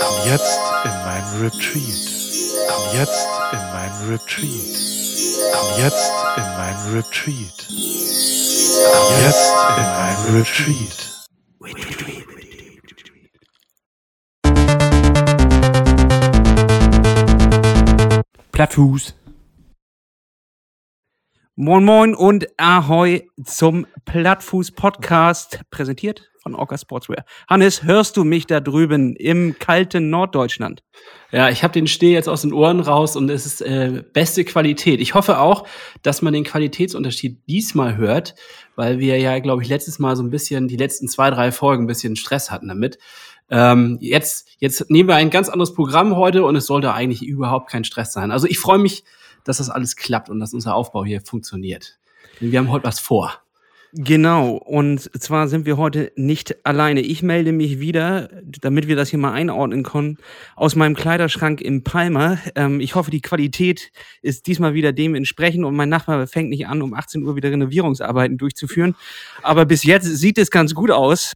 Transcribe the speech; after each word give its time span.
Komm 0.00 0.16
jetzt 0.24 0.58
in 0.84 0.90
mein 1.04 1.24
Retreat. 1.40 2.08
Komm 2.68 2.84
jetzt 2.98 3.26
in 3.52 3.58
mein 3.72 3.92
Retreat. 4.08 4.76
Komm 5.52 5.68
jetzt 5.82 6.10
in 6.36 6.48
mein 6.56 6.76
Retreat. 6.94 7.58
Komm 8.92 9.08
jetzt 9.24 9.48
in 9.76 9.86
mein 9.96 10.18
Retreat. 10.36 10.98
Plattfuß. 18.52 19.17
Moin 21.60 21.84
Moin 21.84 22.14
und 22.14 22.46
Ahoi 22.56 23.22
zum 23.42 23.84
Plattfuß 24.04 24.70
Podcast, 24.70 25.58
präsentiert 25.72 26.30
von 26.40 26.54
Orca 26.54 26.78
Sportswear. 26.78 27.24
Hannes, 27.48 27.82
hörst 27.82 28.16
du 28.16 28.22
mich 28.22 28.46
da 28.46 28.60
drüben 28.60 29.16
im 29.16 29.56
kalten 29.58 30.08
Norddeutschland? 30.08 30.84
Ja, 31.32 31.48
ich 31.48 31.64
habe 31.64 31.72
den 31.72 31.88
Steh 31.88 32.12
jetzt 32.12 32.28
aus 32.28 32.42
den 32.42 32.52
Ohren 32.52 32.78
raus 32.78 33.16
und 33.16 33.28
es 33.28 33.44
ist 33.44 33.60
äh, 33.62 34.04
beste 34.12 34.44
Qualität. 34.44 35.00
Ich 35.00 35.14
hoffe 35.14 35.40
auch, 35.40 35.66
dass 36.04 36.22
man 36.22 36.32
den 36.32 36.44
Qualitätsunterschied 36.44 37.40
diesmal 37.48 37.96
hört, 37.96 38.36
weil 38.76 39.00
wir 39.00 39.18
ja, 39.18 39.36
glaube 39.40 39.64
ich, 39.64 39.68
letztes 39.68 39.98
Mal 39.98 40.14
so 40.14 40.22
ein 40.22 40.30
bisschen, 40.30 40.68
die 40.68 40.76
letzten 40.76 41.08
zwei, 41.08 41.28
drei 41.28 41.50
Folgen 41.50 41.84
ein 41.84 41.88
bisschen 41.88 42.14
Stress 42.14 42.52
hatten 42.52 42.68
damit. 42.68 43.00
Ähm, 43.50 43.98
jetzt, 44.00 44.46
jetzt 44.60 44.88
nehmen 44.90 45.08
wir 45.08 45.16
ein 45.16 45.30
ganz 45.30 45.48
anderes 45.48 45.74
Programm 45.74 46.14
heute 46.14 46.44
und 46.44 46.54
es 46.54 46.66
sollte 46.66 46.94
eigentlich 46.94 47.24
überhaupt 47.24 47.68
kein 47.68 47.82
Stress 47.82 48.12
sein. 48.12 48.30
Also 48.30 48.46
ich 48.46 48.60
freue 48.60 48.78
mich, 48.78 49.02
dass 49.48 49.58
das 49.58 49.70
alles 49.70 49.96
klappt 49.96 50.28
und 50.28 50.40
dass 50.40 50.54
unser 50.54 50.74
Aufbau 50.74 51.04
hier 51.04 51.20
funktioniert. 51.20 51.98
Denn 52.40 52.52
wir 52.52 52.58
haben 52.58 52.70
heute 52.70 52.84
was 52.84 53.00
vor. 53.00 53.42
Genau, 53.94 54.56
und 54.56 55.00
zwar 55.18 55.48
sind 55.48 55.64
wir 55.64 55.78
heute 55.78 56.12
nicht 56.14 56.66
alleine. 56.66 57.00
Ich 57.00 57.22
melde 57.22 57.52
mich 57.52 57.80
wieder, 57.80 58.28
damit 58.60 58.86
wir 58.86 58.96
das 58.96 59.08
hier 59.08 59.18
mal 59.18 59.32
einordnen 59.32 59.82
können, 59.82 60.18
aus 60.56 60.76
meinem 60.76 60.94
Kleiderschrank 60.94 61.62
im 61.62 61.84
Palmer. 61.84 62.36
Ähm, 62.54 62.80
ich 62.80 62.94
hoffe, 62.94 63.10
die 63.10 63.22
Qualität 63.22 63.90
ist 64.20 64.46
diesmal 64.46 64.74
wieder 64.74 64.92
dementsprechend 64.92 65.64
und 65.64 65.74
mein 65.74 65.88
Nachbar 65.88 66.26
fängt 66.26 66.50
nicht 66.50 66.66
an, 66.66 66.82
um 66.82 66.92
18 66.92 67.22
Uhr 67.22 67.34
wieder 67.34 67.50
Renovierungsarbeiten 67.50 68.36
durchzuführen. 68.36 68.94
Aber 69.42 69.64
bis 69.64 69.84
jetzt 69.84 70.04
sieht 70.04 70.36
es 70.36 70.50
ganz 70.50 70.74
gut 70.74 70.90
aus. 70.90 71.32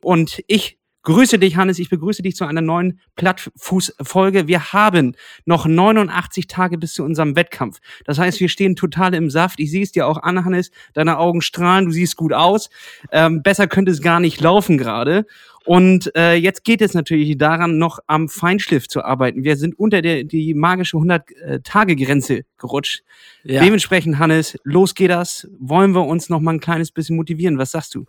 Und 0.00 0.40
ich 0.46 0.78
Grüße 1.06 1.38
dich, 1.38 1.56
Hannes. 1.56 1.78
Ich 1.78 1.88
begrüße 1.88 2.20
dich 2.20 2.34
zu 2.34 2.46
einer 2.46 2.60
neuen 2.60 2.98
Plattfuß-Folge. 3.14 4.48
Wir 4.48 4.72
haben 4.72 5.14
noch 5.44 5.64
89 5.64 6.48
Tage 6.48 6.78
bis 6.78 6.94
zu 6.94 7.04
unserem 7.04 7.36
Wettkampf. 7.36 7.78
Das 8.04 8.18
heißt, 8.18 8.40
wir 8.40 8.48
stehen 8.48 8.74
total 8.74 9.14
im 9.14 9.30
Saft. 9.30 9.60
Ich 9.60 9.70
sehe 9.70 9.84
es 9.84 9.92
dir 9.92 10.08
auch 10.08 10.20
an, 10.20 10.44
Hannes. 10.44 10.72
Deine 10.94 11.18
Augen 11.18 11.42
strahlen. 11.42 11.84
Du 11.84 11.92
siehst 11.92 12.16
gut 12.16 12.32
aus. 12.32 12.70
Ähm, 13.12 13.44
besser 13.44 13.68
könnte 13.68 13.92
es 13.92 14.02
gar 14.02 14.18
nicht 14.18 14.40
laufen 14.40 14.78
gerade. 14.78 15.26
Und 15.64 16.10
äh, 16.16 16.34
jetzt 16.34 16.64
geht 16.64 16.82
es 16.82 16.92
natürlich 16.92 17.38
daran, 17.38 17.78
noch 17.78 18.00
am 18.08 18.28
Feinschliff 18.28 18.88
zu 18.88 19.04
arbeiten. 19.04 19.44
Wir 19.44 19.56
sind 19.56 19.78
unter 19.78 20.02
der 20.02 20.24
die 20.24 20.54
magische 20.54 20.96
100-Tage-Grenze 20.96 22.42
gerutscht. 22.58 23.04
Ja. 23.44 23.62
Dementsprechend, 23.62 24.18
Hannes, 24.18 24.58
los 24.64 24.96
geht 24.96 25.10
das. 25.10 25.46
Wollen 25.60 25.92
wir 25.92 26.04
uns 26.04 26.30
noch 26.30 26.40
mal 26.40 26.54
ein 26.54 26.60
kleines 26.60 26.90
bisschen 26.90 27.14
motivieren? 27.14 27.58
Was 27.58 27.70
sagst 27.70 27.94
du? 27.94 28.06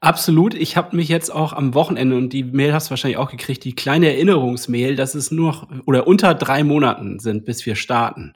Absolut. 0.00 0.54
Ich 0.54 0.76
habe 0.76 0.94
mich 0.94 1.08
jetzt 1.08 1.30
auch 1.30 1.52
am 1.52 1.74
Wochenende, 1.74 2.16
und 2.16 2.32
die 2.32 2.44
Mail 2.44 2.72
hast 2.72 2.88
du 2.88 2.90
wahrscheinlich 2.90 3.18
auch 3.18 3.30
gekriegt, 3.30 3.64
die 3.64 3.74
kleine 3.74 4.12
Erinnerungsmail, 4.12 4.94
dass 4.94 5.14
es 5.14 5.30
nur 5.30 5.52
noch 5.52 5.68
oder 5.86 6.06
unter 6.06 6.34
drei 6.34 6.64
Monaten 6.64 7.18
sind, 7.18 7.44
bis 7.44 7.64
wir 7.66 7.76
starten. 7.76 8.34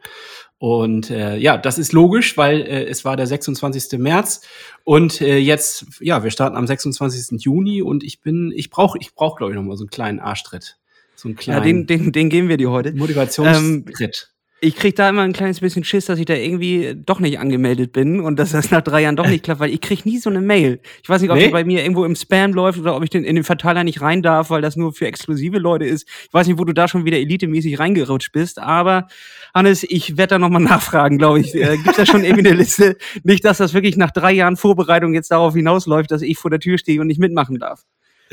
Und 0.58 1.10
äh, 1.10 1.36
ja, 1.36 1.56
das 1.56 1.78
ist 1.78 1.92
logisch, 1.92 2.36
weil 2.36 2.60
äh, 2.60 2.84
es 2.84 3.04
war 3.04 3.16
der 3.16 3.26
26. 3.26 3.98
März 3.98 4.42
und 4.84 5.22
äh, 5.22 5.38
jetzt, 5.38 5.86
ja, 6.00 6.22
wir 6.22 6.30
starten 6.30 6.56
am 6.56 6.66
26. 6.66 7.42
Juni 7.42 7.80
und 7.80 8.04
ich 8.04 8.20
bin, 8.20 8.52
ich 8.54 8.68
brauche, 8.68 8.98
ich 9.00 9.14
brauche, 9.14 9.38
glaube 9.38 9.52
ich, 9.52 9.56
noch 9.56 9.62
mal 9.62 9.76
so 9.78 9.84
einen 9.84 9.90
kleinen 9.90 10.20
Arschtritt. 10.20 10.76
So 11.14 11.28
einen 11.28 11.36
kleinen 11.36 11.58
ja, 11.58 11.64
den, 11.64 11.86
den, 11.86 12.12
den 12.12 12.28
geben 12.28 12.48
wir 12.48 12.58
dir 12.58 12.70
heute. 12.70 12.92
Motivationstritt. 12.92 14.28
Ähm, 14.30 14.39
ich 14.62 14.76
krieg 14.76 14.94
da 14.94 15.08
immer 15.08 15.22
ein 15.22 15.32
kleines 15.32 15.60
bisschen 15.60 15.84
Schiss, 15.84 16.04
dass 16.06 16.18
ich 16.18 16.26
da 16.26 16.34
irgendwie 16.34 16.94
doch 16.94 17.18
nicht 17.18 17.38
angemeldet 17.38 17.92
bin 17.92 18.20
und 18.20 18.38
dass 18.38 18.52
das 18.52 18.70
nach 18.70 18.82
drei 18.82 19.02
Jahren 19.02 19.16
doch 19.16 19.26
nicht 19.26 19.42
klappt, 19.42 19.60
weil 19.60 19.72
ich 19.72 19.80
krieg 19.80 20.04
nie 20.04 20.18
so 20.18 20.28
eine 20.28 20.42
Mail. 20.42 20.80
Ich 21.02 21.08
weiß 21.08 21.22
nicht, 21.22 21.30
ob 21.30 21.38
nee? 21.38 21.46
die 21.46 21.50
bei 21.50 21.64
mir 21.64 21.80
irgendwo 21.82 22.04
im 22.04 22.14
Spam 22.14 22.52
läuft 22.52 22.78
oder 22.78 22.94
ob 22.94 23.02
ich 23.02 23.08
den 23.08 23.24
in 23.24 23.36
den 23.36 23.44
Verteiler 23.44 23.84
nicht 23.84 24.02
rein 24.02 24.22
darf, 24.22 24.50
weil 24.50 24.60
das 24.60 24.76
nur 24.76 24.92
für 24.92 25.06
exklusive 25.06 25.58
Leute 25.58 25.86
ist. 25.86 26.06
Ich 26.26 26.34
weiß 26.34 26.46
nicht, 26.46 26.58
wo 26.58 26.64
du 26.64 26.74
da 26.74 26.88
schon 26.88 27.06
wieder 27.06 27.16
elitemäßig 27.16 27.78
reingerutscht 27.78 28.32
bist, 28.32 28.58
aber 28.58 29.06
Hannes, 29.54 29.82
ich 29.88 30.18
werde 30.18 30.34
da 30.34 30.38
nochmal 30.38 30.62
nachfragen, 30.62 31.16
glaube 31.16 31.40
ich. 31.40 31.54
Äh, 31.54 31.78
Gibt 31.78 31.98
da 31.98 32.04
schon 32.04 32.24
irgendwie 32.24 32.48
eine 32.48 32.56
Liste? 32.56 32.96
Nicht, 33.24 33.44
dass 33.46 33.58
das 33.58 33.72
wirklich 33.72 33.96
nach 33.96 34.10
drei 34.10 34.32
Jahren 34.32 34.56
Vorbereitung 34.56 35.14
jetzt 35.14 35.30
darauf 35.30 35.54
hinausläuft, 35.54 36.10
dass 36.10 36.20
ich 36.20 36.38
vor 36.38 36.50
der 36.50 36.60
Tür 36.60 36.76
stehe 36.76 37.00
und 37.00 37.06
nicht 37.06 37.20
mitmachen 37.20 37.58
darf. 37.58 37.84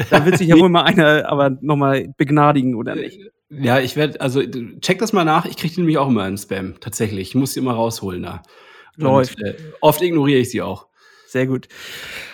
Da 0.10 0.26
wird 0.26 0.38
sich 0.38 0.50
ja 0.50 0.60
wohl 0.60 0.70
mal 0.70 0.84
einer 0.84 1.28
aber 1.28 1.58
nochmal 1.62 2.14
begnadigen, 2.18 2.76
oder 2.76 2.96
nicht? 2.96 3.20
Ja, 3.50 3.80
ich 3.80 3.96
werde, 3.96 4.20
also 4.20 4.42
check 4.82 5.00
das 5.00 5.14
mal 5.14 5.24
nach. 5.24 5.46
Ich 5.46 5.56
kriege 5.56 5.74
die 5.74 5.80
nämlich 5.80 5.98
auch 5.98 6.08
immer 6.08 6.28
im 6.28 6.38
Spam, 6.38 6.76
tatsächlich. 6.80 7.30
Ich 7.30 7.36
muss 7.36 7.54
sie 7.54 7.60
immer 7.60 7.74
rausholen 7.74 8.24
da. 8.24 8.44
Läuft. 8.96 9.38
Und, 9.42 9.48
äh, 9.48 9.56
oft 9.80 10.02
ignoriere 10.02 10.40
ich 10.40 10.50
sie 10.50 10.62
auch. 10.62 10.88
Sehr 11.28 11.46
gut. 11.46 11.68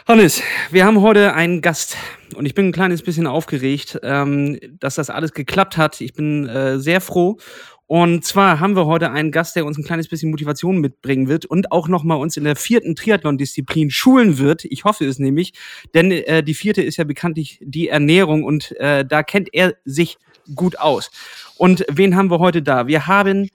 Hannes, 0.07 0.41
wir 0.71 0.85
haben 0.85 1.01
heute 1.01 1.33
einen 1.33 1.61
Gast 1.61 1.97
und 2.35 2.45
ich 2.45 2.53
bin 2.53 2.67
ein 2.67 2.71
kleines 2.71 3.01
bisschen 3.01 3.27
aufgeregt, 3.27 3.99
ähm, 4.03 4.59
dass 4.79 4.95
das 4.95 5.09
alles 5.09 5.33
geklappt 5.33 5.77
hat. 5.77 5.99
Ich 5.99 6.13
bin 6.13 6.47
äh, 6.47 6.79
sehr 6.79 7.01
froh. 7.01 7.37
Und 7.85 8.23
zwar 8.23 8.59
haben 8.59 8.75
wir 8.75 8.85
heute 8.85 9.11
einen 9.11 9.31
Gast, 9.31 9.55
der 9.55 9.65
uns 9.65 9.77
ein 9.77 9.83
kleines 9.83 10.07
bisschen 10.07 10.31
Motivation 10.31 10.79
mitbringen 10.79 11.27
wird 11.27 11.45
und 11.45 11.71
auch 11.71 11.87
nochmal 11.87 12.17
uns 12.19 12.37
in 12.37 12.43
der 12.43 12.55
vierten 12.55 12.95
Triathlon-Disziplin 12.95 13.91
schulen 13.91 14.37
wird. 14.37 14.65
Ich 14.65 14.83
hoffe 14.83 15.05
es 15.05 15.19
nämlich, 15.19 15.53
denn 15.93 16.11
äh, 16.11 16.43
die 16.43 16.53
vierte 16.53 16.81
ist 16.81 16.97
ja 16.97 17.03
bekanntlich 17.03 17.59
die 17.61 17.89
Ernährung 17.89 18.43
und 18.43 18.75
äh, 18.79 19.05
da 19.05 19.21
kennt 19.21 19.49
er 19.53 19.75
sich 19.85 20.17
gut 20.55 20.79
aus. 20.79 21.11
Und 21.57 21.85
wen 21.89 22.15
haben 22.15 22.29
wir 22.29 22.39
heute 22.39 22.61
da? 22.61 22.87
Wir 22.87 23.07
haben, 23.07 23.49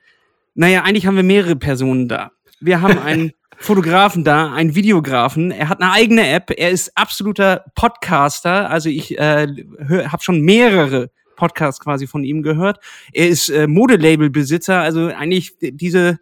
naja, 0.55 0.83
eigentlich 0.83 1.07
haben 1.07 1.17
wir 1.17 1.23
mehrere 1.23 1.57
Personen 1.57 2.09
da. 2.09 2.33
Wir 2.61 2.81
haben 2.81 2.99
einen 3.05 3.33
Fotografen 3.57 4.23
da, 4.25 4.53
einen 4.53 4.75
Videografen. 4.75 5.51
Er 5.51 5.69
hat 5.69 5.81
eine 5.81 5.93
eigene 5.93 6.29
App. 6.29 6.53
Er 6.57 6.71
ist 6.71 6.97
absoluter 6.97 7.65
Podcaster. 7.75 8.71
Also 8.71 8.89
ich 8.89 9.19
äh, 9.19 9.49
habe 9.89 10.23
schon 10.23 10.43
mehrere 10.43 11.11
Podcasts 11.37 11.81
quasi 11.81 12.07
von 12.07 12.25
ihm 12.25 12.43
gehört. 12.43 12.79
Er 13.13 13.29
ist 13.29 13.49
äh, 13.49 13.67
Modelabel-Besitzer. 13.67 14.81
Also 14.81 15.07
eigentlich 15.07 15.57
diese 15.61 16.19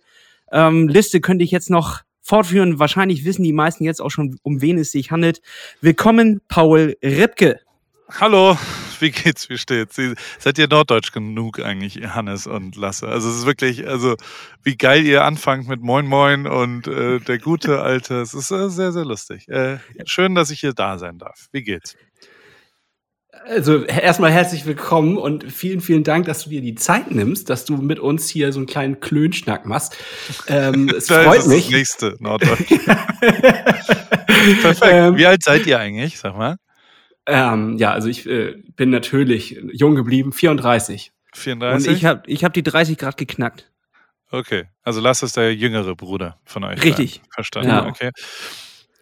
ähm, 0.51 0.89
Liste 0.89 1.21
könnte 1.21 1.45
ich 1.45 1.51
jetzt 1.51 1.71
noch 1.71 2.01
fortführen. 2.23 2.79
Wahrscheinlich 2.79 3.25
wissen 3.25 3.43
die 3.43 3.53
meisten 3.53 3.85
jetzt 3.85 4.01
auch 4.01 4.11
schon, 4.11 4.39
um 4.43 4.61
wen 4.61 4.79
es 4.79 4.93
sich 4.93 5.11
handelt. 5.11 5.41
Willkommen, 5.81 6.41
Paul 6.49 6.97
Ripke. 7.03 7.61
Hallo, 8.21 8.57
wie 9.01 9.11
geht's, 9.11 9.49
wie 9.49 9.59
steht's? 9.59 9.97
Seid 10.39 10.59
ihr 10.59 10.69
norddeutsch 10.69 11.13
genug 11.13 11.61
eigentlich, 11.61 11.97
Hannes 12.09 12.47
und 12.47 12.77
Lasse? 12.77 13.09
Also 13.09 13.29
es 13.29 13.37
ist 13.39 13.47
wirklich, 13.47 13.87
also 13.87 14.17
wie 14.63 14.77
geil 14.77 15.05
ihr 15.05 15.25
anfangt 15.25 15.69
mit 15.69 15.83
Moin 15.83 16.07
Moin 16.07 16.47
und 16.47 16.87
äh, 16.87 17.21
der 17.21 17.39
gute 17.39 17.83
Alte. 17.83 18.21
Es 18.21 18.35
ist 18.35 18.51
äh, 18.51 18.69
sehr, 18.69 18.93
sehr 18.93 19.05
lustig. 19.05 19.49
Äh, 19.49 19.79
schön, 20.05 20.35
dass 20.35 20.51
ich 20.51 20.61
hier 20.61 20.73
da 20.73 20.99
sein 20.99 21.19
darf. 21.19 21.49
Wie 21.53 21.63
geht's? 21.63 21.97
Also 23.45 23.85
erstmal 23.85 24.33
herzlich 24.33 24.67
willkommen 24.67 25.19
und 25.19 25.53
vielen, 25.53 25.81
vielen 25.81 26.03
Dank, 26.03 26.27
dass 26.27 26.45
du 26.45 26.51
dir 26.51 26.61
die 26.63 26.75
Zeit 26.75 27.11
nimmst, 27.13 27.49
dass 27.51 27.65
du 27.65 27.77
mit 27.77 28.01
uns 28.01 28.29
hier 28.29 28.53
so 28.53 28.59
einen 28.59 28.67
kleinen 28.67 28.99
Klönschnack 28.99 29.67
machst. 29.67 29.97
Ähm, 30.49 30.89
es 30.97 31.07
das 31.07 31.25
freut 31.25 31.39
ist 31.41 31.47
mich. 31.47 31.65
Das 31.65 31.73
nächste 31.73 32.17
Norddeutsch. 32.19 32.67
Perfekt. 34.63 34.83
Ähm, 34.83 35.17
Wie 35.17 35.27
alt 35.27 35.43
seid 35.45 35.67
ihr 35.67 35.79
eigentlich? 35.79 36.19
Sag 36.19 36.37
mal. 36.37 36.57
Ähm, 37.27 37.77
ja, 37.77 37.93
also 37.93 38.09
ich 38.09 38.27
äh, 38.27 38.55
bin 38.77 38.91
natürlich 38.91 39.61
jung 39.73 39.95
geblieben, 39.95 40.33
34. 40.33 41.13
34? 41.35 41.89
Und 41.89 41.97
ich 41.97 42.05
habe 42.05 42.23
ich 42.27 42.45
hab 42.45 42.55
die 42.55 42.63
30 42.63 42.99
Grad 42.99 43.17
geknackt. 43.17 43.71
Okay, 44.31 44.65
also 44.83 45.01
Lass 45.01 45.23
ist 45.23 45.37
der 45.37 45.55
jüngere 45.55 45.95
Bruder 45.95 46.39
von 46.45 46.65
euch. 46.65 46.83
Richtig. 46.83 47.21
Dann. 47.21 47.31
Verstanden, 47.33 47.69
ja. 47.71 47.87
okay. 47.87 48.11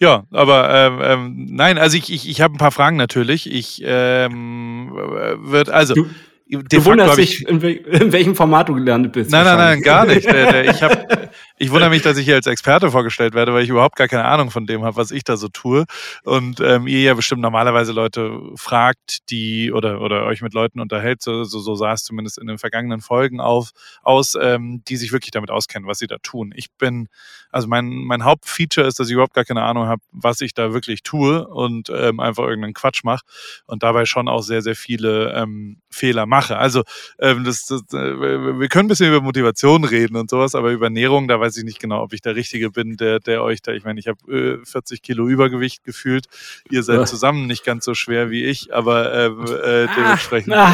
Ja, 0.00 0.24
aber 0.32 0.70
ähm, 0.70 1.00
ähm, 1.02 1.46
nein, 1.50 1.78
also 1.78 1.96
ich, 1.96 2.12
ich, 2.12 2.28
ich 2.28 2.40
habe 2.40 2.54
ein 2.54 2.58
paar 2.58 2.72
Fragen 2.72 2.96
natürlich. 2.96 3.50
Ich 3.50 3.80
ähm, 3.84 4.90
wird 4.92 5.70
also. 5.70 5.94
Du, 5.94 6.08
du 6.46 6.84
wunderst 6.84 7.16
dich, 7.16 7.48
in, 7.48 7.60
in, 7.60 8.12
welchem 8.12 8.34
Format 8.34 8.68
du 8.68 8.74
gelernt 8.74 9.10
bist. 9.12 9.30
Nein, 9.30 9.44
nein, 9.44 9.56
nein, 9.56 9.82
gar 9.82 10.04
nicht. 10.04 10.26
Ich 10.26 10.82
habe 10.82 11.30
ich 11.56 11.70
wundere 11.70 11.90
mich, 11.90 12.02
dass 12.02 12.16
ich 12.16 12.24
hier 12.24 12.34
als 12.34 12.48
Experte 12.48 12.90
vorgestellt 12.90 13.32
werde, 13.34 13.54
weil 13.54 13.62
ich 13.62 13.68
überhaupt 13.68 13.94
gar 13.94 14.08
keine 14.08 14.24
Ahnung 14.24 14.50
von 14.50 14.66
dem 14.66 14.82
habe, 14.82 14.96
was 14.96 15.12
ich 15.12 15.22
da 15.22 15.36
so 15.36 15.48
tue. 15.48 15.84
Und 16.24 16.58
ähm, 16.60 16.88
ihr 16.88 17.02
ja 17.02 17.14
bestimmt 17.14 17.42
normalerweise 17.42 17.92
Leute 17.92 18.40
fragt, 18.56 19.30
die 19.30 19.70
oder 19.70 20.00
oder 20.00 20.24
euch 20.26 20.42
mit 20.42 20.52
Leuten 20.52 20.80
unterhält, 20.80 21.22
so, 21.22 21.44
so, 21.44 21.60
so 21.60 21.76
sah 21.76 21.92
es 21.92 22.02
zumindest 22.02 22.38
in 22.38 22.48
den 22.48 22.58
vergangenen 22.58 23.00
Folgen 23.00 23.40
auf, 23.40 23.70
aus, 24.02 24.36
ähm, 24.40 24.82
die 24.88 24.96
sich 24.96 25.12
wirklich 25.12 25.30
damit 25.30 25.52
auskennen, 25.52 25.88
was 25.88 25.98
sie 25.98 26.08
da 26.08 26.18
tun. 26.18 26.52
Ich 26.56 26.72
bin, 26.72 27.08
also 27.52 27.68
mein, 27.68 27.88
mein 27.88 28.24
Hauptfeature 28.24 28.88
ist, 28.88 28.98
dass 28.98 29.06
ich 29.06 29.12
überhaupt 29.12 29.34
gar 29.34 29.44
keine 29.44 29.62
Ahnung 29.62 29.86
habe, 29.86 30.02
was 30.10 30.40
ich 30.40 30.54
da 30.54 30.72
wirklich 30.72 31.04
tue 31.04 31.46
und 31.46 31.88
ähm, 31.88 32.18
einfach 32.18 32.42
irgendeinen 32.44 32.74
Quatsch 32.74 33.04
mache 33.04 33.24
und 33.66 33.84
dabei 33.84 34.06
schon 34.06 34.28
auch 34.28 34.42
sehr, 34.42 34.60
sehr 34.60 34.74
viele 34.74 35.32
ähm, 35.34 35.78
Fehler 35.88 36.26
mache. 36.26 36.58
Also 36.58 36.82
ähm, 37.20 37.44
das, 37.44 37.66
das, 37.66 37.82
äh, 37.92 38.58
wir 38.58 38.68
können 38.68 38.86
ein 38.86 38.88
bisschen 38.88 39.08
über 39.08 39.20
Motivation 39.20 39.84
reden 39.84 40.16
und 40.16 40.28
sowas, 40.28 40.56
aber 40.56 40.72
über 40.72 40.86
Ernährung, 40.86 41.28
da 41.28 41.43
weiß 41.44 41.56
ich 41.58 41.64
nicht 41.64 41.78
genau, 41.78 42.02
ob 42.02 42.12
ich 42.14 42.22
der 42.22 42.36
Richtige 42.36 42.70
bin, 42.70 42.96
der, 42.96 43.20
der 43.20 43.42
euch 43.42 43.60
da, 43.60 43.72
ich 43.72 43.84
meine, 43.84 44.00
ich 44.00 44.08
habe 44.08 44.60
äh, 44.62 44.64
40 44.64 45.02
Kilo 45.02 45.28
Übergewicht 45.28 45.84
gefühlt. 45.84 46.26
Ihr 46.70 46.82
seid 46.82 47.00
ja. 47.00 47.04
zusammen 47.04 47.46
nicht 47.46 47.64
ganz 47.64 47.84
so 47.84 47.94
schwer 47.94 48.30
wie 48.30 48.44
ich, 48.44 48.72
aber 48.72 49.12
äh, 49.12 49.26
äh, 49.26 49.88
dementsprechend. 49.96 50.54
Ah, 50.54 50.72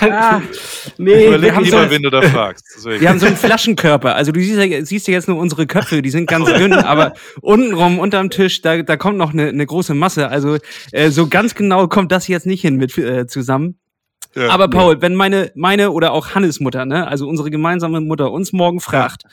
äh, 0.00 0.10
ah, 0.10 0.42
nee, 0.98 1.26
überleg 1.26 1.58
lieber, 1.60 1.84
so, 1.84 1.90
wen 1.90 2.02
du 2.02 2.10
da 2.10 2.22
fragst. 2.22 2.64
Deswegen. 2.76 3.00
Wir 3.00 3.08
haben 3.08 3.18
so 3.18 3.26
einen 3.26 3.36
Flaschenkörper. 3.36 4.14
Also 4.14 4.30
du 4.30 4.40
siehst 4.40 4.58
ja, 4.58 4.84
siehst 4.84 5.08
ja 5.08 5.14
jetzt 5.14 5.28
nur 5.28 5.38
unsere 5.38 5.66
Köpfe, 5.66 6.02
die 6.02 6.10
sind 6.10 6.26
ganz 6.26 6.52
dünn, 6.52 6.72
aber 6.72 7.14
untenrum, 7.40 7.98
unterm 7.98 8.30
Tisch, 8.30 8.62
da, 8.62 8.82
da 8.82 8.96
kommt 8.96 9.18
noch 9.18 9.32
eine, 9.32 9.48
eine 9.48 9.66
große 9.66 9.94
Masse. 9.94 10.28
Also 10.28 10.58
äh, 10.92 11.10
so 11.10 11.26
ganz 11.26 11.54
genau 11.54 11.88
kommt 11.88 12.12
das 12.12 12.28
jetzt 12.28 12.46
nicht 12.46 12.60
hin 12.60 12.76
mit 12.76 12.96
äh, 12.96 13.26
zusammen. 13.26 13.78
Ja, 14.34 14.48
Aber 14.48 14.68
Paul, 14.68 14.96
nee. 14.96 15.02
wenn 15.02 15.14
meine, 15.14 15.52
meine 15.54 15.90
oder 15.90 16.12
auch 16.12 16.34
Hannes 16.34 16.60
Mutter, 16.60 16.86
ne, 16.86 17.06
also 17.06 17.28
unsere 17.28 17.50
gemeinsame 17.50 18.00
Mutter, 18.00 18.32
uns 18.32 18.52
morgen 18.52 18.80
fragt, 18.80 19.24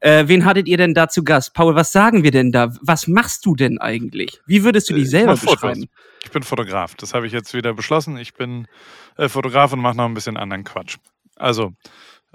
äh, 0.00 0.24
wen 0.26 0.44
hattet 0.44 0.68
ihr 0.68 0.76
denn 0.76 0.94
da 0.94 1.08
zu 1.08 1.24
Gast? 1.24 1.54
Paul, 1.54 1.74
was 1.74 1.92
sagen 1.92 2.22
wir 2.22 2.30
denn 2.30 2.52
da? 2.52 2.72
Was 2.82 3.08
machst 3.08 3.44
du 3.46 3.54
denn 3.54 3.78
eigentlich? 3.78 4.40
Wie 4.46 4.64
würdest 4.64 4.90
du 4.90 4.94
dich 4.94 5.04
äh, 5.04 5.08
selber 5.08 5.36
beschreiben? 5.36 5.88
Ich 6.22 6.30
bin 6.30 6.42
Fotograf. 6.42 6.94
Das 6.94 7.14
habe 7.14 7.26
ich 7.26 7.32
jetzt 7.32 7.54
wieder 7.54 7.74
beschlossen. 7.74 8.16
Ich 8.16 8.34
bin 8.34 8.68
äh, 9.16 9.28
Fotograf 9.28 9.72
und 9.72 9.80
mache 9.80 9.96
noch 9.96 10.06
ein 10.06 10.14
bisschen 10.14 10.36
anderen 10.36 10.64
Quatsch. 10.64 10.96
Also, 11.36 11.72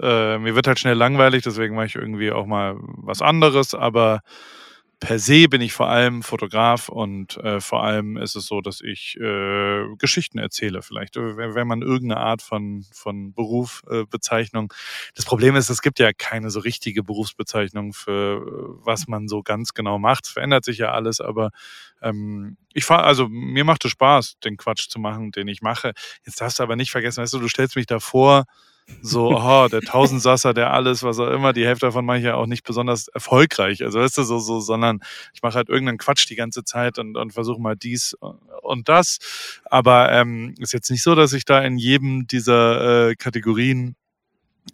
äh, 0.00 0.38
mir 0.38 0.54
wird 0.54 0.66
halt 0.66 0.78
schnell 0.78 0.96
langweilig, 0.96 1.44
deswegen 1.44 1.74
mache 1.74 1.86
ich 1.86 1.94
irgendwie 1.94 2.30
auch 2.30 2.46
mal 2.46 2.76
was 2.78 3.22
anderes, 3.22 3.74
aber 3.74 4.20
per 4.98 5.18
se 5.18 5.46
bin 5.48 5.60
ich 5.60 5.72
vor 5.74 5.88
allem 5.88 6.22
Fotograf 6.22 6.88
und 6.88 7.36
äh, 7.38 7.60
vor 7.60 7.84
allem 7.84 8.16
ist 8.16 8.34
es 8.34 8.46
so, 8.46 8.62
dass 8.62 8.80
ich 8.80 9.16
äh, 9.20 9.84
Geschichten 9.98 10.38
erzähle. 10.38 10.80
Vielleicht, 10.80 11.16
äh, 11.16 11.36
wenn 11.36 11.66
man 11.66 11.82
irgendeine 11.82 12.20
Art 12.20 12.40
von, 12.40 12.84
von 12.92 13.34
Beruf, 13.34 13.82
äh, 13.90 14.04
Bezeichnung. 14.04 14.72
Das 15.14 15.26
Problem 15.26 15.54
ist, 15.54 15.68
es 15.68 15.82
gibt 15.82 15.98
ja 15.98 16.12
keine 16.12 16.48
so 16.50 16.60
richtige 16.60 17.02
Berufsbezeichnung 17.02 17.92
für 17.92 18.38
äh, 18.38 18.86
was 18.86 19.06
man 19.06 19.28
so 19.28 19.42
ganz 19.42 19.74
genau 19.74 19.98
macht. 19.98 20.26
Es 20.26 20.32
verändert 20.32 20.64
sich 20.64 20.78
ja 20.78 20.92
alles, 20.92 21.20
aber 21.20 21.50
ähm, 22.00 22.56
ich 22.72 22.84
fahre, 22.84 23.04
also 23.04 23.28
mir 23.28 23.64
macht 23.64 23.84
es 23.84 23.90
Spaß, 23.90 24.38
den 24.44 24.56
Quatsch 24.56 24.88
zu 24.88 24.98
machen, 24.98 25.30
den 25.30 25.48
ich 25.48 25.60
mache. 25.60 25.92
Jetzt 26.24 26.40
darfst 26.40 26.58
du 26.58 26.62
aber 26.62 26.76
nicht 26.76 26.90
vergessen, 26.90 27.22
weißt 27.22 27.34
du, 27.34 27.38
du 27.38 27.48
stellst 27.48 27.76
mich 27.76 27.86
da 27.86 28.00
vor, 28.00 28.44
so, 29.02 29.36
oh, 29.36 29.68
der 29.68 29.80
Tausendsasser, 29.80 30.54
der 30.54 30.72
alles, 30.72 31.02
was 31.02 31.18
auch 31.18 31.30
immer, 31.30 31.52
die 31.52 31.66
Hälfte 31.66 31.86
davon 31.86 32.04
mache 32.04 32.18
ich 32.18 32.24
ja 32.24 32.34
auch 32.34 32.46
nicht 32.46 32.64
besonders 32.64 33.08
erfolgreich. 33.08 33.82
Also 33.82 33.98
weißt 34.00 34.18
du, 34.18 34.22
so, 34.22 34.38
so, 34.38 34.60
sondern 34.60 35.00
ich 35.34 35.42
mache 35.42 35.54
halt 35.54 35.68
irgendeinen 35.68 35.98
Quatsch 35.98 36.28
die 36.28 36.36
ganze 36.36 36.64
Zeit 36.64 36.98
und, 36.98 37.16
und 37.16 37.32
versuche 37.32 37.60
mal 37.60 37.76
dies 37.76 38.16
und 38.62 38.88
das. 38.88 39.18
Aber 39.64 40.12
ähm, 40.12 40.54
ist 40.58 40.72
jetzt 40.72 40.90
nicht 40.90 41.02
so, 41.02 41.14
dass 41.14 41.32
ich 41.32 41.44
da 41.44 41.60
in 41.62 41.78
jedem 41.78 42.26
dieser 42.26 43.10
äh, 43.10 43.14
Kategorien 43.16 43.96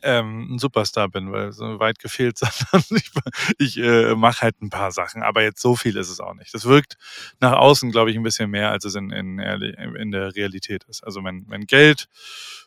ähm, 0.03 0.55
ein 0.55 0.59
Superstar 0.59 1.09
bin, 1.09 1.33
weil 1.33 1.53
so 1.53 1.79
weit 1.79 1.99
gefehlt, 1.99 2.39
sondern 2.39 2.85
ich, 2.91 3.13
ich 3.59 3.79
äh, 3.79 4.15
mache 4.15 4.43
halt 4.43 4.61
ein 4.63 4.71
paar 4.71 4.93
Sachen, 4.93 5.23
aber 5.23 5.43
jetzt 5.43 5.61
so 5.61 5.77
viel 5.77 5.97
ist 5.97 6.11
es 6.11 6.21
auch 6.21 6.35
nicht. 6.35 6.55
Das 6.55 6.65
wirkt 6.65 6.97
nach 7.41 7.53
außen, 7.53 7.91
glaube 7.91 8.11
ich, 8.11 8.17
ein 8.17 8.23
bisschen 8.23 8.51
mehr, 8.51 8.71
als 8.71 8.85
es 8.85 8.95
in, 8.95 9.11
in, 9.11 9.39
in 9.39 10.11
der 10.11 10.35
Realität 10.35 10.85
ist. 10.85 11.05
Also 11.05 11.21
mein, 11.21 11.45
mein 11.49 11.67
Geld 11.67 12.09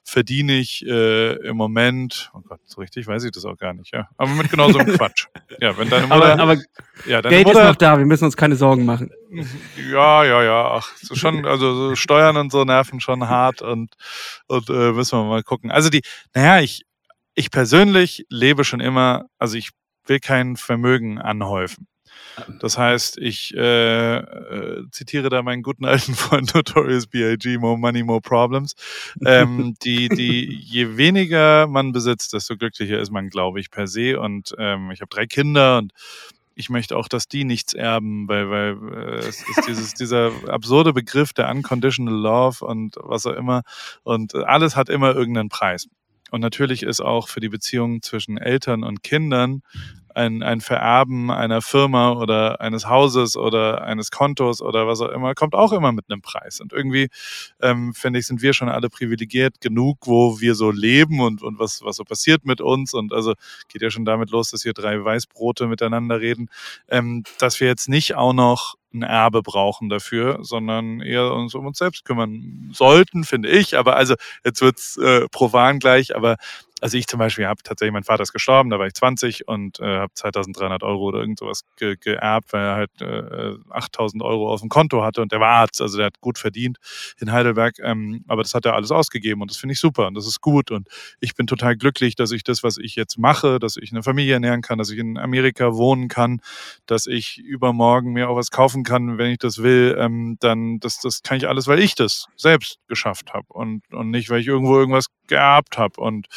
verdiene 0.04 0.54
ich 0.54 0.86
äh, 0.86 1.34
im 1.48 1.58
Moment, 1.58 2.30
oh 2.34 2.42
Gott, 2.48 2.60
so 2.66 2.80
richtig 2.80 3.08
weiß 3.08 3.24
ich 3.24 3.32
das 3.32 3.44
auch 3.44 3.58
gar 3.58 3.74
nicht, 3.74 3.92
ja. 3.92 4.08
Aber 4.18 4.32
mit 4.32 4.52
genau 4.52 4.72
so 4.72 4.78
einem 4.78 4.94
Quatsch. 4.98 5.28
Ja, 5.60 5.76
wenn 5.78 5.90
deine 5.90 6.06
Mutter. 6.06 6.34
Aber, 6.34 6.42
aber 6.42 6.62
ja, 7.08 7.22
deine 7.24 7.36
Geld 7.36 7.48
Mutter, 7.48 7.64
ist 7.64 7.68
noch 7.70 7.76
da, 7.76 7.98
wir 7.98 8.06
müssen 8.06 8.26
uns 8.26 8.38
keine 8.38 8.56
Sorgen 8.56 8.86
machen. 8.86 9.10
Ja, 9.92 10.24
ja, 10.24 10.44
ja. 10.44 10.72
Ach, 10.76 10.96
so 10.98 11.16
schon, 11.16 11.46
also 11.46 11.74
so 11.74 11.96
Steuern 11.96 12.38
und 12.38 12.52
so 12.52 12.64
nerven 12.64 13.02
schon 13.02 13.28
hart 13.28 13.64
und, 13.64 13.96
und 14.48 14.70
äh, 14.70 14.92
müssen 14.92 15.18
wir 15.18 15.26
mal 15.26 15.44
gucken. 15.44 15.72
Also 15.72 15.90
die, 15.90 16.04
naja, 16.36 16.62
ich, 16.62 16.86
ich 17.36 17.52
persönlich 17.52 18.26
lebe 18.30 18.64
schon 18.64 18.80
immer, 18.80 19.26
also 19.38 19.58
ich 19.58 19.70
will 20.06 20.20
kein 20.20 20.56
Vermögen 20.56 21.20
anhäufen. 21.20 21.88
Das 22.60 22.78
heißt, 22.78 23.18
ich 23.18 23.54
äh, 23.56 24.18
äh, 24.18 24.84
zitiere 24.92 25.30
da 25.30 25.42
meinen 25.42 25.64
guten 25.64 25.86
alten 25.86 26.16
Freund 26.16 26.54
Notorious 26.54 27.08
B.I.G. 27.08 27.58
More 27.58 27.78
Money, 27.78 28.04
More 28.04 28.22
Problems. 28.22 28.74
Ähm, 29.26 29.76
die, 29.84 30.10
die, 30.10 30.54
je 30.54 30.98
weniger 30.98 31.68
man 31.68 31.92
besitzt, 31.92 32.34
desto 32.34 32.58
glücklicher 32.58 33.00
ist 33.00 33.12
man, 33.12 33.30
glaube 33.30 33.60
ich, 33.60 33.72
per 33.72 33.88
se. 33.88 34.20
Und 34.20 34.54
ähm, 34.58 34.92
ich 34.92 35.02
habe 35.02 35.10
drei 35.10 35.26
Kinder 35.26 35.78
und 35.78 35.94
ich 36.56 36.70
möchte 36.70 36.98
auch, 36.98 37.08
dass 37.08 37.28
die 37.28 37.44
nichts 37.44 37.74
erben, 37.74 38.28
weil, 38.28 38.50
weil 38.50 38.78
äh, 38.94 39.18
es 39.20 39.44
ist 39.48 39.68
dieses, 39.68 39.94
dieser 40.00 40.32
absurde 40.48 40.94
Begriff 40.94 41.34
der 41.34 41.50
Unconditional 41.50 42.14
Love 42.14 42.66
und 42.66 42.96
was 43.02 43.26
auch 43.26 43.34
immer. 43.36 43.64
Und 44.04 44.36
alles 44.36 44.76
hat 44.76 44.90
immer 44.90 45.14
irgendeinen 45.16 45.50
Preis. 45.50 45.88
Und 46.36 46.42
natürlich 46.42 46.84
ist 46.84 47.00
auch 47.00 47.30
für 47.30 47.40
die 47.40 47.48
Beziehung 47.48 48.02
zwischen 48.02 48.38
Eltern 48.38 48.84
und 48.84 49.04
Kindern 49.04 49.62
ein, 50.16 50.44
ein 50.44 50.62
Vererben 50.62 51.30
einer 51.30 51.62
Firma 51.62 52.14
oder 52.14 52.62
eines 52.62 52.88
Hauses 52.88 53.36
oder 53.36 53.84
eines 53.84 54.12
Kontos 54.12 54.62
oder 54.62 54.88
was 54.88 55.02
auch 55.02 55.10
immer, 55.10 55.34
kommt 55.36 55.56
auch 55.56 55.74
immer 55.74 55.92
mit 55.92 56.06
einem 56.10 56.22
Preis. 56.22 56.62
Und 56.62 56.74
irgendwie, 56.74 57.10
ähm, 57.62 57.94
finde 57.94 58.20
ich, 58.20 58.28
sind 58.28 58.42
wir 58.42 58.54
schon 58.54 58.70
alle 58.70 58.90
privilegiert 58.90 59.62
genug, 59.62 60.00
wo 60.06 60.40
wir 60.40 60.56
so 60.56 60.72
leben 60.72 61.20
und, 61.20 61.44
und 61.44 61.60
was, 61.60 61.82
was 61.84 61.98
so 61.98 62.04
passiert 62.04 62.46
mit 62.46 62.62
uns. 62.62 62.94
Und 62.94 63.14
also 63.14 63.34
geht 63.68 63.82
ja 63.82 63.90
schon 63.90 64.06
damit 64.06 64.32
los, 64.32 64.52
dass 64.52 64.64
hier 64.64 64.74
drei 64.74 65.04
Weißbrote 65.04 65.68
miteinander 65.68 66.22
reden, 66.22 66.50
ähm, 66.88 67.24
dass 67.40 67.60
wir 67.60 67.68
jetzt 67.68 67.90
nicht 67.90 68.16
auch 68.16 68.34
noch 68.34 68.76
ein 68.94 69.04
Erbe 69.04 69.42
brauchen 69.42 69.90
dafür, 69.90 70.40
sondern 70.42 71.02
eher 71.02 71.34
uns 71.34 71.54
um 71.54 71.66
uns 71.66 71.78
selbst 71.78 72.06
kümmern 72.06 72.70
sollten, 72.74 73.26
finde 73.26 73.50
ich. 73.50 73.78
Aber 73.78 73.98
also 73.98 74.16
jetzt 74.46 74.62
wird's 74.62 74.98
äh, 74.98 75.28
profan 75.30 75.80
gleich, 75.80 76.16
aber 76.16 76.38
also 76.86 77.00
ich 77.00 77.08
zum 77.08 77.18
Beispiel 77.18 77.48
habe 77.48 77.64
tatsächlich, 77.64 77.94
mein 77.94 78.04
Vater 78.04 78.22
ist 78.22 78.32
gestorben, 78.32 78.70
da 78.70 78.78
war 78.78 78.86
ich 78.86 78.94
20 78.94 79.48
und 79.48 79.80
äh, 79.80 79.98
habe 79.98 80.14
2300 80.14 80.84
Euro 80.84 81.06
oder 81.06 81.20
irgend 81.20 81.40
sowas 81.40 81.62
ge 81.78 81.96
geerbt, 82.00 82.54
weil 82.54 82.62
er 82.62 82.76
halt 82.76 83.02
äh, 83.02 83.56
8000 83.72 84.22
Euro 84.22 84.54
auf 84.54 84.60
dem 84.60 84.70
Konto 84.70 85.02
hatte 85.02 85.24
und 85.24 85.32
der 85.32 85.40
war 85.40 85.50
Arzt, 85.50 85.82
also 85.82 85.98
der 85.98 86.06
hat 86.06 86.22
gut 86.22 86.38
verdient 86.38 86.78
in 87.20 87.32
Heidelberg, 87.32 87.80
ähm, 87.80 88.24
aber 88.28 88.44
das 88.44 88.54
hat 88.54 88.66
er 88.66 88.76
alles 88.76 88.92
ausgegeben 88.92 89.42
und 89.42 89.50
das 89.50 89.58
finde 89.58 89.74
ich 89.74 89.80
super 89.80 90.06
und 90.06 90.14
das 90.14 90.28
ist 90.28 90.42
gut 90.42 90.70
und 90.70 90.88
ich 91.20 91.34
bin 91.34 91.48
total 91.48 91.76
glücklich, 91.76 92.14
dass 92.14 92.30
ich 92.32 92.44
das, 92.44 92.62
was 92.62 92.78
ich 92.78 92.96
jetzt 92.96 93.18
mache, 93.18 93.58
dass 93.58 93.78
ich 93.78 93.92
eine 93.92 94.04
Familie 94.04 94.36
ernähren 94.36 94.62
kann, 94.62 94.78
dass 94.78 94.92
ich 94.92 95.00
in 95.00 95.18
Amerika 95.18 95.74
wohnen 95.74 96.08
kann, 96.08 96.40
dass 96.86 97.08
ich 97.08 97.40
übermorgen 97.40 98.14
mir 98.14 98.30
auch 98.30 98.36
was 98.36 98.52
kaufen 98.52 98.84
kann, 98.84 99.18
wenn 99.18 99.32
ich 99.32 99.40
das 99.40 99.64
will, 99.64 99.98
ähm, 100.00 100.38
dann 100.40 100.80
das, 100.82 101.00
das 101.00 101.24
kann 101.24 101.38
ich 101.38 101.48
alles, 101.48 101.66
weil 101.66 101.80
ich 101.80 101.96
das 101.96 102.28
selbst 102.36 102.78
geschafft 102.88 103.34
habe 103.34 103.48
und, 103.50 103.82
und 103.92 104.12
nicht, 104.12 104.30
weil 104.30 104.42
ich 104.42 104.48
irgendwo 104.48 104.78
irgendwas 104.78 105.08
geerbt 105.28 105.80
habe 105.80 106.00
und 106.00 106.28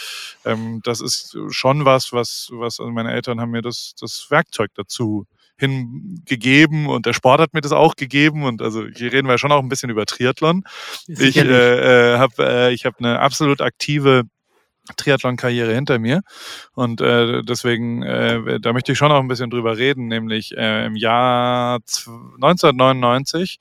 ähm, 0.44 0.80
das 0.84 1.00
ist 1.00 1.36
schon 1.50 1.84
was, 1.84 2.12
was, 2.12 2.48
was 2.52 2.80
also 2.80 2.90
meine 2.90 3.12
Eltern 3.12 3.40
haben 3.40 3.50
mir 3.50 3.62
das, 3.62 3.94
das 4.00 4.30
Werkzeug 4.30 4.70
dazu 4.74 5.26
hingegeben 5.58 6.86
und 6.86 7.04
der 7.06 7.12
Sport 7.12 7.40
hat 7.40 7.52
mir 7.52 7.60
das 7.60 7.72
auch 7.72 7.96
gegeben 7.96 8.44
und 8.44 8.62
also 8.62 8.86
hier 8.86 9.12
reden 9.12 9.28
wir 9.28 9.38
schon 9.38 9.52
auch 9.52 9.62
ein 9.62 9.68
bisschen 9.68 9.90
über 9.90 10.06
Triathlon. 10.06 10.62
Ich 11.08 11.36
äh, 11.36 12.14
äh, 12.14 12.18
habe 12.18 12.34
äh, 12.38 12.72
ich 12.72 12.86
habe 12.86 12.98
eine 13.00 13.18
absolut 13.18 13.60
aktive 13.60 14.22
Triathlon-Karriere 14.96 15.74
hinter 15.74 15.98
mir 15.98 16.22
und 16.74 17.00
äh, 17.00 17.42
deswegen 17.42 18.02
äh, 18.02 18.60
da 18.60 18.72
möchte 18.72 18.92
ich 18.92 18.98
schon 18.98 19.12
auch 19.12 19.20
ein 19.20 19.28
bisschen 19.28 19.50
drüber 19.50 19.76
reden, 19.76 20.06
nämlich 20.06 20.56
äh, 20.56 20.86
im 20.86 20.94
Jahr 20.94 21.80
1999 22.36 23.58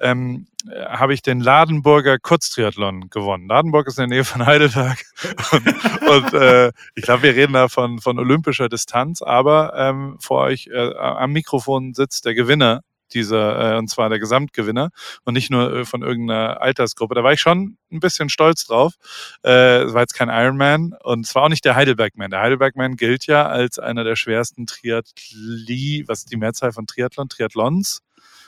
ähm, 0.00 0.46
habe 0.88 1.14
ich 1.14 1.22
den 1.22 1.40
Ladenburger 1.40 2.18
Kurztriathlon 2.18 3.10
gewonnen. 3.10 3.48
Ladenburg 3.48 3.86
ist 3.86 3.98
in 3.98 4.08
der 4.08 4.16
Nähe 4.18 4.24
von 4.24 4.44
Heidelberg. 4.46 4.98
und, 5.52 5.66
und 6.08 6.34
äh, 6.34 6.72
ich 6.94 7.02
glaube, 7.02 7.22
wir 7.22 7.34
reden 7.34 7.54
da 7.54 7.68
von, 7.68 8.00
von 8.00 8.18
olympischer 8.18 8.68
Distanz, 8.68 9.22
aber 9.22 9.72
ähm, 9.76 10.16
vor 10.20 10.42
euch 10.42 10.68
äh, 10.72 10.94
am 10.96 11.32
Mikrofon 11.32 11.94
sitzt 11.94 12.24
der 12.24 12.34
Gewinner 12.34 12.82
dieser, 13.12 13.74
äh, 13.74 13.78
und 13.78 13.88
zwar 13.88 14.08
der 14.08 14.18
Gesamtgewinner 14.18 14.90
und 15.24 15.34
nicht 15.34 15.50
nur 15.50 15.72
äh, 15.72 15.84
von 15.84 16.02
irgendeiner 16.02 16.60
Altersgruppe. 16.60 17.14
Da 17.14 17.24
war 17.24 17.32
ich 17.32 17.40
schon 17.40 17.76
ein 17.90 18.00
bisschen 18.00 18.28
stolz 18.28 18.66
drauf. 18.66 18.94
Äh, 19.42 19.50
war 19.50 20.02
jetzt 20.02 20.14
kein 20.14 20.28
Ironman 20.28 20.94
und 21.02 21.26
es 21.26 21.34
war 21.34 21.44
auch 21.44 21.48
nicht 21.48 21.64
der 21.64 21.74
Heidelbergman. 21.74 22.30
Der 22.30 22.40
Heidelbergman 22.40 22.96
gilt 22.96 23.26
ja 23.26 23.46
als 23.46 23.78
einer 23.78 24.04
der 24.04 24.16
schwersten 24.16 24.66
Triathli, 24.66 26.04
was 26.06 26.20
ist 26.20 26.32
die 26.32 26.36
Mehrzahl 26.36 26.72
von 26.72 26.86
Triathlon? 26.86 27.28
Triathlons? 27.28 28.02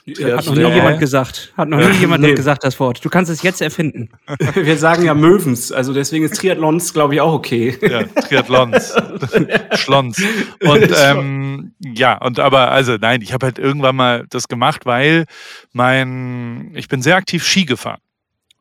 Hat 0.07 0.47
noch 0.47 0.55
nie 0.57 0.75
jemand 0.75 0.99
gesagt. 0.99 1.53
Hat 1.57 1.69
noch 1.69 1.79
nie 1.79 1.97
jemand 1.99 2.25
nee. 2.25 2.35
gesagt, 2.35 2.65
das 2.65 2.79
Wort. 2.81 3.05
Du 3.05 3.09
kannst 3.09 3.31
es 3.31 3.43
jetzt 3.43 3.63
erfinden. 3.63 4.09
Wir 4.55 4.77
sagen 4.77 5.05
ja 5.05 5.15
Möwens, 5.15 5.71
also 5.71 5.93
deswegen 5.93 6.25
ist 6.25 6.37
Triathlons, 6.37 6.93
glaube 6.93 7.15
ich, 7.15 7.21
auch 7.21 7.33
okay. 7.33 7.79
Ja, 7.81 8.03
Triathlons. 8.03 8.95
Schlons. 9.75 10.21
Und 10.61 10.91
ähm, 10.99 11.75
ja, 11.79 12.19
und 12.19 12.41
aber, 12.41 12.73
also 12.73 12.97
nein, 13.01 13.23
ich 13.23 13.33
habe 13.33 13.47
halt 13.47 13.61
irgendwann 13.61 13.95
mal 13.95 14.27
das 14.29 14.49
gemacht, 14.49 14.87
weil 14.87 15.27
mein, 15.73 16.73
ich 16.75 16.89
bin 16.89 17.01
sehr 17.01 17.15
aktiv 17.15 17.45
Ski 17.45 17.65
gefahren. 17.65 18.01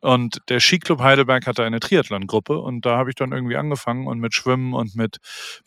Und 0.02 0.40
der 0.48 0.58
Skiclub 0.58 1.00
Heidelberg 1.00 1.46
hatte 1.46 1.62
eine 1.62 1.78
Triathlon-Gruppe 1.78 2.58
und 2.58 2.84
da 2.84 2.98
habe 2.98 3.10
ich 3.10 3.14
dann 3.14 3.30
irgendwie 3.30 3.56
angefangen 3.56 4.08
und 4.08 4.18
mit 4.18 4.34
Schwimmen 4.34 4.74
und 4.74 4.96
mit, 4.96 5.18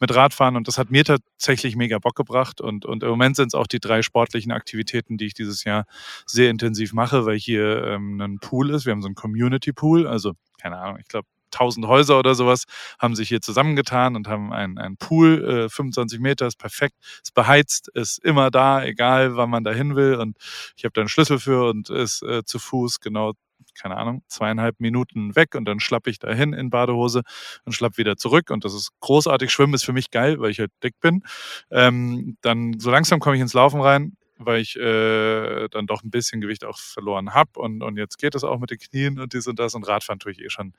mit 0.02 0.14
Radfahren 0.14 0.58
und 0.58 0.68
das 0.68 0.78
hat 0.78 0.92
mir 0.92 1.06
tatsächlich 1.06 1.78
mega 1.78 2.00
Bock 2.00 2.16
gebracht 2.16 2.60
und, 2.60 2.86
und 2.86 3.02
im 3.04 3.10
Moment 3.10 3.38
sind 3.38 3.48
es 3.48 3.54
auch 3.54 3.68
die 3.68 3.80
drei 3.80 4.02
sportlichen 4.02 4.52
Aktivitäten, 4.52 5.18
die 5.18 5.28
ich 5.28 5.36
dieses 5.36 5.64
Jahr 5.64 5.86
sehr 6.26 6.50
intensiv 6.50 6.92
mache, 6.92 7.26
weil 7.26 7.38
hier 7.38 7.86
ähm, 7.86 8.20
ein 8.20 8.40
Pool 8.40 8.72
ist. 8.72 8.86
Wir 8.86 8.92
haben 8.92 9.02
so 9.02 9.08
einen 9.08 9.16
Community-Pool, 9.16 10.06
also 10.06 10.34
keine 10.62 10.80
Ahnung, 10.80 10.98
ich 11.00 11.08
glaube 11.08 11.28
tausend 11.52 11.88
Häuser 11.88 12.20
oder 12.20 12.36
sowas 12.36 12.66
haben 13.00 13.16
sich 13.16 13.30
hier 13.30 13.40
zusammengetan 13.40 14.18
und 14.18 14.28
haben 14.28 14.52
einen, 14.52 14.78
einen 14.78 14.98
Pool, 14.98 15.68
äh, 15.68 15.70
25 15.70 16.20
Meter, 16.20 16.48
ist 16.48 16.58
perfekt, 16.58 16.96
ist 17.24 17.34
beheizt, 17.34 17.88
ist 17.94 18.18
immer 18.20 18.52
da, 18.52 18.84
egal 18.84 19.38
wann 19.38 19.50
man 19.50 19.64
da 19.64 19.72
hin 19.72 19.96
will 19.96 20.16
und 20.16 20.38
ich 20.76 20.84
habe 20.84 20.92
da 20.92 21.02
einen 21.02 21.10
Schlüssel 21.10 21.40
für 21.40 21.70
und 21.70 21.90
ist 21.90 22.22
äh, 22.24 22.44
zu 22.44 22.60
Fuß 22.60 23.00
genau 23.00 23.34
keine 23.76 23.98
Ahnung, 23.98 24.24
zweieinhalb 24.28 24.80
Minuten 24.80 25.36
weg 25.36 25.56
und 25.56 25.66
dann 25.66 25.80
schlapp 25.80 26.08
ich 26.08 26.20
dahin 26.20 26.54
in 26.54 26.70
Badehose 26.70 27.22
und 27.66 27.74
schlapp 27.74 27.98
wieder 27.98 28.18
zurück. 28.18 28.50
Und 28.50 28.66
das 28.66 28.74
ist 28.74 28.92
großartig. 29.02 29.52
Schwimmen 29.52 29.74
ist 29.74 29.86
für 29.86 29.94
mich 29.94 30.12
geil, 30.12 30.40
weil 30.40 30.52
ich 30.52 30.60
halt 30.60 30.72
dick 30.84 31.00
bin. 31.02 31.24
Ähm, 31.72 32.38
dann 32.42 32.80
so 32.80 32.90
langsam 32.92 33.20
komme 33.20 33.36
ich 33.36 33.42
ins 33.42 33.54
Laufen 33.54 33.82
rein, 33.82 34.18
weil 34.38 34.62
ich 34.62 34.76
äh, 34.76 35.68
dann 35.70 35.88
doch 35.88 36.04
ein 36.04 36.10
bisschen 36.10 36.42
Gewicht 36.42 36.66
auch 36.66 36.78
verloren 36.78 37.34
habe. 37.34 37.60
Und, 37.60 37.82
und 37.82 37.98
jetzt 37.98 38.18
geht 38.18 38.36
es 38.36 38.44
auch 38.44 38.60
mit 38.60 38.72
den 38.72 38.80
Knien 38.80 39.20
und 39.20 39.34
dies 39.34 39.48
und 39.48 39.60
das. 39.60 39.76
Und 39.76 39.88
Radfahren 39.88 40.20
tue 40.20 40.32
ich 40.32 40.40
eh 40.42 40.50
schon 40.50 40.74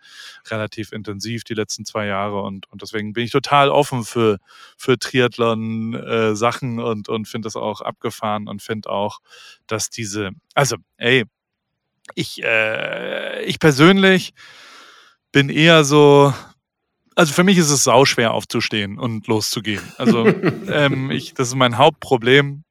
relativ 0.49 0.93
intensiv 0.93 1.45
die 1.45 1.55
letzten 1.55 1.85
zwei 1.85 2.07
Jahre. 2.07 2.43
Und, 2.43 2.71
und 2.71 2.83
deswegen 2.83 3.13
bin 3.13 3.25
ich 3.25 3.31
total 3.31 3.71
offen 3.71 4.05
für, 4.05 4.39
für 4.77 4.99
Triathlon-Sachen 4.99 6.79
äh, 6.79 6.83
und, 6.83 7.09
und 7.09 7.29
finde 7.29 7.47
das 7.47 7.57
auch 7.57 7.81
abgefahren 7.81 8.49
und 8.49 8.63
finde 8.63 8.91
auch, 8.91 9.21
dass 9.67 9.91
diese, 9.91 10.31
also, 10.55 10.77
ey, 10.99 11.25
ich, 12.15 12.43
äh, 12.43 13.43
ich 13.45 13.59
persönlich 13.59 14.33
bin 15.33 15.49
eher 15.49 15.85
so, 15.85 16.33
also 17.15 17.33
für 17.33 17.45
mich 17.45 17.59
ist 17.59 17.71
es 17.71 17.85
sauschwer 17.85 18.33
aufzustehen 18.33 18.99
und 18.99 19.27
loszugehen. 19.27 19.83
Also 19.99 20.27
ähm, 20.69 21.11
ich, 21.11 21.35
das 21.35 21.49
ist 21.49 21.55
mein 21.55 21.79
Hauptproblem 21.79 22.63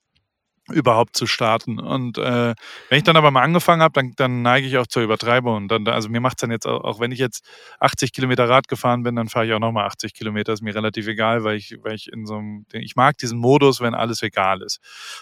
überhaupt 0.72 1.15
zu 1.15 1.27
starten. 1.27 1.79
Und 1.79 2.17
äh, 2.17 2.55
wenn 2.89 2.98
ich 2.98 3.03
dann 3.03 3.17
aber 3.17 3.29
mal 3.29 3.43
angefangen 3.43 3.84
habe, 3.84 3.93
dann, 3.93 4.13
dann 4.15 4.41
neige 4.41 4.65
ich 4.65 4.77
auch 4.77 4.88
zur 4.88 5.03
Übertreibung. 5.03 5.57
Und 5.57 5.67
dann, 5.67 5.88
also 5.88 6.10
mir 6.10 6.19
macht 6.22 6.38
es 6.38 6.41
dann 6.41 6.51
jetzt 6.51 6.65
auch, 6.65 6.84
auch, 6.84 7.00
wenn 7.00 7.12
ich 7.12 7.19
jetzt 7.19 7.45
80 7.79 8.13
Kilometer 8.13 8.50
Rad 8.50 8.67
gefahren 8.67 9.03
bin, 9.03 9.15
dann 9.15 9.29
fahre 9.29 9.45
ich 9.45 9.53
auch 9.53 9.60
nochmal 9.60 9.86
80 9.86 10.13
Kilometer. 10.13 10.53
Ist 10.53 10.63
mir 10.63 10.74
relativ 10.74 11.07
egal, 11.07 11.43
weil 11.43 11.57
ich, 11.57 11.77
weil 11.84 11.93
ich 11.93 12.12
in 12.12 12.25
so 12.25 12.38
einem, 12.38 12.65
ich 12.74 12.95
mag 12.95 13.17
diesen 13.17 13.38
Modus, 13.38 13.79
wenn 13.79 13.93
alles 13.93 14.24
egal 14.24 14.63
ist. 14.63 14.79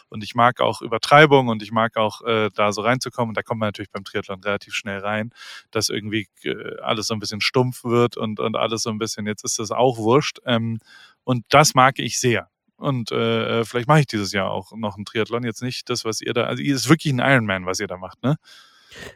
Und 0.10 0.24
ich 0.24 0.34
mag 0.34 0.62
auch 0.62 0.82
Übertreibung 0.82 1.50
und 1.50 1.62
ich 1.62 1.72
mag 1.72 1.98
auch 1.98 2.22
äh, 2.22 2.50
da 2.56 2.72
so 2.72 2.82
reinzukommen. 2.82 3.30
Und 3.30 3.38
da 3.38 3.42
kommt 3.42 3.60
man 3.60 3.68
natürlich 3.68 3.92
beim 3.92 4.06
Triathlon 4.06 4.42
relativ 4.42 4.74
schnell 4.74 5.00
rein, 5.00 5.32
dass 5.72 5.90
irgendwie 5.90 6.28
äh, 6.44 6.80
alles 6.82 7.08
so 7.08 7.14
ein 7.14 7.20
bisschen 7.20 7.42
stumpf 7.42 7.84
wird 7.84 8.16
und, 8.16 8.40
und 8.40 8.56
alles 8.56 8.84
so 8.84 8.90
ein 8.92 8.98
bisschen, 8.98 9.28
jetzt 9.28 9.44
ist 9.44 9.60
das 9.60 9.72
auch 9.72 9.98
wurscht. 9.98 10.40
Ähm, 10.46 10.80
und 11.26 11.46
das 11.50 11.74
mag 11.74 12.00
ich 12.00 12.20
sehr. 12.20 12.53
Und 12.78 13.12
äh, 13.12 13.62
äh, 13.62 13.66
vielleicht 13.66 13.88
mache 13.88 14.02
ich 14.02 14.08
dieses 14.08 14.32
Jahr 14.34 14.52
auch 14.52 14.72
noch 14.76 14.96
einen 14.96 15.06
Triathlon. 15.06 15.44
Jetzt 15.44 15.62
nicht 15.62 15.90
das, 15.90 16.06
was 16.06 16.22
ihr 16.22 16.34
da, 16.34 16.46
also 16.46 16.62
ihr 16.64 16.76
ist 16.76 16.90
wirklich 16.90 17.14
ein 17.14 17.20
Ironman, 17.20 17.66
was 17.66 17.80
ihr 17.80 17.88
da 17.88 17.98
macht, 17.98 18.22
ne? 18.24 18.38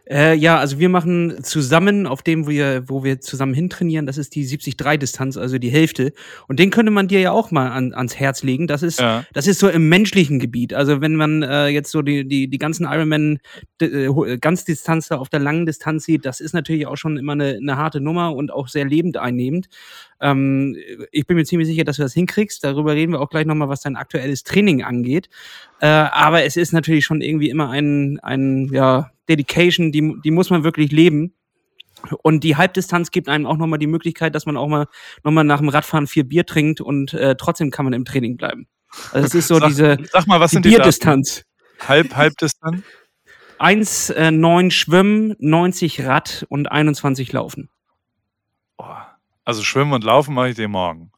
Äh, 0.10 0.36
ja, 0.36 0.57
also 0.57 0.79
wir 0.79 0.89
machen 0.89 1.43
zusammen 1.43 2.07
auf 2.07 2.22
dem, 2.24 2.46
wo 2.46 2.50
wir, 2.50 2.88
wo 2.88 3.03
wir 3.03 3.19
zusammen 3.19 3.53
hintrainieren, 3.53 4.05
das 4.05 4.17
ist 4.17 4.36
die 4.36 4.46
70-3-Distanz, 4.46 5.38
also 5.38 5.57
die 5.57 5.69
Hälfte. 5.69 6.13
Und 6.48 6.60
den 6.60 6.69
könnte 6.69 6.91
man 6.91 7.07
dir 7.07 7.19
ja 7.19 7.31
auch 7.31 7.51
mal 7.51 7.69
an, 7.69 7.93
ans 7.93 8.15
Herz 8.15 8.43
legen. 8.43 8.67
Das 8.67 8.84
ist, 8.84 9.00
ja. 9.00 9.25
das 9.34 9.48
ist 9.48 9.60
so 9.60 9.69
im 9.69 9.89
menschlichen 9.89 10.39
Gebiet. 10.39 10.74
Also 10.74 11.01
wenn 11.01 11.15
man 11.15 11.43
äh, 11.43 11.67
jetzt 11.67 11.91
so 11.91 12.01
die, 12.01 12.27
die, 12.27 12.48
die 12.50 12.57
ganzen 12.57 12.86
Ironman 12.86 13.39
äh, 13.81 14.38
Ganzdistanz 14.39 15.12
auf 15.12 15.29
der 15.29 15.39
langen 15.39 15.65
Distanz 15.65 16.05
sieht, 16.05 16.25
das 16.25 16.39
ist 16.39 16.53
natürlich 16.53 16.88
auch 16.88 16.98
schon 16.98 17.17
immer 17.17 17.34
eine, 17.34 17.57
eine 17.62 17.77
harte 17.77 18.01
Nummer 18.01 18.36
und 18.36 18.51
auch 18.51 18.67
sehr 18.67 18.86
lebend 18.86 19.17
einnehmend. 19.17 19.67
Ähm, 20.19 20.75
ich 21.12 21.27
bin 21.27 21.38
mir 21.38 21.46
ziemlich 21.46 21.67
sicher, 21.67 21.84
dass 21.84 21.98
du 21.98 22.01
das 22.01 22.13
hinkriegst. 22.13 22.63
Darüber 22.63 22.93
reden 22.93 23.12
wir 23.12 23.22
auch 23.22 23.29
gleich 23.29 23.46
nochmal, 23.46 23.69
was 23.69 23.81
dein 23.81 23.96
aktuelles 23.96 24.43
Training 24.43 24.84
angeht. 24.84 25.29
Äh, 25.79 25.88
aber 25.88 26.43
es 26.43 26.57
ist 26.57 26.74
natürlich 26.74 27.05
schon 27.05 27.22
irgendwie 27.22 27.50
immer 27.50 27.69
ein, 27.69 28.19
ein 28.19 28.69
ja, 28.72 29.12
Dedication, 29.29 29.91
die, 29.91 30.15
die 30.24 30.31
muss 30.31 30.50
man 30.50 30.63
wirklich 30.63 30.91
leben. 30.91 31.34
Und 32.22 32.43
die 32.43 32.55
Halbdistanz 32.55 33.12
gibt 33.12 33.27
einem 33.27 33.46
auch 33.46 33.57
nochmal 33.57 33.79
die 33.79 33.88
Möglichkeit, 33.88 34.36
dass 34.36 34.46
man 34.46 34.55
auch 34.55 34.67
mal 34.67 34.88
nochmal 35.24 35.43
nach 35.43 35.60
dem 35.60 35.69
Radfahren 35.69 36.05
vier 36.05 36.24
Bier 36.24 36.46
trinkt 36.46 36.79
und 36.79 37.13
äh, 37.13 37.36
trotzdem 37.36 37.72
kann 37.72 37.86
man 37.86 37.93
im 37.93 38.05
Training 38.05 38.38
bleiben. 38.38 38.67
Also 39.12 39.25
es 39.25 39.36
ist 39.36 39.48
so 39.48 39.57
sag, 39.60 39.69
diese 39.69 39.98
sag 40.12 40.27
mal, 40.27 40.39
was 40.39 40.51
die 40.51 40.60
Bierdistanz. 40.60 41.43
Halb, 41.79 42.15
Halbdistanz? 42.15 42.84
1,9 43.60 44.67
äh, 44.67 44.72
Schwimmen, 44.72 45.36
90 45.39 46.05
Rad 46.05 46.46
und 46.50 46.72
21 46.72 47.34
Laufen. 47.34 47.69
Also 49.43 49.63
Schwimmen 49.63 49.93
und 49.93 50.03
Laufen 50.03 50.36
mache 50.36 50.50
ich 50.50 50.55
dir 50.55 50.67
morgen. 50.67 51.12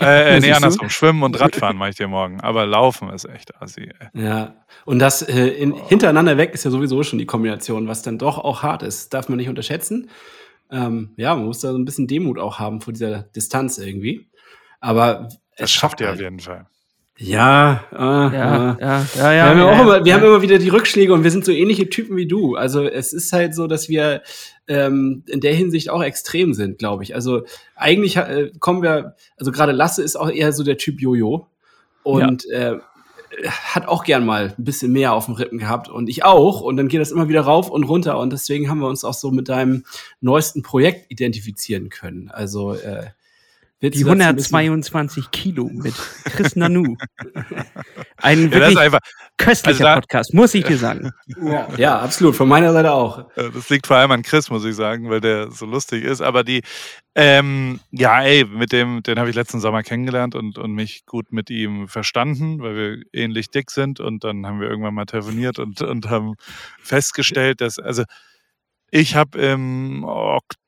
Äh, 0.00 0.36
äh 0.36 0.40
nee, 0.40 0.52
andersrum. 0.52 0.88
Schwimmen 0.88 1.22
und 1.22 1.38
Radfahren 1.40 1.76
mache 1.76 1.90
ich 1.90 1.96
dir 1.96 2.08
morgen. 2.08 2.40
Aber 2.40 2.66
Laufen 2.66 3.10
ist 3.10 3.24
echt 3.24 3.60
assi. 3.60 3.90
Ey. 4.12 4.24
Ja, 4.24 4.64
und 4.84 4.98
das 4.98 5.22
äh, 5.22 5.48
in, 5.48 5.72
oh. 5.72 5.88
hintereinander 5.88 6.36
weg 6.36 6.52
ist 6.54 6.64
ja 6.64 6.70
sowieso 6.70 7.02
schon 7.02 7.18
die 7.18 7.26
Kombination, 7.26 7.88
was 7.88 8.02
dann 8.02 8.18
doch 8.18 8.38
auch 8.38 8.62
hart 8.62 8.82
ist. 8.82 9.14
Darf 9.14 9.28
man 9.28 9.38
nicht 9.38 9.48
unterschätzen. 9.48 10.10
Ähm, 10.70 11.12
ja, 11.16 11.34
man 11.34 11.44
muss 11.44 11.60
da 11.60 11.72
so 11.72 11.78
ein 11.78 11.84
bisschen 11.84 12.06
Demut 12.06 12.38
auch 12.38 12.58
haben 12.58 12.80
vor 12.80 12.92
dieser 12.92 13.22
Distanz 13.22 13.78
irgendwie. 13.78 14.28
Aber 14.80 15.28
das 15.56 15.70
schafft 15.70 16.00
ihr 16.00 16.08
halt. 16.08 16.16
auf 16.16 16.22
jeden 16.22 16.40
Fall. 16.40 16.66
Ja, 17.16 17.84
äh, 17.92 17.96
ja, 17.96 18.30
ja, 18.30 18.76
ja, 18.80 19.32
ja, 19.32 19.32
Wir, 19.32 19.44
haben, 19.44 19.58
ja, 19.58 19.66
auch 19.66 19.80
immer, 19.80 20.04
wir 20.04 20.10
ja. 20.10 20.16
haben 20.16 20.24
immer 20.24 20.42
wieder 20.42 20.58
die 20.58 20.68
Rückschläge 20.68 21.12
und 21.12 21.22
wir 21.22 21.30
sind 21.30 21.44
so 21.44 21.52
ähnliche 21.52 21.88
Typen 21.88 22.16
wie 22.16 22.26
du. 22.26 22.56
Also 22.56 22.88
es 22.88 23.12
ist 23.12 23.32
halt 23.32 23.54
so, 23.54 23.68
dass 23.68 23.88
wir 23.88 24.22
ähm, 24.68 25.22
in 25.26 25.40
der 25.40 25.54
Hinsicht 25.54 25.90
auch 25.90 26.02
extrem 26.02 26.54
sind, 26.54 26.78
glaube 26.78 27.02
ich. 27.02 27.14
Also 27.14 27.44
eigentlich 27.76 28.16
äh, 28.16 28.50
kommen 28.60 28.82
wir, 28.82 29.16
also 29.36 29.52
gerade 29.52 29.72
Lasse 29.72 30.02
ist 30.02 30.16
auch 30.16 30.30
eher 30.30 30.52
so 30.52 30.62
der 30.64 30.78
Typ 30.78 31.00
Jojo 31.00 31.46
und 32.02 32.44
ja. 32.44 32.72
äh, 32.72 32.78
hat 33.48 33.86
auch 33.86 34.04
gern 34.04 34.24
mal 34.24 34.54
ein 34.56 34.64
bisschen 34.64 34.92
mehr 34.92 35.12
auf 35.12 35.26
dem 35.26 35.34
Rippen 35.34 35.58
gehabt 35.58 35.88
und 35.88 36.08
ich 36.08 36.24
auch 36.24 36.60
und 36.60 36.76
dann 36.76 36.88
geht 36.88 37.00
das 37.00 37.10
immer 37.10 37.28
wieder 37.28 37.42
rauf 37.42 37.70
und 37.70 37.84
runter 37.84 38.18
und 38.18 38.32
deswegen 38.32 38.70
haben 38.70 38.78
wir 38.78 38.88
uns 38.88 39.04
auch 39.04 39.14
so 39.14 39.30
mit 39.30 39.48
deinem 39.48 39.84
neuesten 40.20 40.62
Projekt 40.62 41.10
identifizieren 41.10 41.88
können. 41.88 42.30
Also 42.30 42.74
äh, 42.74 43.06
Willst 43.80 43.98
die 43.98 44.04
122 44.04 45.30
Kilo 45.30 45.68
mit 45.70 45.94
Chris 46.24 46.56
Nanu. 46.56 46.96
Ein 48.16 48.50
wirklich 48.50 48.78
ja, 48.78 48.98
köstlicher 49.36 49.68
also 49.68 49.84
da, 49.84 49.94
Podcast, 49.96 50.32
muss 50.32 50.54
ich 50.54 50.64
dir 50.64 50.78
sagen. 50.78 51.10
Ja, 51.42 51.68
ja, 51.76 51.98
absolut, 51.98 52.36
von 52.36 52.48
meiner 52.48 52.72
Seite 52.72 52.92
auch. 52.92 53.28
Das 53.34 53.68
liegt 53.68 53.86
vor 53.86 53.96
allem 53.96 54.12
an 54.12 54.22
Chris, 54.22 54.48
muss 54.48 54.64
ich 54.64 54.74
sagen, 54.74 55.10
weil 55.10 55.20
der 55.20 55.50
so 55.50 55.66
lustig 55.66 56.04
ist. 56.04 56.22
Aber 56.22 56.44
die, 56.44 56.62
ähm, 57.14 57.80
ja, 57.90 58.22
ey, 58.22 58.44
mit 58.44 58.72
dem, 58.72 59.02
den 59.02 59.18
habe 59.18 59.28
ich 59.28 59.36
letzten 59.36 59.60
Sommer 59.60 59.82
kennengelernt 59.82 60.34
und, 60.34 60.56
und 60.56 60.72
mich 60.72 61.04
gut 61.04 61.32
mit 61.32 61.50
ihm 61.50 61.88
verstanden, 61.88 62.60
weil 62.60 62.76
wir 62.76 63.02
ähnlich 63.12 63.50
dick 63.50 63.70
sind. 63.70 64.00
Und 64.00 64.24
dann 64.24 64.46
haben 64.46 64.60
wir 64.60 64.70
irgendwann 64.70 64.94
mal 64.94 65.04
telefoniert 65.04 65.58
und, 65.58 65.82
und 65.82 66.08
haben 66.08 66.34
festgestellt, 66.80 67.60
dass, 67.60 67.78
also 67.78 68.04
ich 68.90 69.16
habe 69.16 69.38
im 69.38 70.04
Oktober 70.04 70.63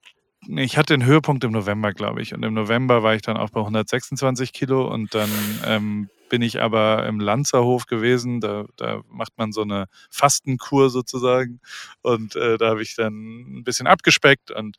ich 0.49 0.77
hatte 0.77 0.95
den 0.95 1.05
Höhepunkt 1.05 1.45
im 1.45 1.53
November, 1.53 1.93
glaube 1.93 2.23
ich. 2.23 2.35
Und 2.35 2.43
im 2.45 2.55
November 2.55 3.03
war 3.03 3.15
ich 3.15 3.23
dann 3.23 3.37
auch 3.37 3.51
bei 3.51 3.61
126 3.61 4.53
Kilo 4.53 4.93
und 4.93 5.15
dann 5.15 5.31
ähm, 5.65 6.09
bin 6.29 6.43
ich 6.43 6.61
aber 6.61 7.07
im 7.07 7.21
Lanzerhof 7.21 7.87
gewesen. 7.87 8.41
Da, 8.41 8.65
da 8.77 9.01
macht 9.09 9.33
man 9.37 9.53
so 9.53 9.63
eine 9.63 9.87
Fastenkur 10.11 10.91
sozusagen. 10.91 11.61
Und 12.03 12.37
äh, 12.37 12.59
da 12.59 12.71
habe 12.71 12.83
ich 12.83 12.97
dann 12.97 13.59
ein 13.59 13.65
bisschen 13.65 13.87
abgespeckt 13.87 14.51
und 14.51 14.77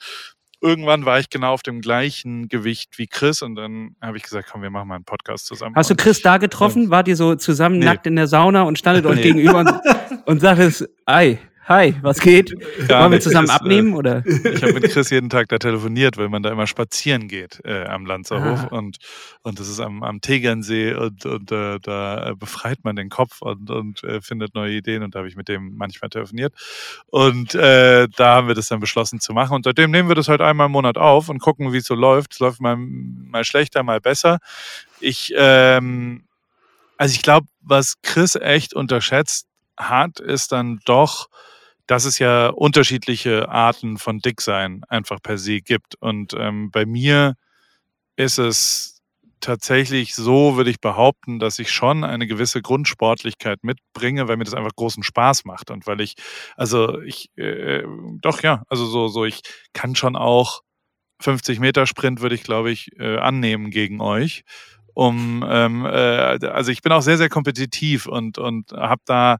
irgendwann 0.61 1.05
war 1.05 1.19
ich 1.19 1.29
genau 1.29 1.53
auf 1.53 1.61
dem 1.61 1.81
gleichen 1.81 2.47
Gewicht 2.47 2.97
wie 2.97 3.07
Chris 3.07 3.41
und 3.41 3.55
dann 3.55 3.95
habe 4.01 4.17
ich 4.17 4.23
gesagt, 4.23 4.49
komm, 4.51 4.61
wir 4.61 4.69
machen 4.69 4.87
mal 4.87 4.95
einen 4.95 5.03
Podcast 5.03 5.45
zusammen. 5.45 5.75
Hast 5.75 5.89
du 5.89 5.95
Chris 5.95 6.21
da 6.21 6.37
getroffen? 6.37 6.89
Wart 6.89 7.07
ihr 7.07 7.15
so 7.15 7.35
zusammen 7.35 7.79
nee. 7.79 7.85
nackt 7.85 8.07
in 8.07 8.15
der 8.15 8.27
Sauna 8.27 8.63
und 8.63 8.77
standet 8.79 9.05
euch 9.07 9.17
nee. 9.17 9.21
gegenüber 9.21 9.59
und, 9.59 9.71
und 10.25 10.39
sagtest, 10.39 10.89
ei, 11.05 11.39
Hi, 11.67 11.93
was 12.01 12.21
geht? 12.21 12.55
Ja, 12.87 13.01
Wollen 13.01 13.11
wir 13.11 13.19
zusammen 13.19 13.47
ist, 13.47 13.51
äh, 13.51 13.55
abnehmen 13.55 13.93
oder? 13.93 14.25
Ich 14.25 14.63
habe 14.63 14.71
mit 14.71 14.89
Chris 14.89 15.09
jeden 15.09 15.29
Tag 15.29 15.49
da 15.49 15.57
telefoniert, 15.57 16.15
weil 16.15 16.29
man 16.29 16.41
da 16.41 16.49
immer 16.49 16.65
spazieren 16.65 17.27
geht 17.27 17.59
äh, 17.65 17.83
am 17.83 18.05
Lanzerhof 18.05 18.71
ah. 18.71 18.77
und 18.77 18.99
und 19.43 19.59
das 19.59 19.67
ist 19.67 19.81
am, 19.81 20.01
am 20.01 20.21
Tegernsee 20.21 20.93
und 20.93 21.25
und 21.25 21.51
äh, 21.51 21.77
da 21.81 22.35
befreit 22.39 22.85
man 22.85 22.95
den 22.95 23.09
Kopf 23.09 23.41
und 23.41 23.69
und 23.69 24.01
äh, 24.05 24.21
findet 24.21 24.55
neue 24.55 24.77
Ideen 24.77 25.03
und 25.03 25.13
da 25.13 25.19
habe 25.19 25.27
ich 25.27 25.35
mit 25.35 25.49
dem 25.49 25.75
manchmal 25.75 26.09
telefoniert 26.09 26.53
und 27.07 27.53
äh, 27.53 28.07
da 28.15 28.35
haben 28.35 28.47
wir 28.47 28.55
das 28.55 28.69
dann 28.69 28.79
beschlossen 28.79 29.19
zu 29.19 29.33
machen 29.33 29.53
und 29.53 29.65
seitdem 29.65 29.91
nehmen 29.91 30.07
wir 30.07 30.15
das 30.15 30.29
halt 30.29 30.39
einmal 30.39 30.67
im 30.67 30.71
Monat 30.71 30.97
auf 30.97 31.27
und 31.27 31.39
gucken, 31.39 31.73
wie 31.73 31.77
es 31.77 31.85
so 31.85 31.95
läuft. 31.95 32.31
Es 32.31 32.39
läuft 32.39 32.61
mal 32.61 32.77
mal 32.77 33.43
schlechter, 33.43 33.83
mal 33.83 33.99
besser. 33.99 34.39
Ich 35.01 35.33
ähm, 35.35 36.23
also 36.97 37.13
ich 37.13 37.23
glaube, 37.23 37.47
was 37.59 37.95
Chris 38.03 38.35
echt 38.35 38.73
unterschätzt 38.73 39.47
hat, 39.75 40.21
ist 40.21 40.53
dann 40.53 40.79
doch 40.85 41.27
dass 41.87 42.05
es 42.05 42.19
ja 42.19 42.49
unterschiedliche 42.49 43.49
Arten 43.49 43.97
von 43.97 44.19
Dicksein 44.19 44.83
einfach 44.89 45.21
per 45.21 45.37
se 45.37 45.61
gibt. 45.61 45.95
Und 45.95 46.33
ähm, 46.37 46.69
bei 46.71 46.85
mir 46.85 47.35
ist 48.17 48.37
es 48.39 49.01
tatsächlich 49.39 50.15
so, 50.15 50.57
würde 50.57 50.69
ich 50.69 50.81
behaupten, 50.81 51.39
dass 51.39 51.59
ich 51.59 51.71
schon 51.71 52.03
eine 52.03 52.27
gewisse 52.27 52.61
Grundsportlichkeit 52.61 53.63
mitbringe, 53.63 54.27
weil 54.27 54.37
mir 54.37 54.43
das 54.43 54.53
einfach 54.53 54.75
großen 54.75 55.03
Spaß 55.03 55.45
macht 55.45 55.71
und 55.71 55.87
weil 55.87 56.01
ich, 56.01 56.15
also 56.55 56.99
ich, 57.01 57.29
äh, 57.37 57.83
doch 58.21 58.41
ja, 58.43 58.63
also 58.67 58.85
so, 58.85 59.07
so, 59.07 59.25
ich 59.25 59.41
kann 59.73 59.95
schon 59.95 60.15
auch 60.15 60.61
50 61.21 61.59
Meter 61.59 61.87
Sprint 61.87 62.21
würde 62.21 62.35
ich, 62.35 62.43
glaube 62.43 62.71
ich, 62.71 62.91
äh, 62.99 63.17
annehmen 63.17 63.71
gegen 63.71 64.01
euch. 64.01 64.43
Um, 64.93 65.45
ähm, 65.47 65.85
äh, 65.85 65.89
also 66.47 66.71
ich 66.71 66.81
bin 66.81 66.91
auch 66.91 67.03
sehr, 67.03 67.17
sehr 67.19 67.29
kompetitiv 67.29 68.07
und 68.07 68.39
und 68.39 68.71
habe 68.71 69.01
da 69.05 69.37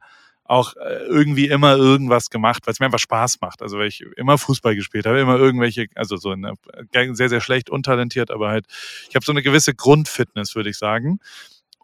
auch 0.48 0.74
äh, 0.76 1.04
irgendwie 1.04 1.46
immer 1.46 1.76
irgendwas 1.76 2.30
gemacht, 2.30 2.66
weil 2.66 2.72
es 2.72 2.80
mir 2.80 2.86
einfach 2.86 2.98
Spaß 2.98 3.40
macht. 3.40 3.62
Also 3.62 3.78
weil 3.78 3.88
ich 3.88 4.00
immer 4.16 4.38
Fußball 4.38 4.74
gespielt 4.74 5.06
habe, 5.06 5.20
immer 5.20 5.36
irgendwelche, 5.36 5.86
also 5.94 6.16
so 6.16 6.30
eine, 6.30 6.54
sehr, 7.12 7.28
sehr 7.28 7.40
schlecht, 7.40 7.70
untalentiert, 7.70 8.30
aber 8.30 8.48
halt, 8.48 8.66
ich 9.08 9.14
habe 9.14 9.24
so 9.24 9.32
eine 9.32 9.42
gewisse 9.42 9.74
Grundfitness, 9.74 10.56
würde 10.56 10.70
ich 10.70 10.78
sagen. 10.78 11.20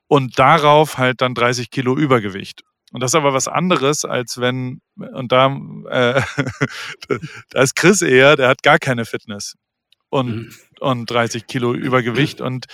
Und 0.06 0.38
darauf 0.38 0.98
halt 0.98 1.20
dann 1.20 1.34
30 1.34 1.70
Kilo 1.70 1.96
Übergewicht. 1.96 2.62
Und 2.92 3.02
das 3.02 3.10
ist 3.10 3.16
aber 3.16 3.34
was 3.34 3.48
anderes, 3.48 4.04
als 4.04 4.40
wenn, 4.40 4.80
und 4.96 5.32
da, 5.32 5.46
äh, 5.90 6.22
da 7.50 7.62
ist 7.62 7.76
Chris 7.76 8.02
eher, 8.02 8.36
der 8.36 8.48
hat 8.48 8.62
gar 8.62 8.78
keine 8.78 9.04
Fitness 9.04 9.56
und, 10.08 10.36
mhm. 10.36 10.52
und 10.80 11.10
30 11.10 11.46
Kilo 11.46 11.74
Übergewicht. 11.74 12.40
Und 12.40 12.66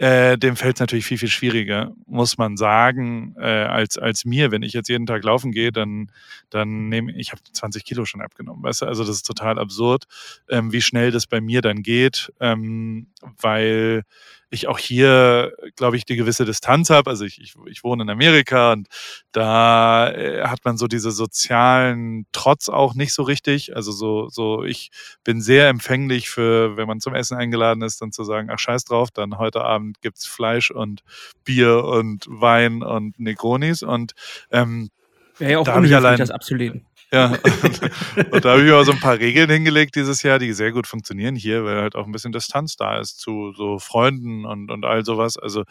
äh, 0.00 0.38
dem 0.38 0.56
fällt 0.56 0.76
es 0.76 0.80
natürlich 0.80 1.04
viel, 1.04 1.18
viel 1.18 1.28
schwieriger, 1.28 1.92
muss 2.06 2.38
man 2.38 2.56
sagen, 2.56 3.34
äh, 3.38 3.44
als, 3.44 3.98
als 3.98 4.24
mir. 4.24 4.50
Wenn 4.50 4.62
ich 4.62 4.72
jetzt 4.72 4.88
jeden 4.88 5.04
Tag 5.04 5.22
laufen 5.24 5.52
gehe, 5.52 5.72
dann, 5.72 6.10
dann 6.48 6.88
nehme 6.88 7.12
ich, 7.12 7.32
habe 7.32 7.42
20 7.52 7.84
Kilo 7.84 8.06
schon 8.06 8.22
abgenommen, 8.22 8.62
weißt 8.62 8.80
du? 8.80 8.86
Also 8.86 9.04
das 9.04 9.16
ist 9.16 9.26
total 9.26 9.58
absurd, 9.58 10.04
ähm, 10.48 10.72
wie 10.72 10.80
schnell 10.80 11.10
das 11.10 11.26
bei 11.26 11.42
mir 11.42 11.60
dann 11.60 11.82
geht, 11.82 12.32
ähm, 12.40 13.08
weil 13.42 14.04
ich 14.50 14.66
auch 14.66 14.78
hier, 14.78 15.52
glaube 15.76 15.96
ich, 15.96 16.04
die 16.04 16.16
gewisse 16.16 16.44
Distanz 16.44 16.90
habe. 16.90 17.08
Also 17.08 17.24
ich, 17.24 17.40
ich, 17.40 17.54
ich 17.66 17.84
wohne 17.84 18.02
in 18.02 18.10
Amerika 18.10 18.72
und 18.72 18.88
da 19.32 20.10
äh, 20.10 20.42
hat 20.42 20.64
man 20.64 20.76
so 20.76 20.88
diese 20.88 21.12
sozialen 21.12 22.26
Trotz 22.32 22.68
auch 22.68 22.94
nicht 22.94 23.14
so 23.14 23.22
richtig. 23.22 23.76
Also 23.76 23.92
so, 23.92 24.28
so, 24.28 24.64
ich 24.64 24.90
bin 25.22 25.40
sehr 25.40 25.68
empfänglich 25.68 26.28
für, 26.28 26.76
wenn 26.76 26.88
man 26.88 27.00
zum 27.00 27.14
Essen 27.14 27.36
eingeladen 27.36 27.82
ist, 27.82 28.02
dann 28.02 28.10
zu 28.10 28.24
sagen, 28.24 28.50
ach 28.50 28.58
scheiß 28.58 28.84
drauf, 28.84 29.10
dann 29.12 29.38
heute 29.38 29.62
Abend 29.62 30.00
gibt's 30.02 30.26
Fleisch 30.26 30.70
und 30.72 31.02
Bier 31.44 31.84
und 31.84 32.26
Wein 32.28 32.82
und 32.82 33.18
Negronis 33.20 33.82
und 33.82 34.12
ähm, 34.50 34.90
Wäre 35.38 35.52
ja 35.52 35.58
auch 35.58 35.64
da 35.64 35.82
ich 35.82 35.94
allein, 35.94 36.18
das 36.18 36.30
abzulehnen. 36.30 36.84
Ja, 37.12 37.26
und, 37.64 38.32
und 38.32 38.44
da 38.44 38.52
habe 38.52 38.64
ich 38.64 38.72
auch 38.72 38.84
so 38.84 38.92
ein 38.92 39.00
paar 39.00 39.18
Regeln 39.18 39.50
hingelegt 39.50 39.96
dieses 39.96 40.22
Jahr, 40.22 40.38
die 40.38 40.52
sehr 40.52 40.70
gut 40.70 40.86
funktionieren 40.86 41.34
hier, 41.34 41.64
weil 41.64 41.80
halt 41.80 41.96
auch 41.96 42.06
ein 42.06 42.12
bisschen 42.12 42.30
Distanz 42.32 42.76
da 42.76 43.00
ist 43.00 43.18
zu 43.18 43.52
so 43.52 43.78
Freunden 43.80 44.44
und, 44.44 44.70
und 44.70 44.84
all 44.84 45.04
sowas. 45.04 45.36
Also 45.36 45.64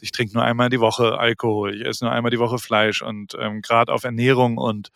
ich 0.00 0.12
trinke 0.12 0.34
nur 0.34 0.44
einmal 0.44 0.68
die 0.70 0.80
Woche 0.80 1.18
Alkohol, 1.18 1.74
ich 1.74 1.84
esse 1.84 2.04
nur 2.04 2.12
einmal 2.12 2.30
die 2.30 2.38
Woche 2.38 2.58
Fleisch 2.58 3.02
und 3.02 3.36
ähm, 3.40 3.60
gerade 3.60 3.92
auf 3.92 4.04
Ernährung 4.04 4.56
und 4.56 4.90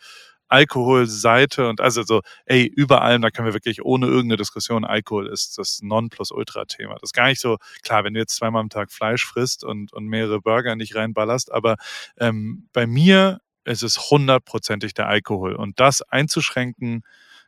Alkoholseite 0.47 1.67
und 1.69 1.79
also 1.79 2.01
so, 2.03 2.21
ey, 2.45 2.65
überall, 2.65 3.19
da 3.19 3.29
können 3.29 3.47
wir 3.47 3.53
wirklich 3.53 3.83
ohne 3.83 4.07
irgendeine 4.07 4.37
Diskussion, 4.37 4.83
Alkohol 4.83 5.27
ist 5.27 5.57
das 5.59 5.79
Non-Plus-Ultra-Thema. 5.83 6.93
Das 6.95 7.09
ist 7.09 7.13
gar 7.13 7.27
nicht 7.27 7.39
so, 7.39 7.57
klar, 7.83 8.03
wenn 8.03 8.15
du 8.15 8.19
jetzt 8.19 8.35
zweimal 8.35 8.61
am 8.61 8.69
Tag 8.69 8.91
Fleisch 8.91 9.25
frisst 9.25 9.63
und, 9.63 9.93
und 9.93 10.07
mehrere 10.07 10.41
Burger 10.41 10.75
nicht 10.75 10.95
reinballerst, 10.95 11.51
aber 11.51 11.75
ähm, 12.17 12.67
bei 12.73 12.87
mir 12.87 13.39
es 13.63 13.83
ist 13.83 14.09
hundertprozentig 14.09 14.93
der 14.93 15.07
Alkohol. 15.07 15.55
Und 15.55 15.79
das 15.79 16.01
einzuschränken 16.01 17.03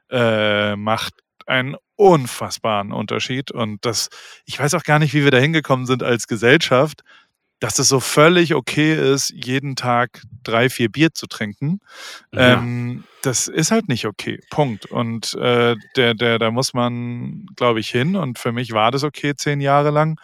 äh, 0.10 0.76
macht 0.76 1.14
einen 1.48 1.76
unfassbaren 1.96 2.92
Unterschied. 2.92 3.52
Und 3.52 3.86
das, 3.86 4.10
ich 4.46 4.60
weiß 4.60 4.74
auch 4.74 4.84
gar 4.84 5.00
nicht, 5.00 5.14
wie 5.14 5.24
wir 5.24 5.32
da 5.32 5.38
hingekommen 5.38 5.86
sind 5.86 6.04
als 6.04 6.28
Gesellschaft, 6.28 7.04
dass 7.60 7.78
es 7.78 7.88
so 7.88 8.00
völlig 8.00 8.56
okay 8.56 9.14
ist, 9.14 9.30
jeden 9.30 9.76
Tag 9.76 10.24
drei, 10.44 10.70
vier 10.70 10.90
Bier 10.90 11.14
zu 11.14 11.28
trinken. 11.28 11.80
Ja. 12.34 12.54
Ähm, 12.54 13.04
das 13.22 13.48
ist 13.48 13.70
halt 13.70 13.88
nicht 13.88 14.06
okay. 14.06 14.40
Punkt. 14.50 14.88
Und 14.88 15.36
äh, 15.36 15.76
der, 15.96 16.16
der, 16.16 16.40
da 16.40 16.50
muss 16.50 16.74
man, 16.74 17.46
glaube 17.56 17.80
ich, 17.80 17.90
hin. 17.90 18.16
Und 18.16 18.40
für 18.40 18.52
mich 18.52 18.72
war 18.72 18.90
das 18.90 19.04
okay 19.04 19.36
zehn 19.36 19.62
Jahre 19.62 19.92
lang. 19.92 20.20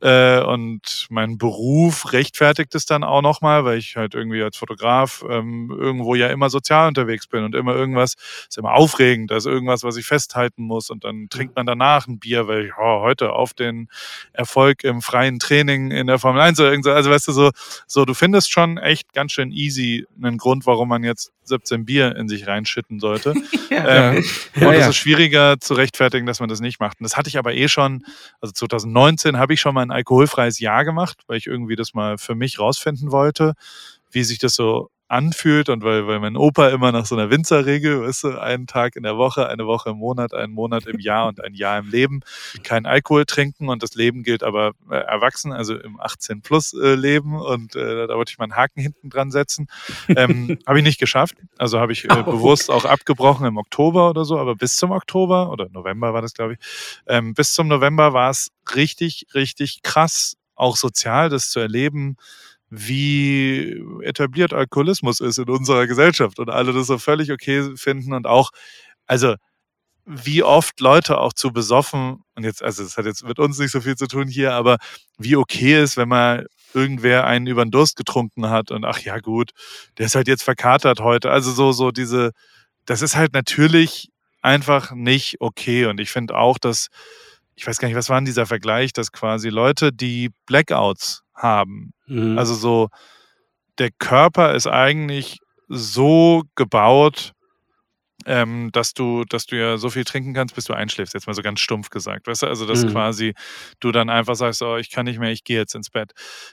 Äh, 0.00 0.40
und 0.42 1.06
mein 1.10 1.36
Beruf 1.36 2.12
rechtfertigt 2.12 2.74
es 2.74 2.86
dann 2.86 3.04
auch 3.04 3.20
nochmal, 3.20 3.64
weil 3.64 3.78
ich 3.78 3.96
halt 3.96 4.14
irgendwie 4.14 4.42
als 4.42 4.56
Fotograf 4.56 5.22
ähm, 5.28 5.70
irgendwo 5.70 6.14
ja 6.14 6.28
immer 6.28 6.48
sozial 6.48 6.88
unterwegs 6.88 7.26
bin 7.26 7.44
und 7.44 7.54
immer 7.54 7.74
irgendwas, 7.74 8.14
ist 8.48 8.56
immer 8.56 8.72
aufregend, 8.72 9.30
da 9.30 9.36
ist 9.36 9.46
irgendwas, 9.46 9.82
was 9.82 9.96
ich 9.96 10.06
festhalten 10.06 10.62
muss 10.62 10.88
und 10.88 11.04
dann 11.04 11.28
trinkt 11.28 11.54
man 11.54 11.66
danach 11.66 12.06
ein 12.06 12.18
Bier, 12.18 12.48
weil 12.48 12.66
ich 12.66 12.72
oh, 12.78 13.00
heute 13.02 13.32
auf 13.32 13.52
den 13.52 13.88
Erfolg 14.32 14.84
im 14.84 15.02
freien 15.02 15.38
Training 15.38 15.90
in 15.90 16.06
der 16.06 16.18
Formel 16.18 16.40
1 16.40 16.58
oder 16.60 16.70
irgendwas, 16.70 16.94
also 16.94 17.10
weißt 17.10 17.28
du, 17.28 17.32
so, 17.32 17.50
so 17.86 18.04
du 18.06 18.14
findest 18.14 18.50
schon 18.50 18.78
echt 18.78 19.12
ganz 19.12 19.32
schön 19.32 19.52
easy 19.52 20.06
einen 20.22 20.38
Grund, 20.38 20.64
warum 20.64 20.88
man 20.88 21.04
jetzt 21.04 21.32
17 21.50 21.84
Bier 21.84 22.16
in 22.16 22.28
sich 22.28 22.46
reinschütten 22.46 23.00
sollte. 23.00 23.34
ja. 23.70 24.12
Ähm, 24.12 24.24
ja, 24.54 24.68
und 24.68 24.74
es 24.74 24.80
ja. 24.80 24.88
ist 24.88 24.96
schwieriger 24.96 25.60
zu 25.60 25.74
rechtfertigen, 25.74 26.26
dass 26.26 26.40
man 26.40 26.48
das 26.48 26.60
nicht 26.60 26.80
macht. 26.80 27.00
Und 27.00 27.04
das 27.04 27.16
hatte 27.16 27.28
ich 27.28 27.36
aber 27.36 27.54
eh 27.54 27.68
schon, 27.68 28.04
also 28.40 28.52
2019 28.52 29.36
habe 29.36 29.52
ich 29.52 29.60
schon 29.60 29.74
mal 29.74 29.89
ein 29.90 29.96
alkoholfreies 29.96 30.60
Jahr 30.60 30.84
gemacht, 30.84 31.22
weil 31.26 31.38
ich 31.38 31.46
irgendwie 31.46 31.76
das 31.76 31.94
mal 31.94 32.18
für 32.18 32.34
mich 32.34 32.58
rausfinden 32.58 33.12
wollte, 33.12 33.54
wie 34.10 34.24
sich 34.24 34.38
das 34.38 34.54
so 34.54 34.90
anfühlt 35.10 35.68
und 35.68 35.82
weil, 35.82 36.06
weil 36.06 36.20
mein 36.20 36.36
Opa 36.36 36.68
immer 36.68 36.92
nach 36.92 37.04
so 37.04 37.16
einer 37.16 37.30
Winzerregel, 37.30 38.02
weißt 38.02 38.24
du, 38.24 38.40
einen 38.40 38.68
Tag 38.68 38.94
in 38.94 39.02
der 39.02 39.16
Woche, 39.16 39.48
eine 39.48 39.66
Woche 39.66 39.90
im 39.90 39.96
Monat, 39.96 40.32
einen 40.32 40.52
Monat 40.52 40.86
im 40.86 41.00
Jahr 41.00 41.26
und 41.26 41.42
ein 41.42 41.54
Jahr 41.54 41.80
im 41.80 41.90
Leben 41.90 42.20
kein 42.62 42.86
Alkohol 42.86 43.24
trinken 43.24 43.68
und 43.68 43.82
das 43.82 43.94
Leben 43.94 44.22
gilt 44.22 44.44
aber 44.44 44.72
äh, 44.88 44.94
erwachsen, 44.94 45.52
also 45.52 45.76
im 45.76 45.98
18 45.98 46.42
plus 46.42 46.74
äh, 46.74 46.94
Leben 46.94 47.34
und 47.40 47.74
äh, 47.74 48.06
da 48.06 48.14
wollte 48.14 48.30
ich 48.30 48.38
mal 48.38 48.44
einen 48.44 48.54
Haken 48.56 48.80
hinten 48.80 49.10
dran 49.10 49.32
setzen. 49.32 49.66
Ähm, 50.08 50.58
habe 50.66 50.78
ich 50.78 50.84
nicht 50.84 51.00
geschafft, 51.00 51.34
also 51.58 51.80
habe 51.80 51.92
ich 51.92 52.04
äh, 52.04 52.22
bewusst 52.22 52.70
auch 52.70 52.84
abgebrochen 52.84 53.46
im 53.46 53.56
Oktober 53.56 54.10
oder 54.10 54.24
so, 54.24 54.38
aber 54.38 54.54
bis 54.54 54.76
zum 54.76 54.92
Oktober 54.92 55.50
oder 55.50 55.68
November 55.70 56.14
war 56.14 56.22
das 56.22 56.34
glaube 56.34 56.52
ich, 56.52 56.58
ähm, 57.08 57.34
bis 57.34 57.52
zum 57.52 57.66
November 57.66 58.12
war 58.12 58.30
es 58.30 58.52
richtig, 58.76 59.26
richtig 59.34 59.82
krass, 59.82 60.36
auch 60.54 60.76
sozial 60.76 61.30
das 61.30 61.50
zu 61.50 61.58
erleben, 61.58 62.16
wie 62.70 63.82
etabliert 64.02 64.54
Alkoholismus 64.54 65.20
ist 65.20 65.38
in 65.38 65.50
unserer 65.50 65.86
Gesellschaft 65.86 66.38
und 66.38 66.50
alle 66.50 66.72
das 66.72 66.86
so 66.86 66.98
völlig 66.98 67.32
okay 67.32 67.76
finden 67.76 68.12
und 68.12 68.26
auch, 68.26 68.50
also 69.06 69.34
wie 70.06 70.42
oft 70.42 70.80
Leute 70.80 71.18
auch 71.18 71.32
zu 71.32 71.52
besoffen, 71.52 72.24
und 72.34 72.44
jetzt, 72.44 72.62
also 72.62 72.82
es 72.82 72.96
hat 72.96 73.06
jetzt 73.06 73.24
mit 73.24 73.38
uns 73.38 73.58
nicht 73.58 73.70
so 73.72 73.80
viel 73.80 73.96
zu 73.96 74.06
tun 74.06 74.28
hier, 74.28 74.54
aber 74.54 74.78
wie 75.18 75.36
okay 75.36 75.82
ist, 75.82 75.96
wenn 75.96 76.08
man 76.08 76.46
irgendwer 76.74 77.26
einen 77.26 77.46
über 77.46 77.64
den 77.64 77.70
Durst 77.70 77.96
getrunken 77.96 78.50
hat 78.50 78.70
und 78.70 78.84
ach 78.84 79.00
ja 79.00 79.18
gut, 79.18 79.50
der 79.98 80.06
ist 80.06 80.14
halt 80.14 80.28
jetzt 80.28 80.42
verkatert 80.42 81.00
heute. 81.00 81.30
Also 81.30 81.52
so, 81.52 81.72
so 81.72 81.90
diese, 81.90 82.32
das 82.86 83.02
ist 83.02 83.16
halt 83.16 83.32
natürlich 83.34 84.08
einfach 84.42 84.92
nicht 84.92 85.36
okay. 85.40 85.86
Und 85.86 86.00
ich 86.00 86.10
finde 86.10 86.36
auch, 86.36 86.58
dass, 86.58 86.88
ich 87.60 87.66
weiß 87.66 87.76
gar 87.76 87.88
nicht, 87.88 87.96
was 87.96 88.08
war 88.08 88.16
denn 88.16 88.24
dieser 88.24 88.46
Vergleich, 88.46 88.94
dass 88.94 89.12
quasi 89.12 89.50
Leute, 89.50 89.92
die 89.92 90.30
Blackouts 90.46 91.24
haben. 91.34 91.92
Mhm. 92.06 92.38
Also 92.38 92.54
so, 92.54 92.88
der 93.78 93.90
Körper 93.90 94.54
ist 94.54 94.66
eigentlich 94.66 95.40
so 95.68 96.42
gebaut, 96.54 97.32
ähm, 98.24 98.70
dass 98.72 98.94
du, 98.94 99.24
dass 99.24 99.44
du 99.44 99.58
ja 99.58 99.76
so 99.76 99.90
viel 99.90 100.04
trinken 100.04 100.32
kannst, 100.32 100.54
bis 100.54 100.64
du 100.64 100.72
einschläfst, 100.72 101.12
jetzt 101.12 101.26
mal 101.26 101.34
so 101.34 101.42
ganz 101.42 101.60
stumpf 101.60 101.90
gesagt. 101.90 102.26
Weißt 102.26 102.42
du, 102.42 102.46
also 102.46 102.66
dass 102.66 102.82
mhm. 102.82 102.92
quasi 102.92 103.34
du 103.78 103.92
dann 103.92 104.08
einfach 104.08 104.36
sagst, 104.36 104.62
oh, 104.62 104.78
ich 104.78 104.90
kann 104.90 105.04
nicht 105.04 105.18
mehr, 105.18 105.30
ich 105.30 105.44
gehe 105.44 105.58
jetzt 105.58 105.74
ins 105.74 105.90
Bett. 105.90 106.12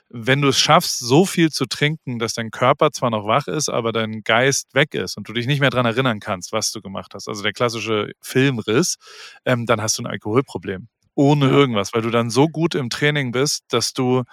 Wenn 0.10 0.42
du 0.42 0.50
es 0.50 0.60
schaffst, 0.60 1.00
so 1.00 1.26
viel 1.26 1.52
zu 1.52 1.68
trinken, 1.68 2.20
dass 2.20 2.34
dein 2.34 2.52
Körper 2.52 2.92
zwar 2.92 3.12
noch 3.12 3.26
wach 3.26 3.48
ist, 3.48 3.70
aber 3.70 3.94
dein 3.94 4.24
Geist 4.24 4.74
weg 4.74 4.94
ist 4.94 5.16
und 5.16 5.30
du 5.30 5.34
dich 5.34 5.48
nicht 5.48 5.62
mehr 5.62 5.70
daran 5.70 5.86
erinnern 5.86 6.20
kannst, 6.20 6.52
was 6.52 6.74
du 6.74 6.82
gemacht 6.82 7.14
hast, 7.14 7.30
also 7.30 7.44
der 7.44 7.54
klassische 7.54 8.12
Filmriss, 8.22 8.98
ähm, 9.46 9.66
dann 9.66 9.82
hast 9.82 9.98
du 9.98 10.04
ein 10.04 10.08
Alkoholproblem 10.08 10.90
ohne 11.18 11.50
irgendwas, 11.50 11.94
weil 11.94 12.04
du 12.04 12.12
dann 12.12 12.30
so 12.30 12.48
gut 12.48 12.76
im 12.76 12.90
Training 12.90 13.32
bist, 13.32 13.64
dass 13.70 13.94
du 13.94 14.24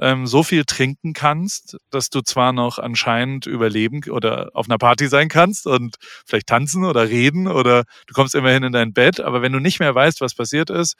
ähm, 0.00 0.26
so 0.26 0.42
viel 0.42 0.64
trinken 0.64 1.12
kannst, 1.12 1.76
dass 1.90 2.08
du 2.08 2.22
zwar 2.22 2.52
noch 2.52 2.78
anscheinend 2.78 3.46
überleben 3.46 4.00
oder 4.10 4.50
auf 4.54 4.68
einer 4.68 4.78
Party 4.78 5.08
sein 5.08 5.28
kannst 5.28 5.66
und 5.66 5.96
vielleicht 6.26 6.46
tanzen 6.46 6.84
oder 6.84 7.08
reden 7.08 7.46
oder 7.46 7.84
du 8.06 8.14
kommst 8.14 8.34
immerhin 8.34 8.62
in 8.62 8.72
dein 8.72 8.94
Bett, 8.94 9.20
aber 9.20 9.42
wenn 9.42 9.52
du 9.52 9.60
nicht 9.60 9.80
mehr 9.80 9.94
weißt, 9.94 10.22
was 10.22 10.34
passiert 10.34 10.70
ist, 10.70 10.96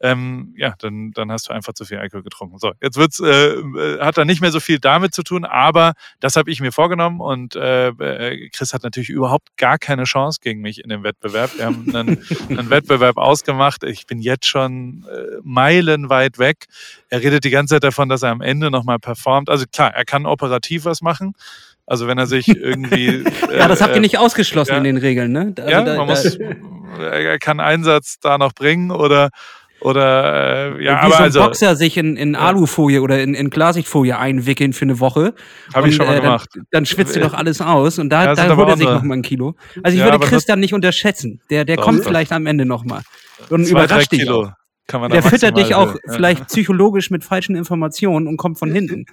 ähm, 0.00 0.54
ja, 0.56 0.74
dann, 0.78 1.12
dann 1.12 1.30
hast 1.30 1.48
du 1.48 1.52
einfach 1.52 1.74
zu 1.74 1.84
viel 1.84 1.98
Alkohol 1.98 2.22
getrunken. 2.22 2.58
So, 2.58 2.72
jetzt 2.80 2.96
wird's, 2.96 3.20
äh, 3.20 3.52
äh, 3.52 4.00
hat 4.00 4.16
da 4.16 4.24
nicht 4.24 4.40
mehr 4.40 4.50
so 4.50 4.60
viel 4.60 4.78
damit 4.78 5.14
zu 5.14 5.22
tun, 5.22 5.44
aber 5.44 5.92
das 6.20 6.36
habe 6.36 6.50
ich 6.50 6.60
mir 6.60 6.72
vorgenommen 6.72 7.20
und 7.20 7.54
äh, 7.54 7.88
äh, 7.88 8.48
Chris 8.50 8.72
hat 8.72 8.82
natürlich 8.82 9.10
überhaupt 9.10 9.56
gar 9.58 9.78
keine 9.78 10.04
Chance 10.04 10.40
gegen 10.42 10.62
mich 10.62 10.82
in 10.82 10.88
dem 10.88 11.02
Wettbewerb. 11.02 11.56
Wir 11.56 11.66
haben 11.66 11.94
einen, 11.94 12.24
einen 12.48 12.70
Wettbewerb 12.70 13.18
ausgemacht. 13.18 13.84
Ich 13.84 14.06
bin 14.06 14.20
jetzt 14.20 14.46
schon 14.46 15.06
äh, 15.10 15.38
meilenweit 15.42 16.38
weg. 16.38 16.66
Er 17.10 17.22
redet 17.22 17.44
die 17.44 17.50
ganze 17.50 17.74
Zeit 17.74 17.84
davon, 17.84 18.08
dass 18.08 18.22
er 18.22 18.30
am 18.30 18.40
Ende 18.40 18.70
nochmal 18.70 18.98
performt. 18.98 19.50
Also 19.50 19.66
klar, 19.70 19.92
er 19.94 20.04
kann 20.06 20.24
operativ 20.24 20.86
was 20.86 21.02
machen. 21.02 21.34
Also 21.84 22.06
wenn 22.06 22.16
er 22.16 22.26
sich 22.26 22.48
irgendwie. 22.56 23.08
Äh, 23.50 23.58
ja, 23.58 23.68
das 23.68 23.82
habt 23.82 23.92
ihr 23.92 23.98
äh, 23.98 24.00
nicht 24.00 24.16
ausgeschlossen 24.16 24.72
ja, 24.72 24.78
in 24.78 24.84
den 24.84 24.96
Regeln, 24.96 25.32
ne? 25.32 25.52
Also 25.58 25.70
ja, 25.70 25.82
man 25.82 26.06
muss, 26.06 26.38
er 26.98 27.38
kann 27.38 27.60
Einsatz 27.60 28.18
da 28.20 28.38
noch 28.38 28.54
bringen 28.54 28.90
oder 28.90 29.30
oder 29.80 30.76
äh, 30.76 30.84
ja, 30.84 30.92
Wie 30.92 30.96
aber 30.96 31.10
so 31.10 31.16
ein 31.16 31.22
also, 31.22 31.40
Boxer 31.40 31.76
sich 31.76 31.96
in, 31.96 32.16
in 32.16 32.36
Alufolie 32.36 33.00
oder 33.00 33.22
in, 33.22 33.34
in 33.34 33.50
Klarsichtfolie 33.50 34.18
einwickeln 34.18 34.72
für 34.72 34.84
eine 34.84 35.00
Woche. 35.00 35.34
Habe 35.74 35.88
ich 35.88 35.96
schon 35.96 36.06
mal 36.06 36.18
äh, 36.18 36.20
gemacht. 36.20 36.50
Dann, 36.54 36.66
dann 36.70 36.86
schwitzt 36.86 37.16
er 37.16 37.22
doch 37.22 37.34
alles 37.34 37.60
aus 37.60 37.98
und 37.98 38.10
da, 38.10 38.24
ja, 38.24 38.34
da 38.34 38.56
holt 38.56 38.68
er 38.68 38.76
sich 38.76 38.86
noch 38.86 39.02
mal 39.02 39.16
ein 39.16 39.22
Kilo. 39.22 39.54
Also 39.82 39.96
ich 39.96 40.04
ja, 40.04 40.10
würde 40.10 40.24
Christian 40.26 40.60
nicht 40.60 40.74
unterschätzen. 40.74 41.40
Der, 41.50 41.64
der 41.64 41.76
doch, 41.76 41.84
kommt 41.84 42.00
doch. 42.00 42.06
vielleicht 42.06 42.32
am 42.32 42.46
Ende 42.46 42.66
noch 42.66 42.84
mal 42.84 43.02
und 43.48 43.66
Zwei, 43.66 43.84
überrascht 43.84 44.12
dich. 44.12 44.20
Kilo. 44.20 44.50
Kann 44.86 45.00
man 45.00 45.10
der 45.10 45.22
füttert 45.22 45.56
dich 45.56 45.74
auch 45.74 45.94
ja. 45.94 46.00
vielleicht 46.14 46.48
psychologisch 46.48 47.10
mit 47.10 47.22
falschen 47.22 47.54
Informationen 47.54 48.26
und 48.26 48.36
kommt 48.36 48.58
von 48.58 48.72
hinten. 48.72 49.06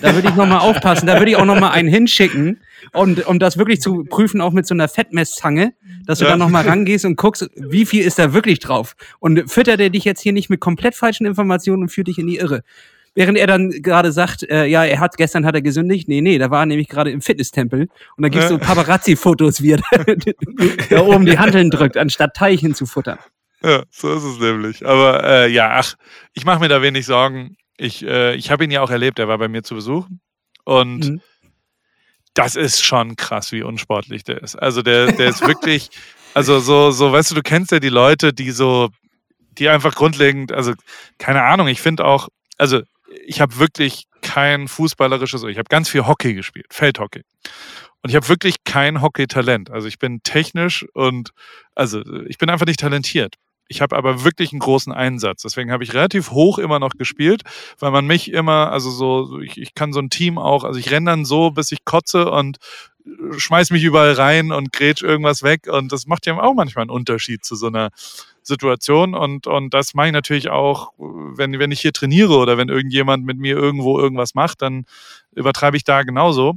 Da 0.00 0.14
würde 0.14 0.28
ich 0.28 0.34
nochmal 0.34 0.60
aufpassen. 0.60 1.06
Da 1.06 1.18
würde 1.18 1.30
ich 1.30 1.36
auch 1.36 1.44
nochmal 1.44 1.72
einen 1.72 1.88
hinschicken, 1.88 2.60
und, 2.92 3.26
um 3.26 3.38
das 3.38 3.58
wirklich 3.58 3.80
zu 3.80 4.04
prüfen, 4.04 4.40
auch 4.40 4.52
mit 4.52 4.66
so 4.66 4.74
einer 4.74 4.88
Fettmesszange, 4.88 5.74
dass 6.06 6.18
du 6.18 6.24
ja. 6.24 6.30
dann 6.30 6.38
nochmal 6.38 6.64
rangehst 6.68 7.04
und 7.04 7.16
guckst, 7.16 7.48
wie 7.56 7.86
viel 7.86 8.04
ist 8.04 8.18
da 8.18 8.32
wirklich 8.32 8.58
drauf. 8.60 8.94
Und 9.18 9.50
füttert 9.50 9.80
er 9.80 9.90
dich 9.90 10.04
jetzt 10.04 10.20
hier 10.20 10.32
nicht 10.32 10.50
mit 10.50 10.60
komplett 10.60 10.94
falschen 10.94 11.26
Informationen 11.26 11.82
und 11.82 11.88
führt 11.88 12.08
dich 12.08 12.18
in 12.18 12.26
die 12.26 12.36
Irre. 12.36 12.62
Während 13.14 13.36
er 13.36 13.46
dann 13.46 13.70
gerade 13.70 14.10
sagt, 14.10 14.42
äh, 14.44 14.64
ja, 14.64 14.84
er 14.84 14.98
hat 14.98 15.18
gestern 15.18 15.44
hat 15.44 15.54
er 15.54 15.60
gesündigt. 15.60 16.08
Nee, 16.08 16.22
nee, 16.22 16.38
da 16.38 16.50
war 16.50 16.60
er 16.60 16.66
nämlich 16.66 16.88
gerade 16.88 17.10
im 17.10 17.20
Fitnesstempel 17.20 17.88
und 18.16 18.22
da 18.22 18.28
gibt's 18.28 18.48
ja. 18.48 18.48
so 18.48 18.58
Paparazzi-Fotos, 18.58 19.62
wie 19.62 19.72
er 19.72 19.80
da 20.88 21.00
oben 21.02 21.26
die 21.26 21.38
Handeln 21.38 21.70
drückt, 21.70 21.98
anstatt 21.98 22.34
Teilchen 22.34 22.74
zu 22.74 22.86
futtern. 22.86 23.18
Ja, 23.62 23.84
so 23.90 24.12
ist 24.14 24.24
es 24.24 24.38
nämlich. 24.40 24.86
Aber 24.86 25.24
äh, 25.24 25.52
ja, 25.52 25.72
ach, 25.74 25.94
ich 26.32 26.44
mache 26.44 26.60
mir 26.60 26.68
da 26.68 26.80
wenig 26.80 27.04
Sorgen. 27.04 27.56
Ich, 27.76 28.04
äh, 28.04 28.34
ich 28.34 28.50
habe 28.50 28.64
ihn 28.64 28.70
ja 28.70 28.80
auch 28.80 28.90
erlebt, 28.90 29.18
er 29.18 29.28
war 29.28 29.38
bei 29.38 29.48
mir 29.48 29.62
zu 29.62 29.74
Besuch. 29.74 30.06
Und 30.64 31.10
mhm. 31.10 31.20
Das 32.34 32.56
ist 32.56 32.84
schon 32.84 33.16
krass, 33.16 33.52
wie 33.52 33.62
unsportlich 33.62 34.24
der 34.24 34.42
ist. 34.42 34.56
Also 34.56 34.82
der, 34.82 35.12
der 35.12 35.28
ist 35.28 35.46
wirklich, 35.46 35.90
also 36.34 36.60
so, 36.60 36.90
so, 36.90 37.12
weißt 37.12 37.30
du, 37.30 37.34
du 37.34 37.42
kennst 37.42 37.72
ja 37.72 37.80
die 37.80 37.88
Leute, 37.88 38.32
die 38.32 38.50
so, 38.50 38.90
die 39.58 39.68
einfach 39.68 39.94
grundlegend, 39.94 40.52
also 40.52 40.72
keine 41.18 41.42
Ahnung, 41.42 41.68
ich 41.68 41.80
finde 41.80 42.04
auch, 42.04 42.28
also 42.56 42.82
ich 43.26 43.40
habe 43.40 43.58
wirklich 43.58 44.04
kein 44.22 44.68
fußballerisches, 44.68 45.42
ich 45.44 45.58
habe 45.58 45.68
ganz 45.68 45.88
viel 45.88 46.06
Hockey 46.06 46.34
gespielt, 46.34 46.66
Feldhockey. 46.70 47.22
Und 48.02 48.10
ich 48.10 48.16
habe 48.16 48.28
wirklich 48.28 48.64
kein 48.64 49.00
Hockey-Talent. 49.00 49.70
Also 49.70 49.86
ich 49.86 49.98
bin 49.98 50.22
technisch 50.22 50.84
und 50.92 51.30
also 51.74 52.02
ich 52.26 52.38
bin 52.38 52.50
einfach 52.50 52.66
nicht 52.66 52.80
talentiert. 52.80 53.36
Ich 53.68 53.80
habe 53.80 53.96
aber 53.96 54.24
wirklich 54.24 54.52
einen 54.52 54.60
großen 54.60 54.92
Einsatz. 54.92 55.42
Deswegen 55.42 55.72
habe 55.72 55.84
ich 55.84 55.94
relativ 55.94 56.30
hoch 56.30 56.58
immer 56.58 56.78
noch 56.78 56.92
gespielt, 56.98 57.42
weil 57.78 57.90
man 57.90 58.06
mich 58.06 58.30
immer, 58.30 58.70
also 58.70 58.90
so, 58.90 59.40
ich, 59.40 59.56
ich 59.56 59.74
kann 59.74 59.92
so 59.92 60.00
ein 60.00 60.10
Team 60.10 60.38
auch, 60.38 60.64
also 60.64 60.78
ich 60.78 60.90
renne 60.90 61.10
dann 61.10 61.24
so, 61.24 61.50
bis 61.50 61.72
ich 61.72 61.84
kotze 61.84 62.30
und 62.30 62.58
schmeiß 63.36 63.70
mich 63.70 63.82
überall 63.82 64.12
rein 64.12 64.52
und 64.52 64.72
grätsch 64.72 65.02
irgendwas 65.02 65.42
weg. 65.42 65.66
Und 65.68 65.92
das 65.92 66.06
macht 66.06 66.26
ja 66.26 66.38
auch 66.40 66.54
manchmal 66.54 66.82
einen 66.82 66.90
Unterschied 66.90 67.44
zu 67.44 67.56
so 67.56 67.66
einer 67.66 67.90
Situation. 68.42 69.14
Und, 69.14 69.46
und 69.46 69.74
das 69.74 69.94
mache 69.94 70.08
ich 70.08 70.12
natürlich 70.12 70.50
auch, 70.50 70.92
wenn, 70.98 71.58
wenn 71.58 71.72
ich 71.72 71.80
hier 71.80 71.92
trainiere 71.92 72.36
oder 72.36 72.58
wenn 72.58 72.68
irgendjemand 72.68 73.24
mit 73.24 73.38
mir 73.38 73.56
irgendwo 73.56 73.98
irgendwas 73.98 74.34
macht, 74.34 74.62
dann 74.62 74.84
übertreibe 75.34 75.76
ich 75.76 75.84
da 75.84 76.02
genauso. 76.02 76.54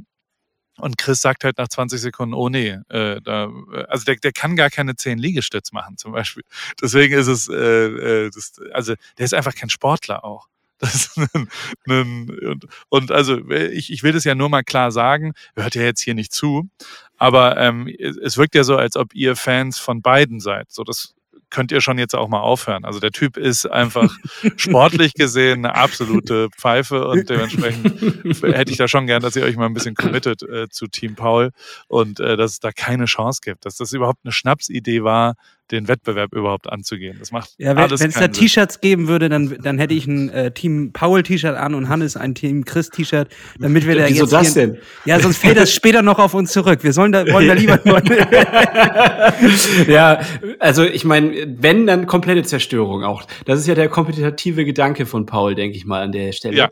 Und 0.78 0.98
Chris 0.98 1.20
sagt 1.20 1.44
halt 1.44 1.58
nach 1.58 1.68
20 1.68 2.00
Sekunden, 2.00 2.34
oh 2.34 2.48
nee, 2.48 2.78
äh, 2.88 3.20
da, 3.22 3.50
also 3.88 4.04
der, 4.04 4.16
der 4.16 4.32
kann 4.32 4.56
gar 4.56 4.70
keine 4.70 4.96
10 4.96 5.18
Liegestütz 5.18 5.72
machen 5.72 5.96
zum 5.96 6.12
Beispiel. 6.12 6.44
Deswegen 6.80 7.14
ist 7.14 7.28
es, 7.28 7.48
äh, 7.48 7.54
äh, 7.54 8.30
das, 8.30 8.60
also 8.72 8.94
der 9.18 9.24
ist 9.24 9.34
einfach 9.34 9.54
kein 9.54 9.70
Sportler 9.70 10.24
auch. 10.24 10.48
Das 10.78 11.16
ein, 11.16 11.48
ein, 11.88 12.28
und, 12.28 12.66
und 12.90 13.10
also 13.10 13.50
ich, 13.50 13.90
ich 13.90 14.02
will 14.02 14.12
das 14.12 14.24
ja 14.24 14.34
nur 14.34 14.50
mal 14.50 14.62
klar 14.62 14.92
sagen, 14.92 15.32
hört 15.54 15.74
ja 15.74 15.80
jetzt 15.80 16.02
hier 16.02 16.12
nicht 16.12 16.34
zu, 16.34 16.68
aber 17.16 17.56
ähm, 17.56 17.88
es 17.98 18.36
wirkt 18.36 18.54
ja 18.54 18.62
so, 18.62 18.76
als 18.76 18.94
ob 18.96 19.14
ihr 19.14 19.36
Fans 19.36 19.78
von 19.78 20.02
beiden 20.02 20.38
seid. 20.38 20.70
So, 20.70 20.84
das 20.84 21.15
könnt 21.50 21.72
ihr 21.72 21.80
schon 21.80 21.98
jetzt 21.98 22.14
auch 22.14 22.28
mal 22.28 22.40
aufhören. 22.40 22.84
Also 22.84 23.00
der 23.00 23.12
Typ 23.12 23.36
ist 23.36 23.66
einfach 23.66 24.12
sportlich 24.56 25.14
gesehen 25.14 25.64
eine 25.64 25.74
absolute 25.74 26.48
Pfeife 26.56 27.06
und 27.06 27.28
dementsprechend 27.30 28.42
hätte 28.42 28.70
ich 28.70 28.76
da 28.76 28.88
schon 28.88 29.06
gern, 29.06 29.22
dass 29.22 29.36
ihr 29.36 29.44
euch 29.44 29.56
mal 29.56 29.66
ein 29.66 29.74
bisschen 29.74 29.94
committet 29.94 30.42
äh, 30.42 30.68
zu 30.68 30.86
Team 30.86 31.14
Paul 31.14 31.52
und 31.88 32.20
äh, 32.20 32.36
dass 32.36 32.52
es 32.52 32.60
da 32.60 32.72
keine 32.72 33.06
Chance 33.06 33.40
gibt, 33.42 33.64
dass 33.64 33.76
das 33.76 33.92
überhaupt 33.92 34.20
eine 34.24 34.32
Schnapsidee 34.32 35.02
war, 35.02 35.34
den 35.70 35.88
Wettbewerb 35.88 36.32
überhaupt 36.32 36.70
anzugehen. 36.70 37.16
Das 37.18 37.32
macht 37.32 37.54
ja, 37.58 37.76
wenn 37.76 37.90
es 37.90 38.14
da 38.14 38.28
T-Shirts 38.28 38.80
geben 38.80 39.08
würde, 39.08 39.28
dann, 39.28 39.56
dann 39.62 39.78
hätte 39.78 39.94
ich 39.94 40.06
ein 40.06 40.28
äh, 40.30 40.50
Team 40.52 40.92
Paul 40.92 41.22
T-Shirt 41.22 41.56
an 41.56 41.74
und 41.74 41.88
Hannes 41.88 42.16
ein 42.16 42.34
Team 42.34 42.64
Chris 42.64 42.90
T-Shirt, 42.90 43.28
damit 43.58 43.86
wir 43.86 43.96
da 43.96 44.08
Wieso 44.08 44.22
jetzt 44.24 44.32
das 44.32 44.54
denn? 44.54 44.78
Ja, 45.04 45.18
sonst 45.20 45.38
fällt 45.38 45.56
das 45.56 45.72
später 45.72 46.02
noch 46.02 46.18
auf 46.18 46.34
uns 46.34 46.52
zurück. 46.52 46.84
Wir 46.84 46.92
sollen 46.92 47.12
da 47.12 47.26
wollen 47.26 47.48
da 47.48 47.54
lieber 47.56 47.80
Ja, 49.88 50.20
also 50.60 50.84
ich 50.84 51.04
meine, 51.04 51.56
wenn 51.58 51.86
dann 51.86 52.06
komplette 52.06 52.42
Zerstörung 52.42 53.04
auch. 53.04 53.24
Das 53.44 53.58
ist 53.58 53.66
ja 53.66 53.74
der 53.74 53.88
kompetitive 53.88 54.64
Gedanke 54.64 55.06
von 55.06 55.26
Paul, 55.26 55.54
denke 55.54 55.76
ich 55.76 55.84
mal 55.84 56.02
an 56.02 56.12
der 56.12 56.32
Stelle. 56.32 56.56
Ja. 56.56 56.70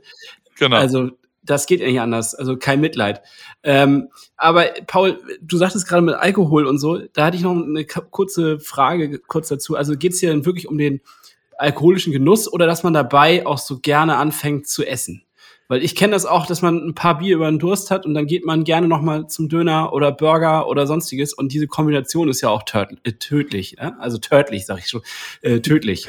Genau. 0.58 0.76
Also 0.76 1.10
das 1.44 1.66
geht 1.66 1.80
ja 1.80 1.86
nicht 1.86 2.00
anders. 2.00 2.34
Also 2.34 2.56
kein 2.56 2.80
Mitleid. 2.80 3.22
Ähm, 3.62 4.08
aber 4.36 4.66
Paul, 4.86 5.20
du 5.40 5.56
sagtest 5.56 5.86
gerade 5.86 6.02
mit 6.02 6.14
Alkohol 6.14 6.66
und 6.66 6.78
so, 6.78 6.98
da 7.12 7.26
hatte 7.26 7.36
ich 7.36 7.42
noch 7.42 7.52
eine 7.52 7.84
kurze 7.84 8.58
Frage 8.58 9.18
kurz 9.18 9.48
dazu. 9.48 9.76
Also 9.76 9.96
geht 9.96 10.12
es 10.12 10.20
hier 10.20 10.30
dann 10.30 10.46
wirklich 10.46 10.68
um 10.68 10.78
den 10.78 11.00
alkoholischen 11.56 12.12
Genuss 12.12 12.52
oder 12.52 12.66
dass 12.66 12.82
man 12.82 12.94
dabei 12.94 13.46
auch 13.46 13.58
so 13.58 13.78
gerne 13.78 14.16
anfängt 14.16 14.66
zu 14.66 14.84
essen? 14.84 15.22
Weil 15.66 15.82
ich 15.82 15.94
kenne 15.94 16.12
das 16.12 16.26
auch, 16.26 16.46
dass 16.46 16.60
man 16.60 16.76
ein 16.76 16.94
paar 16.94 17.18
Bier 17.18 17.36
über 17.36 17.50
den 17.50 17.58
Durst 17.58 17.90
hat 17.90 18.04
und 18.04 18.12
dann 18.12 18.26
geht 18.26 18.44
man 18.44 18.64
gerne 18.64 18.86
noch 18.86 19.00
mal 19.00 19.28
zum 19.28 19.48
Döner 19.48 19.94
oder 19.94 20.12
Burger 20.12 20.68
oder 20.68 20.86
sonstiges 20.86 21.32
und 21.32 21.52
diese 21.52 21.66
Kombination 21.66 22.28
ist 22.28 22.42
ja 22.42 22.50
auch 22.50 22.64
äh, 22.72 23.12
tödlich. 23.12 23.76
Ja? 23.78 23.96
Also 23.98 24.18
tödlich, 24.18 24.66
sag 24.66 24.78
ich 24.78 24.88
schon, 24.88 25.02
äh, 25.40 25.60
tödlich. 25.60 26.08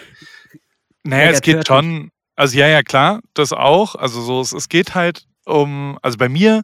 Naja, 1.04 1.30
es 1.30 1.42
geht 1.42 1.68
schon, 1.68 2.12
also 2.36 2.58
ja, 2.58 2.68
ja, 2.68 2.84
klar, 2.84 3.22
das 3.34 3.54
auch. 3.54 3.96
Also 3.96 4.22
so, 4.22 4.42
es, 4.42 4.52
es 4.52 4.70
geht 4.70 4.96
halt 4.96 5.26
um, 5.46 5.98
also 6.02 6.18
bei 6.18 6.30
mir 6.30 6.64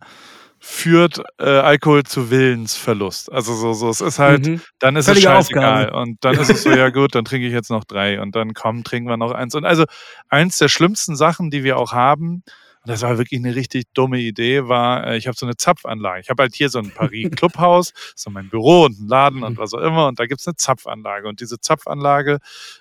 führt 0.64 1.24
äh, 1.40 1.46
Alkohol 1.46 2.04
zu 2.04 2.30
Willensverlust. 2.30 3.32
Also 3.32 3.56
so, 3.56 3.74
so, 3.74 3.90
es 3.90 4.00
ist 4.00 4.20
halt, 4.20 4.46
mhm. 4.46 4.62
dann 4.78 4.96
ist 4.96 5.06
Völlige 5.06 5.28
es 5.28 5.34
scheißegal. 5.34 5.86
Aufgabe. 5.86 6.02
Und 6.02 6.24
dann 6.24 6.38
ist 6.38 6.50
es 6.52 6.62
so, 6.62 6.70
ja 6.76 6.90
gut, 6.90 7.16
dann 7.16 7.26
trinke 7.26 7.48
ich 7.48 7.54
jetzt 7.54 7.72
noch 7.72 7.84
drei 7.84 8.22
und 8.22 8.36
dann 8.36 8.54
komm, 8.54 8.84
trinken 8.84 9.10
wir 9.10 9.18
noch 9.18 9.32
eins. 9.32 9.56
Und 9.56 9.66
also 9.66 9.86
eins 10.30 10.60
der 10.60 10.68
schlimmsten 10.68 11.16
Sachen, 11.16 11.50
die 11.50 11.64
wir 11.64 11.78
auch 11.78 11.94
haben, 11.94 12.44
und 12.84 12.90
das 12.90 13.04
war 13.04 13.20
wirklich 13.20 13.40
eine 13.40 13.56
richtig 13.56 13.86
dumme 13.94 14.20
Idee, 14.20 14.68
war, 14.68 15.06
äh, 15.06 15.18
ich 15.18 15.28
habe 15.28 15.38
so 15.38 15.46
eine 15.46 15.56
Zapfanlage. 15.56 16.22
Ich 16.22 16.30
habe 16.30 16.42
halt 16.42 16.56
hier 16.56 16.70
so 16.70 16.80
ein 16.80 16.92
Paris 16.92 17.30
Clubhaus, 17.30 17.94
so 18.16 18.32
mein 18.32 18.50
Büro 18.50 18.86
und 18.86 19.00
ein 19.00 19.08
Laden 19.08 19.44
und 19.44 19.58
was 19.60 19.74
auch 19.74 19.82
immer. 19.82 20.08
Und 20.08 20.20
da 20.20 20.26
gibt's 20.26 20.48
eine 20.48 20.56
Zapfanlage. 20.56 21.28
Und 21.28 21.42
diese 21.42 21.60
Zapfanlage 21.60 22.40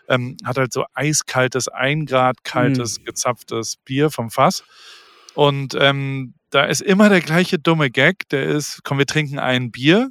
ähm, 0.09 0.39
hat 0.45 0.57
halt 0.57 0.73
so 0.73 0.85
eiskaltes, 0.95 1.69
ein 1.69 2.07
Grad 2.07 2.45
kaltes, 2.45 2.99
mhm. 2.99 3.05
gezapftes 3.05 3.77
Bier 3.77 4.11
vom 4.11 4.31
Fass. 4.31 4.65
Und 5.35 5.77
ähm, 5.79 6.33
da 6.49 6.65
ist 6.65 6.81
immer 6.81 7.11
der 7.11 7.21
gleiche 7.21 7.59
dumme 7.59 7.91
Gag, 7.91 8.29
der 8.31 8.45
ist, 8.45 8.81
komm, 8.85 8.99
wir 8.99 9.07
trinken 9.07 9.39
ein 9.39 9.71
Bier. 9.71 10.11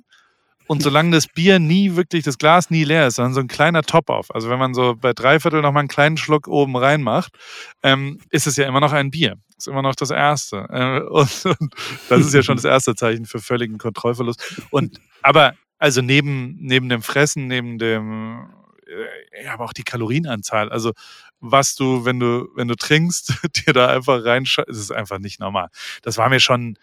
Und 0.69 0.83
solange 0.83 1.09
das 1.09 1.25
Bier 1.25 1.57
nie 1.57 1.95
wirklich, 1.95 2.23
das 2.23 2.37
Glas 2.37 2.69
nie 2.69 2.83
leer 2.83 3.07
ist, 3.07 3.15
sondern 3.15 3.33
so 3.33 3.39
ein 3.39 3.47
kleiner 3.47 3.81
Top 3.81 4.11
auf, 4.11 4.33
also 4.35 4.51
wenn 4.51 4.59
man 4.59 4.75
so 4.75 4.95
bei 4.95 5.13
Dreiviertel 5.13 5.63
nochmal 5.63 5.81
einen 5.81 5.87
kleinen 5.87 6.15
Schluck 6.15 6.47
oben 6.47 6.77
reinmacht, 6.77 7.33
ähm, 7.81 8.19
ist 8.29 8.45
es 8.45 8.55
ja 8.55 8.67
immer 8.67 8.79
noch 8.79 8.93
ein 8.93 9.09
Bier. 9.09 9.37
Ist 9.57 9.67
immer 9.67 9.81
noch 9.81 9.95
das 9.95 10.11
Erste. 10.11 10.67
Äh, 10.69 10.99
und, 11.09 11.45
und 11.59 11.73
das 12.07 12.19
ist 12.19 12.35
ja 12.35 12.43
schon 12.43 12.57
das 12.57 12.65
erste 12.65 12.93
Zeichen 12.93 13.25
für 13.25 13.39
völligen 13.39 13.79
Kontrollverlust. 13.79 14.61
Und 14.69 15.01
aber 15.23 15.55
also 15.79 16.03
neben, 16.03 16.57
neben 16.59 16.87
dem 16.87 17.01
Fressen, 17.01 17.47
neben 17.47 17.79
dem, 17.79 18.47
äh, 18.85 19.45
ja, 19.45 19.55
aber 19.55 19.65
auch 19.65 19.73
die 19.73 19.83
Kalorienanzahl. 19.83 20.69
Also 20.69 20.93
was 21.39 21.73
du, 21.73 22.05
wenn 22.05 22.19
du, 22.19 22.47
wenn 22.55 22.67
du 22.67 22.75
trinkst, 22.75 23.33
dir 23.65 23.73
da 23.73 23.87
einfach 23.87 24.23
reinschaust, 24.23 24.69
ist 24.69 24.91
einfach 24.91 25.17
nicht 25.17 25.39
normal. 25.39 25.69
Das 26.03 26.19
war 26.19 26.29
mir 26.29 26.39
schon 26.39 26.77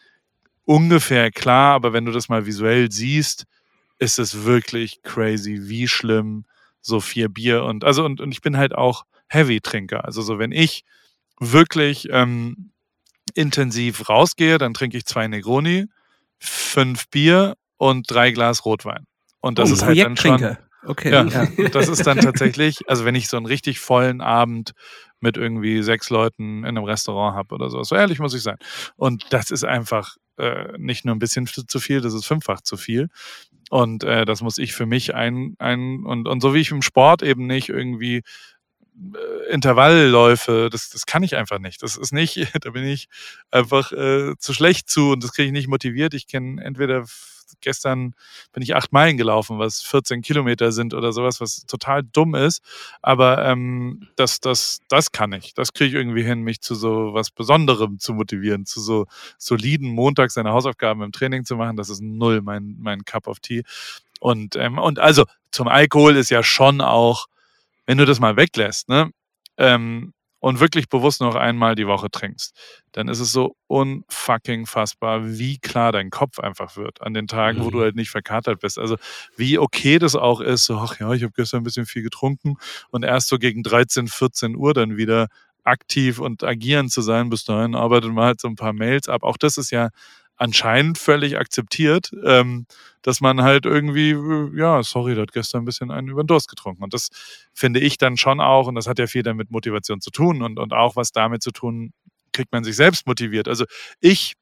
ungefähr 0.64 1.31
klar, 1.31 1.75
aber 1.75 1.92
wenn 1.92 2.05
du 2.05 2.11
das 2.11 2.29
mal 2.29 2.46
visuell 2.46 2.90
siehst, 2.90 3.46
ist 3.99 4.19
es 4.19 4.45
wirklich 4.45 5.03
crazy, 5.03 5.69
wie 5.69 5.89
schlimm 5.89 6.45
so 6.81 7.01
vier 7.01 7.29
Bier 7.29 7.65
und 7.65 7.85
also 7.85 8.05
und, 8.05 8.21
und 8.21 8.31
ich 8.33 8.41
bin 8.41 8.57
halt 8.57 8.75
auch 8.75 9.05
Heavy-Trinker. 9.29 10.05
Also 10.05 10.23
so 10.23 10.39
wenn 10.39 10.53
ich 10.53 10.85
wirklich 11.41 12.09
ähm, 12.11 12.71
intensiv 13.35 14.09
rausgehe, 14.09 14.59
dann 14.59 14.75
trinke 14.75 14.97
ich 14.97 15.05
zwei 15.05 15.27
Negroni, 15.27 15.87
fünf 16.39 17.09
Bier 17.09 17.57
und 17.77 18.11
drei 18.11 18.31
Glas 18.31 18.65
Rotwein. 18.65 19.07
Und 19.41 19.59
das 19.59 19.71
oh, 19.71 19.75
ist 19.75 19.85
halt 19.85 19.99
dann 19.99 20.17
schon 20.17 20.57
Okay. 20.87 21.11
Ja, 21.11 21.25
ja. 21.25 21.69
das 21.71 21.89
ist 21.89 22.07
dann 22.07 22.19
tatsächlich, 22.19 22.89
also 22.89 23.05
wenn 23.05 23.15
ich 23.15 23.29
so 23.29 23.37
einen 23.37 23.47
richtig 23.47 23.81
vollen 23.81 24.21
Abend 24.21 24.73
mit 25.21 25.37
irgendwie 25.37 25.83
sechs 25.83 26.11
Leuten 26.11 26.59
in 26.61 26.67
einem 26.67 26.85
Restaurant 26.85 27.37
habe 27.37 27.55
oder 27.55 27.71
so, 27.71 27.83
so 27.83 27.97
ehrlich 27.97 28.21
muss 28.21 28.35
ich 28.35 28.43
sein. 28.43 28.57
Und 28.97 29.27
das 29.31 29.51
ist 29.51 29.65
einfach 29.65 30.17
äh, 30.37 30.79
nicht 30.79 31.05
nur 31.05 31.15
ein 31.15 31.19
bisschen 31.19 31.47
zu 31.47 31.81
viel, 31.81 32.01
das 32.01 32.15
ist 32.15 32.25
fünffach 32.25 32.61
zu 32.61 32.77
viel. 32.77 33.09
Und 33.70 34.05
äh, 34.05 34.24
das 34.24 34.42
muss 34.42 34.59
ich 34.59 34.74
für 34.74 34.87
mich 34.87 35.14
ein, 35.14 35.57
ein 35.59 36.05
und, 36.05 36.29
und 36.29 36.40
so 36.40 36.55
wie 36.55 36.61
ich 36.61 36.70
im 36.70 36.83
Sport 36.83 37.22
eben 37.22 37.46
nicht 37.46 37.68
irgendwie 37.68 38.22
Intervallläufe, 39.51 40.69
das, 40.71 40.91
das 40.91 41.07
kann 41.07 41.23
ich 41.23 41.37
einfach 41.37 41.59
nicht. 41.59 41.83
Das 41.83 41.97
ist 41.97 42.13
nicht, 42.13 42.49
da 42.65 42.71
bin 42.71 42.85
ich 42.85 43.09
einfach 43.51 43.93
äh, 43.93 44.35
zu 44.39 44.53
schlecht 44.55 44.89
zu 44.89 45.13
und 45.13 45.23
das 45.23 45.33
kriege 45.33 45.47
ich 45.47 45.53
nicht 45.53 45.69
motiviert. 45.69 46.15
Ich 46.15 46.27
kenne 46.27 46.63
entweder 46.63 47.05
gestern 47.61 48.15
bin 48.53 48.63
ich 48.63 48.75
acht 48.75 48.93
Meilen 48.93 49.17
gelaufen, 49.17 49.59
was 49.59 49.83
14 49.83 50.23
Kilometer 50.23 50.73
sind 50.73 50.95
oder 50.95 51.13
sowas, 51.13 51.41
was 51.41 51.65
total 51.67 52.03
dumm 52.03 52.35
ist. 52.35 52.63
Aber 53.03 53.45
ähm, 53.45 54.09
das, 54.17 54.41
das, 54.41 54.81
das 54.89 55.13
kann 55.13 55.33
ich. 55.33 55.55
Das 55.55 55.73
kriege 55.73 55.89
ich 55.89 55.95
irgendwie 55.95 56.25
hin, 56.25 56.43
mich 56.43 56.61
zu 56.61 56.75
so 56.75 57.15
was 57.15 57.31
Besonderem 57.31 57.99
zu 57.99 58.15
motivieren, 58.15 58.67
zu 58.67 58.81
so 58.81 59.07
soliden 59.39 59.89
Montag 59.89 60.31
seine 60.31 60.53
Hausaufgaben 60.53 61.03
im 61.03 61.13
Training 61.13 61.45
zu 61.45 61.57
machen. 61.57 61.77
Das 61.77 61.89
ist 61.89 62.03
null 62.03 62.43
mein, 62.43 62.77
mein 62.79 63.05
Cup 63.05 63.27
of 63.27 63.41
Tea. 63.41 63.63
Und, 64.21 64.57
ähm, 64.57 64.79
und 64.79 64.99
also 64.99 65.25
zum 65.51 65.69
Alkohol 65.69 66.17
ist 66.17 66.31
ja 66.31 66.43
schon 66.43 66.81
auch, 66.81 67.27
wenn 67.87 67.99
du 67.99 68.05
das 68.05 68.20
mal 68.20 68.37
weglässt, 68.37 68.88
ne? 68.88 69.11
Ähm, 69.57 70.12
und 70.38 70.61
wirklich 70.61 70.88
bewusst 70.88 71.20
noch 71.20 71.35
einmal 71.35 71.75
die 71.75 71.87
Woche 71.87 72.11
trinkst, 72.11 72.55
dann 72.92 73.09
ist 73.09 73.20
es 73.20 73.33
so 73.33 73.57
unfucking 73.66 74.66
fassbar, 74.66 75.27
wie 75.27 75.59
klar 75.59 75.92
dein 75.92 76.11
Kopf 76.11 76.38
einfach 76.38 76.77
wird 76.77 77.03
an 77.03 77.14
den 77.14 77.27
Tagen, 77.27 77.64
wo 77.64 77.70
du 77.70 77.79
mhm. 77.79 77.83
halt 77.83 77.96
nicht 77.96 78.11
verkatert 78.11 78.61
bist. 78.61 78.79
Also 78.79 78.96
wie 79.37 79.59
okay 79.59 79.99
das 79.99 80.14
auch 80.14 80.40
ist, 80.40 80.66
so, 80.66 80.77
ach 80.77 81.01
ja, 81.01 81.12
ich 81.14 81.22
habe 81.22 81.33
gestern 81.35 81.62
ein 81.62 81.64
bisschen 81.64 81.87
viel 81.87 82.03
getrunken 82.03 82.57
und 82.90 83.03
erst 83.03 83.29
so 83.29 83.38
gegen 83.38 83.62
13, 83.62 84.09
14 84.09 84.57
Uhr 84.57 84.75
dann 84.75 84.96
wieder 84.96 85.29
aktiv 85.64 86.20
und 86.20 86.44
agieren 86.44 86.88
zu 86.88 87.01
sein. 87.03 87.29
Bis 87.29 87.44
dahin 87.44 87.75
arbeitet 87.75 88.12
man 88.12 88.27
halt 88.27 88.40
so 88.40 88.49
ein 88.49 88.57
paar 88.57 88.72
Mails 88.72 89.09
ab. 89.09 89.25
Auch 89.25 89.37
das 89.37 89.57
ist 89.57 89.70
ja 89.70 89.88
anscheinend 90.37 90.99
völlig 90.99 91.38
akzeptiert, 91.38 92.11
ähm, 92.25 92.66
dass 93.03 93.20
man 93.20 93.42
halt 93.42 93.66
irgendwie, 93.66 94.11
äh, 94.11 94.51
ja, 94.59 94.83
sorry, 94.83 95.14
da 95.14 95.22
hat 95.22 95.33
gestern 95.33 95.62
ein 95.62 95.64
bisschen 95.64 95.90
einen 95.90 96.09
über 96.09 96.22
den 96.22 96.27
Durst 96.27 96.49
getrunken. 96.49 96.83
Und 96.85 96.94
das 96.94 97.09
finde 97.55 97.81
ich 97.81 97.99
dann 97.99 98.16
schon 98.16 98.40
auch, 98.40 98.66
und 98.66 98.75
das 98.75 98.87
hat 98.87 98.99
ja 98.99 99.07
viel 99.07 99.22
damit 99.22 99.51
Motivation 99.51 100.01
zu 100.01 100.11
tun 100.11 100.42
und, 100.42 100.59
und 100.59 100.72
auch 100.72 100.96
was 100.96 101.12
damit 101.12 101.42
zu 101.42 101.51
tun, 101.51 101.92
kriegt 102.33 102.53
man 102.53 102.64
sich 102.64 102.77
selbst 102.77 103.07
motiviert. 103.07 103.49
Also 103.49 103.64
ich 104.01 104.35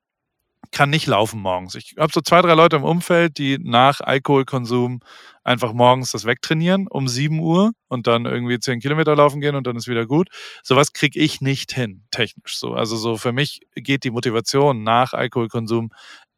kann 0.71 0.91
nicht 0.91 1.07
laufen 1.07 1.41
morgens. 1.41 1.75
Ich 1.75 1.95
habe 1.99 2.13
so 2.13 2.21
zwei, 2.21 2.43
drei 2.43 2.55
Leute 2.55 2.77
im 2.77 2.85
Umfeld, 2.85 3.39
die 3.39 3.59
nach 3.59 4.01
Alkoholkonsum 4.01 5.01
einfach 5.43 5.73
morgens 5.73 6.13
das 6.13 6.25
wegtrainieren 6.25 6.87
um 6.89 7.07
7 7.07 7.39
Uhr 7.39 7.73
und 7.89 8.07
dann 8.07 8.25
irgendwie 8.25 8.59
10 8.59 8.81
Kilometer 8.81 9.15
laufen 9.15 9.41
gehen 9.41 9.55
und 9.55 9.67
dann 9.67 9.77
ist 9.77 9.89
wieder 9.89 10.07
gut. 10.07 10.29
Sowas 10.63 10.93
kriege 10.93 11.19
ich 11.21 11.41
nicht 11.41 11.73
hin, 11.73 12.05
technisch 12.11 12.59
so. 12.59 12.73
Also 12.73 12.97
so 12.97 13.17
für 13.17 13.33
mich 13.33 13.61
geht 13.75 14.05
die 14.05 14.11
Motivation 14.11 14.83
nach 14.83 15.13
Alkoholkonsum 15.13 15.91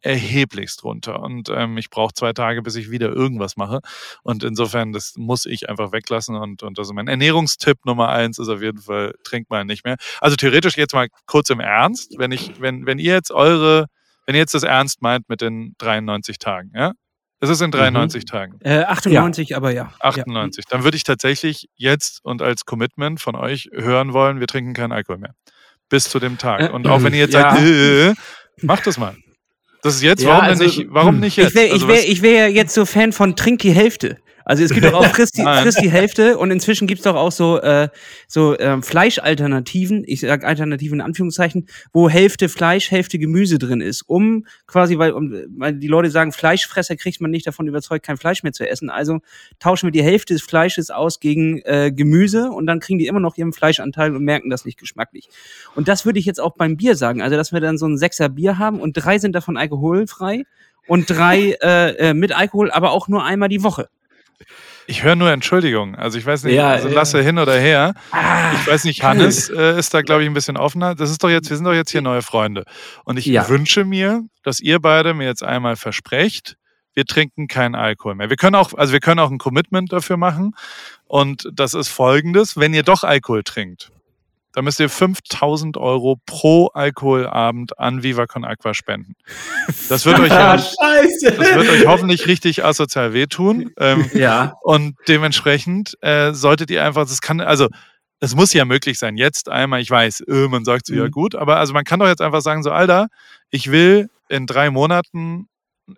erheblichst 0.06 0.84
runter. 0.84 1.20
Und 1.20 1.48
ähm, 1.48 1.78
ich 1.78 1.90
brauche 1.90 2.14
zwei 2.14 2.32
Tage, 2.32 2.62
bis 2.62 2.76
ich 2.76 2.90
wieder 2.90 3.08
irgendwas 3.08 3.56
mache. 3.56 3.80
Und 4.22 4.44
insofern, 4.44 4.92
das 4.92 5.14
muss 5.16 5.46
ich 5.46 5.68
einfach 5.68 5.90
weglassen. 5.90 6.36
Und, 6.36 6.62
und 6.62 6.78
also 6.78 6.92
mein 6.92 7.08
Ernährungstipp 7.08 7.84
Nummer 7.84 8.10
eins 8.10 8.38
ist 8.38 8.48
auf 8.48 8.62
jeden 8.62 8.78
Fall, 8.78 9.14
trinkt 9.24 9.50
mal 9.50 9.64
nicht 9.64 9.84
mehr. 9.84 9.96
Also 10.20 10.36
theoretisch 10.36 10.76
jetzt 10.76 10.94
mal 10.94 11.08
kurz 11.26 11.50
im 11.50 11.58
Ernst, 11.58 12.14
wenn 12.18 12.30
ich, 12.30 12.60
wenn, 12.60 12.86
wenn 12.86 12.98
ihr 12.98 13.14
jetzt 13.14 13.32
eure 13.32 13.86
wenn 14.26 14.34
ihr 14.34 14.40
jetzt 14.40 14.54
das 14.54 14.64
ernst 14.64 15.02
meint 15.02 15.28
mit 15.28 15.40
den 15.40 15.74
93 15.78 16.38
Tagen, 16.38 16.72
ja? 16.74 16.92
Es 17.38 17.50
ist 17.50 17.60
in 17.60 17.70
93 17.70 18.22
mhm. 18.22 18.26
Tagen. 18.26 18.58
Äh, 18.60 18.84
98, 18.84 19.50
ja. 19.50 19.56
aber 19.58 19.70
ja. 19.70 19.92
98. 20.00 20.64
Ja. 20.64 20.68
Dann 20.70 20.84
würde 20.84 20.96
ich 20.96 21.04
tatsächlich 21.04 21.68
jetzt 21.76 22.20
und 22.24 22.40
als 22.40 22.64
Commitment 22.64 23.20
von 23.20 23.36
euch 23.36 23.68
hören 23.72 24.14
wollen, 24.14 24.40
wir 24.40 24.46
trinken 24.46 24.72
keinen 24.72 24.92
Alkohol 24.92 25.18
mehr. 25.18 25.34
Bis 25.88 26.04
zu 26.04 26.18
dem 26.18 26.38
Tag. 26.38 26.62
Äh, 26.62 26.68
und 26.70 26.86
auch 26.86 27.02
wenn 27.02 27.12
ihr 27.12 27.20
jetzt 27.20 27.34
ja. 27.34 27.50
sagt, 27.50 27.62
äh, 27.62 28.14
macht 28.62 28.86
das 28.86 28.98
mal. 28.98 29.16
Das 29.82 29.94
ist 29.94 30.02
jetzt, 30.02 30.24
warum, 30.24 30.40
also, 30.40 30.64
nicht, 30.64 30.86
warum 30.88 31.20
nicht 31.20 31.36
jetzt? 31.36 31.50
Ich 31.50 31.54
wäre 31.54 31.72
also, 31.72 31.88
wär, 31.88 32.22
wär 32.22 32.50
jetzt 32.50 32.74
so 32.74 32.86
Fan 32.86 33.12
von 33.12 33.36
Trink 33.36 33.60
die 33.60 33.72
Hälfte. 33.72 34.18
Also 34.48 34.62
es 34.62 34.70
gibt 34.70 34.86
doch 34.86 34.92
auch 34.92 35.06
frisst 35.06 35.36
die, 35.36 35.42
frisst 35.42 35.80
die 35.82 35.90
Hälfte 35.90 36.38
und 36.38 36.52
inzwischen 36.52 36.86
gibt's 36.86 37.02
doch 37.02 37.16
auch 37.16 37.32
so, 37.32 37.60
äh, 37.60 37.88
so 38.28 38.56
äh, 38.56 38.80
Fleischalternativen, 38.80 40.04
ich 40.06 40.20
sag 40.20 40.44
Alternativen 40.44 41.00
in 41.00 41.04
Anführungszeichen, 41.04 41.66
wo 41.92 42.08
Hälfte 42.08 42.48
Fleisch, 42.48 42.92
Hälfte 42.92 43.18
Gemüse 43.18 43.58
drin 43.58 43.80
ist, 43.80 44.02
um 44.02 44.46
quasi, 44.68 44.98
weil, 44.98 45.10
um, 45.10 45.34
weil 45.56 45.74
die 45.74 45.88
Leute 45.88 46.12
sagen, 46.12 46.30
Fleischfresser 46.30 46.94
kriegt 46.94 47.20
man 47.20 47.32
nicht 47.32 47.44
davon 47.48 47.66
überzeugt, 47.66 48.06
kein 48.06 48.18
Fleisch 48.18 48.44
mehr 48.44 48.52
zu 48.52 48.68
essen. 48.68 48.88
Also 48.88 49.18
tauschen 49.58 49.88
wir 49.88 49.90
die 49.90 50.04
Hälfte 50.04 50.34
des 50.34 50.44
Fleisches 50.44 50.90
aus 50.90 51.18
gegen 51.18 51.60
äh, 51.64 51.90
Gemüse 51.90 52.50
und 52.50 52.68
dann 52.68 52.78
kriegen 52.78 53.00
die 53.00 53.08
immer 53.08 53.18
noch 53.18 53.36
ihren 53.36 53.52
Fleischanteil 53.52 54.14
und 54.14 54.22
merken 54.22 54.48
das 54.48 54.64
nicht 54.64 54.78
geschmacklich. 54.78 55.28
Und 55.74 55.88
das 55.88 56.06
würde 56.06 56.20
ich 56.20 56.24
jetzt 56.24 56.40
auch 56.40 56.54
beim 56.54 56.76
Bier 56.76 56.94
sagen, 56.94 57.20
also 57.20 57.34
dass 57.34 57.50
wir 57.50 57.58
dann 57.58 57.78
so 57.78 57.86
ein 57.86 57.98
Sechser 57.98 58.28
Bier 58.28 58.58
haben 58.58 58.78
und 58.78 58.92
drei 58.92 59.18
sind 59.18 59.34
davon 59.34 59.56
alkoholfrei 59.56 60.44
und 60.86 61.10
drei 61.10 61.56
äh, 61.60 62.10
äh, 62.10 62.14
mit 62.14 62.30
Alkohol, 62.30 62.70
aber 62.70 62.92
auch 62.92 63.08
nur 63.08 63.24
einmal 63.24 63.48
die 63.48 63.64
Woche. 63.64 63.88
Ich 64.86 65.02
höre 65.02 65.16
nur 65.16 65.30
Entschuldigung. 65.30 65.96
Also 65.96 66.18
ich 66.18 66.26
weiß 66.26 66.44
nicht, 66.44 66.54
ja, 66.54 66.68
also 66.68 66.88
ja. 66.88 66.94
lasse 66.94 67.22
hin 67.22 67.38
oder 67.38 67.58
her. 67.58 67.94
Ah, 68.12 68.52
ich 68.54 68.66
weiß 68.66 68.84
nicht, 68.84 69.02
Hannes 69.02 69.48
äh, 69.48 69.78
ist 69.78 69.92
da, 69.94 70.02
glaube 70.02 70.22
ich, 70.22 70.28
ein 70.28 70.34
bisschen 70.34 70.56
offener. 70.56 70.94
Das 70.94 71.10
ist 71.10 71.22
doch 71.22 71.30
jetzt, 71.30 71.50
wir 71.50 71.56
sind 71.56 71.64
doch 71.64 71.74
jetzt 71.74 71.90
hier 71.90 72.02
neue 72.02 72.22
Freunde. 72.22 72.64
Und 73.04 73.18
ich 73.18 73.26
ja. 73.26 73.48
wünsche 73.48 73.84
mir, 73.84 74.22
dass 74.42 74.60
ihr 74.60 74.78
beide 74.80 75.14
mir 75.14 75.26
jetzt 75.26 75.42
einmal 75.42 75.76
versprecht, 75.76 76.56
wir 76.94 77.04
trinken 77.04 77.46
keinen 77.46 77.74
Alkohol 77.74 78.14
mehr. 78.14 78.30
Wir 78.30 78.36
können 78.36 78.54
auch, 78.54 78.72
also 78.74 78.92
wir 78.92 79.00
können 79.00 79.20
auch 79.20 79.30
ein 79.30 79.38
Commitment 79.38 79.92
dafür 79.92 80.16
machen. 80.16 80.54
Und 81.04 81.48
das 81.52 81.74
ist 81.74 81.88
folgendes, 81.88 82.56
wenn 82.56 82.72
ihr 82.72 82.82
doch 82.82 83.04
Alkohol 83.04 83.42
trinkt, 83.42 83.90
da 84.56 84.62
müsst 84.62 84.80
ihr 84.80 84.88
5000 84.88 85.76
Euro 85.76 86.16
pro 86.24 86.68
Alkoholabend 86.68 87.78
an 87.78 88.02
Viva 88.02 88.26
Con 88.26 88.42
Aqua 88.42 88.72
spenden. 88.72 89.14
Das 89.90 90.06
wird 90.06 90.18
euch, 90.18 90.30
ja, 90.30 90.56
das 90.56 90.74
wird 90.80 91.68
euch 91.68 91.86
hoffentlich 91.86 92.26
richtig 92.26 92.64
asozial 92.64 93.12
wehtun. 93.12 93.72
Ähm, 93.78 94.10
ja. 94.14 94.54
Und 94.62 94.96
dementsprechend 95.08 95.98
äh, 96.00 96.32
solltet 96.32 96.70
ihr 96.70 96.82
einfach, 96.82 97.02
das 97.02 97.20
kann, 97.20 97.42
also 97.42 97.68
es 98.18 98.34
muss 98.34 98.54
ja 98.54 98.64
möglich 98.64 98.98
sein. 98.98 99.18
Jetzt 99.18 99.50
einmal, 99.50 99.82
ich 99.82 99.90
weiß, 99.90 100.24
öh, 100.26 100.48
man 100.48 100.64
sagt 100.64 100.86
so, 100.86 100.94
mhm. 100.94 101.00
ja 101.00 101.08
gut, 101.08 101.34
aber 101.34 101.58
also 101.58 101.74
man 101.74 101.84
kann 101.84 102.00
doch 102.00 102.08
jetzt 102.08 102.22
einfach 102.22 102.40
sagen, 102.40 102.62
so, 102.62 102.70
Alter, 102.70 103.08
ich 103.50 103.70
will 103.70 104.08
in 104.30 104.46
drei 104.46 104.70
Monaten 104.70 105.50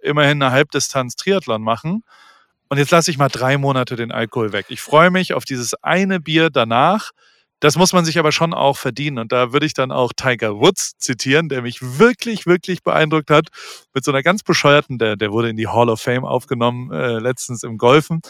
immerhin 0.03 0.42
eine 0.42 0.51
Halbdistanz 0.51 1.14
Triathlon 1.14 1.62
machen. 1.62 2.03
Und 2.68 2.79
jetzt 2.79 2.90
lasse 2.90 3.12
ich 3.12 3.18
mal 3.18 3.29
drei 3.29 3.57
Monate 3.57 3.94
den 3.94 4.11
Alkohol 4.11 4.53
weg. 4.53 4.66
Ich 4.68 4.81
freue 4.81 5.12
mich 5.12 5.33
auf 5.33 5.44
dieses 5.44 5.75
eine 5.85 6.18
Bier 6.18 6.51
danach 6.51 7.12
das 7.61 7.77
muss 7.77 7.92
man 7.92 8.05
sich 8.05 8.18
aber 8.18 8.31
schon 8.31 8.55
auch 8.55 8.77
verdienen. 8.77 9.18
Und 9.18 9.33
da 9.33 9.53
würde 9.53 9.66
ich 9.66 9.75
dann 9.75 9.90
auch 9.90 10.12
Tiger 10.14 10.59
Woods 10.59 10.97
zitieren, 10.99 11.49
der 11.49 11.62
mich 11.62 11.99
wirklich, 11.99 12.47
wirklich 12.47 12.83
beeindruckt 12.83 13.31
hat. 13.31 13.49
Mit 13.94 14.05
so 14.05 14.12
einer 14.12 14.23
ganz 14.23 14.42
bescheuerten, 14.42 14.99
der, 14.99 15.16
der 15.16 15.33
wurde 15.33 15.49
in 15.49 15.57
die 15.57 15.66
Hall 15.66 15.88
of 15.88 16.01
Fame 16.01 16.25
aufgenommen, 16.25 16.92
äh, 16.92 17.18
letztens 17.18 17.64
im 17.64 17.77
Golfen. 17.77 18.21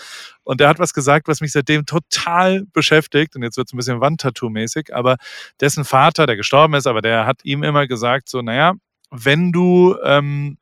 Und 0.45 0.61
der 0.61 0.69
hat 0.69 0.79
was 0.79 0.95
gesagt, 0.95 1.29
was 1.29 1.41
mich 1.41 1.53
seitdem 1.53 1.85
total 1.85 2.65
beschäftigt. 2.73 3.37
Und 3.37 3.43
jetzt 3.43 3.57
wird 3.59 3.69
es 3.69 3.75
ein 3.75 3.77
bisschen 3.77 4.01
Wandtattoo-mäßig. 4.01 4.95
Aber 4.95 5.17
dessen 5.61 5.85
Vater, 5.85 6.27
der 6.27 6.37
gestorben 6.37 6.75
ist, 6.75 6.87
aber 6.87 7.03
der 7.03 7.27
hat 7.27 7.45
ihm 7.45 7.63
immer 7.63 7.87
gesagt, 7.87 8.29
so, 8.29 8.41
naja, 8.41 8.75
wenn 9.11 9.53
du 9.53 9.97
ähm, 10.05 10.59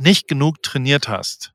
nicht 0.00 0.26
genug 0.26 0.62
trainiert 0.62 1.08
hast, 1.08 1.52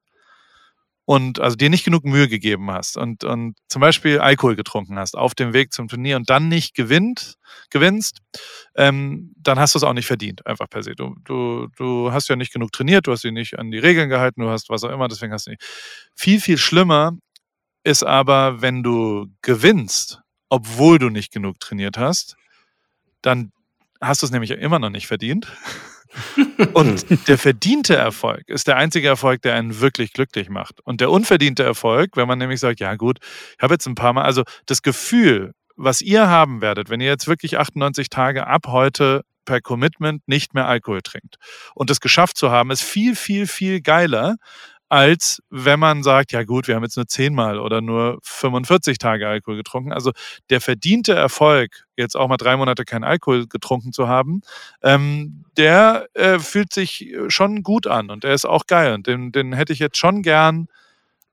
und 1.08 1.40
also 1.40 1.56
dir 1.56 1.70
nicht 1.70 1.86
genug 1.86 2.04
Mühe 2.04 2.28
gegeben 2.28 2.70
hast 2.70 2.98
und, 2.98 3.24
und 3.24 3.56
zum 3.70 3.80
Beispiel 3.80 4.20
Alkohol 4.20 4.58
getrunken 4.58 5.00
hast 5.00 5.16
auf 5.18 5.36
dem 5.36 5.54
Weg 5.54 5.72
zum 5.72 5.88
Turnier 5.88 6.18
und 6.18 6.30
dann 6.30 6.50
nicht 6.50 6.76
gewinnt, 6.76 7.36
gewinnst, 7.70 8.20
ähm, 8.76 9.32
dann 9.38 9.58
hast 9.58 9.74
du 9.74 9.80
es 9.80 9.84
auch 9.84 9.94
nicht 9.94 10.06
verdient, 10.06 10.46
einfach 10.46 10.70
per 10.70 10.84
se. 10.84 10.96
Du, 10.96 11.16
du, 11.24 11.70
du 11.78 12.12
hast 12.12 12.28
ja 12.28 12.36
nicht 12.36 12.52
genug 12.52 12.74
trainiert, 12.74 13.08
du 13.08 13.14
hast 13.14 13.24
dich 13.24 13.32
nicht 13.32 13.58
an 13.58 13.72
die 13.72 13.80
Regeln 13.80 14.10
gehalten, 14.10 14.42
du 14.42 14.50
hast 14.50 14.70
was 14.70 14.84
auch 14.84 14.90
immer, 14.90 15.08
deswegen 15.08 15.32
hast 15.32 15.48
du 15.48 15.52
nicht. 15.52 15.64
Viel, 16.14 16.42
viel 16.42 16.58
schlimmer 16.58 17.14
ist 17.86 18.04
aber, 18.04 18.62
wenn 18.62 18.84
du 18.84 19.28
gewinnst, 19.42 20.20
obwohl 20.50 21.00
du 21.00 21.08
nicht 21.10 21.32
genug 21.32 21.62
trainiert 21.62 21.98
hast, 21.98 22.36
dann 23.22 23.54
hast 24.02 24.22
du 24.22 24.26
es 24.26 24.32
nämlich 24.32 24.52
immer 24.52 24.80
noch 24.80 24.90
nicht 24.90 25.08
verdient. 25.08 25.48
Und 26.74 27.28
der 27.28 27.38
verdiente 27.38 27.96
Erfolg 27.96 28.48
ist 28.48 28.68
der 28.68 28.78
einzige 28.78 29.08
Erfolg, 29.08 29.42
der 29.42 29.56
einen 29.56 29.80
wirklich 29.80 30.14
glücklich 30.14 30.50
macht. 30.50 30.80
Und 30.82 31.02
der 31.02 31.12
unverdiente 31.12 31.64
Erfolg, 31.64 32.12
wenn 32.16 32.28
man 32.28 32.40
nämlich 32.40 32.60
sagt, 32.60 32.80
ja 32.80 32.96
gut, 32.96 33.20
ich 33.58 33.62
habe 33.62 33.74
jetzt 33.74 33.88
ein 33.88 33.96
paar 33.96 34.14
Mal, 34.14 34.24
also 34.24 34.44
das 34.66 34.82
Gefühl, 34.82 35.54
was 35.76 36.02
ihr 36.02 36.28
haben 36.28 36.62
werdet, 36.62 36.90
wenn 36.90 37.02
ihr 37.02 37.08
jetzt 37.08 37.28
wirklich 37.28 37.58
98 37.58 38.10
Tage 38.10 38.48
ab 38.48 38.68
heute 38.68 39.22
per 39.46 39.62
Commitment 39.62 40.28
nicht 40.28 40.54
mehr 40.54 40.68
Alkohol 40.68 41.02
trinkt 41.02 41.36
und 41.74 41.90
das 41.90 42.02
geschafft 42.02 42.38
zu 42.38 42.52
haben, 42.52 42.72
ist 42.72 42.84
viel, 42.84 43.16
viel, 43.16 43.48
viel 43.48 43.82
geiler, 43.82 44.36
als 44.90 45.42
wenn 45.50 45.80
man 45.80 46.04
sagt, 46.04 46.32
ja 46.32 46.44
gut, 46.44 46.68
wir 46.68 46.76
haben 46.76 46.84
jetzt 46.84 46.96
nur 46.96 47.08
zehnmal 47.08 47.60
oder 47.60 47.82
nur 47.82 48.20
45 48.24 48.98
Tage 48.98 49.28
Alkohol 49.28 49.58
getrunken. 49.58 49.92
Also 49.92 50.12
der 50.50 50.62
verdiente 50.62 51.14
Erfolg, 51.14 51.86
jetzt 51.98 52.16
auch 52.16 52.28
mal 52.28 52.38
drei 52.38 52.56
Monate 52.56 52.86
kein 52.86 53.04
Alkohol 53.04 53.48
getrunken 53.48 53.92
zu 53.92 54.08
haben, 54.08 54.42
ähm, 54.82 55.44
der 55.58 56.08
äh, 56.14 56.40
fühlt 56.40 56.72
sich 56.72 57.14
schon 57.28 57.64
gut 57.64 57.88
an 57.88 58.10
und 58.10 58.24
der 58.24 58.34
ist 58.34 58.46
auch 58.46 58.68
geil. 58.68 58.94
Und 58.94 59.08
den, 59.08 59.32
den 59.32 59.54
hätte 59.54 59.74
ich 59.74 59.80
jetzt 59.80 59.98
schon 59.98 60.22
gern 60.22 60.68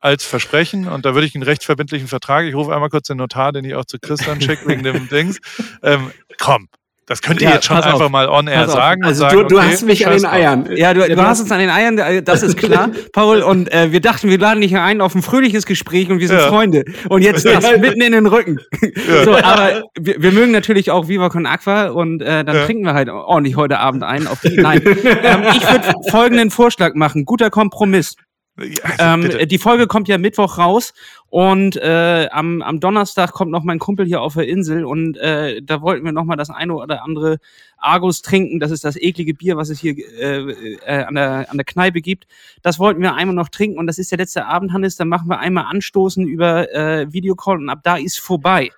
als 0.01 0.23
Versprechen 0.23 0.87
und 0.87 1.07
da 1.07 1.15
würde 1.15 1.27
ich 1.27 1.35
einen 1.35 1.45
rechtsverbindlichen 1.45 2.09
Vertrag, 2.09 2.45
ich 2.45 2.55
rufe 2.55 2.75
einmal 2.75 2.91
kurz 2.91 3.07
den 3.07 3.17
Notar, 3.17 3.53
den 3.53 3.65
ich 3.65 3.75
auch 3.75 3.87
zu 3.87 3.99
Christian 3.99 4.39
schicke 4.39 4.69
wegen 4.69 4.83
dem 4.83 5.09
Dings, 5.11 5.41
ähm, 5.83 6.13
komm, 6.39 6.69
das 7.07 7.21
könnt 7.21 7.43
ihr 7.43 7.49
ja, 7.49 7.55
jetzt 7.57 7.67
schon 7.67 7.77
einfach 7.77 8.01
auf. 8.01 8.11
mal 8.11 8.29
on 8.29 8.47
air 8.47 8.67
sagen. 8.67 9.05
Also 9.05 9.21
sagen, 9.21 9.37
du, 9.37 9.45
du 9.45 9.59
okay, 9.59 9.67
hast 9.73 9.83
mich 9.85 10.07
an 10.07 10.15
den 10.15 10.25
Eiern. 10.25 10.69
Ja, 10.75 10.95
du, 10.95 11.07
du 11.07 11.23
hast 11.23 11.41
uns 11.41 11.53
an 11.53 11.59
den 11.59 11.69
Eiern, 11.69 11.99
äh, 11.99 12.23
das 12.23 12.43
ist 12.43 12.57
klar, 12.57 12.91
Paul. 13.13 13.43
Und 13.43 13.71
äh, 13.73 13.93
wir 13.93 14.01
dachten, 14.01 14.31
wir 14.31 14.39
laden 14.39 14.63
dich 14.63 14.75
ein 14.75 15.03
auf 15.03 15.15
ein 15.15 15.23
fröhliches 15.23 15.67
Gespräch 15.67 16.11
und 16.11 16.21
wir 16.21 16.29
sind 16.29 16.39
ja. 16.39 16.49
Freunde. 16.49 16.85
Und 17.11 17.23
jetzt 17.23 17.45
das 17.45 17.79
mitten 17.79 18.01
in 18.01 18.13
den 18.13 18.27
Rücken. 18.27 18.59
Ja. 18.81 19.25
So, 19.25 19.37
aber 19.37 19.83
wir, 20.01 20.23
wir, 20.23 20.33
mögen 20.33 20.53
natürlich 20.53 20.91
auch 20.91 21.09
Viva 21.09 21.29
Con 21.29 21.47
Aqua 21.47 21.89
und 21.89 22.23
äh, 22.23 22.45
dann 22.45 22.65
trinken 22.65 22.85
wir 22.85 22.95
halt 22.95 23.11
ordentlich 23.11 23.57
heute 23.57 23.79
Abend 23.79 24.03
ein. 24.03 24.27
Auf 24.27 24.41
die, 24.41 24.57
nein, 24.57 24.81
ähm, 24.87 25.45
ich 25.55 25.71
würde 25.71 25.93
folgenden 26.11 26.51
Vorschlag 26.51 26.95
machen. 26.95 27.25
Guter 27.25 27.51
Kompromiss. 27.51 28.17
Ja, 28.57 29.15
ähm, 29.15 29.49
die 29.49 29.59
Folge 29.59 29.89
kommt 29.89 30.07
ja 30.07 30.17
Mittwoch 30.17 30.59
raus 30.59 30.95
und 31.29 31.77
äh, 31.77 32.29
am, 32.31 32.63
am 32.63 32.79
Donnerstag 32.79 33.33
kommt 33.33 33.51
noch 33.51 33.65
mein 33.65 33.81
Kumpel 33.81 34.07
hier 34.07 34.23
auf 34.23 34.35
der 34.35 34.47
Insel 34.47 34.85
und 34.85 35.17
äh, 35.17 35.61
da 35.61 35.83
wollten 35.83 36.05
wir 36.05 36.13
noch 36.13 36.23
mal 36.25 36.37
das 36.37 36.51
eine 36.51 36.75
oder 36.75 37.03
andere 37.03 37.39
Argus 37.79 38.23
trinken. 38.23 38.61
Das 38.61 38.71
ist 38.71 38.85
das 38.85 38.95
eklige 38.97 39.35
Bier, 39.35 39.57
was 39.57 39.71
es 39.71 39.81
hier 39.81 39.97
äh, 39.99 40.77
äh, 40.87 41.05
an, 41.05 41.17
der, 41.17 41.51
an 41.51 41.57
der 41.57 41.65
Kneipe 41.65 42.01
gibt. 42.01 42.29
Das 42.63 42.79
wollten 42.79 43.03
wir 43.03 43.15
einmal 43.15 43.35
noch 43.35 43.49
trinken 43.49 43.77
und 43.77 43.89
das 43.89 43.99
ist 43.99 44.13
der 44.13 44.19
letzte 44.19 44.47
Abend, 44.47 44.73
Hannes. 44.73 44.95
Dann 44.95 45.09
machen 45.09 45.29
wir 45.29 45.41
einmal 45.41 45.65
anstoßen 45.65 46.25
über 46.25 46.73
äh, 46.73 47.13
Videocall 47.13 47.59
und 47.59 47.69
ab 47.69 47.81
da 47.83 47.97
ist 47.97 48.21
vorbei. 48.21 48.71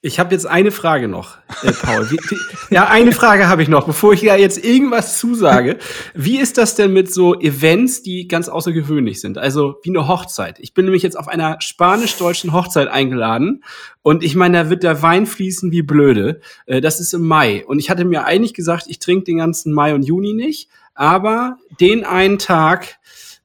Ich 0.00 0.20
habe 0.20 0.32
jetzt 0.32 0.46
eine 0.46 0.70
Frage 0.70 1.08
noch, 1.08 1.38
äh, 1.64 1.72
Paul. 1.72 2.08
Wie, 2.08 2.18
wie, 2.18 2.74
ja, 2.74 2.86
eine 2.86 3.10
Frage 3.10 3.48
habe 3.48 3.64
ich 3.64 3.68
noch, 3.68 3.84
bevor 3.84 4.12
ich 4.12 4.22
ja 4.22 4.36
jetzt 4.36 4.64
irgendwas 4.64 5.18
zusage. 5.18 5.76
Wie 6.14 6.38
ist 6.38 6.56
das 6.56 6.76
denn 6.76 6.92
mit 6.92 7.12
so 7.12 7.34
Events, 7.40 8.04
die 8.04 8.28
ganz 8.28 8.48
außergewöhnlich 8.48 9.20
sind? 9.20 9.38
Also 9.38 9.74
wie 9.82 9.90
eine 9.90 10.06
Hochzeit. 10.06 10.60
Ich 10.60 10.72
bin 10.72 10.84
nämlich 10.84 11.02
jetzt 11.02 11.18
auf 11.18 11.26
einer 11.26 11.60
spanisch-deutschen 11.60 12.52
Hochzeit 12.52 12.86
eingeladen 12.86 13.64
und 14.02 14.22
ich 14.22 14.36
meine, 14.36 14.62
da 14.62 14.70
wird 14.70 14.84
der 14.84 15.02
Wein 15.02 15.26
fließen 15.26 15.72
wie 15.72 15.82
blöde. 15.82 16.42
Äh, 16.66 16.80
das 16.80 17.00
ist 17.00 17.12
im 17.12 17.26
Mai 17.26 17.66
und 17.66 17.80
ich 17.80 17.90
hatte 17.90 18.04
mir 18.04 18.24
eigentlich 18.24 18.54
gesagt, 18.54 18.84
ich 18.86 19.00
trinke 19.00 19.24
den 19.24 19.38
ganzen 19.38 19.72
Mai 19.72 19.96
und 19.96 20.04
Juni 20.04 20.32
nicht, 20.32 20.68
aber 20.94 21.56
den 21.80 22.04
einen 22.04 22.38
Tag 22.38 23.00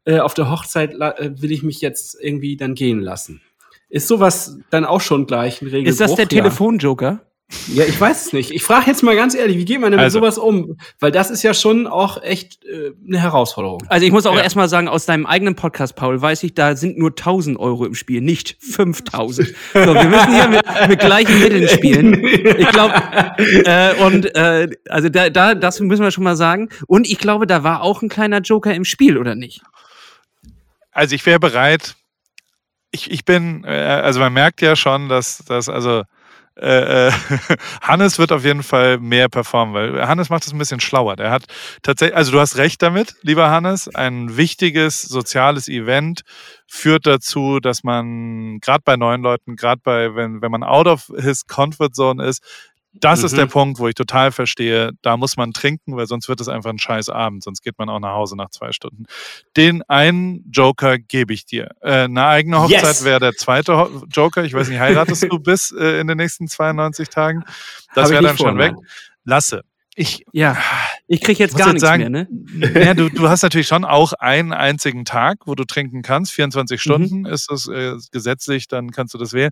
äh, 0.05 0.19
auf 0.19 0.35
der 0.35 0.51
Hochzeit 0.51 0.93
äh, 0.93 1.31
will 1.41 1.51
ich 1.51 1.63
mich 1.63 1.81
jetzt 1.81 2.15
irgendwie 2.21 2.57
dann 2.57 2.75
gehen 2.75 2.99
lassen. 2.99 3.41
Ist 3.93 4.07
sowas 4.07 4.57
dann 4.71 4.85
auch 4.85 5.01
schon 5.01 5.27
gleich 5.27 5.61
ein 5.61 5.65
Regelbruch? 5.65 5.91
Ist 5.91 6.01
das 6.01 6.15
der 6.15 6.27
Telefonjoker? 6.27 7.19
Ja, 7.67 7.83
ich 7.83 8.01
weiß 8.01 8.25
es 8.25 8.33
nicht. 8.33 8.49
Ich 8.49 8.63
frage 8.63 8.87
jetzt 8.87 9.03
mal 9.03 9.15
ganz 9.15 9.35
ehrlich, 9.35 9.55
wie 9.59 9.65
geht 9.65 9.79
man 9.79 9.91
denn 9.91 9.99
also, 9.99 10.19
mit 10.19 10.33
sowas 10.33 10.43
um? 10.43 10.77
Weil 10.99 11.11
das 11.11 11.29
ist 11.29 11.43
ja 11.43 11.53
schon 11.53 11.85
auch 11.85 12.19
echt 12.23 12.65
äh, 12.65 12.93
eine 13.07 13.21
Herausforderung. 13.21 13.83
Also 13.89 14.03
ich 14.03 14.11
muss 14.11 14.25
auch 14.25 14.35
ja. 14.35 14.41
erstmal 14.41 14.67
sagen, 14.67 14.87
aus 14.87 15.05
deinem 15.05 15.27
eigenen 15.27 15.53
Podcast, 15.53 15.95
Paul, 15.95 16.19
weiß 16.19 16.41
ich, 16.41 16.55
da 16.55 16.75
sind 16.75 16.97
nur 16.97 17.11
1000 17.11 17.59
Euro 17.59 17.85
im 17.85 17.93
Spiel, 17.93 18.21
nicht 18.21 18.57
5000. 18.61 19.49
so, 19.49 19.53
wir 19.75 20.03
müssen 20.05 20.33
hier 20.33 20.47
mit, 20.47 20.65
mit 20.87 20.99
gleichen 20.99 21.37
Mitteln 21.37 21.67
spielen. 21.67 22.25
Ich 22.25 22.69
glaube, 22.69 22.95
äh, 23.37 23.93
und 24.03 24.35
äh, 24.35 24.69
also 24.89 25.09
da, 25.09 25.29
da, 25.29 25.53
das 25.53 25.79
müssen 25.81 26.01
wir 26.01 26.09
schon 26.09 26.23
mal 26.23 26.35
sagen. 26.35 26.69
Und 26.87 27.07
ich 27.07 27.19
glaube, 27.19 27.45
da 27.45 27.63
war 27.63 27.83
auch 27.83 28.01
ein 28.01 28.09
kleiner 28.09 28.39
Joker 28.39 28.73
im 28.73 28.85
Spiel, 28.85 29.19
oder 29.19 29.35
nicht? 29.35 29.61
Also 30.91 31.13
ich 31.13 31.23
wäre 31.27 31.39
bereit, 31.39 31.95
ich, 32.93 33.11
ich 33.11 33.25
bin, 33.25 33.63
äh, 33.65 33.69
also 33.69 34.19
man 34.19 34.31
merkt 34.31 34.61
ja 34.61 34.75
schon, 34.75 35.09
dass, 35.09 35.39
dass 35.39 35.67
also 35.67 36.03
äh, 36.55 37.07
äh 37.07 37.11
Hannes 37.81 38.19
wird 38.19 38.31
auf 38.31 38.45
jeden 38.45 38.61
Fall 38.61 38.99
mehr 38.99 39.27
performen, 39.27 39.73
weil 39.73 40.07
Hannes 40.07 40.29
macht 40.29 40.45
es 40.45 40.53
ein 40.53 40.59
bisschen 40.59 40.79
schlauer. 40.79 41.15
Der 41.15 41.31
hat 41.31 41.45
tatsächlich, 41.81 42.15
also 42.15 42.31
du 42.31 42.39
hast 42.39 42.57
recht 42.57 42.81
damit, 42.83 43.15
lieber 43.23 43.49
Hannes, 43.49 43.93
ein 43.93 44.37
wichtiges 44.37 45.01
soziales 45.01 45.67
Event 45.67 46.21
führt 46.67 47.07
dazu, 47.07 47.59
dass 47.59 47.83
man 47.83 48.59
gerade 48.59 48.83
bei 48.85 48.95
neuen 48.95 49.23
Leuten, 49.23 49.55
gerade 49.55 49.81
bei, 49.83 50.15
wenn, 50.15 50.41
wenn 50.43 50.51
man 50.51 50.63
out 50.63 50.87
of 50.87 51.11
his 51.17 51.47
comfort 51.47 51.93
zone 51.93 52.23
ist, 52.23 52.43
das 52.93 53.19
mhm. 53.19 53.25
ist 53.25 53.37
der 53.37 53.45
mhm. 53.45 53.49
Punkt, 53.49 53.79
wo 53.79 53.87
ich 53.87 53.95
total 53.95 54.31
verstehe, 54.31 54.91
da 55.01 55.17
muss 55.17 55.35
man 55.35 55.51
trinken, 55.51 55.95
weil 55.95 56.05
sonst 56.05 56.29
wird 56.29 56.39
es 56.41 56.47
einfach 56.47 56.69
ein 56.69 56.79
scheiß 56.79 57.09
Abend, 57.09 57.43
sonst 57.43 57.61
geht 57.61 57.77
man 57.77 57.89
auch 57.89 57.99
nach 57.99 58.13
Hause 58.13 58.37
nach 58.37 58.49
zwei 58.49 58.71
Stunden. 58.71 59.05
Den 59.57 59.81
einen 59.83 60.45
Joker 60.51 60.99
gebe 60.99 61.33
ich 61.33 61.45
dir. 61.45 61.71
Äh, 61.81 62.03
eine 62.03 62.25
eigene 62.25 62.61
Hochzeit 62.61 62.83
yes. 62.83 63.03
wäre 63.03 63.19
der 63.19 63.33
zweite 63.33 63.77
Ho 63.77 64.03
Joker. 64.11 64.43
Ich 64.43 64.53
weiß 64.53 64.69
nicht, 64.69 64.79
heiratest 64.79 65.23
du 65.23 65.39
bis 65.39 65.71
äh, 65.71 65.99
in 65.99 66.07
den 66.07 66.17
nächsten 66.17 66.47
92 66.47 67.09
Tagen? 67.09 67.43
Das 67.95 68.09
wäre 68.09 68.21
dann 68.23 68.37
schon 68.37 68.57
weg. 68.57 68.73
Lasse. 69.25 69.63
Ich, 69.95 70.25
ja, 70.31 70.57
ich 71.07 71.21
kriege 71.21 71.37
jetzt 71.37 71.55
gar 71.55 71.67
jetzt 71.67 71.73
nichts 71.73 71.87
sagen, 71.87 72.11
mehr, 72.11 72.27
ne? 72.27 72.83
Ja, 72.83 72.93
du, 72.95 73.09
du 73.09 73.29
hast 73.29 73.43
natürlich 73.43 73.67
schon 73.67 73.85
auch 73.85 74.13
einen 74.13 74.51
einzigen 74.51 75.05
Tag, 75.05 75.45
wo 75.45 75.53
du 75.53 75.65
trinken 75.65 76.01
kannst. 76.01 76.31
24 76.31 76.77
mhm. 76.77 76.79
Stunden 76.79 77.19
mhm. 77.19 77.25
ist 77.27 77.51
das 77.51 77.67
äh, 77.67 77.93
gesetzlich, 78.11 78.67
dann 78.67 78.91
kannst 78.91 79.13
du 79.13 79.19
das 79.19 79.33
wählen 79.33 79.51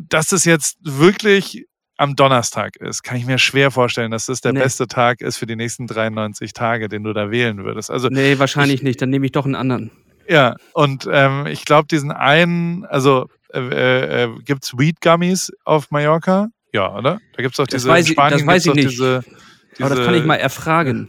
dass 0.00 0.32
es 0.32 0.44
jetzt 0.44 0.76
wirklich 0.82 1.66
am 1.96 2.16
Donnerstag 2.16 2.76
ist, 2.76 3.02
kann 3.02 3.16
ich 3.16 3.26
mir 3.26 3.38
schwer 3.38 3.70
vorstellen, 3.70 4.10
dass 4.10 4.26
das 4.26 4.40
der 4.40 4.52
nee. 4.52 4.60
beste 4.60 4.86
Tag 4.86 5.20
ist 5.20 5.36
für 5.36 5.46
die 5.46 5.56
nächsten 5.56 5.86
93 5.86 6.52
Tage, 6.52 6.88
den 6.88 7.04
du 7.04 7.12
da 7.12 7.30
wählen 7.30 7.64
würdest. 7.64 7.90
Also 7.90 8.08
nee, 8.08 8.38
wahrscheinlich 8.38 8.76
ich, 8.76 8.82
nicht. 8.82 9.00
Dann 9.00 9.10
nehme 9.10 9.26
ich 9.26 9.32
doch 9.32 9.44
einen 9.44 9.54
anderen. 9.54 9.90
Ja, 10.28 10.56
und 10.72 11.08
ähm, 11.10 11.46
ich 11.46 11.64
glaube, 11.64 11.86
diesen 11.88 12.10
einen, 12.10 12.84
also 12.86 13.26
äh, 13.52 14.24
äh, 14.24 14.28
gibt 14.44 14.64
es 14.64 14.76
Weed 14.76 15.00
Gummies 15.00 15.52
auf 15.64 15.90
Mallorca? 15.90 16.48
Ja, 16.72 16.96
oder? 16.96 17.20
Da 17.36 17.42
gibt 17.42 17.54
es 17.54 17.60
auch 17.60 17.66
diese, 17.66 17.86
das 17.86 17.94
weiß 17.94 18.10
ich, 18.10 18.16
das 18.16 18.46
weiß 18.46 18.66
ich 18.66 18.74
nicht. 18.74 18.90
Diese, 18.90 19.22
diese, 19.72 19.84
Aber 19.84 19.94
das 19.94 20.06
kann 20.06 20.14
ich 20.14 20.24
mal 20.24 20.36
erfragen. 20.36 21.08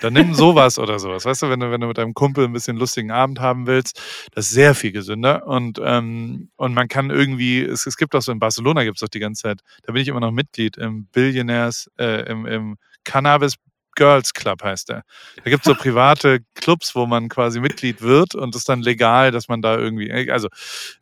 Dann 0.00 0.14
nimm 0.14 0.34
sowas 0.34 0.78
oder 0.78 0.98
sowas. 0.98 1.24
Weißt 1.24 1.42
du, 1.42 1.50
wenn 1.50 1.60
du, 1.60 1.70
wenn 1.70 1.80
du 1.80 1.86
mit 1.86 1.98
deinem 1.98 2.14
Kumpel 2.14 2.44
ein 2.44 2.52
bisschen 2.52 2.76
lustigen 2.76 3.10
Abend 3.10 3.40
haben 3.40 3.66
willst, 3.66 4.00
das 4.34 4.46
ist 4.46 4.52
sehr 4.52 4.74
viel 4.74 4.92
gesünder. 4.92 5.46
Und, 5.46 5.80
ähm, 5.82 6.48
und 6.56 6.74
man 6.74 6.88
kann 6.88 7.10
irgendwie, 7.10 7.60
es, 7.60 7.86
es 7.86 7.96
gibt 7.96 8.14
auch 8.14 8.22
so 8.22 8.32
in 8.32 8.38
Barcelona 8.38 8.84
gibt 8.84 8.96
es 8.96 9.02
auch 9.02 9.08
die 9.08 9.20
ganze 9.20 9.42
Zeit, 9.42 9.60
da 9.82 9.92
bin 9.92 10.02
ich 10.02 10.08
immer 10.08 10.20
noch 10.20 10.32
Mitglied 10.32 10.76
im 10.76 11.06
Billionaires, 11.06 11.90
äh, 11.98 12.30
im, 12.30 12.46
im 12.46 12.76
Cannabis 13.04 13.56
Girls 13.94 14.32
Club 14.34 14.62
heißt 14.62 14.88
der. 14.88 15.02
Da 15.42 15.50
gibt 15.50 15.66
es 15.66 15.72
so 15.72 15.74
private 15.80 16.40
Clubs, 16.54 16.94
wo 16.94 17.06
man 17.06 17.28
quasi 17.28 17.60
Mitglied 17.60 18.02
wird 18.02 18.34
und 18.34 18.54
es 18.54 18.62
ist 18.62 18.68
dann 18.68 18.82
legal, 18.82 19.30
dass 19.30 19.48
man 19.48 19.62
da 19.62 19.78
irgendwie, 19.78 20.10
also 20.30 20.48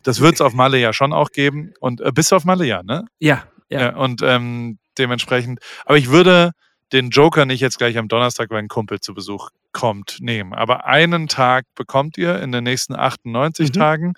das 0.03 0.21
wird 0.21 0.35
es 0.35 0.41
auf 0.41 0.55
Malle 0.55 0.79
ja 0.79 0.93
schon 0.93 1.13
auch 1.13 1.31
geben. 1.31 1.73
Und 1.81 2.01
äh, 2.01 2.13
bist 2.13 2.33
du 2.33 2.37
auf 2.37 2.45
Malle, 2.45 2.67
ja, 2.67 2.83
ne? 2.83 3.07
Ja, 3.19 3.45
ja. 3.69 3.81
ja 3.81 3.97
und 3.97 4.23
ähm, 4.23 4.79
dementsprechend, 4.99 5.61
aber 5.85 5.97
ich 5.97 6.11
würde, 6.11 6.53
den 6.93 7.11
Joker 7.11 7.47
nicht 7.47 7.61
jetzt 7.61 7.79
gleich 7.79 7.97
am 7.99 8.09
Donnerstag, 8.09 8.51
weil 8.51 8.59
ein 8.59 8.69
Kumpel 8.69 9.01
zu 9.01 9.15
Besuch 9.15 9.51
kommt, 9.73 10.19
nehmen. 10.21 10.53
Aber 10.53 10.87
einen 10.87 11.29
Tag 11.29 11.65
bekommt 11.75 12.19
ihr 12.19 12.41
in 12.41 12.53
den 12.53 12.65
nächsten 12.65 12.95
98 12.95 13.69
mhm. 13.69 13.73
Tagen, 13.73 14.15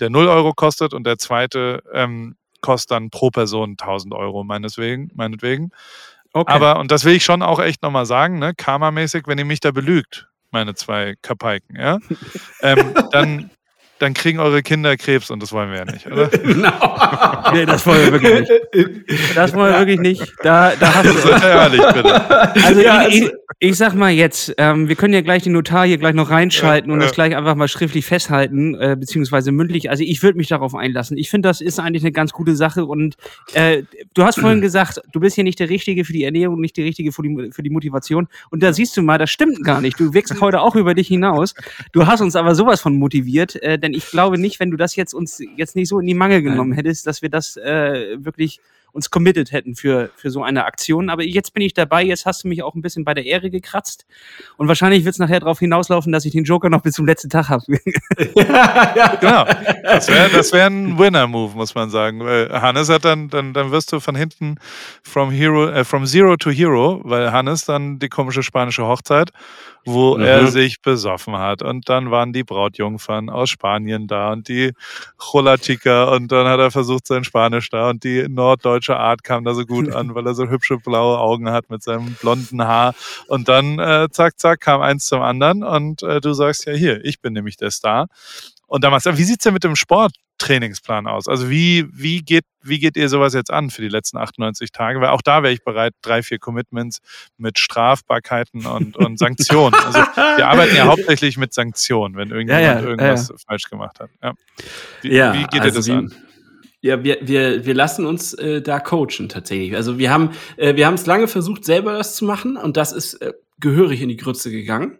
der 0.00 0.10
0 0.10 0.28
Euro 0.28 0.52
kostet 0.54 0.94
und 0.94 1.04
der 1.06 1.18
zweite 1.18 1.82
ähm, 1.92 2.36
kostet 2.60 2.92
dann 2.92 3.10
pro 3.10 3.30
Person 3.30 3.72
1000 3.72 4.14
Euro, 4.14 4.42
meineswegen, 4.42 5.10
meinetwegen. 5.14 5.70
Okay. 6.32 6.52
Aber, 6.52 6.80
und 6.80 6.90
das 6.90 7.04
will 7.04 7.14
ich 7.14 7.24
schon 7.24 7.42
auch 7.42 7.60
echt 7.60 7.82
nochmal 7.82 8.06
sagen, 8.06 8.38
ne, 8.38 8.54
karmamäßig, 8.54 9.24
wenn 9.26 9.38
ihr 9.38 9.44
mich 9.44 9.60
da 9.60 9.70
belügt, 9.70 10.28
meine 10.50 10.74
zwei 10.74 11.14
Kapaiken, 11.22 11.76
ja, 11.76 11.98
ähm, 12.62 12.94
dann, 13.12 13.50
dann 13.98 14.14
kriegen 14.14 14.40
eure 14.40 14.62
Kinder 14.62 14.96
Krebs 14.96 15.30
und 15.30 15.42
das 15.42 15.52
wollen 15.52 15.70
wir 15.70 15.78
ja 15.78 15.84
nicht, 15.84 16.06
oder? 16.06 16.30
no. 16.44 17.52
nee, 17.52 17.64
das 17.64 17.86
wollen 17.86 18.00
wir 18.04 18.12
wirklich 18.12 18.40
nicht. 18.40 19.36
Das 19.36 19.54
wollen 19.54 19.72
wir 19.72 19.78
wirklich 19.78 20.00
nicht. 20.00 20.32
Da, 20.42 20.72
da 20.78 20.94
hast 20.94 21.24
du. 21.24 21.28
Ehrlich, 21.28 21.82
bitte. 21.94 22.64
Also, 22.64 22.80
ja, 22.80 23.06
ich, 23.06 23.22
also 23.22 23.32
ich 23.60 23.76
sag 23.76 23.94
mal 23.94 24.10
jetzt, 24.10 24.54
ähm, 24.58 24.88
wir 24.88 24.96
können 24.96 25.14
ja 25.14 25.20
gleich 25.20 25.44
den 25.44 25.52
Notar 25.52 25.86
hier 25.86 25.98
gleich 25.98 26.14
noch 26.14 26.30
reinschalten 26.30 26.90
ja, 26.90 26.94
und 26.94 27.00
ja. 27.00 27.06
das 27.06 27.14
gleich 27.14 27.36
einfach 27.36 27.54
mal 27.54 27.68
schriftlich 27.68 28.04
festhalten, 28.04 28.74
äh, 28.74 28.96
beziehungsweise 28.98 29.52
mündlich. 29.52 29.90
Also 29.90 30.02
ich 30.02 30.22
würde 30.22 30.36
mich 30.38 30.48
darauf 30.48 30.74
einlassen. 30.74 31.16
Ich 31.16 31.30
finde, 31.30 31.48
das 31.48 31.60
ist 31.60 31.78
eigentlich 31.78 32.02
eine 32.02 32.12
ganz 32.12 32.32
gute 32.32 32.56
Sache. 32.56 32.84
Und 32.84 33.16
äh, 33.54 33.84
du 34.12 34.24
hast 34.24 34.40
vorhin 34.40 34.60
gesagt, 34.60 35.00
du 35.12 35.20
bist 35.20 35.36
hier 35.36 35.44
nicht 35.44 35.60
der 35.60 35.70
Richtige 35.70 36.04
für 36.04 36.12
die 36.12 36.24
Ernährung, 36.24 36.60
nicht 36.60 36.76
der 36.76 36.84
Richtige 36.84 37.12
für 37.12 37.22
die, 37.22 37.50
für 37.52 37.62
die 37.62 37.70
Motivation. 37.70 38.28
Und 38.50 38.62
da 38.62 38.72
siehst 38.72 38.96
du 38.96 39.02
mal, 39.02 39.18
das 39.18 39.30
stimmt 39.30 39.62
gar 39.62 39.80
nicht. 39.80 39.98
Du 39.98 40.12
wirkst 40.12 40.40
heute 40.40 40.60
auch 40.60 40.74
über 40.74 40.94
dich 40.94 41.08
hinaus. 41.08 41.54
Du 41.92 42.06
hast 42.06 42.20
uns 42.20 42.36
aber 42.36 42.54
sowas 42.54 42.80
von 42.80 42.98
motiviert, 42.98 43.62
äh, 43.62 43.78
denn 43.84 43.94
ich 43.94 44.10
glaube 44.10 44.38
nicht, 44.38 44.58
wenn 44.58 44.70
du 44.70 44.76
das 44.76 44.96
jetzt 44.96 45.14
uns 45.14 45.40
jetzt 45.56 45.76
nicht 45.76 45.88
so 45.88 46.00
in 46.00 46.06
die 46.06 46.14
Mangel 46.14 46.42
genommen 46.42 46.72
hättest, 46.72 47.06
dass 47.06 47.22
wir 47.22 47.28
das 47.28 47.56
äh, 47.56 48.16
wirklich 48.18 48.60
uns 48.94 49.10
committed 49.10 49.50
hätten 49.50 49.74
für, 49.74 50.10
für 50.16 50.30
so 50.30 50.44
eine 50.44 50.64
Aktion. 50.64 51.10
Aber 51.10 51.24
jetzt 51.24 51.52
bin 51.52 51.62
ich 51.62 51.74
dabei, 51.74 52.04
jetzt 52.04 52.26
hast 52.26 52.44
du 52.44 52.48
mich 52.48 52.62
auch 52.62 52.74
ein 52.74 52.80
bisschen 52.80 53.04
bei 53.04 53.12
der 53.12 53.26
Ehre 53.26 53.50
gekratzt. 53.50 54.06
Und 54.56 54.68
wahrscheinlich 54.68 55.04
wird 55.04 55.14
es 55.14 55.18
nachher 55.18 55.40
darauf 55.40 55.58
hinauslaufen, 55.58 56.12
dass 56.12 56.24
ich 56.24 56.32
den 56.32 56.44
Joker 56.44 56.70
noch 56.70 56.80
bis 56.80 56.94
zum 56.94 57.04
letzten 57.04 57.28
Tag 57.28 57.48
habe. 57.48 57.64
ja, 58.36 58.94
ja, 58.96 59.16
genau. 59.16 59.44
Das 59.82 60.08
wäre 60.08 60.30
das 60.30 60.52
wär 60.52 60.66
ein 60.66 60.96
Winner-Move, 60.98 61.56
muss 61.56 61.74
man 61.74 61.90
sagen. 61.90 62.20
Weil 62.20 62.48
Hannes 62.52 62.88
hat 62.88 63.04
dann, 63.04 63.28
dann, 63.28 63.52
dann 63.52 63.72
wirst 63.72 63.92
du 63.92 63.98
von 63.98 64.14
hinten 64.14 64.58
from, 65.02 65.32
hero, 65.32 65.66
äh, 65.66 65.84
from 65.84 66.06
Zero 66.06 66.36
to 66.36 66.50
Hero, 66.50 67.00
weil 67.04 67.32
Hannes 67.32 67.64
dann 67.64 67.98
die 67.98 68.08
komische 68.08 68.44
spanische 68.44 68.86
Hochzeit 68.86 69.30
wo 69.84 70.16
mhm. 70.16 70.24
er 70.24 70.46
sich 70.48 70.80
besoffen 70.80 71.36
hat. 71.38 71.62
Und 71.62 71.88
dann 71.88 72.10
waren 72.10 72.32
die 72.32 72.44
Brautjungfern 72.44 73.30
aus 73.30 73.50
Spanien 73.50 74.06
da 74.06 74.32
und 74.32 74.48
die 74.48 74.72
Cholatica 75.16 76.04
und 76.04 76.32
dann 76.32 76.46
hat 76.46 76.60
er 76.60 76.70
versucht 76.70 77.06
sein 77.06 77.24
Spanisch 77.24 77.70
da 77.70 77.90
und 77.90 78.04
die 78.04 78.26
norddeutsche 78.28 78.96
Art 78.96 79.24
kam 79.24 79.44
da 79.44 79.54
so 79.54 79.64
gut 79.64 79.92
an, 79.92 80.14
weil 80.14 80.26
er 80.26 80.34
so 80.34 80.48
hübsche 80.48 80.78
blaue 80.78 81.18
Augen 81.18 81.50
hat 81.50 81.70
mit 81.70 81.82
seinem 81.82 82.14
blonden 82.14 82.62
Haar. 82.62 82.94
Und 83.28 83.48
dann 83.48 83.78
äh, 83.78 84.08
zack, 84.10 84.38
zack, 84.38 84.60
kam 84.60 84.80
eins 84.80 85.06
zum 85.06 85.22
anderen 85.22 85.62
und 85.62 86.02
äh, 86.02 86.20
du 86.20 86.32
sagst 86.32 86.66
ja 86.66 86.72
hier, 86.72 87.04
ich 87.04 87.20
bin 87.20 87.32
nämlich 87.32 87.56
der 87.56 87.70
Star. 87.70 88.08
Und 88.74 88.82
damals, 88.82 89.04
wie 89.04 89.22
sieht's 89.22 89.44
denn 89.44 89.54
mit 89.54 89.62
dem 89.62 89.76
Sporttrainingsplan 89.76 91.06
aus? 91.06 91.28
Also 91.28 91.48
wie, 91.48 91.86
wie, 91.92 92.22
geht, 92.22 92.42
wie 92.60 92.80
geht 92.80 92.96
ihr 92.96 93.08
sowas 93.08 93.32
jetzt 93.32 93.52
an 93.52 93.70
für 93.70 93.82
die 93.82 93.88
letzten 93.88 94.16
98 94.16 94.72
Tage? 94.72 95.00
Weil 95.00 95.10
auch 95.10 95.22
da 95.22 95.44
wäre 95.44 95.52
ich 95.52 95.62
bereit, 95.62 95.92
drei, 96.02 96.24
vier 96.24 96.40
Commitments 96.40 96.98
mit 97.36 97.60
Strafbarkeiten 97.60 98.66
und, 98.66 98.96
und 98.96 99.16
Sanktionen. 99.20 99.74
Also 99.76 100.00
wir 100.00 100.48
arbeiten 100.48 100.74
ja 100.74 100.86
hauptsächlich 100.86 101.36
mit 101.36 101.54
Sanktionen, 101.54 102.16
wenn 102.16 102.30
irgendjemand 102.30 102.64
ja, 102.64 102.80
ja, 102.80 102.84
irgendwas 102.84 103.28
ja, 103.28 103.36
falsch 103.46 103.70
gemacht 103.70 104.00
hat. 104.00 104.10
Ja. 104.20 104.32
Wie, 105.02 105.10
wie 105.10 105.44
geht 105.44 105.60
also 105.60 105.92
ihr 105.92 106.00
das 106.00 106.12
an? 106.12 106.14
Ja, 106.80 107.04
wir, 107.04 107.18
wir, 107.22 107.64
wir 107.64 107.74
lassen 107.74 108.06
uns 108.06 108.34
äh, 108.34 108.60
da 108.60 108.80
coachen 108.80 109.28
tatsächlich. 109.28 109.76
Also 109.76 109.98
wir 109.98 110.10
haben 110.10 110.30
äh, 110.56 110.74
wir 110.74 110.88
haben 110.88 110.94
es 110.94 111.06
lange 111.06 111.28
versucht, 111.28 111.64
selber 111.64 111.92
das 111.92 112.16
zu 112.16 112.24
machen 112.24 112.56
und 112.56 112.76
das 112.76 112.90
ist 112.90 113.22
äh, 113.22 113.34
gehörig 113.60 114.02
in 114.02 114.08
die 114.08 114.16
Grütze 114.16 114.50
gegangen 114.50 114.98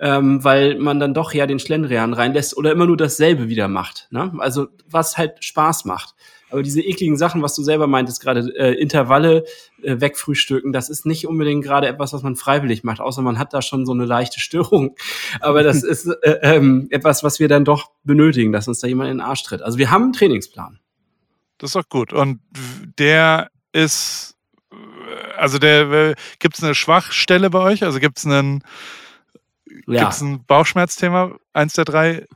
ähm, 0.00 0.42
weil 0.44 0.78
man 0.78 1.00
dann 1.00 1.14
doch 1.14 1.32
ja 1.32 1.46
den 1.46 1.58
Schlendrian 1.58 2.14
reinlässt 2.14 2.56
oder 2.56 2.72
immer 2.72 2.86
nur 2.86 2.96
dasselbe 2.96 3.48
wieder 3.48 3.68
macht. 3.68 4.08
Ne? 4.10 4.32
Also 4.38 4.68
was 4.88 5.18
halt 5.18 5.44
Spaß 5.44 5.84
macht. 5.84 6.14
Aber 6.50 6.62
diese 6.62 6.80
ekligen 6.80 7.16
Sachen, 7.16 7.42
was 7.42 7.54
du 7.54 7.62
selber 7.62 7.86
meintest, 7.86 8.22
gerade 8.22 8.40
äh, 8.56 8.72
Intervalle 8.72 9.44
äh, 9.82 10.00
wegfrühstücken, 10.00 10.72
das 10.72 10.88
ist 10.88 11.04
nicht 11.04 11.26
unbedingt 11.26 11.62
gerade 11.62 11.88
etwas, 11.88 12.12
was 12.12 12.22
man 12.22 12.36
freiwillig 12.36 12.84
macht, 12.84 13.00
außer 13.00 13.20
man 13.20 13.38
hat 13.38 13.52
da 13.52 13.60
schon 13.60 13.84
so 13.84 13.92
eine 13.92 14.06
leichte 14.06 14.40
Störung. 14.40 14.96
Aber 15.40 15.62
das 15.62 15.82
ist 15.82 16.06
äh, 16.06 16.38
ähm, 16.42 16.88
etwas, 16.90 17.22
was 17.22 17.38
wir 17.38 17.48
dann 17.48 17.64
doch 17.64 17.90
benötigen, 18.04 18.52
dass 18.52 18.68
uns 18.68 18.80
da 18.80 18.86
jemand 18.86 19.10
in 19.10 19.18
den 19.18 19.26
Arsch 19.26 19.42
tritt. 19.42 19.62
Also 19.62 19.78
wir 19.78 19.90
haben 19.90 20.04
einen 20.04 20.12
Trainingsplan. 20.14 20.78
Das 21.58 21.70
ist 21.70 21.76
doch 21.76 21.88
gut. 21.88 22.12
Und 22.12 22.40
der 22.98 23.50
ist, 23.72 24.36
also 25.36 25.58
der, 25.58 26.14
gibt 26.38 26.56
es 26.56 26.64
eine 26.64 26.74
Schwachstelle 26.74 27.50
bei 27.50 27.58
euch? 27.58 27.82
Also 27.82 27.98
gibt 27.98 28.18
es 28.18 28.26
einen, 28.26 28.62
ja. 29.86 30.04
gibt's 30.04 30.20
ein 30.20 30.44
Bauchschmerzthema? 30.46 31.36
Eins 31.52 31.74
der 31.74 31.84
drei? 31.84 32.26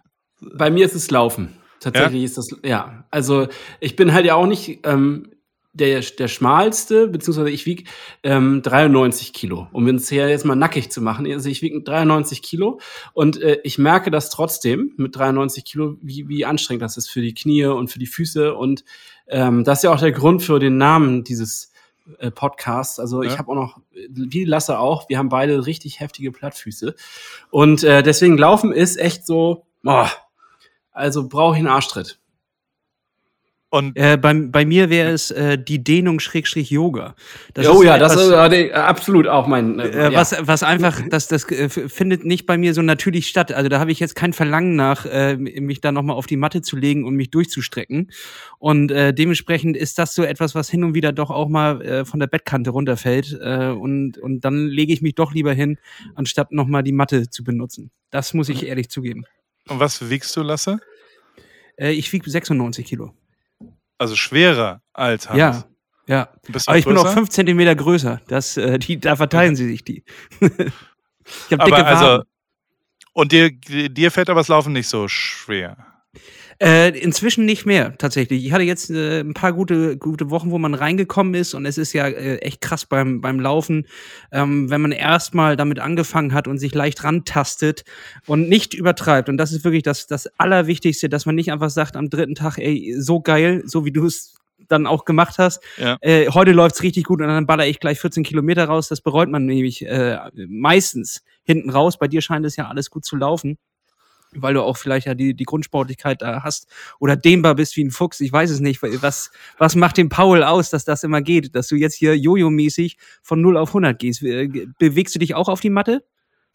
Bei 0.40 0.70
mir 0.70 0.84
ist 0.84 0.94
es 0.94 1.10
Laufen. 1.10 1.56
Tatsächlich 1.80 2.20
ja? 2.20 2.24
ist 2.24 2.38
das, 2.38 2.56
ja. 2.64 3.04
Also 3.10 3.48
ich 3.80 3.96
bin 3.96 4.12
halt 4.12 4.26
ja 4.26 4.34
auch 4.34 4.46
nicht, 4.46 4.80
ähm, 4.84 5.32
der, 5.74 6.00
der 6.00 6.28
schmalste, 6.28 7.08
beziehungsweise 7.08 7.50
ich 7.50 7.64
wiege 7.64 7.84
ähm, 8.22 8.60
93 8.62 9.32
Kilo, 9.32 9.68
um 9.72 9.86
uns 9.86 10.08
hier 10.08 10.28
jetzt 10.28 10.44
mal 10.44 10.54
nackig 10.54 10.90
zu 10.90 11.00
machen. 11.00 11.30
Also 11.32 11.48
ich 11.48 11.62
wiege 11.62 11.82
93 11.82 12.42
Kilo 12.42 12.78
und 13.14 13.40
äh, 13.40 13.58
ich 13.64 13.78
merke 13.78 14.10
das 14.10 14.28
trotzdem 14.28 14.92
mit 14.96 15.16
93 15.16 15.64
Kilo, 15.64 15.96
wie, 16.02 16.28
wie 16.28 16.44
anstrengend 16.44 16.82
das 16.82 16.98
ist 16.98 17.08
für 17.08 17.22
die 17.22 17.34
Knie 17.34 17.64
und 17.64 17.90
für 17.90 17.98
die 17.98 18.06
Füße. 18.06 18.54
Und 18.54 18.84
ähm, 19.28 19.64
das 19.64 19.78
ist 19.78 19.84
ja 19.84 19.92
auch 19.92 20.00
der 20.00 20.12
Grund 20.12 20.42
für 20.42 20.58
den 20.58 20.76
Namen 20.76 21.24
dieses 21.24 21.71
äh, 22.18 22.30
Podcasts. 22.30 22.98
Also 22.98 23.22
ja. 23.22 23.30
ich 23.30 23.38
habe 23.38 23.50
auch 23.50 23.56
noch, 23.56 23.80
wie 23.90 24.44
Lasse 24.44 24.78
auch, 24.78 25.08
wir 25.08 25.18
haben 25.18 25.28
beide 25.28 25.66
richtig 25.66 26.00
heftige 26.00 26.32
Plattfüße. 26.32 26.94
Und 27.50 27.84
äh, 27.84 28.02
deswegen 28.02 28.38
Laufen 28.38 28.72
ist 28.72 28.96
echt 28.96 29.26
so, 29.26 29.66
boah, 29.82 30.10
also 30.92 31.28
brauche 31.28 31.54
ich 31.54 31.58
einen 31.60 31.68
Arschtritt. 31.68 32.18
Und 33.74 33.96
äh, 33.96 34.18
bei, 34.18 34.34
bei 34.34 34.66
mir 34.66 34.90
wäre 34.90 35.12
es 35.12 35.30
äh, 35.30 35.56
die 35.56 35.82
Dehnung 35.82 36.20
Schrägstrich 36.20 36.68
Yoga. 36.68 37.14
Das 37.54 37.66
oh 37.66 37.82
ja, 37.82 37.96
etwas, 37.96 38.12
das 38.12 38.26
ist 38.26 38.30
äh, 38.30 38.72
absolut 38.72 39.26
auch 39.26 39.46
mein. 39.46 39.78
Äh, 39.78 39.88
äh, 39.88 40.02
ja. 40.02 40.12
was, 40.12 40.36
was 40.40 40.62
einfach, 40.62 41.00
das, 41.08 41.26
das 41.26 41.50
äh, 41.50 41.70
findet 41.70 42.22
nicht 42.26 42.44
bei 42.44 42.58
mir 42.58 42.74
so 42.74 42.82
natürlich 42.82 43.28
statt. 43.28 43.50
Also 43.50 43.70
da 43.70 43.80
habe 43.80 43.90
ich 43.90 43.98
jetzt 43.98 44.14
kein 44.14 44.34
Verlangen 44.34 44.76
nach, 44.76 45.06
äh, 45.06 45.38
mich 45.38 45.80
da 45.80 45.90
nochmal 45.90 46.16
auf 46.16 46.26
die 46.26 46.36
Matte 46.36 46.60
zu 46.60 46.76
legen 46.76 47.06
und 47.06 47.14
mich 47.14 47.30
durchzustrecken. 47.30 48.10
Und 48.58 48.90
äh, 48.90 49.14
dementsprechend 49.14 49.78
ist 49.78 49.98
das 49.98 50.14
so 50.14 50.22
etwas, 50.22 50.54
was 50.54 50.68
hin 50.68 50.84
und 50.84 50.94
wieder 50.94 51.12
doch 51.12 51.30
auch 51.30 51.48
mal 51.48 51.80
äh, 51.80 52.04
von 52.04 52.20
der 52.20 52.26
Bettkante 52.26 52.68
runterfällt. 52.68 53.38
Äh, 53.40 53.68
und, 53.68 54.18
und 54.18 54.42
dann 54.44 54.66
lege 54.66 54.92
ich 54.92 55.00
mich 55.00 55.14
doch 55.14 55.32
lieber 55.32 55.54
hin, 55.54 55.78
anstatt 56.14 56.52
nochmal 56.52 56.82
die 56.82 56.92
Matte 56.92 57.30
zu 57.30 57.42
benutzen. 57.42 57.90
Das 58.10 58.34
muss 58.34 58.50
ich 58.50 58.66
ehrlich 58.66 58.90
zugeben. 58.90 59.24
Und 59.66 59.80
was 59.80 60.10
wiegst 60.10 60.36
du, 60.36 60.42
Lasse? 60.42 60.78
Äh, 61.78 61.92
ich 61.92 62.12
wiege 62.12 62.28
96 62.28 62.84
Kilo. 62.84 63.14
Also 64.02 64.16
schwerer 64.16 64.82
als 64.92 65.28
Hannes. 65.28 65.64
Ja, 66.08 66.22
ja. 66.24 66.28
Aber 66.66 66.76
ich 66.76 66.84
größer? 66.84 66.88
bin 66.88 66.98
auch 66.98 67.14
fünf 67.14 67.28
Zentimeter 67.28 67.76
größer. 67.76 68.20
Das, 68.26 68.56
äh, 68.56 68.76
die, 68.80 68.98
da 68.98 69.14
verteilen 69.14 69.54
sie 69.54 69.68
sich 69.68 69.84
die. 69.84 70.02
ich 70.40 71.52
habe 71.52 71.64
dicke 71.64 71.86
also, 71.86 72.24
Und 73.12 73.30
dir, 73.30 73.52
dir 73.52 74.10
fällt 74.10 74.28
aber 74.28 74.40
das 74.40 74.48
Laufen 74.48 74.72
nicht 74.72 74.88
so 74.88 75.06
schwer. 75.06 75.76
Äh, 76.60 76.98
inzwischen 76.98 77.44
nicht 77.44 77.66
mehr, 77.66 77.96
tatsächlich. 77.98 78.44
Ich 78.44 78.52
hatte 78.52 78.64
jetzt 78.64 78.90
äh, 78.90 79.20
ein 79.20 79.34
paar 79.34 79.52
gute, 79.52 79.96
gute 79.96 80.30
Wochen, 80.30 80.50
wo 80.50 80.58
man 80.58 80.74
reingekommen 80.74 81.34
ist 81.34 81.54
und 81.54 81.66
es 81.66 81.78
ist 81.78 81.92
ja 81.92 82.06
äh, 82.06 82.36
echt 82.38 82.60
krass 82.60 82.86
beim, 82.86 83.20
beim 83.20 83.40
Laufen, 83.40 83.86
ähm, 84.32 84.70
wenn 84.70 84.80
man 84.80 84.92
erstmal 84.92 85.56
damit 85.56 85.78
angefangen 85.78 86.34
hat 86.34 86.48
und 86.48 86.58
sich 86.58 86.74
leicht 86.74 87.04
rantastet 87.04 87.84
und 88.26 88.48
nicht 88.48 88.74
übertreibt. 88.74 89.28
Und 89.28 89.36
das 89.36 89.52
ist 89.52 89.64
wirklich 89.64 89.82
das, 89.82 90.06
das 90.06 90.28
Allerwichtigste, 90.38 91.08
dass 91.08 91.26
man 91.26 91.34
nicht 91.34 91.52
einfach 91.52 91.70
sagt 91.70 91.96
am 91.96 92.10
dritten 92.10 92.34
Tag, 92.34 92.58
ey, 92.58 92.94
so 92.98 93.20
geil, 93.20 93.62
so 93.66 93.84
wie 93.84 93.92
du 93.92 94.06
es 94.06 94.34
dann 94.68 94.86
auch 94.86 95.04
gemacht 95.04 95.38
hast. 95.38 95.62
Ja. 95.76 95.98
Äh, 96.00 96.28
heute 96.28 96.52
läuft's 96.52 96.82
richtig 96.82 97.04
gut 97.04 97.20
und 97.20 97.28
dann 97.28 97.46
baller 97.46 97.66
ich 97.66 97.80
gleich 97.80 98.00
14 98.00 98.22
Kilometer 98.22 98.64
raus. 98.64 98.88
Das 98.88 99.00
bereut 99.00 99.28
man 99.28 99.44
nämlich 99.44 99.86
äh, 99.86 100.18
meistens 100.48 101.22
hinten 101.44 101.70
raus. 101.70 101.98
Bei 101.98 102.08
dir 102.08 102.22
scheint 102.22 102.46
es 102.46 102.56
ja 102.56 102.68
alles 102.68 102.90
gut 102.90 103.04
zu 103.04 103.16
laufen 103.16 103.58
weil 104.34 104.54
du 104.54 104.62
auch 104.62 104.76
vielleicht 104.76 105.06
ja 105.06 105.14
die, 105.14 105.34
die 105.34 105.44
Grundsportlichkeit 105.44 106.22
da 106.22 106.42
hast 106.42 106.66
oder 106.98 107.16
dehnbar 107.16 107.54
bist 107.54 107.76
wie 107.76 107.84
ein 107.84 107.90
Fuchs. 107.90 108.20
Ich 108.20 108.32
weiß 108.32 108.50
es 108.50 108.60
nicht. 108.60 108.82
Was, 109.02 109.30
was 109.58 109.74
macht 109.76 109.96
den 109.96 110.08
Paul 110.08 110.42
aus, 110.42 110.70
dass 110.70 110.84
das 110.84 111.04
immer 111.04 111.22
geht? 111.22 111.54
Dass 111.54 111.68
du 111.68 111.76
jetzt 111.76 111.94
hier 111.94 112.14
Jojo-mäßig 112.14 112.96
von 113.22 113.40
0 113.40 113.56
auf 113.56 113.70
100 113.70 113.98
gehst. 113.98 114.20
Bewegst 114.78 115.14
du 115.14 115.18
dich 115.18 115.34
auch 115.34 115.48
auf 115.48 115.60
die 115.60 115.70
Matte? 115.70 116.04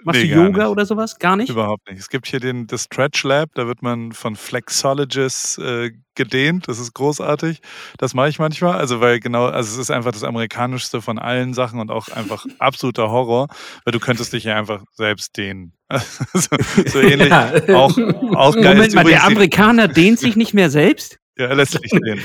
Machst 0.03 0.21
nee, 0.21 0.27
du 0.27 0.35
Yoga 0.35 0.67
oder 0.67 0.85
sowas? 0.85 1.17
Gar 1.17 1.37
nicht? 1.37 1.49
Überhaupt 1.49 1.89
nicht. 1.89 1.99
Es 1.99 2.09
gibt 2.09 2.27
hier 2.27 2.39
den 2.39 2.67
das 2.67 2.83
Stretch 2.83 3.23
Lab, 3.23 3.49
da 3.55 3.65
wird 3.65 3.81
man 3.81 4.11
von 4.11 4.35
Flexologists 4.35 5.57
äh, 5.57 5.91
gedehnt. 6.13 6.67
Das 6.67 6.77
ist 6.77 6.93
großartig. 6.93 7.61
Das 7.97 8.13
mache 8.13 8.29
ich 8.29 8.37
manchmal. 8.37 8.77
Also, 8.77 9.01
weil 9.01 9.19
genau, 9.19 9.45
also 9.45 9.73
es 9.73 9.77
ist 9.77 9.91
einfach 9.91 10.11
das 10.11 10.23
amerikanischste 10.23 11.01
von 11.01 11.17
allen 11.17 11.53
Sachen 11.53 11.79
und 11.79 11.89
auch 11.89 12.09
einfach 12.09 12.45
absoluter 12.59 13.09
Horror, 13.09 13.47
weil 13.85 13.91
du 13.91 13.99
könntest 13.99 14.33
dich 14.33 14.43
ja 14.43 14.55
einfach 14.55 14.83
selbst 14.93 15.35
dehnen. 15.35 15.73
so, 16.33 16.55
so 16.85 16.99
ähnlich. 17.01 17.29
Ja. 17.29 17.53
Auch, 17.69 17.97
auch 18.35 18.53
geil 18.55 18.75
Moment 18.75 18.93
mal, 18.93 19.03
der 19.03 19.23
Amerikaner 19.23 19.87
dehnt 19.87 20.19
sich 20.19 20.35
nicht 20.35 20.53
mehr 20.53 20.69
selbst? 20.69 21.17
Ja, 21.37 21.47
er 21.47 21.55
lässt 21.55 21.71
sich 21.71 21.81
dehnen. 21.91 22.23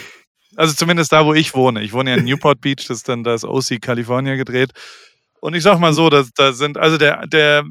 Also 0.57 0.75
zumindest 0.75 1.13
da, 1.13 1.25
wo 1.25 1.33
ich 1.33 1.55
wohne. 1.55 1.83
Ich 1.83 1.95
wohne 1.95 2.11
ja 2.11 2.17
in 2.17 2.25
Newport 2.25 2.61
Beach, 2.61 2.85
das 2.89 2.99
ist 2.99 3.09
dann 3.09 3.25
das 3.25 3.45
OC 3.45 3.81
California 3.81 4.37
gedreht. 4.37 4.73
Und 5.43 5.55
ich 5.55 5.65
sag 5.65 5.81
mal 5.81 5.93
so, 5.93 6.09
da, 6.09 6.23
da 6.37 6.53
sind, 6.53 6.79
also 6.79 6.99
der, 6.99 7.27
der, 7.27 7.65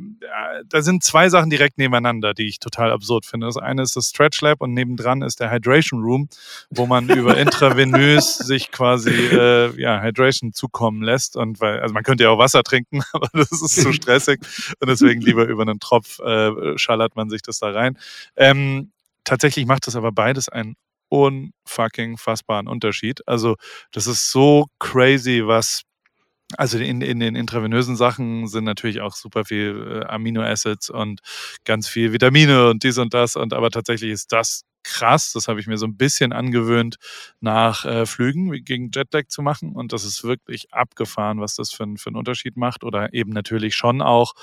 da 0.67 0.81
sind 0.81 1.05
zwei 1.05 1.29
Sachen 1.29 1.49
direkt 1.49 1.77
nebeneinander, 1.77 2.33
die 2.33 2.49
ich 2.49 2.59
total 2.59 2.91
absurd 2.91 3.25
finde. 3.25 3.45
Das 3.47 3.55
eine 3.55 3.81
ist 3.81 3.95
das 3.95 4.09
Stretch 4.09 4.41
Lab 4.41 4.59
und 4.59 4.73
nebendran 4.73 5.21
ist 5.21 5.39
der 5.39 5.49
Hydration 5.49 6.01
Room, 6.03 6.27
wo 6.69 6.85
man 6.85 7.07
über 7.09 7.37
intravenös 7.37 8.39
sich 8.39 8.71
quasi 8.71 9.11
äh, 9.11 9.73
ja, 9.79 10.01
Hydration 10.01 10.51
zukommen 10.51 11.01
lässt. 11.01 11.37
Und 11.37 11.61
weil, 11.61 11.79
also 11.79 11.93
man 11.93 12.03
könnte 12.03 12.25
ja 12.25 12.31
auch 12.31 12.37
Wasser 12.37 12.61
trinken, 12.61 13.03
aber 13.13 13.29
das 13.31 13.53
ist 13.53 13.81
zu 13.81 13.93
stressig. 13.93 14.41
Und 14.81 14.89
deswegen 14.89 15.21
lieber 15.21 15.45
über 15.45 15.61
einen 15.61 15.79
Tropf 15.79 16.19
äh, 16.19 16.77
schallert 16.77 17.15
man 17.15 17.29
sich 17.29 17.41
das 17.41 17.59
da 17.59 17.71
rein. 17.71 17.97
Ähm, 18.35 18.91
tatsächlich 19.23 19.65
macht 19.65 19.87
das 19.87 19.95
aber 19.95 20.11
beides 20.11 20.49
einen 20.49 20.75
unfucking 21.07 22.17
fassbaren 22.17 22.67
Unterschied. 22.67 23.25
Also 23.29 23.55
das 23.93 24.07
ist 24.07 24.29
so 24.29 24.65
crazy, 24.77 25.43
was 25.45 25.83
also 26.57 26.77
in, 26.77 27.01
in 27.01 27.19
den 27.19 27.35
intravenösen 27.35 27.95
Sachen 27.95 28.47
sind 28.47 28.63
natürlich 28.63 29.01
auch 29.01 29.15
super 29.15 29.45
viel 29.45 30.01
äh, 30.03 30.05
Aminoacids 30.05 30.89
und 30.89 31.21
ganz 31.65 31.87
viel 31.87 32.13
Vitamine 32.13 32.69
und 32.69 32.83
dies 32.83 32.97
und 32.97 33.13
das. 33.13 33.35
Und 33.35 33.53
aber 33.53 33.69
tatsächlich 33.71 34.11
ist 34.11 34.31
das 34.31 34.63
krass. 34.83 35.31
Das 35.33 35.47
habe 35.47 35.59
ich 35.59 35.67
mir 35.67 35.77
so 35.77 35.85
ein 35.85 35.97
bisschen 35.97 36.33
angewöhnt, 36.33 36.97
nach 37.39 37.85
äh, 37.85 38.05
Flügen 38.05 38.51
gegen 38.63 38.91
Jetlag 38.93 39.27
zu 39.27 39.41
machen. 39.41 39.73
Und 39.73 39.93
das 39.93 40.03
ist 40.03 40.23
wirklich 40.23 40.73
abgefahren, 40.73 41.39
was 41.39 41.55
das 41.55 41.71
für, 41.71 41.85
für 41.97 42.09
einen 42.09 42.15
Unterschied 42.17 42.57
macht. 42.57 42.83
Oder 42.83 43.13
eben 43.13 43.31
natürlich 43.31 43.75
schon 43.75 44.01
auch, 44.01 44.33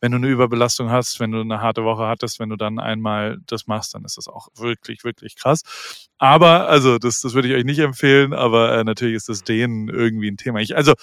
wenn 0.00 0.12
du 0.12 0.18
eine 0.18 0.28
Überbelastung 0.28 0.90
hast, 0.90 1.20
wenn 1.20 1.32
du 1.32 1.40
eine 1.40 1.60
harte 1.60 1.84
Woche 1.84 2.06
hattest, 2.06 2.38
wenn 2.40 2.48
du 2.50 2.56
dann 2.56 2.78
einmal 2.78 3.38
das 3.46 3.66
machst, 3.66 3.94
dann 3.94 4.04
ist 4.04 4.16
das 4.16 4.28
auch 4.28 4.48
wirklich, 4.56 5.04
wirklich 5.04 5.36
krass. 5.36 5.62
Aber, 6.18 6.68
also, 6.68 6.98
das, 6.98 7.20
das 7.20 7.34
würde 7.34 7.48
ich 7.48 7.54
euch 7.54 7.64
nicht 7.64 7.78
empfehlen, 7.78 8.32
aber 8.32 8.76
äh, 8.78 8.84
natürlich 8.84 9.16
ist 9.16 9.28
das 9.28 9.44
denen 9.44 9.88
irgendwie 9.88 10.30
ein 10.30 10.36
Thema. 10.36 10.60
Ich, 10.60 10.76
also, 10.76 10.94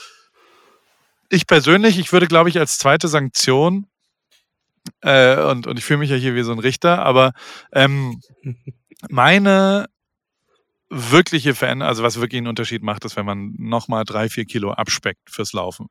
ich 1.30 1.48
persönlich, 1.48 2.00
ich 2.00 2.12
würde, 2.12 2.28
glaube 2.28 2.50
ich, 2.50 2.60
als 2.60 2.78
zweite 2.78 3.08
Sanktion, 3.08 3.88
äh, 5.02 5.42
und, 5.44 5.68
und 5.68 5.80
ich 5.80 5.86
fühle 5.86 6.00
mich 6.00 6.10
ja 6.10 6.16
hier 6.16 6.36
wie 6.36 6.44
so 6.44 6.52
ein 6.52 6.60
Richter, 6.60 7.04
aber 7.04 7.34
ähm, 7.72 8.22
meine 9.10 9.88
wirkliche 10.90 11.56
Veränderung, 11.56 11.90
also 11.90 12.04
was 12.04 12.20
wirklich 12.20 12.38
einen 12.38 12.48
Unterschied 12.48 12.84
macht, 12.84 13.06
ist, 13.06 13.16
wenn 13.16 13.26
man 13.26 13.54
nochmal 13.58 14.06
drei, 14.06 14.30
vier 14.30 14.46
Kilo 14.46 14.72
abspeckt 14.72 15.30
fürs 15.30 15.54
Laufen 15.54 15.88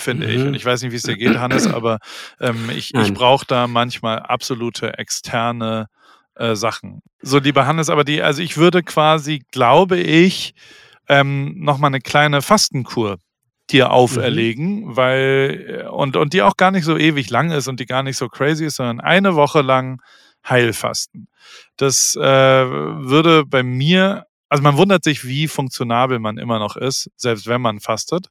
finde 0.00 0.26
mhm. 0.28 0.32
ich. 0.32 0.42
Und 0.42 0.54
ich 0.54 0.64
weiß 0.64 0.82
nicht, 0.82 0.92
wie 0.92 0.96
es 0.96 1.02
dir 1.02 1.16
geht, 1.16 1.38
Hannes, 1.38 1.66
aber 1.66 1.98
ähm, 2.40 2.70
ich, 2.70 2.94
ich 2.94 3.12
brauche 3.12 3.44
da 3.46 3.66
manchmal 3.66 4.20
absolute 4.20 4.96
externe 4.98 5.86
äh, 6.34 6.54
Sachen. 6.54 7.02
So, 7.20 7.38
lieber 7.38 7.66
Hannes, 7.66 7.90
aber 7.90 8.04
die, 8.04 8.22
also 8.22 8.42
ich 8.42 8.56
würde 8.56 8.82
quasi, 8.82 9.42
glaube 9.50 9.98
ich, 9.98 10.54
ähm, 11.08 11.54
nochmal 11.58 11.88
eine 11.88 12.00
kleine 12.00 12.42
Fastenkur 12.42 13.18
dir 13.70 13.92
auferlegen, 13.92 14.80
mhm. 14.80 14.96
weil 14.96 15.88
und, 15.90 16.16
und 16.16 16.32
die 16.32 16.42
auch 16.42 16.56
gar 16.56 16.70
nicht 16.70 16.84
so 16.84 16.96
ewig 16.96 17.30
lang 17.30 17.50
ist 17.50 17.68
und 17.68 17.80
die 17.80 17.86
gar 17.86 18.02
nicht 18.02 18.16
so 18.16 18.28
crazy 18.28 18.66
ist, 18.66 18.76
sondern 18.76 19.00
eine 19.00 19.34
Woche 19.34 19.62
lang 19.62 20.00
Heilfasten. 20.48 21.28
Das 21.76 22.16
äh, 22.16 22.20
würde 22.22 23.44
bei 23.44 23.62
mir, 23.62 24.26
also 24.48 24.62
man 24.62 24.76
wundert 24.76 25.04
sich, 25.04 25.26
wie 25.26 25.48
funktionabel 25.48 26.18
man 26.18 26.38
immer 26.38 26.58
noch 26.58 26.76
ist, 26.76 27.10
selbst 27.16 27.46
wenn 27.46 27.60
man 27.60 27.80
fastet. 27.80 28.28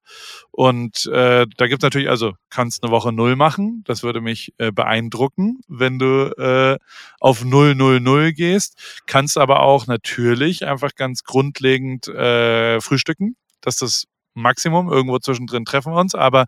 Und 0.51 1.05
äh, 1.07 1.45
da 1.57 1.67
gibt 1.67 1.83
es 1.83 1.85
natürlich, 1.85 2.09
also 2.09 2.33
kannst 2.49 2.83
eine 2.83 2.91
Woche 2.91 3.11
null 3.11 3.35
machen, 3.35 3.83
das 3.85 4.03
würde 4.03 4.21
mich 4.21 4.53
äh, 4.57 4.71
beeindrucken, 4.71 5.59
wenn 5.67 5.99
du 5.99 6.31
äh, 6.37 6.77
auf 7.19 7.43
null 7.43 7.75
null 7.75 7.99
null 7.99 8.33
gehst. 8.33 9.01
Kannst 9.05 9.37
aber 9.37 9.61
auch 9.61 9.85
natürlich 9.87 10.65
einfach 10.65 10.95
ganz 10.95 11.23
grundlegend 11.23 12.07
äh, 12.07 12.81
frühstücken, 12.81 13.35
dass 13.61 13.77
das 13.77 14.05
Maximum. 14.41 14.91
Irgendwo 14.91 15.19
zwischendrin 15.19 15.65
treffen 15.65 15.93
wir 15.93 15.99
uns. 15.99 16.15
Aber 16.15 16.45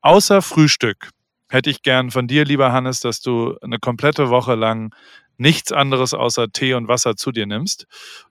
außer 0.00 0.42
Frühstück 0.42 1.10
hätte 1.48 1.70
ich 1.70 1.82
gern 1.82 2.10
von 2.10 2.26
dir, 2.26 2.44
lieber 2.44 2.72
Hannes, 2.72 3.00
dass 3.00 3.20
du 3.20 3.56
eine 3.60 3.78
komplette 3.78 4.30
Woche 4.30 4.54
lang 4.54 4.92
nichts 5.38 5.72
anderes 5.72 6.14
außer 6.14 6.48
Tee 6.50 6.74
und 6.74 6.88
Wasser 6.88 7.16
zu 7.16 7.30
dir 7.30 7.46
nimmst. 7.46 7.86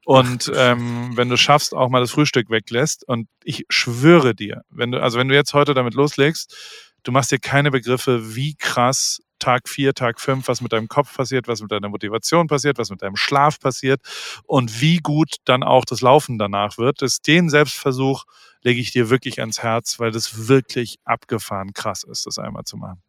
Und 0.05 0.51
ähm, 0.55 1.11
wenn 1.15 1.29
du 1.29 1.37
schaffst, 1.37 1.73
auch 1.73 1.89
mal 1.89 2.01
das 2.01 2.11
Frühstück 2.11 2.49
weglässt. 2.49 3.07
Und 3.07 3.27
ich 3.43 3.65
schwöre 3.69 4.33
dir, 4.33 4.61
wenn 4.69 4.91
du, 4.91 5.01
also 5.01 5.19
wenn 5.19 5.27
du 5.27 5.35
jetzt 5.35 5.53
heute 5.53 5.73
damit 5.73 5.93
loslegst, 5.93 6.55
du 7.03 7.11
machst 7.11 7.31
dir 7.31 7.39
keine 7.39 7.71
Begriffe, 7.71 8.35
wie 8.35 8.55
krass 8.55 9.21
Tag 9.45 9.69
vier, 9.69 9.93
Tag 9.93 10.19
fünf, 10.19 10.47
was 10.47 10.61
mit 10.61 10.73
deinem 10.73 10.87
Kopf 10.87 11.15
passiert, 11.15 11.47
was 11.47 11.61
mit 11.61 11.71
deiner 11.71 11.87
Motivation 11.87 12.47
passiert, 12.47 12.79
was 12.79 12.89
mit 12.89 13.03
deinem 13.03 13.15
Schlaf 13.15 13.59
passiert 13.59 14.01
und 14.45 14.81
wie 14.81 14.97
gut 14.97 15.35
dann 15.45 15.61
auch 15.61 15.85
das 15.85 16.01
Laufen 16.01 16.39
danach 16.39 16.79
wird. 16.79 17.03
Das, 17.03 17.21
den 17.21 17.51
Selbstversuch 17.51 18.23
lege 18.63 18.81
ich 18.81 18.91
dir 18.91 19.11
wirklich 19.11 19.41
ans 19.41 19.61
Herz, 19.61 19.99
weil 19.99 20.09
das 20.09 20.47
wirklich 20.47 20.97
abgefahren 21.05 21.73
krass 21.73 22.03
ist, 22.03 22.25
das 22.25 22.39
einmal 22.39 22.63
zu 22.63 22.75
machen. 22.75 23.03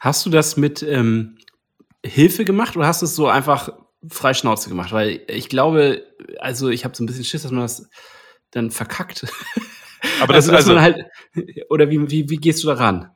Hast 0.00 0.26
du 0.26 0.30
das 0.30 0.56
mit 0.56 0.82
ähm, 0.82 1.38
Hilfe 2.04 2.44
gemacht 2.44 2.76
oder 2.76 2.88
hast 2.88 3.02
du 3.02 3.06
es 3.06 3.14
so 3.14 3.28
einfach 3.28 3.68
frei 4.08 4.34
Schnauze 4.34 4.70
gemacht? 4.70 4.90
Weil 4.90 5.20
ich 5.28 5.48
glaube, 5.48 6.02
also 6.40 6.70
ich 6.70 6.84
habe 6.84 6.96
so 6.96 7.04
ein 7.04 7.06
bisschen 7.06 7.24
Schiss, 7.24 7.42
dass 7.42 7.52
man 7.52 7.62
das 7.62 7.88
dann 8.50 8.72
verkackt. 8.72 9.28
Aber 10.20 10.32
das 10.32 10.48
also, 10.48 10.74
also, 10.74 10.80
halt, 10.80 11.06
oder 11.70 11.88
wie, 11.88 12.10
wie, 12.10 12.28
wie 12.30 12.36
gehst 12.36 12.64
du 12.64 12.66
da 12.66 12.74
ran? 12.74 13.12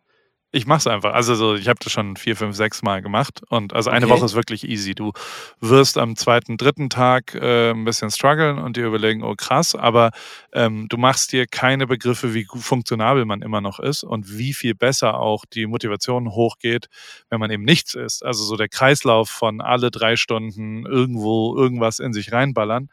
Ich 0.54 0.66
mach's 0.66 0.86
einfach. 0.86 1.14
Also 1.14 1.34
so, 1.34 1.54
ich 1.54 1.66
habe 1.66 1.78
das 1.82 1.90
schon 1.90 2.14
vier, 2.16 2.36
fünf, 2.36 2.54
sechs 2.54 2.82
Mal 2.82 3.00
gemacht 3.00 3.40
und 3.48 3.72
also 3.72 3.88
eine 3.88 4.04
Okay. 4.04 4.14
Woche 4.14 4.26
ist 4.26 4.34
wirklich 4.34 4.68
easy. 4.68 4.94
Du 4.94 5.12
wirst 5.60 5.96
am 5.96 6.14
zweiten, 6.14 6.58
dritten 6.58 6.90
Tag 6.90 7.34
äh, 7.34 7.70
ein 7.70 7.86
bisschen 7.86 8.10
strugglen 8.10 8.58
und 8.58 8.76
dir 8.76 8.84
überlegen, 8.86 9.22
oh 9.22 9.34
krass, 9.34 9.74
aber 9.74 10.10
ähm, 10.52 10.88
du 10.90 10.98
machst 10.98 11.32
dir 11.32 11.46
keine 11.46 11.86
Begriffe, 11.86 12.34
wie 12.34 12.46
funktionabel 12.54 13.24
man 13.24 13.40
immer 13.40 13.62
noch 13.62 13.80
ist 13.80 14.04
und 14.04 14.36
wie 14.36 14.52
viel 14.52 14.74
besser 14.74 15.18
auch 15.18 15.46
die 15.46 15.66
Motivation 15.66 16.30
hochgeht, 16.32 16.88
wenn 17.30 17.40
man 17.40 17.50
eben 17.50 17.64
nichts 17.64 17.94
ist. 17.94 18.22
Also 18.22 18.44
so 18.44 18.56
der 18.56 18.68
Kreislauf 18.68 19.30
von 19.30 19.62
alle 19.62 19.90
drei 19.90 20.16
Stunden 20.16 20.84
irgendwo 20.84 21.56
irgendwas 21.56 21.98
in 21.98 22.12
sich 22.12 22.30
reinballern, 22.30 22.90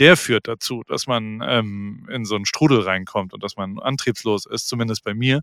der 0.00 0.16
führt 0.16 0.48
dazu, 0.48 0.82
dass 0.88 1.06
man 1.06 1.42
ähm, 1.46 2.08
in 2.10 2.24
so 2.24 2.34
einen 2.34 2.46
Strudel 2.46 2.80
reinkommt 2.80 3.32
und 3.32 3.42
dass 3.44 3.56
man 3.56 3.78
antriebslos 3.78 4.46
ist, 4.46 4.66
zumindest 4.66 5.04
bei 5.04 5.14
mir. 5.14 5.42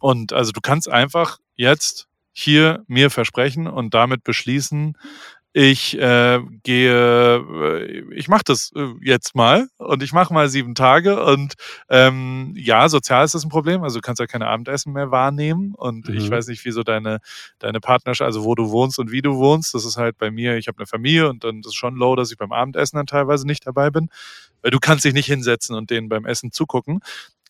Und 0.00 0.32
also 0.32 0.52
du 0.52 0.60
kannst 0.60 0.88
einfach 0.88 1.38
jetzt 1.56 2.06
hier 2.32 2.84
mir 2.86 3.10
versprechen 3.10 3.66
und 3.66 3.94
damit 3.94 4.22
beschließen, 4.22 4.98
ich 5.58 5.98
äh, 5.98 6.40
gehe, 6.64 7.36
äh, 7.38 8.14
ich 8.14 8.28
mache 8.28 8.42
das 8.44 8.72
äh, 8.76 8.88
jetzt 9.00 9.34
mal 9.34 9.68
und 9.78 10.02
ich 10.02 10.12
mache 10.12 10.34
mal 10.34 10.50
sieben 10.50 10.74
Tage 10.74 11.24
und 11.24 11.54
ähm, 11.88 12.52
ja, 12.56 12.90
sozial 12.90 13.24
ist 13.24 13.34
das 13.34 13.42
ein 13.44 13.48
Problem. 13.48 13.82
Also 13.82 13.98
du 13.98 14.02
kannst 14.02 14.20
ja 14.20 14.26
keine 14.26 14.48
Abendessen 14.48 14.92
mehr 14.92 15.10
wahrnehmen 15.10 15.72
und 15.74 16.10
ich 16.10 16.28
Mhm. 16.28 16.30
weiß 16.30 16.48
nicht, 16.48 16.64
wieso 16.66 16.82
deine 16.82 17.20
deine 17.58 17.80
Partnerschaft, 17.80 18.26
also 18.26 18.44
wo 18.44 18.54
du 18.54 18.70
wohnst 18.70 18.98
und 18.98 19.10
wie 19.12 19.22
du 19.22 19.36
wohnst. 19.36 19.72
Das 19.74 19.86
ist 19.86 19.96
halt 19.96 20.18
bei 20.18 20.30
mir. 20.30 20.58
Ich 20.58 20.68
habe 20.68 20.78
eine 20.78 20.86
Familie 20.86 21.30
und 21.30 21.42
dann 21.42 21.60
ist 21.60 21.68
es 21.68 21.74
schon 21.74 21.96
low, 21.96 22.16
dass 22.16 22.30
ich 22.30 22.36
beim 22.36 22.52
Abendessen 22.52 22.96
dann 22.98 23.06
teilweise 23.06 23.46
nicht 23.46 23.66
dabei 23.66 23.88
bin, 23.90 24.10
weil 24.62 24.70
du 24.72 24.78
kannst 24.78 25.04
dich 25.06 25.14
nicht 25.14 25.26
hinsetzen 25.26 25.74
und 25.76 25.90
denen 25.90 26.08
beim 26.10 26.26
Essen 26.26 26.52
zugucken. 26.52 27.00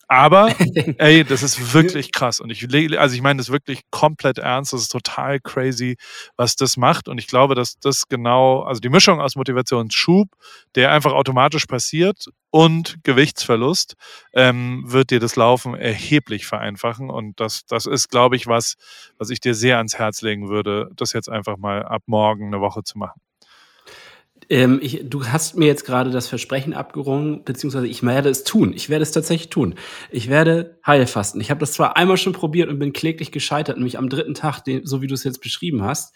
Aber 0.07 0.53
ey, 0.97 1.23
das 1.23 1.43
ist 1.43 1.73
wirklich 1.73 2.11
krass. 2.11 2.39
Und 2.39 2.49
ich 2.49 2.63
also 2.97 3.15
ich 3.15 3.21
meine 3.21 3.37
das 3.37 3.51
wirklich 3.51 3.81
komplett 3.91 4.37
ernst. 4.37 4.73
Das 4.73 4.81
ist 4.81 4.91
total 4.91 5.39
crazy, 5.39 5.97
was 6.37 6.55
das 6.55 6.77
macht. 6.77 7.07
Und 7.09 7.17
ich 7.17 7.27
glaube, 7.27 7.55
dass 7.55 7.77
das 7.79 8.07
genau, 8.07 8.61
also 8.61 8.79
die 8.79 8.89
Mischung 8.89 9.19
aus 9.19 9.35
Motivationsschub, 9.35 10.29
der 10.75 10.91
einfach 10.91 11.11
automatisch 11.11 11.65
passiert, 11.65 12.27
und 12.49 13.03
Gewichtsverlust, 13.03 13.95
ähm, 14.33 14.83
wird 14.85 15.11
dir 15.11 15.19
das 15.19 15.35
Laufen 15.35 15.75
erheblich 15.75 16.47
vereinfachen. 16.47 17.09
Und 17.09 17.39
das, 17.39 17.65
das 17.65 17.85
ist, 17.85 18.09
glaube 18.09 18.35
ich, 18.37 18.47
was, 18.47 18.75
was 19.17 19.29
ich 19.29 19.41
dir 19.41 19.53
sehr 19.53 19.77
ans 19.77 19.97
Herz 19.99 20.21
legen 20.21 20.47
würde, 20.47 20.89
das 20.95 21.13
jetzt 21.13 21.29
einfach 21.29 21.57
mal 21.57 21.83
ab 21.83 22.03
morgen 22.05 22.47
eine 22.47 22.61
Woche 22.61 22.83
zu 22.83 22.97
machen. 22.97 23.19
Ähm, 24.49 24.79
ich, 24.81 25.01
du 25.03 25.25
hast 25.25 25.57
mir 25.57 25.65
jetzt 25.65 25.85
gerade 25.85 26.09
das 26.09 26.27
Versprechen 26.27 26.73
abgerungen, 26.73 27.43
beziehungsweise 27.43 27.87
ich 27.87 28.03
werde 28.03 28.29
es 28.29 28.43
tun. 28.43 28.73
Ich 28.73 28.89
werde 28.89 29.03
es 29.03 29.11
tatsächlich 29.11 29.49
tun. 29.49 29.75
Ich 30.09 30.29
werde 30.29 30.77
Heilfasten. 30.85 31.41
Ich 31.41 31.49
habe 31.49 31.59
das 31.59 31.73
zwar 31.73 31.97
einmal 31.97 32.17
schon 32.17 32.33
probiert 32.33 32.69
und 32.69 32.79
bin 32.79 32.93
kläglich 32.93 33.31
gescheitert, 33.31 33.77
nämlich 33.77 33.97
am 33.97 34.09
dritten 34.09 34.33
Tag, 34.33 34.61
den, 34.61 34.85
so 34.85 35.01
wie 35.01 35.07
du 35.07 35.13
es 35.13 35.23
jetzt 35.23 35.41
beschrieben 35.41 35.83
hast. 35.83 36.15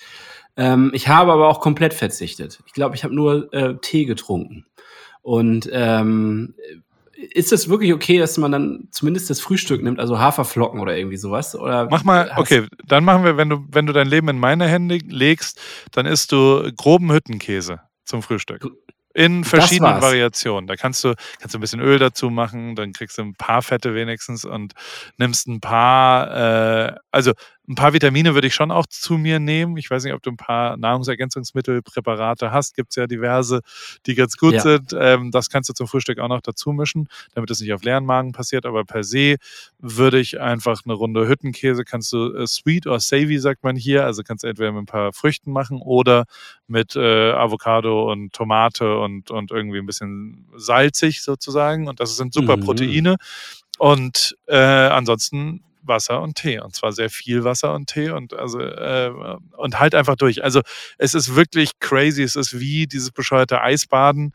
Ähm, 0.56 0.92
ich 0.94 1.08
habe 1.08 1.32
aber 1.32 1.50
auch 1.50 1.60
komplett 1.60 1.94
verzichtet. 1.94 2.60
Ich 2.66 2.74
glaube, 2.74 2.96
ich 2.96 3.04
habe 3.04 3.14
nur 3.14 3.54
äh, 3.54 3.76
Tee 3.82 4.06
getrunken. 4.06 4.66
Und 5.22 5.70
ähm, 5.72 6.56
ist 7.34 7.52
es 7.52 7.70
wirklich 7.70 7.94
okay, 7.94 8.18
dass 8.18 8.38
man 8.38 8.52
dann 8.52 8.88
zumindest 8.92 9.30
das 9.30 9.40
Frühstück 9.40 9.84
nimmt, 9.84 10.00
also 10.00 10.20
Haferflocken 10.20 10.80
oder 10.80 10.98
irgendwie 10.98 11.18
sowas? 11.18 11.56
Oder 11.56 11.88
Mach 11.92 12.04
mal, 12.04 12.32
okay, 12.38 12.66
dann 12.88 13.04
machen 13.04 13.24
wir, 13.24 13.38
wenn 13.38 13.50
du, 13.50 13.64
wenn 13.70 13.86
du 13.86 13.94
dein 13.94 14.08
Leben 14.08 14.30
in 14.30 14.40
meine 14.40 14.68
Hände 14.68 15.00
legst, 15.08 15.60
dann 15.92 16.06
isst 16.06 16.32
du 16.32 16.72
groben 16.76 17.12
Hüttenkäse 17.12 17.82
zum 18.06 18.22
Frühstück. 18.22 18.66
In 19.14 19.44
verschiedenen. 19.44 20.02
Variationen. 20.02 20.68
Da 20.68 20.76
kannst 20.76 21.04
du, 21.04 21.14
kannst 21.40 21.54
du 21.54 21.58
ein 21.58 21.62
bisschen 21.62 21.82
Öl 21.82 22.00
dazu 22.00 22.30
machen, 22.30 22.76
dann 22.76 22.94
kriegst 22.94 23.18
du 23.18 23.24
ein 23.24 23.36
paar 23.36 23.62
Fette 23.62 23.94
wenigstens 23.94 24.46
und 24.46 24.74
nimmst 25.18 25.48
ein 25.48 25.60
paar, 25.60 26.88
äh, 26.92 26.96
also 27.12 27.34
ein 27.68 27.76
paar 27.76 27.94
Vitamine 27.94 28.34
würde 28.34 28.48
ich 28.48 28.56
schon 28.56 28.72
auch 28.72 28.86
zu 28.88 29.18
mir 29.18 29.40
nehmen. 29.40 29.78
Ich 29.78 29.90
weiß 29.90 30.04
nicht, 30.04 30.14
ob 30.14 30.22
du 30.24 30.32
ein 30.32 30.38
paar 30.38 30.78
Nahrungsergänzungsmittelpräparate 30.78 32.52
hast. 32.52 32.76
Gibt 32.76 32.90
es 32.92 32.96
ja 32.96 33.08
diverse, 33.08 33.62
die 34.06 34.16
ganz 34.16 34.38
gut 34.38 34.54
Ja. 34.56 34.62
sind. 34.62 34.96
Ähm, 34.98 35.32
das 35.32 35.50
kannst 35.50 35.70
du 35.70 35.74
zum 35.74 35.88
Frühstück 35.88 36.20
auch 36.20 36.28
noch 36.28 36.42
dazu 36.42 36.72
mischen, 36.72 37.08
damit 37.34 37.50
es 37.52 37.60
nicht 37.62 37.72
auf 37.74 37.84
leeren 37.84 38.06
Magen 38.06 38.32
passiert. 38.32 38.66
Aber 38.66 38.84
per 38.84 39.04
se 39.04 39.36
würde 39.80 40.20
ich 40.20 40.40
einfach 40.42 40.82
eine 40.86 40.94
Runde 40.94 41.28
Hüttenkäse, 41.28 41.84
kannst 41.86 42.12
du 42.14 42.34
äh, 42.34 42.48
sweet 42.48 42.88
or 42.88 43.00
savvy, 43.00 43.38
sagt 43.40 43.64
man 43.64 43.76
hier. 43.76 44.06
Also 44.06 44.24
kannst 44.24 44.44
du 44.44 44.48
entweder 44.48 44.72
mit 44.72 44.84
ein 44.84 44.86
paar 44.88 45.14
Früchten 45.14 45.52
machen 45.52 45.82
oder 45.82 46.26
mit 46.68 46.96
äh, 46.96 47.32
Avocado 47.32 48.12
und 48.12 48.34
Tomate 48.34 48.98
und, 49.00 49.30
und 49.32 49.52
irgendwie 49.52 49.78
ein 49.80 49.86
bisschen 49.86 50.48
salzig 50.56 51.22
sozusagen. 51.22 51.88
Und 51.88 52.00
das 52.00 52.18
sind 52.18 52.34
super 52.34 52.58
Mhm. 52.58 52.62
Proteine. 52.62 53.16
Und 53.78 54.36
äh, 54.48 54.58
ansonsten 54.58 55.64
Wasser 55.84 56.22
und 56.22 56.36
Tee. 56.36 56.60
Und 56.60 56.76
zwar 56.76 56.92
sehr 56.92 57.10
viel 57.10 57.44
Wasser 57.44 57.74
und 57.74 57.88
Tee 57.88 58.10
und 58.10 58.34
also 58.34 58.60
äh, 58.60 59.12
und 59.58 59.80
halt 59.80 59.96
einfach 59.96 60.16
durch. 60.16 60.44
Also 60.44 60.62
es 60.98 61.14
ist 61.14 61.36
wirklich 61.36 61.80
crazy. 61.80 62.24
Es 62.24 62.36
ist 62.36 62.60
wie 62.60 62.88
dieses 62.88 63.12
bescheuerte 63.12 63.62
Eisbaden. 63.62 64.34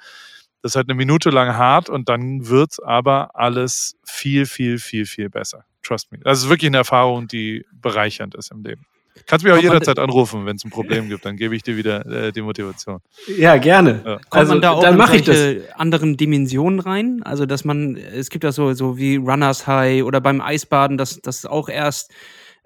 Das 0.62 0.72
ist 0.72 0.76
halt 0.76 0.88
eine 0.88 0.96
Minute 0.96 1.30
lang 1.30 1.56
hart 1.56 1.88
und 1.88 2.08
dann 2.08 2.48
wird's 2.48 2.80
aber 2.80 3.36
alles 3.36 3.96
viel, 4.04 4.46
viel, 4.46 4.78
viel, 4.78 5.06
viel 5.06 5.30
besser. 5.30 5.64
Trust 5.82 6.10
me. 6.10 6.18
Das 6.18 6.38
ist 6.38 6.48
wirklich 6.48 6.68
eine 6.68 6.78
Erfahrung, 6.78 7.28
die 7.28 7.64
bereichernd 7.72 8.34
ist 8.34 8.50
im 8.50 8.64
Leben. 8.64 8.86
Kannst 9.26 9.44
mich 9.44 9.52
auch 9.52 9.58
jederzeit 9.60 9.98
anrufen, 9.98 10.46
wenn 10.46 10.56
es 10.56 10.64
ein 10.64 10.70
Problem 10.70 11.08
gibt. 11.08 11.24
Dann 11.24 11.36
gebe 11.36 11.56
ich 11.56 11.62
dir 11.62 11.76
wieder 11.76 12.04
äh, 12.06 12.32
die 12.32 12.42
Motivation. 12.42 13.00
Ja, 13.36 13.56
gerne. 13.56 14.02
Ja. 14.04 14.14
Kommt 14.16 14.26
Also, 14.30 14.52
man 14.52 14.62
da 14.62 14.70
auch 14.72 14.82
dann 14.82 14.92
in 14.92 14.98
mache 14.98 15.16
ich 15.16 15.22
das. 15.24 15.36
solche 15.36 15.78
anderen 15.78 16.16
Dimensionen 16.16 16.80
rein? 16.80 17.22
Also, 17.24 17.46
dass 17.46 17.64
man, 17.64 17.96
es 17.96 18.30
gibt 18.30 18.44
ja 18.44 18.52
so, 18.52 18.72
so 18.74 18.98
wie 18.98 19.16
Runners 19.16 19.66
High 19.66 20.04
oder 20.04 20.20
beim 20.20 20.40
Eisbaden, 20.40 20.98
dass 20.98 21.20
das 21.20 21.46
auch 21.46 21.68
erst 21.68 22.12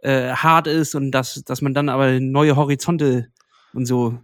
äh, 0.02 0.30
hart 0.32 0.66
ist 0.66 0.94
und 0.94 1.12
dass, 1.12 1.42
dass 1.44 1.62
man 1.62 1.72
dann 1.74 1.88
aber 1.88 2.20
neue 2.20 2.56
Horizonte 2.56 3.28
und 3.72 3.86
so 3.86 4.18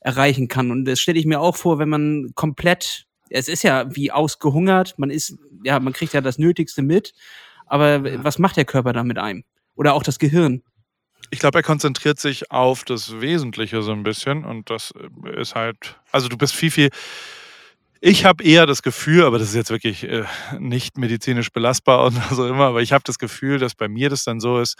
erreichen 0.00 0.48
kann. 0.48 0.70
Und 0.70 0.84
das 0.86 0.98
stelle 0.98 1.18
ich 1.18 1.26
mir 1.26 1.40
auch 1.40 1.56
vor, 1.56 1.78
wenn 1.78 1.88
man 1.88 2.30
komplett, 2.34 3.04
es 3.28 3.48
ist 3.48 3.62
ja 3.62 3.94
wie 3.94 4.10
ausgehungert, 4.10 4.98
man 4.98 5.10
ist, 5.10 5.36
ja, 5.62 5.78
man 5.78 5.92
kriegt 5.92 6.14
ja 6.14 6.20
das 6.20 6.38
Nötigste 6.38 6.82
mit, 6.82 7.12
aber 7.66 8.24
was 8.24 8.38
macht 8.38 8.56
der 8.56 8.64
Körper 8.64 8.92
dann 8.92 9.06
mit 9.06 9.18
einem? 9.18 9.44
Oder 9.76 9.94
auch 9.94 10.02
das 10.02 10.18
Gehirn? 10.18 10.62
Ich 11.30 11.38
glaube, 11.38 11.58
er 11.58 11.62
konzentriert 11.62 12.18
sich 12.18 12.50
auf 12.50 12.84
das 12.84 13.20
Wesentliche 13.20 13.82
so 13.82 13.92
ein 13.92 14.02
bisschen 14.02 14.44
und 14.44 14.68
das 14.70 14.92
äh, 15.24 15.40
ist 15.40 15.54
halt, 15.54 15.96
also 16.10 16.28
du 16.28 16.36
bist 16.36 16.54
viel, 16.54 16.70
viel. 16.70 16.90
Ich 18.00 18.24
habe 18.24 18.42
eher 18.42 18.66
das 18.66 18.82
Gefühl, 18.82 19.24
aber 19.24 19.38
das 19.38 19.48
ist 19.48 19.54
jetzt 19.54 19.70
wirklich 19.70 20.04
äh, 20.04 20.24
nicht 20.58 20.96
medizinisch 20.96 21.50
belastbar 21.52 22.04
und 22.06 22.14
so 22.30 22.48
immer, 22.48 22.64
aber 22.66 22.82
ich 22.82 22.92
habe 22.92 23.04
das 23.04 23.18
Gefühl, 23.18 23.58
dass 23.58 23.74
bei 23.74 23.88
mir 23.88 24.08
das 24.08 24.24
dann 24.24 24.40
so 24.40 24.58
ist, 24.60 24.76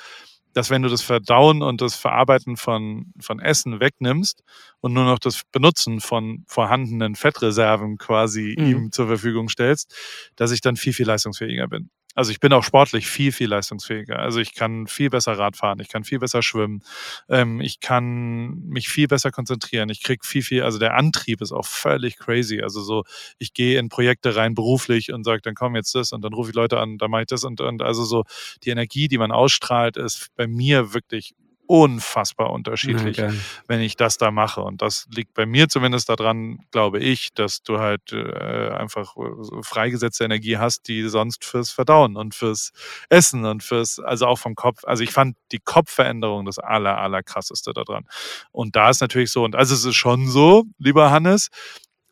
dass 0.53 0.71
wenn 0.71 0.83
du 0.83 0.89
das 0.89 1.03
Verdauen 1.03 1.63
und 1.63 1.81
das 1.81 1.95
Verarbeiten 1.95 2.57
von, 2.57 3.13
von 3.21 3.39
Essen 3.39 3.79
wegnimmst 3.79 4.43
und 4.81 4.93
nur 4.93 5.05
noch 5.05 5.21
das 5.21 5.43
Benutzen 5.53 6.01
von 6.01 6.45
vorhandenen 6.49 7.15
Fettreserven 7.15 7.99
quasi 7.99 8.57
Mhm. 8.59 8.67
ihm 8.67 8.93
zur 8.93 9.07
Verfügung 9.07 9.49
stellst, 9.49 9.95
dass 10.37 10.51
ich 10.51 10.61
dann 10.61 10.75
viel, 10.77 10.93
viel 10.93 11.07
leistungsfähiger 11.07 11.69
bin. 11.69 11.91
Also 12.17 12.33
ich 12.33 12.41
bin 12.41 12.53
auch 12.53 12.65
sportlich 12.65 13.07
viel, 13.07 13.31
viel 13.31 13.49
leistungsfähiger. 13.49 14.19
Also 14.19 14.41
ich 14.41 14.55
kann 14.55 14.89
viel 14.89 15.11
besser 15.11 15.39
Rad 15.39 15.57
fahren, 15.57 15.79
ich 15.81 15.89
kann 15.89 16.03
viel 16.05 16.19
besser 16.19 16.43
schwimmen, 16.43 16.83
ähm, 17.29 17.61
ich 17.61 17.79
kann 17.81 18.61
mich 18.69 18.89
viel 18.89 19.07
besser 19.07 19.31
konzentrieren, 19.31 19.89
ich 19.91 20.03
krieg 20.03 20.25
viel, 20.25 20.43
viel, 20.43 20.63
also 20.65 20.79
der 20.79 20.95
Antrieb 20.97 21.41
ist 21.41 21.53
auch 21.53 21.67
völlig 21.67 22.19
crazy. 22.19 22.61
Also 22.63 22.81
so, 22.83 23.05
ich 23.39 23.55
gehe 23.55 23.79
in 23.79 23.89
Projekte 23.89 24.35
rein 24.35 24.55
beruflich 24.55 25.13
und 25.13 25.25
sage, 25.25 25.41
dann 25.43 25.55
komm 25.55 25.77
jetzt 25.77 25.95
das 25.95 26.13
und 26.13 26.23
dann 26.23 26.33
rufe 26.33 26.51
ich 26.51 26.57
Leute 26.57 26.79
an, 26.81 26.99
dann 26.99 27.11
mache 27.11 27.23
ich 27.23 27.29
das 27.29 27.45
und, 27.45 27.61
und 27.61 27.81
also 27.83 28.05
so 28.05 28.25
die 28.65 28.71
Energie, 28.71 29.07
die 29.09 29.19
man 29.19 29.31
ausstrahlt, 29.31 29.97
ist 29.97 30.29
bei 30.37 30.47
mir 30.49 30.93
wirklich 30.93 31.35
unfassbar 31.71 32.51
unterschiedlich 32.51 33.19
geil. 33.19 33.33
wenn 33.69 33.81
ich 33.81 33.95
das 33.95 34.19
da 34.19 34.33
mache. 34.33 34.61
Und 34.61 34.83
das 34.83 35.07
liegt 35.15 35.35
bei 35.35 35.47
mir 35.47 35.69
zumindest 35.69 36.09
daran, 36.09 36.59
glaube 36.73 36.99
ich, 36.99 37.33
dass 37.33 37.63
du 37.63 37.79
halt 37.79 38.13
äh, 38.13 38.71
einfach 38.71 39.17
äh, 39.17 39.63
freigesetzte 39.63 40.25
Energie 40.25 40.59
hast, 40.59 40.89
die 40.89 41.09
sonst 41.09 41.45
fürs 41.45 41.71
Verdauen 41.71 42.17
und 42.17 42.35
fürs 42.35 42.73
Essen 43.09 43.45
und 43.45 43.63
fürs, 43.63 44.01
also 44.01 44.27
auch 44.27 44.41
vom 44.41 44.57
Kopf. 44.57 44.83
Also 44.83 45.05
ich 45.05 45.13
fand 45.13 45.37
die 45.53 45.61
Kopfveränderung 45.61 46.45
das 46.45 46.59
aller, 46.59 46.99
aller 46.99 47.23
krasseste 47.23 47.73
daran. 47.73 48.05
Und 48.51 48.75
da 48.75 48.91
ist 48.91 49.01
natürlich 49.01 49.31
so, 49.31 49.45
und 49.45 49.55
also 49.55 49.73
es 49.73 49.85
ist 49.85 49.95
schon 49.95 50.29
so, 50.29 50.65
lieber 50.79 51.13
Hannes, 51.13 51.51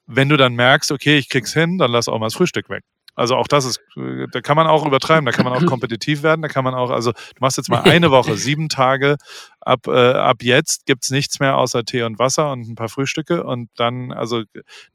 wenn 0.07 0.29
du 0.29 0.37
dann 0.37 0.55
merkst, 0.55 0.93
okay, 0.93 1.19
ich 1.19 1.29
krieg's 1.29 1.53
hin, 1.53 1.79
dann 1.79 1.91
lass 1.91 2.07
auch 2.07 2.21
mal 2.21 2.27
das 2.27 2.37
Frühstück 2.37 2.71
weg. 2.71 2.85
Also 3.19 3.35
auch 3.35 3.49
das 3.49 3.64
ist, 3.64 3.81
da 3.97 4.41
kann 4.41 4.57
man 4.57 4.69
auch 4.69 4.87
übertreiben, 4.87 5.27
da 5.27 5.33
kann 5.33 5.45
man 5.45 5.53
auch 5.53 5.66
kompetitiv 5.66 6.23
werden, 6.23 6.41
da 6.41 6.47
kann 6.47 6.62
man 6.62 6.75
auch, 6.75 6.91
also 6.91 7.11
du 7.11 7.41
machst 7.41 7.57
jetzt 7.57 7.69
mal 7.69 7.81
eine 7.85 8.12
Woche, 8.12 8.37
sieben 8.37 8.69
Tage, 8.69 9.16
ab, 9.61 9.89
äh, 9.89 10.12
ab 10.12 10.37
jetzt 10.43 10.87
gibt 10.87 11.03
es 11.03 11.11
nichts 11.11 11.41
mehr 11.41 11.57
außer 11.57 11.85
Tee 11.85 12.05
und 12.05 12.21
Wasser 12.21 12.53
und 12.53 12.69
ein 12.69 12.77
paar 12.77 12.89
Frühstücke 12.89 13.43
und 13.43 13.71
dann, 13.75 14.12
also 14.12 14.45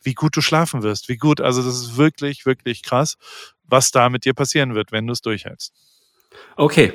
wie 0.01 0.13
gut 0.13 0.37
du 0.37 0.41
schlafen 0.41 0.83
wirst, 0.83 1.09
wie 1.09 1.17
gut, 1.17 1.41
also 1.41 1.61
das 1.61 1.75
ist 1.75 1.97
wirklich, 1.97 2.45
wirklich 2.45 2.81
krass, 2.81 3.15
was 3.65 3.91
da 3.91 4.07
mit 4.07 4.23
dir 4.23 4.33
passieren 4.33 4.73
wird, 4.73 4.93
wenn 4.93 5.05
du 5.05 5.11
es 5.11 5.21
durchhältst. 5.21 5.73
Okay, 6.55 6.93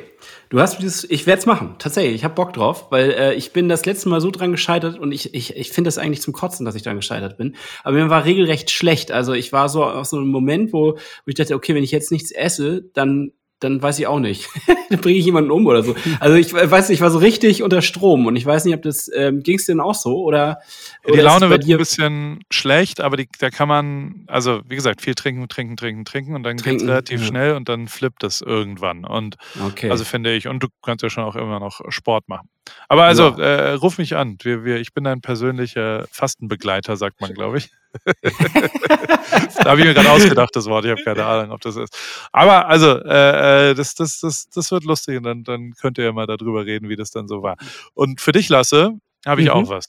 du 0.49 0.61
hast 0.61 0.78
dieses, 0.78 1.05
ich 1.05 1.26
werde 1.26 1.41
es 1.41 1.47
machen, 1.47 1.76
tatsächlich, 1.78 2.14
ich 2.14 2.24
habe 2.24 2.34
Bock 2.34 2.53
drauf, 2.53 2.91
weil 2.91 3.11
äh, 3.11 3.34
ich 3.34 3.53
bin 3.53 3.68
das 3.68 3.84
letzte 3.86 4.09
Mal 4.09 4.20
so 4.20 4.30
dran 4.30 4.53
gescheitert 4.53 4.99
und 4.99 5.12
ich, 5.12 5.34
ich, 5.34 5.57
ich 5.57 5.70
finde 5.70 5.89
das 5.89 5.99
eigentlich 5.99 6.22
zum 6.22 6.32
Kotzen, 6.32 6.64
dass 6.64 6.74
ich 6.74 6.82
dran 6.82 6.97
gescheitert 6.97 7.36
bin. 7.39 7.57
Aber 7.82 7.97
mir 7.97 8.11
war 8.11 8.24
regelrecht 8.24 8.70
schlecht. 8.70 9.11
Also 9.12 9.32
ich 9.32 9.53
war 9.53 9.68
so 9.68 9.84
auf 9.84 10.07
so 10.07 10.16
einem 10.16 10.28
Moment, 10.28 10.72
wo, 10.72 10.95
wo 10.95 10.99
ich 11.26 11.34
dachte, 11.34 11.55
okay, 11.55 11.74
wenn 11.74 11.84
ich 11.84 11.91
jetzt 11.91 12.12
nichts 12.12 12.30
esse, 12.30 12.84
dann 12.95 13.32
dann 13.61 13.82
weiß 13.82 13.98
ich 13.98 14.06
auch 14.06 14.20
nicht. 14.20 14.48
dann 14.90 15.00
bringe 15.00 15.18
ich 15.18 15.24
jemanden 15.24 15.50
um 15.50 15.66
oder 15.66 15.82
so. 15.82 15.94
Also 16.20 16.36
ich 16.36 16.52
weiß 16.52 16.88
nicht, 16.88 16.98
ich 16.98 17.02
war 17.02 17.11
so 17.11 17.18
richtig 17.18 17.62
unter 17.62 17.82
Strom 17.82 18.26
und 18.26 18.36
ich 18.36 18.46
weiß 18.46 18.64
nicht, 18.64 18.74
ob 18.74 18.82
das 18.82 19.11
ähm, 19.14 19.42
ging 19.42 19.56
es 19.56 19.66
denn 19.66 19.80
auch 19.80 19.94
so 19.94 20.22
oder, 20.22 20.59
oder 21.04 21.14
die 21.14 21.20
Laune 21.20 21.50
wird 21.50 21.68
ein 21.68 21.78
bisschen 21.78 22.40
schlecht, 22.50 23.00
aber 23.00 23.16
die, 23.16 23.28
da 23.38 23.50
kann 23.50 23.68
man, 23.68 24.24
also 24.26 24.61
wie 24.68 24.76
gesagt, 24.76 25.00
viel 25.00 25.14
trinken, 25.14 25.48
trinken, 25.48 25.76
trinken, 25.76 26.04
trinken 26.04 26.34
und 26.34 26.42
dann 26.42 26.56
geht 26.56 26.80
es 26.80 26.86
relativ 26.86 27.20
ja. 27.20 27.26
schnell 27.26 27.54
und 27.54 27.68
dann 27.68 27.88
flippt 27.88 28.24
es 28.24 28.40
irgendwann. 28.40 29.04
Und 29.04 29.36
okay. 29.64 29.90
also 29.90 30.04
finde 30.04 30.34
ich, 30.34 30.48
und 30.48 30.62
du 30.62 30.68
kannst 30.82 31.02
ja 31.02 31.11
schon 31.11 31.24
auch 31.24 31.36
immer 31.36 31.61
noch 31.61 31.80
Sport 31.88 32.28
machen. 32.28 32.48
Aber 32.88 33.04
also, 33.04 33.34
ja. 33.38 33.38
äh, 33.38 33.72
ruf 33.72 33.98
mich 33.98 34.16
an. 34.16 34.36
Wir, 34.42 34.64
wir, 34.64 34.76
ich 34.76 34.92
bin 34.92 35.04
dein 35.04 35.20
persönlicher 35.20 36.06
Fastenbegleiter, 36.11 36.96
sagt 36.96 37.20
man, 37.20 37.32
glaube 37.34 37.59
ich. 37.59 37.70
Da 38.05 39.70
habe 39.70 39.80
ich 39.80 39.86
mir 39.86 39.95
gerade 39.95 40.11
ausgedacht, 40.11 40.55
das 40.55 40.66
Wort. 40.66 40.84
Ich 40.84 40.91
habe 40.91 41.03
keine 41.03 41.24
Ahnung, 41.24 41.53
ob 41.53 41.61
das 41.61 41.76
ist. 41.76 41.97
Aber 42.32 42.68
also, 42.68 43.03
äh, 43.05 43.70
äh, 43.70 43.74
das, 43.74 43.95
das, 43.95 44.20
das, 44.20 44.49
das 44.51 44.70
wird 44.70 44.84
lustig 44.84 45.16
und 45.16 45.24
dann, 45.24 45.45
dann 45.45 45.72
könnt 45.72 45.99
ihr 45.99 46.05
ja 46.05 46.12
mal 46.12 46.26
darüber 46.26 46.64
reden, 46.64 46.89
wie 46.89 46.97
das 46.97 47.11
dann 47.11 47.28
so 47.28 47.43
war. 47.43 47.57
Und 47.95 48.20
für 48.20 48.32
dich, 48.32 48.49
Lasse, 48.49 48.93
habe 49.26 49.43
ich 49.43 49.49
mhm. 49.49 49.55
auch 49.55 49.68
was. 49.68 49.86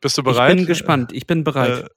Bist 0.00 0.18
du 0.18 0.22
bereit? 0.22 0.50
Ich 0.50 0.56
bin 0.56 0.66
gespannt. 0.66 1.12
Ich 1.12 1.26
bin 1.26 1.44
bereit. 1.44 1.84
Äh, 1.84 1.88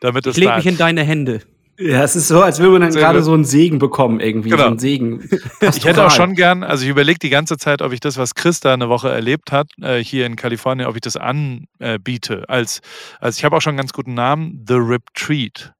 damit 0.00 0.26
ich 0.26 0.36
lege 0.36 0.56
mich 0.56 0.66
in 0.66 0.76
deine 0.76 1.04
Hände. 1.04 1.42
Ja, 1.78 2.02
es 2.04 2.14
ist 2.16 2.28
so, 2.28 2.42
als 2.42 2.58
würde 2.58 2.72
man 2.72 2.82
dann 2.82 2.92
gerade 2.92 3.22
so 3.22 3.32
einen 3.32 3.44
Segen 3.44 3.78
bekommen, 3.78 4.20
irgendwie. 4.20 4.50
Genau. 4.50 4.62
So 4.62 4.68
einen 4.68 4.78
Segen. 4.78 5.28
ich 5.60 5.84
hätte 5.84 6.06
auch 6.06 6.10
schon 6.10 6.34
gern, 6.34 6.62
also 6.62 6.84
ich 6.84 6.90
überlege 6.90 7.18
die 7.18 7.30
ganze 7.30 7.56
Zeit, 7.56 7.82
ob 7.82 7.92
ich 7.92 8.00
das, 8.00 8.18
was 8.18 8.34
Chris 8.34 8.60
da 8.60 8.74
eine 8.74 8.88
Woche 8.88 9.10
erlebt 9.10 9.52
hat, 9.52 9.68
äh, 9.80 9.98
hier 9.98 10.26
in 10.26 10.36
Kalifornien, 10.36 10.86
ob 10.86 10.94
ich 10.94 11.00
das 11.00 11.16
anbiete. 11.16 12.44
als, 12.48 12.80
als 13.20 13.38
ich 13.38 13.44
habe 13.44 13.56
auch 13.56 13.62
schon 13.62 13.70
einen 13.70 13.78
ganz 13.78 13.92
guten 13.92 14.14
Namen, 14.14 14.64
The 14.68 14.74
Rip 14.74 15.02
Treat 15.14 15.72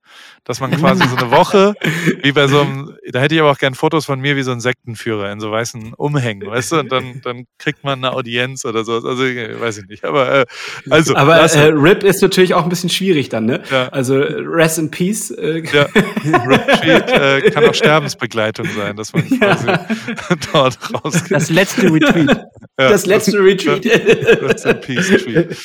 dass 0.44 0.58
man 0.58 0.72
quasi 0.72 1.06
so 1.06 1.16
eine 1.16 1.30
Woche, 1.30 1.74
wie 2.22 2.32
bei 2.32 2.48
so 2.48 2.62
einem, 2.62 2.96
da 3.10 3.20
hätte 3.20 3.36
ich 3.36 3.40
aber 3.40 3.52
auch 3.52 3.58
gern 3.58 3.74
Fotos 3.74 4.06
von 4.06 4.18
mir 4.18 4.36
wie 4.36 4.42
so 4.42 4.50
ein 4.50 4.60
Sektenführer 4.60 5.30
in 5.30 5.38
so 5.38 5.52
weißen 5.52 5.94
Umhängen, 5.94 6.48
weißt 6.48 6.72
du, 6.72 6.80
und 6.80 6.90
dann, 6.90 7.20
dann 7.22 7.44
kriegt 7.58 7.84
man 7.84 8.04
eine 8.04 8.12
Audienz 8.12 8.64
oder 8.64 8.84
so. 8.84 8.94
Also 8.94 9.22
weiß 9.22 9.78
ich 9.78 9.86
nicht. 9.86 10.04
Aber 10.04 10.40
äh, 10.40 10.46
also. 10.90 11.14
Aber 11.14 11.38
äh, 11.38 11.66
Rip 11.68 12.02
ist 12.02 12.22
natürlich 12.22 12.54
auch 12.54 12.64
ein 12.64 12.68
bisschen 12.68 12.90
schwierig 12.90 13.28
dann, 13.28 13.46
ne? 13.46 13.62
Ja. 13.70 13.88
Also 13.88 14.16
Rest 14.16 14.78
in 14.78 14.90
Peace. 14.90 15.30
Äh. 15.30 15.62
Ja. 15.72 15.82
Rip 15.84 16.68
äh, 16.82 17.50
kann 17.50 17.64
auch 17.64 17.74
Sterbensbegleitung 17.74 18.66
sein, 18.76 18.96
dass 18.96 19.12
man 19.12 19.28
quasi 19.38 19.68
ja. 19.68 19.86
dort 20.52 20.78
rausgeht. 20.92 21.30
Das 21.30 21.50
letzte 21.50 21.92
Retreat. 21.92 22.46
Ja. 22.78 22.88
Das 22.88 23.06
letzte 23.06 23.38
Retreat. 23.38 23.84
Rest 23.84 24.66
in 24.66 24.80
Peace 24.80 25.10
Retreat. 25.10 25.56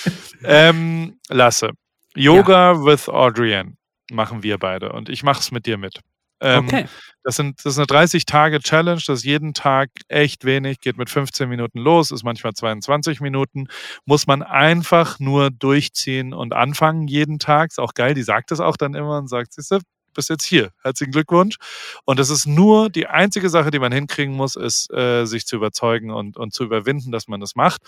Ähm, 0.43 1.17
Lasse. 1.29 1.71
Yoga 2.15 2.73
ja. 2.73 2.85
with 2.85 3.09
Audrienne 3.09 3.77
machen 4.11 4.43
wir 4.43 4.57
beide 4.57 4.91
und 4.91 5.09
ich 5.09 5.23
mache 5.23 5.39
es 5.39 5.51
mit 5.51 5.65
dir 5.65 5.77
mit. 5.77 6.01
Ähm, 6.39 6.65
okay. 6.65 6.85
Das, 7.23 7.35
sind, 7.35 7.65
das 7.65 7.77
ist 7.77 7.79
eine 7.79 7.87
30-Tage-Challenge, 7.87 9.01
das 9.05 9.19
ist 9.19 9.25
jeden 9.25 9.53
Tag 9.53 9.89
echt 10.07 10.45
wenig, 10.45 10.79
geht 10.79 10.97
mit 10.97 11.09
15 11.09 11.49
Minuten 11.49 11.79
los, 11.79 12.11
ist 12.11 12.23
manchmal 12.23 12.53
22 12.53 13.21
Minuten. 13.21 13.67
Muss 14.05 14.27
man 14.27 14.43
einfach 14.43 15.19
nur 15.19 15.49
durchziehen 15.49 16.33
und 16.33 16.53
anfangen 16.53 17.07
jeden 17.07 17.39
Tag. 17.39 17.71
Ist 17.71 17.79
auch 17.79 17.93
geil, 17.95 18.13
die 18.13 18.23
sagt 18.23 18.51
es 18.51 18.59
auch 18.59 18.77
dann 18.77 18.93
immer 18.93 19.17
und 19.17 19.29
sagt, 19.29 19.53
siehst 19.53 19.71
du, 19.71 19.79
bist 20.17 20.29
jetzt 20.29 20.43
hier. 20.43 20.71
Herzlichen 20.83 21.11
Glückwunsch. 21.11 21.55
Und 22.03 22.19
das 22.19 22.29
ist 22.29 22.45
nur 22.45 22.89
die 22.89 23.07
einzige 23.07 23.49
Sache, 23.49 23.71
die 23.71 23.79
man 23.79 23.93
hinkriegen 23.93 24.35
muss, 24.35 24.57
ist, 24.57 24.91
äh, 24.91 25.25
sich 25.25 25.45
zu 25.45 25.55
überzeugen 25.55 26.11
und, 26.11 26.35
und 26.35 26.53
zu 26.53 26.65
überwinden, 26.65 27.11
dass 27.11 27.29
man 27.29 27.39
das 27.39 27.55
macht. 27.55 27.81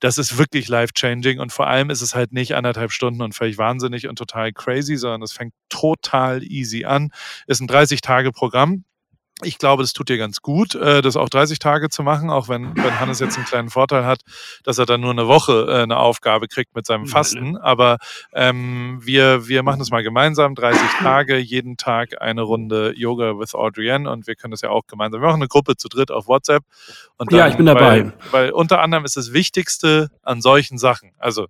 Das 0.00 0.18
ist 0.18 0.38
wirklich 0.38 0.66
life-changing 0.68 1.38
und 1.38 1.52
vor 1.52 1.68
allem 1.68 1.90
ist 1.90 2.00
es 2.00 2.14
halt 2.14 2.32
nicht 2.32 2.56
anderthalb 2.56 2.90
Stunden 2.90 3.22
und 3.22 3.34
völlig 3.34 3.58
wahnsinnig 3.58 4.08
und 4.08 4.16
total 4.16 4.52
crazy, 4.52 4.96
sondern 4.96 5.22
es 5.22 5.32
fängt 5.32 5.54
total 5.68 6.42
easy 6.42 6.84
an. 6.84 7.10
Ist 7.46 7.60
ein 7.60 7.68
30-Tage-Programm 7.68 8.84
ich 9.44 9.58
glaube, 9.58 9.82
das 9.82 9.92
tut 9.92 10.08
dir 10.08 10.18
ganz 10.18 10.40
gut, 10.42 10.74
äh, 10.74 11.02
das 11.02 11.16
auch 11.16 11.28
30 11.28 11.58
Tage 11.58 11.88
zu 11.88 12.02
machen, 12.02 12.30
auch 12.30 12.48
wenn, 12.48 12.76
wenn 12.76 13.00
Hannes 13.00 13.20
jetzt 13.20 13.36
einen 13.36 13.46
kleinen 13.46 13.70
Vorteil 13.70 14.04
hat, 14.04 14.20
dass 14.64 14.78
er 14.78 14.86
dann 14.86 15.00
nur 15.00 15.10
eine 15.10 15.28
Woche 15.28 15.66
äh, 15.68 15.82
eine 15.82 15.98
Aufgabe 15.98 16.48
kriegt 16.48 16.74
mit 16.74 16.86
seinem 16.86 17.06
Fasten. 17.06 17.56
Aber 17.56 17.98
ähm, 18.32 19.00
wir, 19.02 19.48
wir 19.48 19.62
machen 19.62 19.78
das 19.78 19.90
mal 19.90 20.02
gemeinsam, 20.02 20.54
30 20.54 20.80
Tage, 20.98 21.38
jeden 21.38 21.76
Tag 21.76 22.20
eine 22.20 22.42
Runde 22.42 22.92
Yoga 22.96 23.38
with 23.38 23.54
Audrienne 23.54 24.10
und 24.10 24.26
wir 24.26 24.34
können 24.34 24.52
das 24.52 24.62
ja 24.62 24.70
auch 24.70 24.86
gemeinsam. 24.86 25.20
Wir 25.20 25.28
machen 25.28 25.40
eine 25.40 25.48
Gruppe 25.48 25.76
zu 25.76 25.88
dritt 25.88 26.10
auf 26.10 26.26
WhatsApp. 26.26 26.62
Und 27.16 27.32
dann, 27.32 27.38
ja, 27.38 27.48
ich 27.48 27.56
bin 27.56 27.66
dabei. 27.66 28.04
Weil, 28.04 28.12
weil 28.30 28.50
unter 28.50 28.80
anderem 28.80 29.04
ist 29.04 29.16
das 29.16 29.32
Wichtigste 29.32 30.10
an 30.22 30.40
solchen 30.40 30.78
Sachen, 30.78 31.12
also 31.18 31.46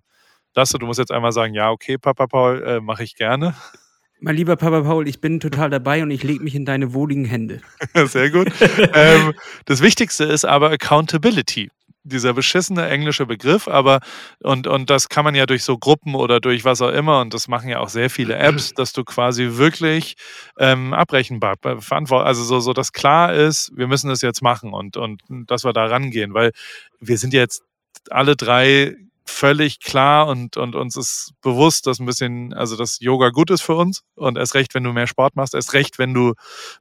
das, 0.53 0.69
du 0.69 0.85
musst 0.85 0.99
jetzt 0.99 1.11
einmal 1.11 1.33
sagen, 1.33 1.53
ja, 1.53 1.69
okay, 1.69 1.97
Papa 1.97 2.27
Paul, 2.27 2.63
äh, 2.63 2.79
mache 2.79 3.03
ich 3.03 3.15
gerne. 3.15 3.55
Mein 4.25 4.37
lieber 4.37 4.55
Papa 4.55 4.81
Paul, 4.81 5.07
ich 5.07 5.21
bin 5.21 5.39
total 5.39 5.69
dabei 5.69 6.01
und 6.01 6.09
ich 6.09 6.23
lege 6.23 6.43
mich 6.43 6.55
in 6.55 6.65
deine 6.65 6.95
wohligen 6.95 7.25
Hände. 7.25 7.61
Sehr 8.05 8.31
gut. 8.31 8.51
ähm, 8.95 9.33
das 9.65 9.83
Wichtigste 9.83 10.23
ist 10.23 10.45
aber 10.45 10.71
Accountability 10.71 11.69
dieser 12.01 12.33
beschissene 12.33 12.89
englische 12.89 13.27
Begriff, 13.27 13.67
aber 13.67 13.99
und, 14.39 14.65
und 14.65 14.89
das 14.89 15.09
kann 15.09 15.25
man 15.25 15.35
ja 15.35 15.45
durch 15.45 15.63
so 15.63 15.77
Gruppen 15.77 16.15
oder 16.15 16.39
durch 16.39 16.65
was 16.65 16.81
auch 16.81 16.89
immer, 16.89 17.21
und 17.21 17.35
das 17.35 17.47
machen 17.47 17.69
ja 17.69 17.79
auch 17.79 17.89
sehr 17.89 18.09
viele 18.09 18.35
Apps, 18.35 18.73
dass 18.73 18.93
du 18.93 19.03
quasi 19.03 19.57
wirklich 19.57 20.15
ähm, 20.57 20.95
abrechenbar, 20.95 21.57
verantwortlich, 21.61 22.27
also 22.27 22.43
so, 22.43 22.59
so, 22.59 22.73
dass 22.73 22.93
klar 22.93 23.31
ist, 23.31 23.71
wir 23.75 23.85
müssen 23.85 24.09
das 24.09 24.21
jetzt 24.21 24.41
machen 24.41 24.73
und, 24.73 24.97
und 24.97 25.21
dass 25.45 25.63
wir 25.63 25.73
da 25.73 25.85
rangehen, 25.85 26.33
weil 26.33 26.51
wir 26.99 27.19
sind 27.19 27.33
jetzt 27.33 27.61
alle 28.09 28.35
drei 28.35 28.95
völlig 29.25 29.79
klar 29.79 30.27
und, 30.27 30.55
und 30.55 30.75
uns 30.75 30.95
ist 30.95 31.33
bewusst, 31.41 31.87
dass 31.87 31.99
ein 31.99 32.05
bisschen, 32.05 32.53
also 32.53 32.77
dass 32.77 32.99
Yoga 32.99 33.29
gut 33.29 33.49
ist 33.49 33.61
für 33.61 33.75
uns 33.75 34.03
und 34.15 34.37
erst 34.37 34.53
recht, 34.53 34.75
wenn 34.75 34.83
du 34.83 34.93
mehr 34.93 35.07
Sport 35.07 35.35
machst, 35.35 35.55
erst 35.55 35.73
recht, 35.73 35.97
wenn 35.97 36.13
du 36.13 36.33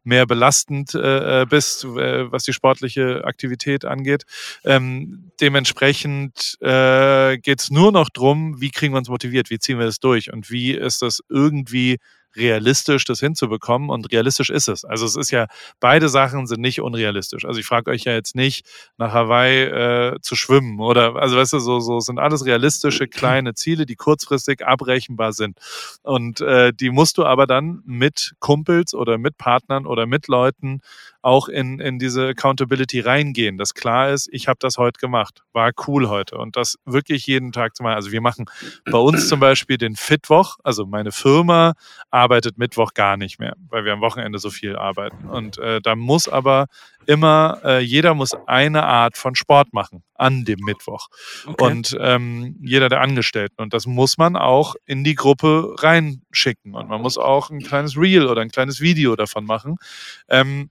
mehr 0.04 0.26
belastend 0.26 0.94
äh, 0.94 1.42
äh 1.42 1.46
bist, 1.46 1.84
äh, 1.84 2.30
was 2.30 2.42
die 2.44 2.52
sportliche 2.52 3.24
Aktivität 3.24 3.84
angeht. 3.84 4.24
Ähm, 4.64 5.30
dementsprechend 5.40 6.58
äh, 6.60 7.38
geht 7.38 7.60
es 7.60 7.70
nur 7.70 7.92
noch 7.92 8.10
drum, 8.10 8.60
wie 8.60 8.70
kriegen 8.70 8.94
wir 8.94 8.98
uns 8.98 9.08
motiviert, 9.08 9.50
wie 9.50 9.58
ziehen 9.58 9.78
wir 9.78 9.86
das 9.86 9.98
durch 9.98 10.32
und 10.32 10.50
wie 10.50 10.72
ist 10.72 11.02
das 11.02 11.20
irgendwie 11.28 11.98
realistisch, 12.36 13.04
das 13.04 13.20
hinzubekommen. 13.20 13.90
Und 13.90 14.10
realistisch 14.12 14.50
ist 14.50 14.68
es. 14.68 14.84
Also 14.84 15.06
es 15.06 15.16
ist 15.16 15.30
ja, 15.30 15.46
beide 15.80 16.08
Sachen 16.08 16.46
sind 16.46 16.60
nicht 16.60 16.80
unrealistisch. 16.80 17.44
Also 17.44 17.60
ich 17.60 17.66
frage 17.66 17.90
euch 17.90 18.04
ja 18.04 18.12
jetzt 18.12 18.34
nicht, 18.34 18.66
nach 18.96 19.12
Hawaii 19.12 19.62
äh, 19.62 20.20
zu 20.20 20.36
schwimmen 20.36 20.80
oder, 20.80 21.16
also 21.16 21.36
weißt 21.36 21.54
du, 21.54 21.58
so, 21.58 21.80
so 21.80 22.00
sind 22.00 22.18
alles 22.18 22.44
realistische 22.44 23.08
kleine 23.08 23.54
Ziele, 23.54 23.86
die 23.86 23.96
kurzfristig 23.96 24.64
abrechenbar 24.64 25.32
sind. 25.32 25.58
Und 26.02 26.40
äh, 26.40 26.72
die 26.72 26.90
musst 26.90 27.18
du 27.18 27.24
aber 27.24 27.46
dann 27.46 27.82
mit 27.84 28.34
Kumpels 28.38 28.94
oder 28.94 29.18
mit 29.18 29.38
Partnern 29.38 29.86
oder 29.86 30.06
mit 30.06 30.28
Leuten 30.28 30.80
auch 31.24 31.48
in, 31.48 31.80
in 31.80 31.98
diese 31.98 32.28
Accountability 32.28 33.00
reingehen, 33.00 33.56
dass 33.56 33.72
klar 33.72 34.10
ist, 34.10 34.28
ich 34.30 34.46
habe 34.46 34.58
das 34.60 34.76
heute 34.76 35.00
gemacht, 35.00 35.42
war 35.54 35.70
cool 35.86 36.10
heute 36.10 36.36
und 36.36 36.54
das 36.54 36.76
wirklich 36.84 37.26
jeden 37.26 37.50
Tag 37.50 37.74
zu 37.74 37.82
machen. 37.82 37.94
Also 37.94 38.12
wir 38.12 38.20
machen 38.20 38.44
bei 38.84 38.98
uns 38.98 39.26
zum 39.26 39.40
Beispiel 39.40 39.78
den 39.78 39.96
Fitwoch, 39.96 40.58
also 40.62 40.84
meine 40.84 41.12
Firma 41.12 41.72
arbeitet 42.10 42.58
Mittwoch 42.58 42.92
gar 42.92 43.16
nicht 43.16 43.40
mehr, 43.40 43.56
weil 43.70 43.86
wir 43.86 43.94
am 43.94 44.02
Wochenende 44.02 44.38
so 44.38 44.50
viel 44.50 44.76
arbeiten. 44.76 45.26
Und 45.26 45.56
äh, 45.56 45.80
da 45.80 45.96
muss 45.96 46.28
aber 46.28 46.66
immer, 47.06 47.58
äh, 47.64 47.80
jeder 47.80 48.12
muss 48.12 48.32
eine 48.46 48.84
Art 48.84 49.16
von 49.16 49.34
Sport 49.34 49.72
machen 49.72 50.02
an 50.14 50.44
dem 50.44 50.58
Mittwoch. 50.60 51.08
Okay. 51.46 51.64
Und 51.64 51.96
ähm, 52.00 52.56
jeder 52.62 52.90
der 52.90 53.00
Angestellten. 53.00 53.62
Und 53.62 53.72
das 53.72 53.86
muss 53.86 54.18
man 54.18 54.36
auch 54.36 54.74
in 54.84 55.04
die 55.04 55.14
Gruppe 55.14 55.74
reinschicken. 55.78 56.74
Und 56.74 56.88
man 56.88 57.00
muss 57.00 57.16
auch 57.16 57.50
ein 57.50 57.60
kleines 57.60 57.96
Reel 57.96 58.26
oder 58.26 58.42
ein 58.42 58.50
kleines 58.50 58.80
Video 58.80 59.16
davon 59.16 59.44
machen. 59.44 59.76
Ähm, 60.28 60.70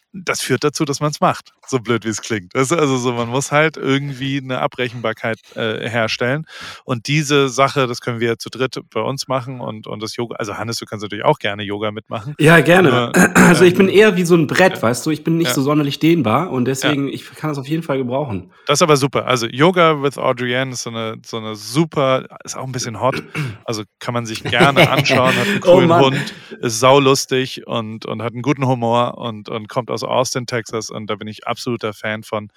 das 0.13 0.41
führt 0.41 0.63
dazu, 0.63 0.85
dass 0.85 0.99
man 0.99 1.11
es 1.11 1.21
macht. 1.21 1.53
so 1.67 1.79
blöd 1.79 2.03
wie 2.03 2.09
es 2.09 2.21
klingt. 2.21 2.53
Das 2.53 2.63
ist 2.63 2.77
also 2.77 2.97
so, 2.97 3.13
man 3.13 3.29
muss 3.29 3.51
halt 3.51 3.77
irgendwie 3.77 4.37
eine 4.37 4.59
Abrechenbarkeit 4.59 5.39
äh, 5.55 5.89
herstellen. 5.89 6.45
Und 6.83 7.07
diese 7.07 7.47
Sache, 7.47 7.87
das 7.87 8.01
können 8.01 8.19
wir 8.19 8.37
zu 8.37 8.49
dritt 8.49 8.77
bei 8.93 8.99
uns 8.99 9.29
machen 9.29 9.61
und, 9.61 9.87
und 9.87 10.03
das 10.03 10.17
Yoga. 10.17 10.35
Also 10.35 10.57
Hannes, 10.57 10.77
du 10.77 10.85
kannst 10.85 11.03
natürlich 11.03 11.23
auch 11.23 11.39
gerne 11.39 11.63
Yoga 11.63 11.91
mitmachen. 11.91 12.35
Ja, 12.39 12.59
gerne. 12.59 12.91
Aber, 12.91 13.35
also 13.35 13.63
ich 13.63 13.75
bin 13.75 13.87
ähm, 13.87 13.95
eher 13.95 14.17
wie 14.17 14.25
so 14.25 14.35
ein 14.35 14.47
Brett, 14.47 14.75
ja. 14.75 14.81
weißt 14.81 15.05
du, 15.05 15.11
ich 15.11 15.23
bin 15.23 15.37
nicht 15.37 15.53
so 15.53 15.61
sonderlich 15.61 15.99
dehnbar 15.99 16.51
und 16.51 16.65
deswegen, 16.65 17.07
ich 17.07 17.29
kann 17.35 17.49
das 17.49 17.57
auf 17.57 17.67
jeden 17.67 17.83
Fall 17.83 17.97
gebrauchen. 17.97 18.51
Das 18.67 18.79
ist 18.79 18.83
aber 18.83 18.97
super. 18.97 19.25
Also 19.25 19.47
Yoga 19.47 20.03
with 20.03 20.17
Audrienne 20.17 20.73
ist 20.73 20.83
so 20.83 20.89
eine, 20.89 21.17
so 21.25 21.37
eine 21.37 21.55
super, 21.55 22.25
ist 22.43 22.57
auch 22.57 22.65
ein 22.65 22.73
bisschen 22.73 22.99
hot. 22.99 23.23
Also 23.63 23.83
kann 23.99 24.13
man 24.13 24.25
sich 24.25 24.43
gerne 24.43 24.89
anschauen, 24.91 25.35
hat 25.35 25.47
einen 25.47 25.61
coolen 25.61 25.91
oh 25.91 25.99
Hund, 25.99 26.33
ist 26.59 26.79
saulustig 26.81 27.65
und, 27.65 28.05
und 28.05 28.21
hat 28.21 28.33
einen 28.33 28.41
guten 28.41 28.67
Humor 28.67 29.17
und, 29.17 29.47
und 29.47 29.69
kommt 29.69 29.89
aus 29.89 30.00
Austin, 30.07 30.45
Texas 30.45 30.89
und 30.89 31.07
da 31.07 31.15
bin 31.15 31.27
ich 31.27 31.47
absoluter 31.47 31.93
Fan 31.93 32.23
von. 32.23 32.49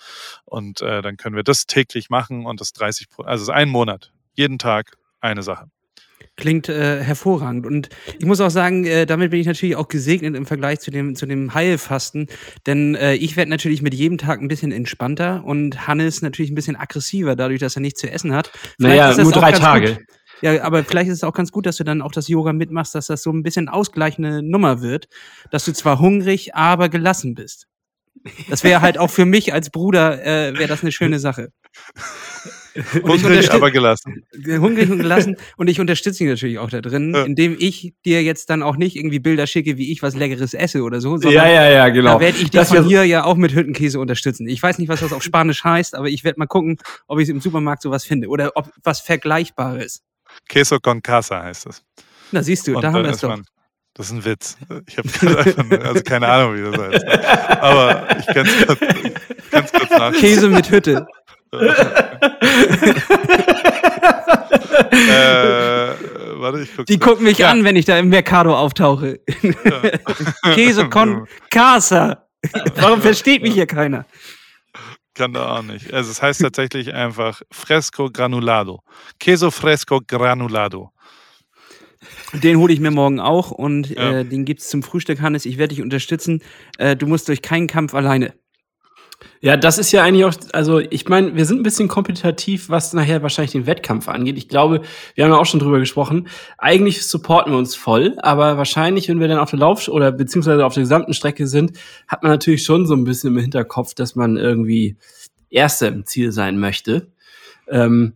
Und 0.44 0.82
äh, 0.82 1.02
dann 1.02 1.16
können 1.16 1.36
wir 1.36 1.42
das 1.42 1.66
täglich 1.66 2.10
machen 2.10 2.46
und 2.46 2.60
das 2.60 2.72
30, 2.72 3.08
also 3.18 3.42
es 3.42 3.48
ist 3.48 3.54
ein 3.54 3.68
Monat, 3.68 4.12
jeden 4.34 4.58
Tag 4.58 4.96
eine 5.20 5.42
Sache. 5.42 5.68
Klingt 6.36 6.68
äh, 6.68 7.00
hervorragend. 7.00 7.64
Und 7.64 7.90
ich 8.18 8.26
muss 8.26 8.40
auch 8.40 8.50
sagen, 8.50 8.84
äh, 8.86 9.06
damit 9.06 9.30
bin 9.30 9.38
ich 9.38 9.46
natürlich 9.46 9.76
auch 9.76 9.86
gesegnet 9.86 10.34
im 10.34 10.46
Vergleich 10.46 10.80
zu 10.80 10.90
dem, 10.90 11.14
zu 11.14 11.26
dem 11.26 11.54
Heilfasten. 11.54 12.26
Denn 12.66 12.96
äh, 12.96 13.14
ich 13.14 13.36
werde 13.36 13.50
natürlich 13.50 13.82
mit 13.82 13.94
jedem 13.94 14.18
Tag 14.18 14.40
ein 14.40 14.48
bisschen 14.48 14.72
entspannter 14.72 15.44
und 15.44 15.86
Hannes 15.86 16.22
natürlich 16.22 16.50
ein 16.50 16.56
bisschen 16.56 16.74
aggressiver, 16.74 17.36
dadurch, 17.36 17.60
dass 17.60 17.76
er 17.76 17.82
nichts 17.82 18.00
zu 18.00 18.10
essen 18.10 18.34
hat. 18.34 18.50
Vielleicht 18.78 19.16
naja, 19.16 19.22
nur 19.22 19.32
drei 19.32 19.52
Tage. 19.52 19.94
Gut. 19.94 20.04
Ja, 20.44 20.62
aber 20.62 20.84
vielleicht 20.84 21.08
ist 21.08 21.16
es 21.16 21.24
auch 21.24 21.32
ganz 21.32 21.52
gut, 21.52 21.64
dass 21.64 21.78
du 21.78 21.84
dann 21.84 22.02
auch 22.02 22.12
das 22.12 22.28
Yoga 22.28 22.52
mitmachst, 22.52 22.94
dass 22.94 23.06
das 23.06 23.22
so 23.22 23.30
ein 23.30 23.42
bisschen 23.42 23.70
ausgleichende 23.70 24.42
Nummer 24.42 24.82
wird, 24.82 25.08
dass 25.50 25.64
du 25.64 25.72
zwar 25.72 26.00
hungrig, 26.00 26.54
aber 26.54 26.90
gelassen 26.90 27.34
bist. 27.34 27.66
Das 28.50 28.62
wäre 28.62 28.82
halt 28.82 28.98
auch 28.98 29.08
für 29.08 29.24
mich 29.24 29.54
als 29.54 29.70
Bruder, 29.70 30.22
äh, 30.22 30.52
wäre 30.52 30.68
das 30.68 30.82
eine 30.82 30.92
schöne 30.92 31.18
Sache. 31.18 31.48
hungrig, 33.02 33.50
aber 33.52 33.70
gelassen. 33.70 34.26
Hungrig 34.46 34.90
und 34.90 34.98
gelassen. 34.98 35.36
Und 35.56 35.68
ich 35.70 35.80
unterstütze 35.80 36.24
ihn 36.24 36.28
natürlich 36.28 36.58
auch 36.58 36.68
da 36.68 36.82
drin, 36.82 37.14
ja. 37.14 37.22
indem 37.22 37.56
ich 37.58 37.94
dir 38.04 38.22
jetzt 38.22 38.50
dann 38.50 38.62
auch 38.62 38.76
nicht 38.76 38.96
irgendwie 38.96 39.20
Bilder 39.20 39.46
schicke, 39.46 39.78
wie 39.78 39.92
ich 39.92 40.02
was 40.02 40.14
Leckeres 40.14 40.52
esse 40.52 40.82
oder 40.82 41.00
so. 41.00 41.16
Ja, 41.22 41.48
ja, 41.48 41.70
ja, 41.70 41.88
genau. 41.88 42.14
Da 42.14 42.20
werde 42.20 42.36
ich 42.38 42.50
dich 42.50 42.60
von 42.60 42.84
hier 42.84 43.04
ja 43.04 43.24
auch 43.24 43.36
mit 43.36 43.54
Hüttenkäse 43.54 43.98
unterstützen. 43.98 44.46
Ich 44.46 44.62
weiß 44.62 44.78
nicht, 44.78 44.88
was 44.90 45.00
das 45.00 45.14
auf 45.14 45.22
Spanisch 45.22 45.64
heißt, 45.64 45.94
aber 45.94 46.10
ich 46.10 46.22
werde 46.22 46.38
mal 46.38 46.46
gucken, 46.46 46.76
ob 47.06 47.18
ich 47.18 47.30
im 47.30 47.40
Supermarkt 47.40 47.80
sowas 47.80 48.04
finde 48.04 48.28
oder 48.28 48.52
ob 48.56 48.70
was 48.82 49.00
Vergleichbares. 49.00 50.02
Queso 50.48 50.78
con 50.80 51.00
casa 51.02 51.42
heißt 51.42 51.66
es. 51.66 51.82
Na, 52.32 52.42
siehst 52.42 52.66
du, 52.66 52.76
und 52.76 52.82
da 52.82 52.92
haben 52.92 53.04
wir 53.04 53.10
es 53.10 53.20
doch. 53.20 53.38
Das 53.94 54.06
ist 54.06 54.12
ein 54.12 54.24
Witz. 54.24 54.56
Ich 54.88 54.98
habe 54.98 55.84
also 55.84 56.02
keine 56.02 56.26
Ahnung, 56.26 56.56
wie 56.56 56.62
das 56.62 56.80
heißt. 56.80 57.04
Aber 57.60 58.06
ich 58.18 58.26
kann 58.26 58.46
es 58.46 58.66
kurz, 58.66 59.72
kurz 59.72 59.90
nachschauen. 59.90 60.14
Käse 60.14 60.48
mit 60.48 60.68
Hütte. 60.68 61.06
äh, 64.90 65.94
warte, 66.40 66.60
ich 66.60 66.76
guck's 66.76 66.86
Die 66.86 66.98
gucken 66.98 67.24
mich 67.24 67.38
ja. 67.38 67.50
an, 67.50 67.64
wenn 67.64 67.76
ich 67.76 67.84
da 67.84 67.98
im 67.98 68.08
Mercado 68.08 68.56
auftauche. 68.56 69.20
Ja. 69.42 70.52
Käse 70.54 70.88
con 70.88 71.26
casa. 71.50 72.26
Warum 72.76 73.00
versteht 73.00 73.42
mich 73.42 73.54
hier 73.54 73.66
keiner? 73.66 74.04
Kann 75.14 75.32
da 75.32 75.58
auch 75.58 75.62
nicht. 75.62 75.92
Also 75.92 76.10
es 76.10 76.20
heißt 76.20 76.40
tatsächlich 76.40 76.92
einfach 76.92 77.40
Fresco 77.50 78.10
Granulado. 78.10 78.80
Queso 79.20 79.50
Fresco 79.50 80.00
Granulado. 80.06 80.90
Den 82.32 82.58
hole 82.58 82.72
ich 82.72 82.80
mir 82.80 82.90
morgen 82.90 83.20
auch 83.20 83.50
und 83.50 83.90
ja. 83.90 84.20
äh, 84.20 84.24
den 84.24 84.44
gibt 84.44 84.60
es 84.60 84.68
zum 84.68 84.82
Frühstück, 84.82 85.20
Hannes. 85.20 85.46
Ich 85.46 85.56
werde 85.56 85.74
dich 85.74 85.82
unterstützen. 85.82 86.42
Äh, 86.78 86.96
du 86.96 87.06
musst 87.06 87.28
durch 87.28 87.42
keinen 87.42 87.66
Kampf 87.66 87.94
alleine. 87.94 88.34
Ja, 89.40 89.56
das 89.56 89.78
ist 89.78 89.92
ja 89.92 90.02
eigentlich 90.02 90.24
auch, 90.24 90.34
also 90.52 90.78
ich 90.78 91.08
meine, 91.08 91.34
wir 91.34 91.44
sind 91.44 91.60
ein 91.60 91.62
bisschen 91.62 91.86
kompetitiv, 91.86 92.70
was 92.70 92.94
nachher 92.94 93.22
wahrscheinlich 93.22 93.52
den 93.52 93.66
Wettkampf 93.66 94.08
angeht. 94.08 94.38
Ich 94.38 94.48
glaube, 94.48 94.80
wir 95.14 95.24
haben 95.24 95.32
ja 95.32 95.38
auch 95.38 95.46
schon 95.46 95.60
drüber 95.60 95.78
gesprochen. 95.78 96.28
Eigentlich 96.56 97.06
supporten 97.06 97.52
wir 97.52 97.58
uns 97.58 97.74
voll, 97.74 98.16
aber 98.22 98.56
wahrscheinlich, 98.56 99.08
wenn 99.08 99.20
wir 99.20 99.28
dann 99.28 99.38
auf 99.38 99.50
der 99.50 99.58
Lauf- 99.58 99.88
oder 99.88 100.12
beziehungsweise 100.12 100.64
auf 100.64 100.74
der 100.74 100.84
gesamten 100.84 101.12
Strecke 101.12 101.46
sind, 101.46 101.78
hat 102.08 102.22
man 102.22 102.32
natürlich 102.32 102.64
schon 102.64 102.86
so 102.86 102.94
ein 102.94 103.04
bisschen 103.04 103.34
im 103.34 103.38
Hinterkopf, 103.38 103.94
dass 103.94 104.14
man 104.16 104.36
irgendwie 104.36 104.96
Erster 105.50 105.88
im 105.88 106.04
Ziel 106.06 106.32
sein 106.32 106.58
möchte. 106.58 107.12
Ähm, 107.68 108.14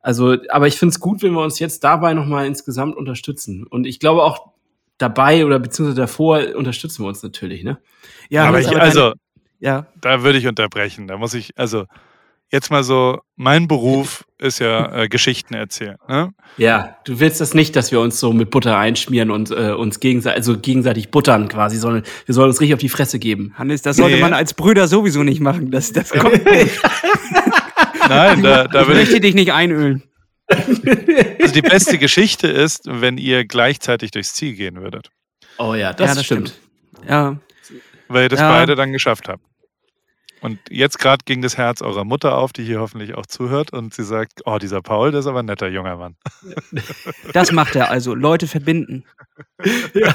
also, 0.00 0.36
aber 0.48 0.68
ich 0.68 0.76
finde 0.76 0.92
es 0.92 1.00
gut, 1.00 1.22
wenn 1.22 1.32
wir 1.32 1.42
uns 1.42 1.58
jetzt 1.58 1.84
dabei 1.84 2.14
nochmal 2.14 2.46
insgesamt 2.46 2.96
unterstützen. 2.96 3.66
Und 3.66 3.86
ich 3.86 4.00
glaube 4.00 4.22
auch 4.22 4.52
dabei 4.96 5.44
oder 5.44 5.58
beziehungsweise 5.58 6.00
davor 6.00 6.40
unterstützen 6.54 7.04
wir 7.04 7.08
uns 7.08 7.22
natürlich, 7.22 7.62
ne? 7.62 7.78
Ja, 8.28 8.44
aber 8.44 8.60
ich, 8.60 8.68
also, 8.76 9.12
ja. 9.58 9.86
Da 10.00 10.22
würde 10.22 10.38
ich 10.38 10.46
unterbrechen. 10.46 11.06
Da 11.06 11.16
muss 11.16 11.34
ich, 11.34 11.56
also 11.56 11.86
jetzt 12.50 12.70
mal 12.70 12.82
so, 12.82 13.20
mein 13.36 13.68
Beruf 13.68 14.24
ist 14.38 14.58
ja 14.60 15.02
äh, 15.02 15.08
Geschichten 15.08 15.54
erzählen. 15.54 15.96
Ne? 16.08 16.32
Ja, 16.56 16.96
du 17.04 17.20
willst 17.20 17.40
das 17.40 17.54
nicht, 17.54 17.76
dass 17.76 17.92
wir 17.92 18.00
uns 18.00 18.20
so 18.20 18.32
mit 18.32 18.50
Butter 18.50 18.78
einschmieren 18.78 19.30
und 19.30 19.50
äh, 19.50 19.72
uns 19.72 20.00
gegenseitig, 20.00 20.36
also 20.36 20.58
gegenseitig 20.58 21.10
buttern 21.10 21.48
quasi, 21.48 21.76
sondern 21.76 22.04
wir 22.26 22.34
sollen 22.34 22.48
uns 22.48 22.60
richtig 22.60 22.74
auf 22.74 22.80
die 22.80 22.88
Fresse 22.88 23.18
geben. 23.18 23.52
Hannes, 23.56 23.82
das 23.82 23.96
sollte 23.96 24.16
nee. 24.16 24.22
man 24.22 24.32
als 24.32 24.54
Brüder 24.54 24.88
sowieso 24.88 25.22
nicht 25.22 25.40
machen. 25.40 25.70
Das, 25.70 25.92
das 25.92 26.10
kommt 26.10 26.44
nicht. 26.44 26.80
Nein, 28.08 28.42
da, 28.42 28.66
da 28.66 28.82
ich 28.82 28.88
möchte 28.88 29.20
dich 29.20 29.34
nicht 29.34 29.52
einölen. 29.52 30.02
Also 30.48 31.52
die 31.52 31.62
beste 31.62 31.98
Geschichte 31.98 32.48
ist, 32.48 32.84
wenn 32.86 33.18
ihr 33.18 33.44
gleichzeitig 33.44 34.12
durchs 34.12 34.32
Ziel 34.32 34.54
gehen 34.54 34.80
würdet. 34.80 35.10
Oh 35.58 35.74
ja, 35.74 35.92
das, 35.92 36.08
ja, 36.08 36.14
das 36.14 36.24
stimmt. 36.24 36.48
stimmt. 36.48 37.08
Ja. 37.10 37.36
Weil 38.08 38.24
ihr 38.24 38.28
das 38.30 38.40
ja. 38.40 38.50
beide 38.50 38.74
dann 38.74 38.92
geschafft 38.92 39.28
habt. 39.28 39.42
Und 40.40 40.58
jetzt 40.70 40.98
gerade 40.98 41.24
ging 41.24 41.42
das 41.42 41.56
Herz 41.56 41.82
eurer 41.82 42.04
Mutter 42.04 42.36
auf, 42.36 42.52
die 42.52 42.64
hier 42.64 42.80
hoffentlich 42.80 43.14
auch 43.14 43.26
zuhört, 43.26 43.72
und 43.72 43.94
sie 43.94 44.04
sagt: 44.04 44.42
Oh, 44.44 44.58
dieser 44.58 44.82
Paul, 44.82 45.10
der 45.10 45.20
ist 45.20 45.26
aber 45.26 45.40
ein 45.40 45.46
netter 45.46 45.68
junger 45.68 45.96
Mann. 45.96 46.16
Das 47.32 47.52
macht 47.52 47.76
er 47.76 47.90
also, 47.90 48.14
Leute 48.14 48.46
verbinden. 48.46 49.04
Ja. 49.94 50.14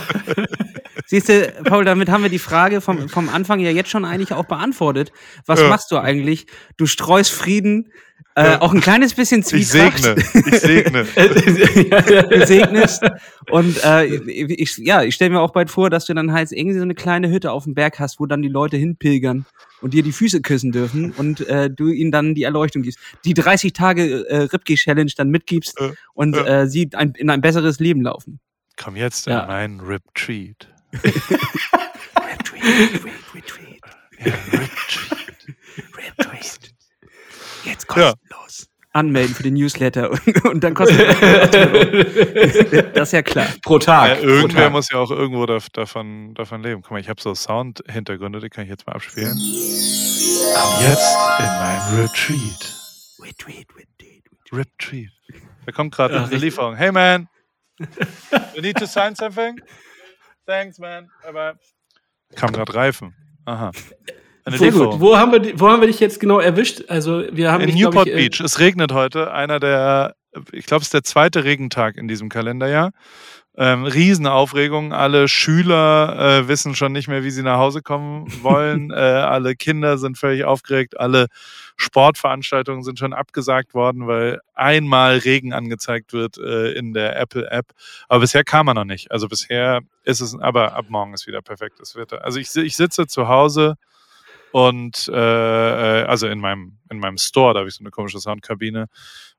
Siehst 1.13 1.29
du, 1.29 1.53
Paul, 1.65 1.85
damit 1.85 2.09
haben 2.09 2.23
wir 2.23 2.31
die 2.31 2.39
Frage 2.39 2.81
vom, 2.81 3.07
vom 3.07 3.29
Anfang 3.29 3.59
ja 3.59 3.69
jetzt 3.69 3.91
schon 3.91 4.03
eigentlich 4.03 4.33
auch 4.33 4.45
beantwortet. 4.45 5.11
Was 5.45 5.59
ja. 5.61 5.67
machst 5.67 5.91
du 5.91 5.99
eigentlich? 5.99 6.47
Du 6.75 6.87
streust 6.87 7.29
Frieden, 7.29 7.91
äh, 8.33 8.55
auch 8.55 8.73
ein 8.73 8.81
kleines 8.81 9.13
bisschen 9.13 9.43
Zwietracht. 9.43 9.99
Ich 9.99 10.07
segne. 10.07 10.15
Ich 10.33 10.59
segne. 10.59 11.05
du 12.31 12.47
segnest. 12.47 13.03
Und 13.51 13.83
äh, 13.83 14.05
ich, 14.05 14.75
ja, 14.79 15.03
ich 15.03 15.13
stelle 15.13 15.29
mir 15.29 15.41
auch 15.41 15.53
bald 15.53 15.69
vor, 15.69 15.91
dass 15.91 16.05
du 16.05 16.15
dann 16.15 16.33
halt 16.33 16.51
irgendwie 16.51 16.77
so 16.77 16.81
eine 16.81 16.95
kleine 16.95 17.29
Hütte 17.29 17.51
auf 17.51 17.65
dem 17.65 17.75
Berg 17.75 17.99
hast, 17.99 18.19
wo 18.19 18.25
dann 18.25 18.41
die 18.41 18.49
Leute 18.49 18.77
hinpilgern 18.77 19.45
und 19.81 19.93
dir 19.93 20.01
die 20.01 20.13
Füße 20.13 20.41
küssen 20.41 20.71
dürfen 20.71 21.11
und 21.11 21.47
äh, 21.47 21.69
du 21.69 21.89
ihnen 21.89 22.11
dann 22.11 22.33
die 22.33 22.41
Erleuchtung 22.41 22.81
gibst. 22.81 22.97
Die 23.23 23.35
30 23.35 23.73
Tage 23.73 24.27
äh, 24.27 24.37
Ripkey-Challenge 24.45 25.11
dann 25.15 25.29
mitgibst 25.29 25.79
und 26.15 26.35
äh, 26.35 26.65
sie 26.65 26.89
ein, 26.93 27.13
in 27.15 27.29
ein 27.29 27.41
besseres 27.41 27.79
Leben 27.79 28.01
laufen. 28.01 28.39
Komm 28.77 28.95
jetzt 28.95 29.27
ja. 29.27 29.41
in 29.41 29.47
mein 29.47 29.79
Rip-Treat. 29.79 30.72
Rip-Treat, 30.93 33.03
Rip-Treat. 33.33 33.81
Ja, 34.19 34.33
Rip-Treat. 34.51 35.55
Rip-Treat. 35.97 36.73
Jetzt 37.65 37.87
kostenlos. 37.87 38.59
Ja. 38.59 38.65
Anmelden 38.95 39.33
für 39.33 39.41
den 39.41 39.55
Newsletter 39.55 40.11
und, 40.11 40.45
und 40.45 40.63
dann 40.63 40.75
kostet 40.75 40.99
das 42.95 43.07
ist 43.07 43.11
ja 43.11 43.23
klar. 43.23 43.47
Pro 43.63 43.79
Tag. 43.79 44.07
Ja, 44.07 44.15
irgendwer 44.17 44.41
pro 44.41 44.47
Tag. 44.65 44.71
muss 44.71 44.91
ja 44.91 44.99
auch 44.99 45.09
irgendwo 45.09 45.47
da, 45.47 45.57
davon, 45.73 46.35
davon 46.35 46.61
leben. 46.61 46.83
Guck 46.83 46.91
mal, 46.91 46.99
ich 46.99 47.09
habe 47.09 47.19
so 47.19 47.33
Sound-Hintergründe, 47.33 48.39
die 48.39 48.49
kann 48.49 48.65
ich 48.65 48.69
jetzt 48.69 48.85
mal 48.85 48.93
abspielen. 48.93 49.31
Komm 49.31 50.85
jetzt 50.87 51.15
in 51.39 51.45
mein 51.45 51.81
Retreat. 52.01 52.73
Retreat, 53.19 53.65
Retreat. 53.75 54.23
Retreat. 54.51 55.09
Da 55.65 55.71
kommt 55.71 55.95
gerade 55.95 56.23
eine 56.25 56.35
Lieferung. 56.37 56.75
Hey 56.75 56.91
man, 56.91 57.27
you 58.53 58.61
need 58.61 58.77
to 58.77 58.85
sign 58.85 59.15
something? 59.15 59.59
Thanks 60.45 60.79
man. 60.79 61.09
Bye 61.23 61.33
bye. 61.33 61.53
Kam 62.35 62.51
gerade 62.51 62.73
Reifen. 62.73 63.15
Aha. 63.45 63.71
Eine 64.45 64.57
Sehr 64.57 64.71
gut. 64.71 64.99
Wo 64.99 65.15
haben, 65.17 65.31
wir, 65.31 65.59
wo 65.59 65.69
haben 65.69 65.81
wir 65.81 65.87
dich 65.87 65.99
jetzt 65.99 66.19
genau 66.19 66.39
erwischt? 66.39 66.83
Also 66.89 67.23
wir 67.31 67.51
haben 67.51 67.61
in 67.61 67.67
dich, 67.67 67.79
Newport 67.79 68.07
ich, 68.07 68.13
äh, 68.13 68.17
Beach. 68.17 68.41
Es 68.41 68.59
regnet 68.59 68.91
heute. 68.91 69.31
Einer 69.31 69.59
der, 69.59 70.15
ich 70.51 70.65
glaube, 70.65 70.81
es 70.81 70.87
ist 70.87 70.93
der 70.93 71.03
zweite 71.03 71.45
Regentag 71.45 71.95
in 71.95 72.07
diesem 72.07 72.29
Kalenderjahr. 72.29 72.91
Ähm, 73.55 73.85
Riesenaufregung. 73.85 74.93
Alle 74.93 75.27
Schüler 75.27 76.17
äh, 76.17 76.47
wissen 76.47 76.73
schon 76.73 76.91
nicht 76.91 77.07
mehr, 77.07 77.23
wie 77.23 77.29
sie 77.29 77.43
nach 77.43 77.59
Hause 77.59 77.83
kommen 77.83 78.25
wollen. 78.41 78.89
äh, 78.91 78.95
alle 78.95 79.55
Kinder 79.55 79.99
sind 79.99 80.17
völlig 80.17 80.43
aufgeregt. 80.43 80.99
Alle 80.99 81.27
Sportveranstaltungen 81.77 82.83
sind 82.83 82.97
schon 82.97 83.13
abgesagt 83.13 83.75
worden, 83.75 84.07
weil 84.07 84.39
einmal 84.55 85.17
Regen 85.17 85.53
angezeigt 85.53 86.13
wird 86.13 86.39
äh, 86.39 86.71
in 86.71 86.93
der 86.93 87.19
Apple 87.19 87.49
App. 87.51 87.67
Aber 88.07 88.21
bisher 88.21 88.43
kam 88.43 88.67
er 88.67 88.73
noch 88.73 88.85
nicht. 88.85 89.11
Also 89.11 89.27
bisher 89.27 89.81
ist 90.03 90.21
es, 90.21 90.35
aber 90.39 90.73
ab 90.73 90.85
morgen 90.89 91.13
ist 91.13 91.27
wieder 91.27 91.43
perfektes 91.43 91.95
Wetter. 91.95 92.23
Also 92.25 92.39
ich, 92.39 92.55
ich 92.55 92.75
sitze 92.75 93.05
zu 93.05 93.27
Hause 93.27 93.75
und 94.51 95.07
äh, 95.09 96.01
äh, 96.01 96.05
also 96.05 96.27
in 96.27 96.39
meinem, 96.39 96.77
in 96.89 96.99
meinem 96.99 97.17
Store, 97.17 97.53
da 97.53 97.59
habe 97.59 97.69
ich 97.69 97.75
so 97.75 97.83
eine 97.83 97.91
komische 97.91 98.19
Soundkabine 98.19 98.87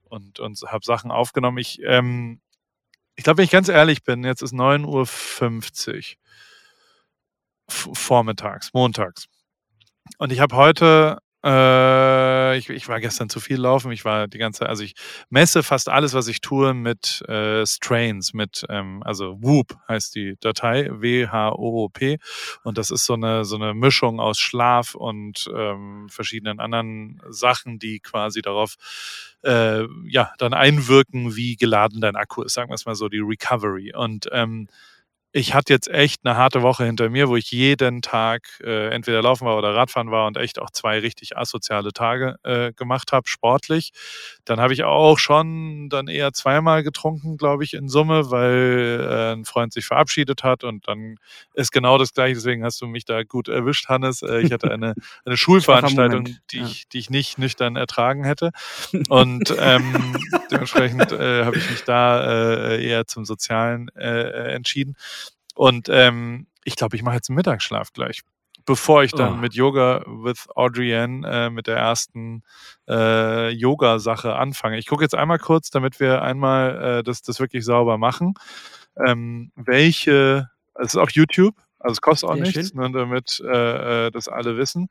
und, 0.05 0.41
und 0.41 0.61
habe 0.67 0.85
Sachen 0.85 1.11
aufgenommen. 1.11 1.59
Ich, 1.59 1.81
ähm, 1.85 2.41
ich 3.17 3.25
glaube, 3.25 3.39
wenn 3.39 3.45
ich 3.45 3.51
ganz 3.51 3.69
ehrlich 3.69 4.03
bin, 4.03 4.25
jetzt 4.25 4.43
ist 4.43 4.53
9.50 4.53 4.87
Uhr 4.87 5.07
vormittags, 7.95 8.73
montags. 8.75 9.27
Und 10.19 10.33
ich 10.33 10.41
habe 10.41 10.57
heute 10.57 11.19
äh, 11.45 12.57
ich, 12.57 12.71
ich, 12.71 12.89
war 12.89 13.01
gestern 13.01 13.29
zu 13.29 13.39
viel 13.39 13.59
laufen. 13.59 13.93
Ich 13.93 14.05
war 14.05 14.29
die 14.29 14.39
ganze, 14.39 14.67
also 14.67 14.83
ich 14.83 14.95
messe 15.29 15.63
fast 15.63 15.91
alles, 15.91 16.15
was 16.15 16.27
ich 16.27 16.41
tue, 16.41 16.73
mit 16.73 17.21
äh, 17.29 17.67
Strains, 17.67 18.33
mit, 18.33 18.65
ähm, 18.71 19.03
also 19.05 19.37
Whoop 19.43 19.77
heißt 19.87 20.15
die 20.15 20.37
Datei, 20.41 20.89
W-H-O-O-P. 20.91 22.19
Und 22.63 22.79
das 22.79 22.91
ist 22.91 23.05
so 23.05 23.15
eine, 23.15 23.45
so 23.45 23.57
eine 23.57 23.75
Mischung 23.75 24.21
aus 24.21 24.39
Schlaf 24.39 24.95
und 24.95 25.51
ähm, 25.55 26.09
verschiedenen 26.09 26.61
anderen 26.61 27.21
Sachen, 27.29 27.79
die 27.79 28.01
quasi 28.01 28.41
darauf 28.41 28.77
äh, 29.43 29.85
ja, 30.07 30.33
dann 30.39 30.55
einwirken, 30.55 31.37
wie 31.37 31.57
geladen 31.57 32.01
dein 32.01 32.17
Akku 32.17 32.43
ist, 32.43 32.55
sagen 32.55 32.71
wir 32.71 32.75
es 32.75 32.87
mal 32.87 32.95
so, 32.95 33.11
die 33.11 33.21
Recovery. 33.21 33.95
Und 33.95 34.29
ähm, 34.33 34.69
ich 35.37 35.53
hatte 35.53 35.73
jetzt 35.73 35.89
echt 35.89 36.21
eine 36.25 36.37
harte 36.37 36.63
Woche 36.63 36.85
hinter 36.85 37.11
mir, 37.11 37.29
wo 37.29 37.35
ich 37.35 37.51
jeden 37.51 38.03
Tag 38.03 38.47
äh, 38.63 38.91
entweder 38.91 39.21
laufen 39.21 39.47
war 39.47 39.59
oder 39.59 39.75
Radfahren 39.75 40.13
war 40.13 40.29
und 40.29 40.37
echt 40.37 40.61
auch 40.61 40.71
zwei 40.71 41.01
richtig 41.01 41.37
asoziale 41.37 41.93
Tage 41.93 42.37
äh, 42.45 42.73
gemacht 42.73 43.11
habe, 43.11 43.27
sportlich. 43.27 43.91
Dann 44.45 44.61
habe 44.61 44.75
ich 44.75 44.85
auch 44.85 45.19
schon 45.19 45.89
dann 45.89 46.07
eher 46.07 46.33
zweimal 46.33 46.85
getrunken, 46.85 47.37
glaube 47.37 47.65
ich, 47.65 47.75
in 47.75 47.89
Summe, 47.89 48.31
weil 48.31 49.09
äh, 49.11 49.33
ein 49.33 49.45
Freund 49.45 49.73
sich 49.73 49.87
verabschiedet 49.87 50.45
hat 50.45 50.63
und 50.63 50.87
dann 50.87 51.17
ist 51.55 51.73
genau 51.73 51.99
das 51.99 52.15
gleiche. 52.15 52.35
Deswegen 52.35 52.63
hast 52.63 52.81
du 52.81 52.87
mich 52.87 53.05
da 53.05 53.25
gut 53.25 53.49
erwischt, 53.49 53.89
Hannes. 53.89 54.23
Äh, 54.23 54.39
ich 54.43 54.53
hatte 54.53 54.71
eine, 54.71 54.95
eine 55.25 55.37
Schulveranstaltung, 55.37 56.27
die, 56.53 56.59
ja. 56.59 56.67
ich, 56.67 56.89
die 56.89 57.01
ich 57.01 57.11
nicht 57.11 57.39
nüchtern 57.39 57.75
ertragen 57.75 58.23
hätte. 58.23 58.53
Und 59.09 59.53
ähm, 59.59 60.17
dementsprechend 60.53 61.11
äh, 61.11 61.45
habe 61.45 61.57
ich 61.57 61.69
mich 61.69 61.83
da 61.83 62.71
äh, 62.71 62.87
eher 62.87 63.09
zum 63.09 63.25
Sozialen 63.25 63.89
äh, 63.97 64.53
entschieden. 64.53 64.95
Und 65.55 65.89
ähm, 65.89 66.47
ich 66.65 66.77
glaube, 66.77 66.97
ich 66.97 67.03
mache 67.03 67.17
jetzt 67.17 67.31
einen 67.31 67.37
Mittagsschlaf 67.37 67.93
gleich, 67.93 68.23
bevor 68.65 69.05
ich 69.05 69.13
dann 69.13 69.35
oh. 69.35 69.37
mit 69.37 69.55
Yoga 69.55 70.03
with 70.07 70.49
Audrienne 70.55 71.27
äh, 71.29 71.51
mit 71.51 71.67
der 71.67 71.77
ersten 71.77 72.43
äh, 72.89 73.51
Yoga-Sache 73.51 74.35
anfange. 74.35 74.79
Ich 74.79 74.87
gucke 74.87 75.03
jetzt 75.05 75.15
einmal 75.15 75.39
kurz, 75.39 75.71
damit 75.71 76.01
wir 76.01 76.23
einmal 76.23 76.99
äh, 76.99 77.03
das, 77.03 77.23
das 77.23 77.41
wirklich 77.41 77.65
sauber 77.65 77.99
machen. 77.99 78.35
Ähm, 79.07 79.53
welche, 79.55 80.51
es 80.75 80.95
ist 80.95 80.97
auf 80.97 81.11
YouTube, 81.11 81.55
also 81.85 81.93
es 81.93 82.01
kostet 82.01 82.31
auch 82.31 82.35
Sehr 82.35 82.45
nichts, 82.45 82.75
ne, 82.75 82.91
damit 82.93 83.43
äh, 83.45 84.07
äh, 84.07 84.11
das 84.11 84.29
alle 84.29 84.57
wissen. 84.57 84.89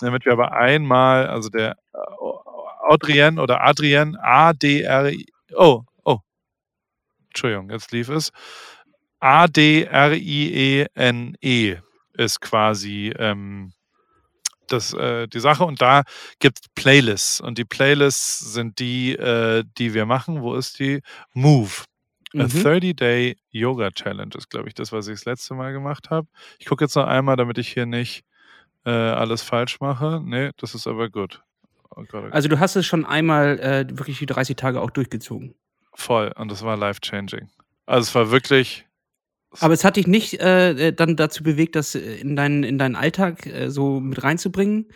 Damit 0.00 0.26
wir 0.26 0.32
aber 0.32 0.52
einmal, 0.52 1.26
also 1.26 1.48
der 1.48 1.78
äh, 1.94 1.98
Audrienne 2.86 3.40
oder 3.40 3.64
Adrienne, 3.64 4.18
A-D-R-I, 4.22 5.26
oh, 5.54 5.84
oh, 6.04 6.18
Entschuldigung, 7.28 7.70
jetzt 7.70 7.92
lief 7.92 8.10
es. 8.10 8.30
A-D-R-I-E-N-E 9.24 10.86
-E 11.40 11.78
ist 12.12 12.40
quasi 12.42 13.10
ähm, 13.18 13.72
das, 14.68 14.92
äh, 14.92 15.26
die 15.28 15.40
Sache. 15.40 15.64
Und 15.64 15.80
da 15.80 16.02
gibt 16.40 16.58
es 16.60 16.68
Playlists. 16.74 17.40
Und 17.40 17.56
die 17.56 17.64
Playlists 17.64 18.52
sind 18.52 18.78
die, 18.78 19.14
äh, 19.14 19.64
die 19.78 19.94
wir 19.94 20.04
machen. 20.04 20.42
Wo 20.42 20.54
ist 20.54 20.78
die? 20.78 21.00
Move. 21.32 21.84
Mhm. 22.34 22.40
A 22.42 22.44
30-Day 22.44 23.38
Yoga 23.50 23.90
Challenge 23.92 24.34
ist, 24.36 24.50
glaube 24.50 24.68
ich, 24.68 24.74
das, 24.74 24.92
was 24.92 25.08
ich 25.08 25.14
das 25.14 25.24
letzte 25.24 25.54
Mal 25.54 25.72
gemacht 25.72 26.10
habe. 26.10 26.28
Ich 26.58 26.66
gucke 26.66 26.84
jetzt 26.84 26.94
noch 26.94 27.06
einmal, 27.06 27.36
damit 27.36 27.56
ich 27.56 27.72
hier 27.72 27.86
nicht 27.86 28.24
äh, 28.84 28.90
alles 28.90 29.40
falsch 29.40 29.80
mache. 29.80 30.20
Nee, 30.22 30.50
das 30.58 30.74
ist 30.74 30.86
aber 30.86 31.08
gut. 31.08 31.42
Oh 31.88 32.02
Gott, 32.02 32.24
okay. 32.24 32.32
Also 32.32 32.48
du 32.48 32.60
hast 32.60 32.76
es 32.76 32.84
schon 32.84 33.06
einmal 33.06 33.58
äh, 33.60 33.86
wirklich 33.88 34.18
die 34.18 34.26
30 34.26 34.56
Tage 34.56 34.82
auch 34.82 34.90
durchgezogen. 34.90 35.54
Voll. 35.94 36.30
Und 36.36 36.50
das 36.50 36.62
war 36.62 36.76
life-changing. 36.76 37.48
Also 37.86 38.08
es 38.08 38.14
war 38.14 38.30
wirklich 38.30 38.86
aber 39.60 39.74
es 39.74 39.84
hat 39.84 39.96
dich 39.96 40.06
nicht 40.06 40.34
äh, 40.40 40.92
dann 40.92 41.16
dazu 41.16 41.42
bewegt, 41.42 41.76
das 41.76 41.94
in 41.94 42.36
deinen, 42.36 42.64
in 42.64 42.78
deinen 42.78 42.96
Alltag 42.96 43.46
äh, 43.46 43.70
so 43.70 44.00
mit 44.00 44.22
reinzubringen, 44.22 44.86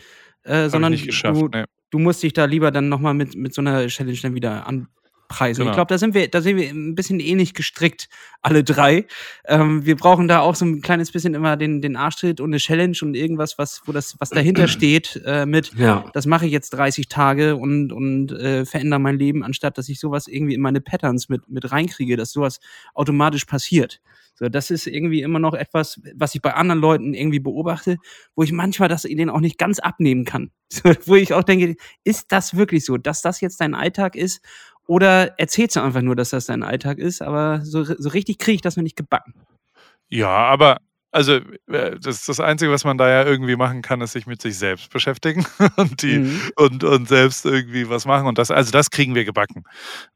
äh, 0.44 0.68
sondern 0.68 0.94
du, 0.94 1.48
nee. 1.48 1.64
du 1.90 1.98
musst 1.98 2.22
dich 2.22 2.32
da 2.32 2.44
lieber 2.44 2.70
dann 2.70 2.88
nochmal 2.88 3.14
mit, 3.14 3.36
mit 3.36 3.54
so 3.54 3.60
einer 3.60 3.86
Challenge 3.88 4.18
dann 4.22 4.34
wieder 4.34 4.66
an, 4.66 4.88
Preise. 5.28 5.60
Genau. 5.60 5.70
Ich 5.70 5.76
glaube, 5.76 5.88
da 5.90 5.98
sind 5.98 6.14
wir, 6.14 6.28
da 6.28 6.40
sind 6.40 6.56
wir 6.56 6.68
ein 6.70 6.94
bisschen 6.94 7.20
ähnlich 7.20 7.54
gestrickt, 7.54 8.08
alle 8.42 8.64
drei. 8.64 9.06
Ähm, 9.46 9.84
wir 9.84 9.94
brauchen 9.94 10.26
da 10.26 10.40
auch 10.40 10.54
so 10.54 10.64
ein 10.64 10.80
kleines 10.80 11.12
bisschen 11.12 11.34
immer 11.34 11.56
den, 11.56 11.80
den 11.80 11.96
Arschtritt 11.96 12.40
und 12.40 12.50
eine 12.50 12.56
Challenge 12.56 12.96
und 13.02 13.14
irgendwas, 13.14 13.58
was, 13.58 13.82
wo 13.84 13.92
das, 13.92 14.16
was 14.18 14.30
dahinter 14.30 14.66
steht, 14.68 15.20
äh, 15.24 15.46
mit, 15.46 15.74
ja. 15.74 16.10
das 16.14 16.26
mache 16.26 16.46
ich 16.46 16.52
jetzt 16.52 16.70
30 16.70 17.08
Tage 17.08 17.56
und, 17.56 17.92
und 17.92 18.32
äh, 18.32 18.64
verändere 18.64 19.00
mein 19.00 19.18
Leben, 19.18 19.44
anstatt 19.44 19.78
dass 19.78 19.88
ich 19.88 20.00
sowas 20.00 20.26
irgendwie 20.26 20.54
in 20.54 20.60
meine 20.60 20.80
Patterns 20.80 21.28
mit, 21.28 21.48
mit 21.48 21.70
reinkriege, 21.70 22.16
dass 22.16 22.32
sowas 22.32 22.58
automatisch 22.94 23.44
passiert. 23.44 24.00
So, 24.38 24.48
das 24.48 24.70
ist 24.70 24.86
irgendwie 24.86 25.22
immer 25.22 25.40
noch 25.40 25.54
etwas, 25.54 26.00
was 26.14 26.32
ich 26.36 26.40
bei 26.40 26.54
anderen 26.54 26.80
Leuten 26.80 27.12
irgendwie 27.12 27.40
beobachte, 27.40 27.96
wo 28.36 28.44
ich 28.44 28.52
manchmal 28.52 28.88
das 28.88 29.04
ihnen 29.04 29.30
auch 29.30 29.40
nicht 29.40 29.58
ganz 29.58 29.80
abnehmen 29.80 30.24
kann. 30.24 30.50
So, 30.70 30.92
wo 31.06 31.14
ich 31.14 31.32
auch 31.32 31.44
denke, 31.44 31.76
ist 32.04 32.30
das 32.30 32.54
wirklich 32.54 32.84
so, 32.84 32.98
dass 32.98 33.22
das 33.22 33.40
jetzt 33.40 33.62
dein 33.62 33.74
Alltag 33.74 34.14
ist 34.14 34.44
oder 34.86 35.38
erzählst 35.38 35.76
du 35.76 35.80
einfach 35.80 36.02
nur, 36.02 36.14
dass 36.14 36.30
das 36.30 36.44
dein 36.44 36.62
Alltag 36.62 36.98
ist, 36.98 37.22
aber 37.22 37.62
so, 37.64 37.84
so 37.84 38.10
richtig 38.10 38.36
kriege 38.36 38.56
ich 38.56 38.60
das 38.60 38.76
noch 38.76 38.82
nicht 38.82 38.96
gebacken. 38.96 39.32
Ja, 40.10 40.28
aber 40.28 40.76
also 41.10 41.40
äh, 41.68 41.98
das, 42.00 42.26
das 42.26 42.38
Einzige, 42.38 42.70
was 42.70 42.84
man 42.84 42.98
da 42.98 43.08
ja 43.08 43.24
irgendwie 43.24 43.56
machen 43.56 43.80
kann, 43.80 44.00
ist 44.02 44.12
sich 44.12 44.26
mit 44.26 44.42
sich 44.42 44.58
selbst 44.58 44.90
beschäftigen 44.90 45.46
und 45.76 46.02
die 46.02 46.18
mhm. 46.18 46.40
und, 46.56 46.84
und 46.84 47.08
selbst 47.08 47.46
irgendwie 47.46 47.88
was 47.88 48.04
machen. 48.04 48.26
Und 48.26 48.38
das, 48.38 48.50
also 48.50 48.70
das 48.70 48.90
kriegen 48.90 49.14
wir 49.14 49.24
gebacken. 49.24 49.64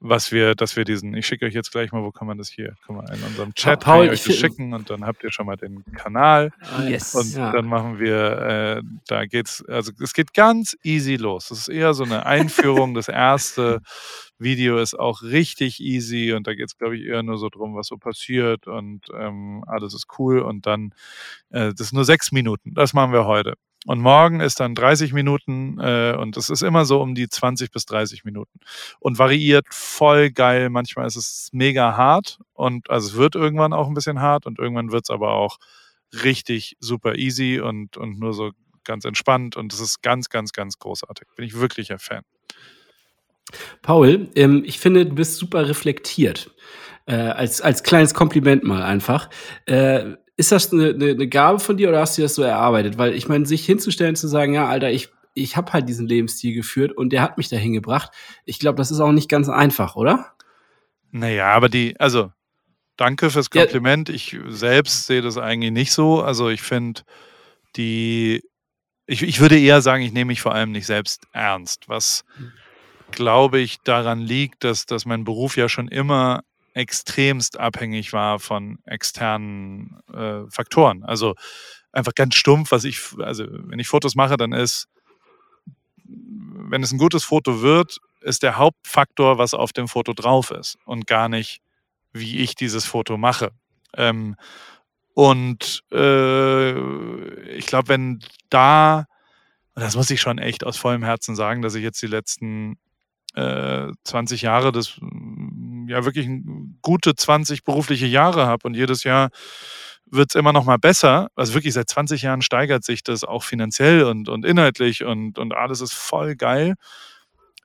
Was 0.01 0.33
wir, 0.33 0.55
dass 0.55 0.77
wir 0.77 0.85
diesen, 0.85 1.15
ich 1.15 1.27
schicke 1.27 1.47
euch 1.47 1.55
jetzt 1.55 1.73
gleich 1.73 1.93
mal, 1.93 2.03
wo 2.03 2.11
kann 2.11 2.27
man 2.27 2.37
das 2.37 2.49
hier? 2.51 2.75
Kann 2.87 2.97
man 2.97 3.07
in 3.07 3.23
unserem 3.23 3.55
Chat 3.55 3.81
Paul, 3.81 4.11
euch 4.11 4.25
das 4.25 4.37
schicken 4.37 4.75
und 4.75 4.91
dann 4.91 5.07
habt 5.07 5.25
ihr 5.25 5.33
schon 5.33 5.47
mal 5.47 5.57
den 5.57 5.83
Kanal. 5.97 6.51
Ah, 6.61 6.83
yes. 6.83 7.15
Und 7.15 7.35
ja. 7.35 7.53
dann 7.53 7.67
machen 7.67 7.99
wir, 7.99 8.79
äh, 8.79 8.83
da 9.07 9.25
geht's, 9.25 9.65
also 9.67 9.93
es 10.01 10.13
geht 10.13 10.35
ganz 10.35 10.77
easy 10.83 11.17
los. 11.17 11.51
Es 11.51 11.61
ist 11.61 11.69
eher 11.69 11.95
so 11.95 12.05
eine 12.05 12.27
Einführung, 12.27 12.95
das 12.95 13.09
erste 13.09 13.81
Video 14.43 14.79
ist 14.79 14.99
auch 14.99 15.23
richtig 15.23 15.81
easy 15.81 16.33
und 16.33 16.47
da 16.47 16.55
geht 16.55 16.67
es, 16.67 16.77
glaube 16.77 16.97
ich, 16.97 17.05
eher 17.05 17.23
nur 17.23 17.39
so 17.39 17.49
drum, 17.49 17.75
was 17.75 17.87
so 17.89 17.97
passiert 17.97 18.67
und 18.67 19.07
ähm, 19.15 19.65
alles 19.67 19.95
ist 19.95 20.07
cool 20.19 20.41
und 20.41 20.67
dann, 20.67 20.95
äh, 21.51 21.73
das 21.75 21.93
nur 21.93 22.05
sechs 22.05 22.33
Minuten, 22.33 22.75
das 22.75 22.93
machen 22.93 23.13
wir 23.13 23.27
heute. 23.27 23.55
Und 23.85 24.01
morgen 24.01 24.39
ist 24.41 24.61
dann 24.61 24.77
30 24.77 25.13
Minuten 25.13 25.79
äh, 25.81 26.15
und 26.17 26.37
es 26.37 26.51
ist 26.51 26.63
immer 26.63 26.85
so 26.85 27.01
um 27.01 27.17
die 27.17 27.29
20 27.29 27.73
bis 27.73 27.85
30 27.87 28.25
Minuten 28.25 28.61
und 29.01 29.19
variiert 29.19 29.67
voll 29.71 30.31
geil. 30.31 30.71
Manchmal 30.71 31.07
ist 31.07 31.17
es 31.17 31.49
mega 31.53 31.97
hart 31.97 32.39
und 32.53 32.91
also 32.91 33.09
es 33.09 33.17
wird 33.17 33.35
irgendwann 33.35 33.73
auch 33.73 33.89
ein 33.89 33.95
bisschen 33.95 34.21
hart 34.21 34.47
und 34.47 34.61
irgendwann 34.61 34.93
wird 34.93 35.05
es 35.07 35.11
aber 35.11 35.33
auch 35.33 35.59
richtig 36.23 36.77
super 36.79 37.17
easy 37.17 37.59
und, 37.59 37.97
und 37.97 38.21
nur 38.21 38.35
so 38.35 38.53
ganz 38.85 39.05
entspannt 39.05 39.57
und 39.57 39.73
es 39.73 39.81
ist 39.81 40.03
ganz, 40.03 40.29
ganz, 40.29 40.53
ganz 40.53 40.79
großartig. 40.79 41.27
Bin 41.37 41.45
ich 41.45 41.59
wirklich 41.59 41.91
ein 41.93 41.99
Fan. 41.99 42.23
Paul, 43.83 44.29
ähm, 44.35 44.63
ich 44.67 44.79
finde, 44.79 45.07
du 45.07 45.15
bist 45.15 45.37
super 45.37 45.69
reflektiert. 45.69 46.51
Äh, 47.07 47.15
als, 47.17 47.61
als 47.61 47.83
kleines 47.83 48.15
Kompliment 48.15 48.63
mal 48.63 48.83
einfach. 48.83 49.29
Äh, 49.67 50.13
ist 50.37 50.53
das 50.53 50.73
eine, 50.73 50.91
eine, 50.91 51.11
eine 51.11 51.29
Gabe 51.29 51.59
von 51.59 51.77
dir 51.77 51.89
oder 51.89 52.01
hast 52.01 52.17
du 52.17 52.23
das 52.23 52.37
so 52.37 52.43
erarbeitet? 52.43 52.97
Weil 52.97 53.15
ich 53.15 53.29
meine, 53.29 53.45
sich 53.45 53.67
hinzustellen, 53.67 54.15
zu 54.15 54.29
sagen, 54.29 54.55
ja, 54.55 54.69
Alter, 54.69 54.91
ich, 54.91 55.09
ich 55.35 55.57
habe 55.57 55.73
halt 55.73 55.89
diesen 55.89 56.07
Lebensstil 56.07 56.55
geführt 56.55 56.93
und 56.93 57.13
der 57.13 57.23
hat 57.23 57.39
mich 57.39 57.49
dahin 57.49 57.73
gebracht. 57.73 58.13
Ich 58.45 58.61
glaube, 58.61 58.77
das 58.77 58.91
ist 58.91 59.01
auch 59.01 59.13
nicht 59.13 59.29
ganz 59.29 59.49
einfach, 59.49 59.97
oder? 59.97 60.33
Naja, 61.11 61.53
aber 61.53 61.69
die, 61.69 61.99
also 61.99 62.31
danke 62.97 63.31
fürs 63.31 63.51
Kompliment. 63.51 64.09
Ja. 64.09 64.15
Ich 64.15 64.39
selbst 64.49 65.07
sehe 65.07 65.23
das 65.23 65.39
eigentlich 65.39 65.73
nicht 65.73 65.93
so. 65.93 66.23
Also 66.23 66.51
ich 66.51 66.63
finde 66.63 67.03
die, 67.75 68.43
ich, 69.07 69.23
ich 69.23 69.41
würde 69.41 69.59
eher 69.59 69.83
sagen, 69.83 70.05
ich 70.05 70.13
nehme 70.13 70.29
mich 70.29 70.41
vor 70.41 70.55
allem 70.55 70.71
nicht 70.71 70.87
selbst 70.87 71.27
ernst, 71.33 71.89
was 71.89 72.25
hm 72.37 72.53
glaube 73.13 73.61
ich, 73.61 73.79
daran 73.85 74.21
liegt, 74.21 74.65
dass, 74.65 74.87
dass 74.87 75.05
mein 75.05 75.25
Beruf 75.25 75.57
ja 75.57 75.69
schon 75.69 75.89
immer 75.89 76.43
extremst 76.75 77.59
abhängig 77.59 78.13
war 78.13 78.39
von 78.39 78.79
externen 78.85 80.01
äh, 80.13 80.51
Faktoren. 80.51 81.05
Also 81.05 81.35
einfach 81.93 82.15
ganz 82.15 82.35
stumpf, 82.35 82.73
was 82.73 82.85
ich, 82.85 83.01
also 83.19 83.47
wenn 83.49 83.79
ich 83.79 83.89
Fotos 83.89 84.15
mache, 84.15 84.37
dann 84.37 84.53
ist, 84.53 84.89
wenn 86.05 86.83
es 86.83 86.93
ein 86.93 86.99
gutes 86.99 87.25
Foto 87.25 87.61
wird, 87.63 87.99
ist 88.23 88.43
der 88.43 88.57
Hauptfaktor, 88.57 89.39
was 89.39 89.55
auf 89.55 89.73
dem 89.73 89.89
Foto 89.89 90.13
drauf 90.13 90.51
ist 90.51 90.79
und 90.85 91.07
gar 91.07 91.29
nicht, 91.29 91.61
wie 92.13 92.39
ich 92.39 92.55
dieses 92.55 92.85
Foto 92.87 93.17
mache. 93.17 93.51
Ähm, 93.95 94.37
und 95.15 95.83
äh, 95.93 96.73
ich 97.51 97.67
glaube, 97.67 97.89
wenn 97.89 98.21
da, 98.49 99.07
und 99.75 99.83
das 99.83 99.97
muss 99.97 100.11
ich 100.11 100.21
schon 100.21 100.39
echt 100.39 100.65
aus 100.65 100.79
vollem 100.79 101.03
Herzen 101.03 101.37
sagen, 101.37 101.61
dass 101.61 101.75
ich 101.75 101.83
jetzt 101.83 102.01
die 102.01 102.07
letzten 102.07 102.79
äh, 103.35 103.89
20 104.05 104.43
Jahre, 104.43 104.73
das 104.73 104.99
mm, 105.01 105.89
ja 105.89 106.05
wirklich 106.05 106.29
gute 106.83 107.15
20 107.15 107.65
berufliche 107.65 108.07
Jahre 108.07 108.47
habe 108.47 108.67
und 108.67 108.75
jedes 108.75 109.05
Jahr 109.05 109.31
wird 110.07 110.31
es 110.31 110.35
immer 110.35 110.53
noch 110.53 110.65
mal 110.65 110.79
besser. 110.79 111.29
Also 111.37 111.55
wirklich 111.55 111.75
seit 111.75 111.89
20 111.89 112.23
Jahren 112.23 112.43
steigert 112.43 112.85
sich 112.85 113.03
das 113.03 113.25
auch 113.25 113.43
finanziell 113.45 114.05
und, 114.05 114.29
und 114.29 114.45
inhaltlich 114.45 115.05
und, 115.05 115.39
und 115.39 115.55
alles 115.55 115.81
ist 115.81 115.95
voll 115.95 116.37
geil. 116.37 116.75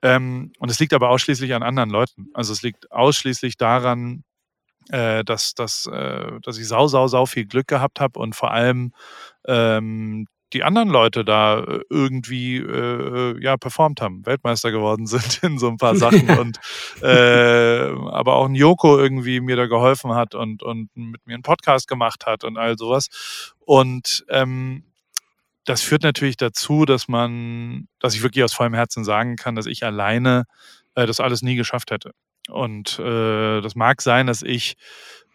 Ähm, 0.02 0.52
und 0.58 0.70
es 0.70 0.78
liegt 0.78 0.94
aber 0.94 1.10
ausschließlich 1.10 1.54
an 1.54 1.62
anderen 1.62 1.90
Leuten. 1.90 2.28
Also 2.32 2.52
es 2.52 2.62
liegt 2.62 2.90
ausschließlich 2.90 3.56
daran, 3.56 4.24
äh, 4.90 5.24
dass, 5.24 5.54
dass, 5.54 5.86
äh, 5.86 6.40
dass 6.42 6.56
ich 6.58 6.66
sau, 6.68 6.86
sau, 6.86 7.08
sau 7.08 7.26
viel 7.26 7.46
Glück 7.46 7.66
gehabt 7.66 8.00
habe 8.00 8.18
und 8.18 8.34
vor 8.34 8.52
allem 8.52 8.92
ähm, 9.46 10.26
die 10.52 10.64
anderen 10.64 10.88
Leute 10.88 11.24
da 11.24 11.60
äh, 11.60 11.80
irgendwie 11.90 12.56
äh, 12.56 13.42
ja 13.42 13.56
performt 13.56 14.00
haben, 14.00 14.24
Weltmeister 14.26 14.70
geworden 14.70 15.06
sind 15.08 15.42
in 15.42 15.58
so 15.58 15.68
ein 15.68 15.76
paar 15.76 15.96
Sachen 15.96 16.30
und 16.30 16.58
äh, 17.02 17.90
aber 18.10 18.36
auch 18.36 18.46
ein 18.46 18.54
Joko 18.54 18.98
irgendwie 18.98 19.40
mir 19.40 19.56
da 19.56 19.66
geholfen 19.66 20.14
hat 20.14 20.34
und 20.34 20.62
und 20.62 20.90
mit 20.94 21.26
mir 21.26 21.34
einen 21.34 21.42
Podcast 21.42 21.88
gemacht 21.88 22.26
hat 22.26 22.44
und 22.44 22.56
all 22.56 22.78
sowas 22.78 23.54
und 23.60 24.24
ähm, 24.28 24.84
das 25.68 25.82
führt 25.82 26.02
natürlich 26.02 26.38
dazu, 26.38 26.86
dass 26.86 27.08
man, 27.08 27.88
dass 27.98 28.14
ich 28.14 28.22
wirklich 28.22 28.42
aus 28.42 28.54
vollem 28.54 28.72
Herzen 28.72 29.04
sagen 29.04 29.36
kann, 29.36 29.54
dass 29.54 29.66
ich 29.66 29.84
alleine 29.84 30.44
äh, 30.94 31.04
das 31.06 31.20
alles 31.20 31.42
nie 31.42 31.56
geschafft 31.56 31.90
hätte. 31.90 32.12
Und 32.48 32.98
äh, 32.98 33.60
das 33.60 33.74
mag 33.74 34.00
sein, 34.00 34.26
dass 34.26 34.42
ich, 34.42 34.76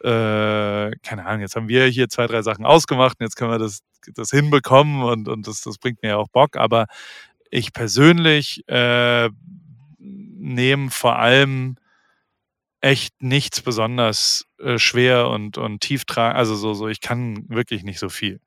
äh, 0.04 0.92
keine 1.02 1.26
Ahnung, 1.26 1.42
jetzt 1.42 1.56
haben 1.56 1.70
wir 1.70 1.86
hier 1.86 2.10
zwei, 2.10 2.28
drei 2.28 2.42
Sachen 2.42 2.66
ausgemacht 2.66 3.20
und 3.20 3.26
jetzt 3.26 3.36
können 3.36 3.52
wir 3.52 3.60
das, 3.60 3.80
das 4.14 4.32
hinbekommen 4.32 5.02
und, 5.04 5.28
und 5.30 5.48
das, 5.48 5.62
das 5.62 5.78
bringt 5.78 6.04
mir 6.04 6.10
ja 6.10 6.18
auch 6.18 6.28
Bock. 6.30 6.58
Aber 6.58 6.88
ich 7.50 7.74
persönlich 7.74 8.68
äh, 8.68 9.30
nehme 10.00 10.92
vor 10.92 11.20
allem 11.20 11.78
echt 12.84 13.24
nichts 13.24 13.62
besonders 13.62 14.46
äh, 14.60 14.78
schwer 14.78 15.30
und, 15.30 15.58
und 15.58 15.80
tief 15.80 16.04
tragen. 16.04 16.36
Also 16.36 16.54
so, 16.56 16.74
so, 16.74 16.90
ich 16.90 17.00
kann 17.00 17.46
wirklich 17.48 17.84
nicht 17.84 17.98
so 17.98 18.10
viel. 18.10 18.42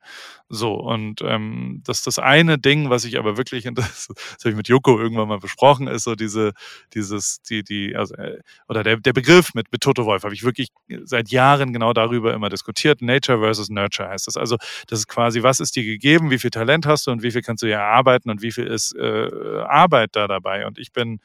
So, 0.47 0.75
und 0.75 1.21
ähm, 1.23 1.81
das 1.83 2.03
das 2.03 2.19
eine 2.19 2.59
Ding, 2.59 2.91
was 2.91 3.03
ich 3.03 3.17
aber 3.17 3.35
wirklich, 3.35 3.63
das, 3.73 4.07
das 4.07 4.37
habe 4.41 4.51
ich 4.51 4.55
mit 4.55 4.67
Joko 4.67 4.99
irgendwann 4.99 5.27
mal 5.27 5.39
besprochen, 5.39 5.87
ist 5.87 6.03
so 6.03 6.13
diese, 6.13 6.51
dieses, 6.93 7.41
die, 7.49 7.63
die, 7.63 7.95
also, 7.95 8.13
äh, 8.13 8.39
oder 8.69 8.83
der, 8.83 8.97
der 8.97 9.13
Begriff 9.13 9.55
mit, 9.55 9.71
mit 9.71 9.81
Toto 9.81 10.05
Wolf 10.05 10.23
habe 10.23 10.35
ich 10.35 10.43
wirklich 10.43 10.67
seit 11.03 11.29
Jahren 11.31 11.73
genau 11.73 11.93
darüber 11.93 12.35
immer 12.35 12.49
diskutiert. 12.49 13.01
Nature 13.01 13.39
versus 13.39 13.69
Nurture 13.69 14.09
heißt 14.09 14.27
das. 14.27 14.37
Also, 14.37 14.57
das 14.85 14.99
ist 14.99 15.07
quasi, 15.07 15.41
was 15.41 15.59
ist 15.59 15.75
dir 15.75 15.83
gegeben, 15.83 16.29
wie 16.29 16.37
viel 16.37 16.51
Talent 16.51 16.85
hast 16.85 17.07
du 17.07 17.11
und 17.11 17.23
wie 17.23 17.31
viel 17.31 17.41
kannst 17.41 17.63
du 17.63 17.67
ja 17.67 17.79
erarbeiten 17.79 18.29
und 18.29 18.43
wie 18.43 18.51
viel 18.51 18.67
ist 18.67 18.95
äh, 18.95 19.29
Arbeit 19.67 20.11
da 20.11 20.27
dabei. 20.27 20.67
Und 20.67 20.77
ich 20.77 20.91
bin 20.91 21.21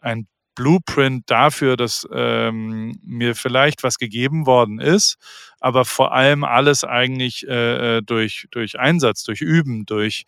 ein 0.00 0.26
Blueprint 0.58 1.22
dafür, 1.30 1.76
dass 1.76 2.06
ähm, 2.12 2.98
mir 3.04 3.36
vielleicht 3.36 3.84
was 3.84 3.96
gegeben 3.96 4.44
worden 4.44 4.80
ist, 4.80 5.18
aber 5.60 5.84
vor 5.84 6.12
allem 6.12 6.42
alles 6.42 6.82
eigentlich 6.82 7.46
äh, 7.46 7.98
äh, 7.98 8.02
durch, 8.02 8.48
durch 8.50 8.76
Einsatz, 8.76 9.22
durch 9.22 9.40
Üben, 9.40 9.86
durch 9.86 10.24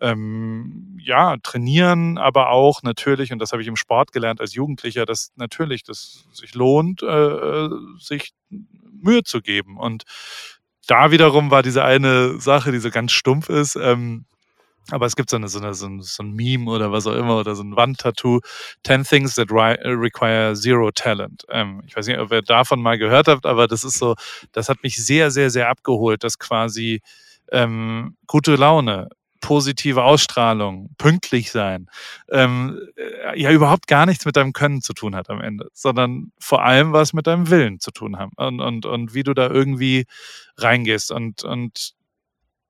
ähm, 0.00 0.96
ja, 0.98 1.36
Trainieren, 1.42 2.16
aber 2.16 2.48
auch 2.48 2.82
natürlich, 2.82 3.30
und 3.30 3.40
das 3.40 3.52
habe 3.52 3.60
ich 3.60 3.68
im 3.68 3.76
Sport 3.76 4.12
gelernt 4.12 4.40
als 4.40 4.54
Jugendlicher, 4.54 5.04
dass 5.04 5.32
natürlich 5.36 5.82
das 5.82 6.24
sich 6.32 6.54
lohnt, 6.54 7.02
äh, 7.02 7.06
äh 7.06 7.70
sich 7.98 8.32
Mühe 8.48 9.22
zu 9.22 9.42
geben. 9.42 9.76
Und 9.76 10.04
da 10.86 11.10
wiederum 11.10 11.50
war 11.50 11.62
diese 11.62 11.84
eine 11.84 12.40
Sache, 12.40 12.72
die 12.72 12.78
so 12.78 12.88
ganz 12.88 13.12
stumpf 13.12 13.50
ist, 13.50 13.76
ähm, 13.76 14.24
aber 14.90 15.06
es 15.06 15.16
gibt 15.16 15.30
so, 15.30 15.36
eine, 15.36 15.48
so, 15.48 15.58
eine, 15.58 15.74
so, 15.74 15.86
ein, 15.86 16.02
so 16.02 16.22
ein 16.22 16.32
Meme 16.32 16.70
oder 16.70 16.92
was 16.92 17.06
auch 17.06 17.14
immer 17.14 17.38
oder 17.38 17.54
so 17.54 17.62
ein 17.62 17.76
Wandtattoo. 17.76 18.40
10 18.84 19.04
Things 19.04 19.34
that 19.34 19.50
require 19.50 20.54
zero 20.54 20.90
talent. 20.90 21.44
Ähm, 21.48 21.82
ich 21.86 21.96
weiß 21.96 22.06
nicht, 22.06 22.18
ob 22.18 22.30
ihr 22.32 22.42
davon 22.42 22.82
mal 22.82 22.98
gehört 22.98 23.28
habt, 23.28 23.46
aber 23.46 23.66
das 23.66 23.84
ist 23.84 23.98
so, 23.98 24.14
das 24.52 24.68
hat 24.68 24.82
mich 24.82 24.96
sehr, 24.96 25.30
sehr, 25.30 25.50
sehr 25.50 25.68
abgeholt, 25.68 26.22
dass 26.22 26.38
quasi 26.38 27.00
ähm, 27.50 28.16
gute 28.26 28.56
Laune, 28.56 29.08
positive 29.40 30.02
Ausstrahlung, 30.02 30.94
pünktlich 30.96 31.50
sein, 31.50 31.88
ähm, 32.30 32.80
äh, 32.96 33.38
ja 33.38 33.50
überhaupt 33.50 33.86
gar 33.86 34.06
nichts 34.06 34.24
mit 34.24 34.36
deinem 34.36 34.54
Können 34.54 34.80
zu 34.80 34.94
tun 34.94 35.14
hat 35.14 35.28
am 35.28 35.40
Ende, 35.40 35.68
sondern 35.74 36.32
vor 36.38 36.62
allem 36.62 36.92
was 36.92 37.12
mit 37.12 37.26
deinem 37.26 37.50
Willen 37.50 37.78
zu 37.78 37.90
tun 37.90 38.18
haben 38.18 38.32
und, 38.36 38.60
und, 38.60 38.86
und 38.86 39.14
wie 39.14 39.22
du 39.22 39.34
da 39.34 39.48
irgendwie 39.50 40.06
reingehst. 40.56 41.12
Und, 41.12 41.44
und 41.44 41.94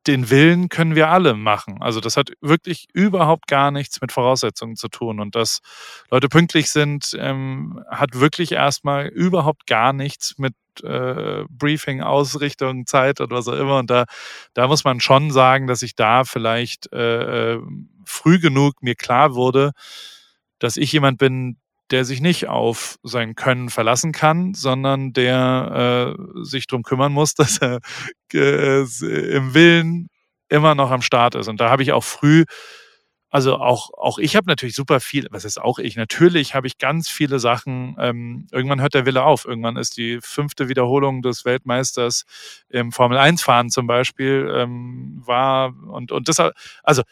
den 0.06 0.30
Willen 0.30 0.68
können 0.68 0.94
wir 0.94 1.08
alle 1.08 1.34
machen. 1.34 1.78
Also 1.80 2.00
das 2.00 2.16
hat 2.16 2.32
wirklich 2.40 2.88
überhaupt 2.92 3.46
gar 3.46 3.70
nichts 3.70 4.00
mit 4.00 4.12
Voraussetzungen 4.12 4.76
zu 4.76 4.88
tun. 4.88 5.20
Und 5.20 5.34
dass 5.34 5.60
Leute 6.10 6.28
pünktlich 6.28 6.70
sind, 6.70 7.16
ähm, 7.18 7.82
hat 7.88 8.18
wirklich 8.18 8.52
erstmal 8.52 9.06
überhaupt 9.06 9.66
gar 9.66 9.92
nichts 9.92 10.38
mit 10.38 10.54
äh, 10.82 11.44
Briefing, 11.48 12.02
Ausrichtung, 12.02 12.86
Zeit 12.86 13.20
und 13.20 13.30
was 13.30 13.48
auch 13.48 13.58
immer. 13.58 13.78
Und 13.78 13.90
da, 13.90 14.04
da 14.54 14.66
muss 14.66 14.84
man 14.84 15.00
schon 15.00 15.30
sagen, 15.30 15.66
dass 15.66 15.82
ich 15.82 15.94
da 15.94 16.24
vielleicht 16.24 16.92
äh, 16.92 17.54
äh 17.54 17.60
früh 18.06 18.38
genug 18.38 18.82
mir 18.82 18.94
klar 18.94 19.34
wurde, 19.34 19.72
dass 20.58 20.76
ich 20.76 20.92
jemand 20.92 21.16
bin, 21.16 21.56
der 21.90 22.04
sich 22.04 22.20
nicht 22.20 22.48
auf 22.48 22.96
sein 23.02 23.34
Können 23.34 23.68
verlassen 23.68 24.12
kann, 24.12 24.54
sondern 24.54 25.12
der 25.12 26.16
äh, 26.16 26.44
sich 26.44 26.66
darum 26.66 26.82
kümmern 26.82 27.12
muss, 27.12 27.34
dass 27.34 27.58
er 27.58 27.80
äh, 28.32 28.80
im 28.80 29.54
Willen 29.54 30.08
immer 30.48 30.74
noch 30.74 30.90
am 30.90 31.02
Start 31.02 31.34
ist. 31.34 31.48
Und 31.48 31.60
da 31.60 31.70
habe 31.70 31.82
ich 31.82 31.92
auch 31.92 32.04
früh, 32.04 32.44
also 33.30 33.56
auch, 33.56 33.90
auch 33.98 34.18
ich 34.18 34.36
habe 34.36 34.46
natürlich 34.46 34.76
super 34.76 35.00
viel, 35.00 35.26
was 35.30 35.44
ist 35.44 35.60
auch 35.60 35.78
ich? 35.80 35.96
Natürlich 35.96 36.54
habe 36.54 36.68
ich 36.68 36.78
ganz 36.78 37.08
viele 37.08 37.40
Sachen, 37.40 37.96
ähm, 37.98 38.46
irgendwann 38.52 38.80
hört 38.80 38.94
der 38.94 39.06
Wille 39.06 39.24
auf. 39.24 39.44
Irgendwann 39.44 39.76
ist 39.76 39.96
die 39.96 40.20
fünfte 40.22 40.68
Wiederholung 40.68 41.20
des 41.20 41.44
Weltmeisters 41.44 42.24
im 42.68 42.92
Formel-1-Fahren 42.92 43.70
zum 43.70 43.86
Beispiel, 43.88 44.48
ähm, 44.54 45.20
war 45.24 45.74
und, 45.88 46.12
und 46.12 46.28
das, 46.28 46.40
also 46.84 47.02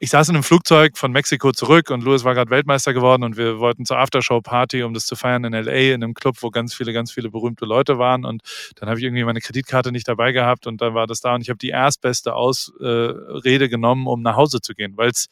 ich 0.00 0.10
saß 0.10 0.28
in 0.28 0.36
einem 0.36 0.44
Flugzeug 0.44 0.96
von 0.96 1.10
Mexiko 1.10 1.50
zurück 1.52 1.90
und 1.90 2.04
Louis 2.04 2.22
war 2.22 2.34
gerade 2.34 2.50
Weltmeister 2.50 2.94
geworden 2.94 3.24
und 3.24 3.36
wir 3.36 3.58
wollten 3.58 3.84
zur 3.84 3.98
Aftershow-Party, 3.98 4.84
um 4.84 4.94
das 4.94 5.06
zu 5.06 5.16
feiern 5.16 5.44
in 5.44 5.52
LA, 5.52 5.94
in 5.94 6.04
einem 6.04 6.14
Club, 6.14 6.36
wo 6.40 6.50
ganz 6.50 6.72
viele, 6.72 6.92
ganz 6.92 7.10
viele 7.10 7.30
berühmte 7.30 7.64
Leute 7.64 7.98
waren. 7.98 8.24
Und 8.24 8.42
dann 8.76 8.88
habe 8.88 9.00
ich 9.00 9.04
irgendwie 9.04 9.24
meine 9.24 9.40
Kreditkarte 9.40 9.90
nicht 9.90 10.06
dabei 10.06 10.30
gehabt 10.32 10.66
und 10.66 10.80
dann 10.80 10.94
war 10.94 11.06
das 11.06 11.20
da 11.20 11.34
und 11.34 11.40
ich 11.40 11.48
habe 11.48 11.58
die 11.58 11.70
erstbeste 11.70 12.34
Ausrede 12.34 13.64
äh, 13.64 13.68
genommen, 13.68 14.06
um 14.06 14.22
nach 14.22 14.36
Hause 14.36 14.60
zu 14.60 14.74
gehen, 14.74 14.96
weil 14.96 15.10
es 15.10 15.26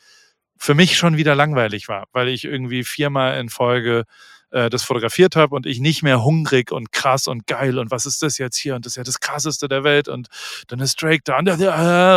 für 0.58 0.74
mich 0.74 0.96
schon 0.96 1.16
wieder 1.16 1.34
langweilig 1.34 1.88
war, 1.88 2.06
weil 2.12 2.28
ich 2.28 2.44
irgendwie 2.44 2.82
viermal 2.82 3.38
in 3.38 3.50
Folge 3.50 4.04
äh, 4.50 4.70
das 4.70 4.82
fotografiert 4.84 5.36
habe 5.36 5.54
und 5.54 5.66
ich 5.66 5.80
nicht 5.80 6.02
mehr 6.02 6.22
hungrig 6.22 6.72
und 6.72 6.92
krass 6.92 7.26
und 7.28 7.46
geil 7.46 7.78
und 7.78 7.90
was 7.90 8.06
ist 8.06 8.22
das 8.22 8.38
jetzt 8.38 8.56
hier 8.56 8.74
und 8.74 8.86
das 8.86 8.92
ist 8.92 8.96
ja 8.96 9.04
das 9.04 9.20
krasseste 9.20 9.68
der 9.68 9.84
Welt 9.84 10.08
und 10.08 10.28
dann 10.68 10.80
ist 10.80 11.00
Drake 11.00 11.22
da 11.24 11.38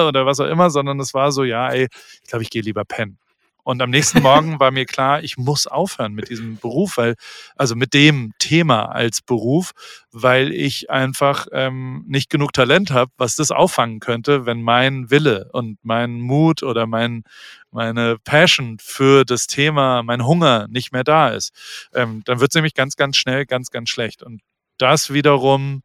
oder 0.07 0.25
was 0.25 0.39
auch 0.39 0.47
immer, 0.47 0.69
sondern 0.69 0.99
es 0.99 1.13
war 1.13 1.31
so, 1.31 1.43
ja, 1.43 1.69
ey, 1.69 1.87
ich 2.23 2.29
glaube, 2.29 2.43
ich 2.43 2.49
gehe 2.49 2.61
lieber 2.61 2.85
pennen. 2.85 3.17
Und 3.63 3.81
am 3.81 3.89
nächsten 3.89 4.21
Morgen 4.21 4.59
war 4.59 4.71
mir 4.71 4.85
klar, 4.85 5.21
ich 5.23 5.37
muss 5.37 5.67
aufhören 5.67 6.13
mit 6.13 6.29
diesem 6.29 6.57
Beruf, 6.57 6.97
weil, 6.97 7.15
also 7.55 7.75
mit 7.75 7.93
dem 7.93 8.33
Thema 8.39 8.85
als 8.85 9.21
Beruf, 9.21 9.71
weil 10.11 10.51
ich 10.51 10.89
einfach 10.89 11.47
ähm, 11.51 12.03
nicht 12.07 12.29
genug 12.29 12.53
Talent 12.53 12.91
habe, 12.91 13.11
was 13.17 13.35
das 13.35 13.51
auffangen 13.51 13.99
könnte, 13.99 14.45
wenn 14.45 14.61
mein 14.61 15.11
Wille 15.11 15.49
und 15.53 15.77
mein 15.83 16.19
Mut 16.19 16.63
oder 16.63 16.87
mein, 16.87 17.23
meine 17.71 18.17
Passion 18.23 18.77
für 18.81 19.25
das 19.25 19.47
Thema, 19.47 20.03
mein 20.03 20.25
Hunger 20.25 20.67
nicht 20.69 20.91
mehr 20.91 21.03
da 21.03 21.29
ist. 21.29 21.51
Ähm, 21.93 22.23
dann 22.25 22.39
wird 22.39 22.51
es 22.51 22.55
nämlich 22.55 22.73
ganz, 22.73 22.95
ganz 22.95 23.17
schnell 23.17 23.45
ganz, 23.45 23.69
ganz 23.69 23.89
schlecht. 23.89 24.23
Und 24.23 24.41
das 24.77 25.13
wiederum, 25.13 25.83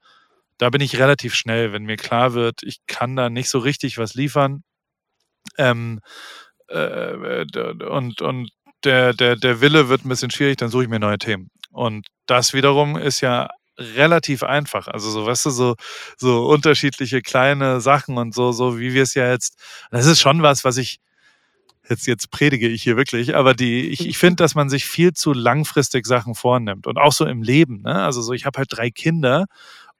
da 0.59 0.71
bin 0.71 0.81
ich 0.81 0.99
relativ 0.99 1.35
schnell, 1.35 1.73
wenn 1.73 1.85
mir 1.85 1.97
klar 1.97 2.33
wird, 2.33 2.63
ich 2.63 2.79
kann 2.87 3.17
da 3.17 3.29
nicht 3.29 3.51
so 3.51 3.59
richtig 3.59 3.99
was 3.99 4.15
liefern. 4.15 4.63
Ähm, 5.59 6.01
äh, 6.69 7.45
und, 7.87 8.21
und 8.23 8.51
der, 8.85 9.15
der, 9.15 9.37
der 9.37 9.61
Wille 9.61 9.89
wird 9.89 10.05
ein 10.05 10.09
bisschen 10.09 10.31
schwierig, 10.31 10.57
dann 10.57 10.69
suche 10.69 10.85
ich 10.85 10.89
mir 10.89 10.99
neue 10.99 11.19
Themen. 11.19 11.51
Und 11.71 12.07
das 12.27 12.53
wiederum 12.53 12.97
ist 12.97 13.21
ja 13.21 13.49
relativ 13.79 14.43
einfach. 14.43 14.87
Also 14.89 15.11
so, 15.11 15.27
weißt 15.27 15.47
du, 15.47 15.51
so, 15.51 15.75
so 16.17 16.47
unterschiedliche 16.47 17.23
kleine 17.23 17.81
Sachen 17.81 18.19
und 18.19 18.35
so, 18.35 18.53
so 18.53 18.79
wie 18.79 18.95
wir 18.95 19.03
es 19.03 19.15
ja 19.15 19.31
jetzt, 19.31 19.59
das 19.91 20.07
ist 20.07 20.21
schon 20.21 20.43
was, 20.43 20.65
was 20.65 20.77
ich, 20.77 21.01
jetzt, 21.89 22.07
jetzt 22.07 22.31
predige 22.31 22.69
ich 22.69 22.83
hier 22.83 22.97
wirklich, 22.97 23.35
aber 23.35 23.55
die, 23.55 23.89
ich, 23.89 24.07
ich 24.07 24.19
finde, 24.19 24.37
dass 24.37 24.55
man 24.55 24.69
sich 24.71 24.85
viel 24.85 25.13
zu 25.13 25.33
langfristig 25.33 26.07
Sachen 26.07 26.35
vornimmt 26.35 26.87
und 26.87 26.99
auch 26.99 27.13
so 27.13 27.27
im 27.27 27.43
Leben. 27.43 27.83
Ne? 27.83 28.03
Also 28.03 28.23
so, 28.23 28.33
ich 28.33 28.47
habe 28.47 28.59
halt 28.59 28.69
drei 28.71 28.91
Kinder 28.91 29.47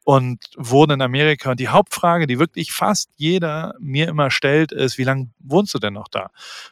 und 0.05 0.39
wohne 0.57 0.95
in 0.95 1.03
Amerika. 1.03 1.51
Und 1.51 1.61
die 1.61 1.69
Hauptfrage, 1.69 2.27
die 2.27 2.39
wirklich 2.39 2.73
fast 2.73 3.09
jeder 3.17 3.75
mir 3.81 4.07
immer 4.09 4.31
stellt, 4.31 4.71
ist, 4.71 4.99
wie 4.99 5.05
lange 5.05 5.31
wohnst 5.39 5.73
du 5.73 5.79
denn 5.79 5.95
noch 5.95 6.09
da? 6.09 6.29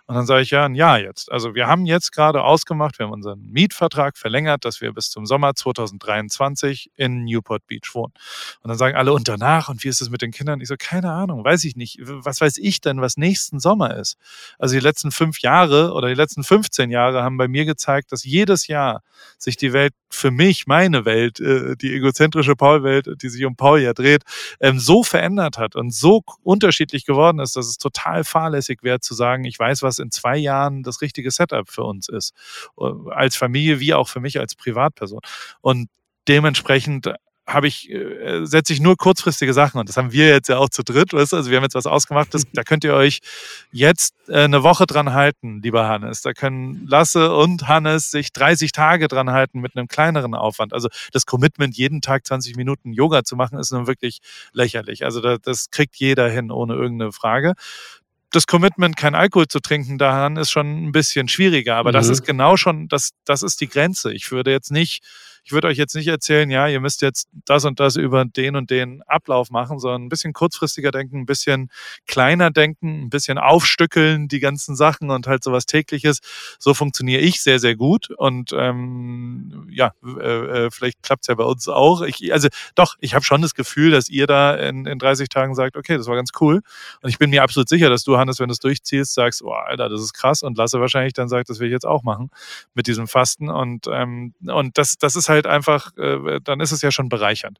Und 0.06 0.14
dann 0.14 0.26
sage 0.26 0.42
ich 0.42 0.50
ja, 0.50 0.66
ein 0.66 0.74
Jahr 0.74 1.00
jetzt. 1.00 1.32
Also 1.32 1.54
wir 1.54 1.66
haben 1.66 1.86
jetzt 1.86 2.12
gerade 2.12 2.44
ausgemacht, 2.44 2.98
wir 2.98 3.06
haben 3.06 3.12
unseren 3.12 3.40
Mietvertrag 3.40 4.18
verlängert, 4.18 4.66
dass 4.66 4.82
wir 4.82 4.92
bis 4.92 5.10
zum 5.10 5.24
Sommer 5.24 5.54
2023 5.54 6.90
in 6.94 7.24
Newport 7.24 7.66
Beach 7.66 7.94
wohnen. 7.94 8.12
Und 8.60 8.68
dann 8.68 8.76
sagen 8.76 8.96
alle, 8.96 9.14
und 9.14 9.26
danach, 9.28 9.70
und 9.70 9.82
wie 9.82 9.88
ist 9.88 10.02
es 10.02 10.10
mit 10.10 10.20
den 10.20 10.30
Kindern? 10.30 10.60
Ich 10.60 10.68
so, 10.68 10.76
keine 10.78 11.10
Ahnung, 11.10 11.42
weiß 11.42 11.64
ich 11.64 11.74
nicht. 11.74 11.98
Was 12.02 12.42
weiß 12.42 12.58
ich 12.58 12.82
denn, 12.82 13.00
was 13.00 13.16
nächsten 13.16 13.60
Sommer 13.60 13.96
ist? 13.96 14.18
Also 14.58 14.74
die 14.74 14.80
letzten 14.80 15.10
fünf 15.10 15.40
Jahre 15.40 15.92
oder 15.94 16.08
die 16.08 16.14
letzten 16.14 16.44
15 16.44 16.90
Jahre 16.90 17.22
haben 17.22 17.38
bei 17.38 17.48
mir 17.48 17.64
gezeigt, 17.64 18.12
dass 18.12 18.24
jedes 18.24 18.66
Jahr 18.66 19.02
sich 19.38 19.56
die 19.56 19.72
Welt 19.72 19.94
für 20.10 20.30
mich, 20.30 20.66
meine 20.66 21.04
Welt, 21.04 21.40
äh, 21.40 21.76
die 21.76 21.94
egozentrische 21.94 22.54
Paul-Welt, 22.56 23.21
die 23.22 23.28
sich 23.28 23.44
um 23.44 23.56
Paul 23.56 23.80
ja 23.80 23.92
dreht, 23.94 24.22
ähm, 24.60 24.78
so 24.78 25.02
verändert 25.02 25.58
hat 25.58 25.76
und 25.76 25.94
so 25.94 26.22
unterschiedlich 26.42 27.06
geworden 27.06 27.38
ist, 27.38 27.56
dass 27.56 27.66
es 27.66 27.78
total 27.78 28.24
fahrlässig 28.24 28.82
wäre 28.82 29.00
zu 29.00 29.14
sagen, 29.14 29.44
ich 29.44 29.58
weiß, 29.58 29.82
was 29.82 29.98
in 29.98 30.10
zwei 30.10 30.36
Jahren 30.36 30.82
das 30.82 31.00
richtige 31.00 31.30
Setup 31.30 31.68
für 31.68 31.84
uns 31.84 32.08
ist. 32.08 32.32
Äh, 32.78 32.84
als 33.10 33.36
Familie 33.36 33.80
wie 33.80 33.94
auch 33.94 34.08
für 34.08 34.20
mich 34.20 34.38
als 34.38 34.54
Privatperson. 34.54 35.20
Und 35.60 35.88
dementsprechend 36.28 37.12
habe 37.52 37.66
ich, 37.66 37.90
äh, 37.90 38.44
setze 38.44 38.72
ich 38.72 38.80
nur 38.80 38.96
kurzfristige 38.96 39.52
Sachen 39.52 39.78
und 39.78 39.88
das 39.88 39.96
haben 39.96 40.12
wir 40.12 40.28
jetzt 40.28 40.48
ja 40.48 40.58
auch 40.58 40.68
zu 40.68 40.82
dritt, 40.82 41.12
weißt 41.12 41.32
du? 41.32 41.36
Also 41.36 41.50
wir 41.50 41.56
haben 41.56 41.64
jetzt 41.64 41.74
was 41.74 41.86
ausgemacht, 41.86 42.32
das, 42.32 42.44
da 42.52 42.62
könnt 42.62 42.84
ihr 42.84 42.94
euch 42.94 43.20
jetzt 43.70 44.14
äh, 44.28 44.44
eine 44.44 44.62
Woche 44.62 44.86
dran 44.86 45.12
halten, 45.12 45.60
lieber 45.62 45.88
Hannes. 45.88 46.22
Da 46.22 46.32
können 46.32 46.86
Lasse 46.86 47.34
und 47.34 47.68
Hannes 47.68 48.10
sich 48.10 48.32
30 48.32 48.72
Tage 48.72 49.08
dran 49.08 49.30
halten 49.30 49.60
mit 49.60 49.76
einem 49.76 49.88
kleineren 49.88 50.34
Aufwand. 50.34 50.72
Also 50.72 50.88
das 51.12 51.26
Commitment, 51.26 51.76
jeden 51.76 52.00
Tag 52.00 52.26
20 52.26 52.56
Minuten 52.56 52.92
Yoga 52.92 53.24
zu 53.24 53.36
machen, 53.36 53.58
ist 53.58 53.72
nun 53.72 53.86
wirklich 53.86 54.20
lächerlich. 54.52 55.04
Also 55.04 55.20
da, 55.20 55.38
das 55.38 55.70
kriegt 55.70 55.96
jeder 55.96 56.28
hin, 56.28 56.50
ohne 56.50 56.74
irgendeine 56.74 57.12
Frage 57.12 57.54
das 58.32 58.46
Commitment, 58.46 58.96
kein 58.96 59.14
Alkohol 59.14 59.46
zu 59.46 59.60
trinken, 59.60 59.98
daran 59.98 60.36
ist 60.36 60.50
schon 60.50 60.86
ein 60.86 60.92
bisschen 60.92 61.28
schwieriger. 61.28 61.76
Aber 61.76 61.90
mhm. 61.90 61.94
das 61.94 62.08
ist 62.08 62.24
genau 62.24 62.56
schon, 62.56 62.88
das, 62.88 63.10
das 63.24 63.42
ist 63.42 63.60
die 63.60 63.68
Grenze. 63.68 64.12
Ich 64.12 64.30
würde 64.32 64.50
jetzt 64.50 64.72
nicht 64.72 65.04
ich 65.44 65.52
würde 65.52 65.68
euch 65.68 65.76
jetzt 65.76 65.94
nicht 65.94 66.06
erzählen, 66.06 66.50
ja, 66.50 66.68
ihr 66.68 66.80
müsst 66.80 67.02
jetzt 67.02 67.28
das 67.44 67.64
und 67.64 67.80
das 67.80 67.96
über 67.96 68.24
den 68.24 68.54
und 68.54 68.70
den 68.70 69.02
Ablauf 69.02 69.50
machen, 69.50 69.80
sondern 69.80 70.04
ein 70.04 70.08
bisschen 70.08 70.32
kurzfristiger 70.32 70.92
denken, 70.92 71.20
ein 71.20 71.26
bisschen 71.26 71.68
kleiner 72.06 72.50
denken, 72.50 73.04
ein 73.04 73.10
bisschen 73.10 73.38
aufstückeln, 73.38 74.28
die 74.28 74.40
ganzen 74.40 74.76
Sachen 74.76 75.10
und 75.10 75.26
halt 75.26 75.42
sowas 75.42 75.66
tägliches. 75.66 76.20
So 76.58 76.74
funktioniere 76.74 77.20
ich 77.20 77.42
sehr, 77.42 77.58
sehr 77.58 77.74
gut. 77.74 78.10
Und 78.10 78.52
ähm, 78.56 79.66
ja, 79.70 79.92
äh, 80.04 80.66
äh 80.66 80.70
vielleicht 80.70 81.02
klappt 81.02 81.24
es 81.24 81.28
ja 81.28 81.34
bei 81.34 81.44
uns 81.44 81.68
auch. 81.68 82.02
Ich, 82.02 82.32
also 82.32 82.48
doch, 82.76 82.94
ich 83.00 83.14
habe 83.14 83.24
schon 83.24 83.42
das 83.42 83.54
Gefühl, 83.54 83.90
dass 83.90 84.08
ihr 84.08 84.28
da 84.28 84.54
in, 84.54 84.86
in 84.86 84.98
30 84.98 85.28
Tagen 85.28 85.54
sagt, 85.54 85.76
okay, 85.76 85.96
das 85.96 86.06
war 86.06 86.14
ganz 86.14 86.30
cool. 86.40 86.62
Und 87.02 87.10
ich 87.10 87.18
bin 87.18 87.30
mir 87.30 87.42
absolut 87.42 87.68
sicher, 87.68 87.90
dass 87.90 88.04
du, 88.04 88.16
Hannes, 88.16 88.38
wenn 88.38 88.48
du 88.48 88.52
es 88.52 88.60
durchziehst, 88.60 89.12
sagst, 89.12 89.42
oh, 89.42 89.52
Alter, 89.52 89.88
das 89.88 90.00
ist 90.00 90.12
krass. 90.12 90.42
Und 90.42 90.56
Lasse 90.56 90.80
wahrscheinlich 90.80 91.14
dann 91.14 91.28
sagt, 91.28 91.50
das 91.50 91.58
will 91.58 91.66
ich 91.66 91.72
jetzt 91.72 91.86
auch 91.86 92.04
machen 92.04 92.30
mit 92.74 92.86
diesem 92.86 93.08
Fasten. 93.08 93.48
Und, 93.48 93.86
ähm, 93.90 94.34
und 94.46 94.78
das, 94.78 94.98
das 94.98 95.16
ist 95.16 95.28
halt 95.28 95.31
halt 95.32 95.46
einfach, 95.46 95.96
äh, 95.96 96.40
dann 96.42 96.60
ist 96.60 96.72
es 96.72 96.82
ja 96.82 96.90
schon 96.90 97.08
bereichernd. 97.08 97.58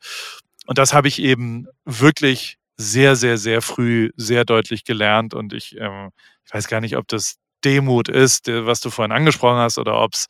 Und 0.66 0.78
das 0.78 0.94
habe 0.94 1.08
ich 1.08 1.20
eben 1.20 1.66
wirklich 1.84 2.58
sehr, 2.76 3.16
sehr, 3.16 3.38
sehr 3.38 3.62
früh 3.62 4.10
sehr 4.16 4.44
deutlich 4.44 4.84
gelernt. 4.84 5.34
Und 5.34 5.52
ich, 5.52 5.76
ähm, 5.78 6.10
ich 6.46 6.54
weiß 6.54 6.68
gar 6.68 6.80
nicht, 6.80 6.96
ob 6.96 7.08
das 7.08 7.36
Demut 7.64 8.08
ist, 8.08 8.48
was 8.48 8.80
du 8.80 8.90
vorhin 8.90 9.12
angesprochen 9.12 9.58
hast, 9.58 9.78
oder 9.78 10.00
ob 10.00 10.14
es 10.14 10.26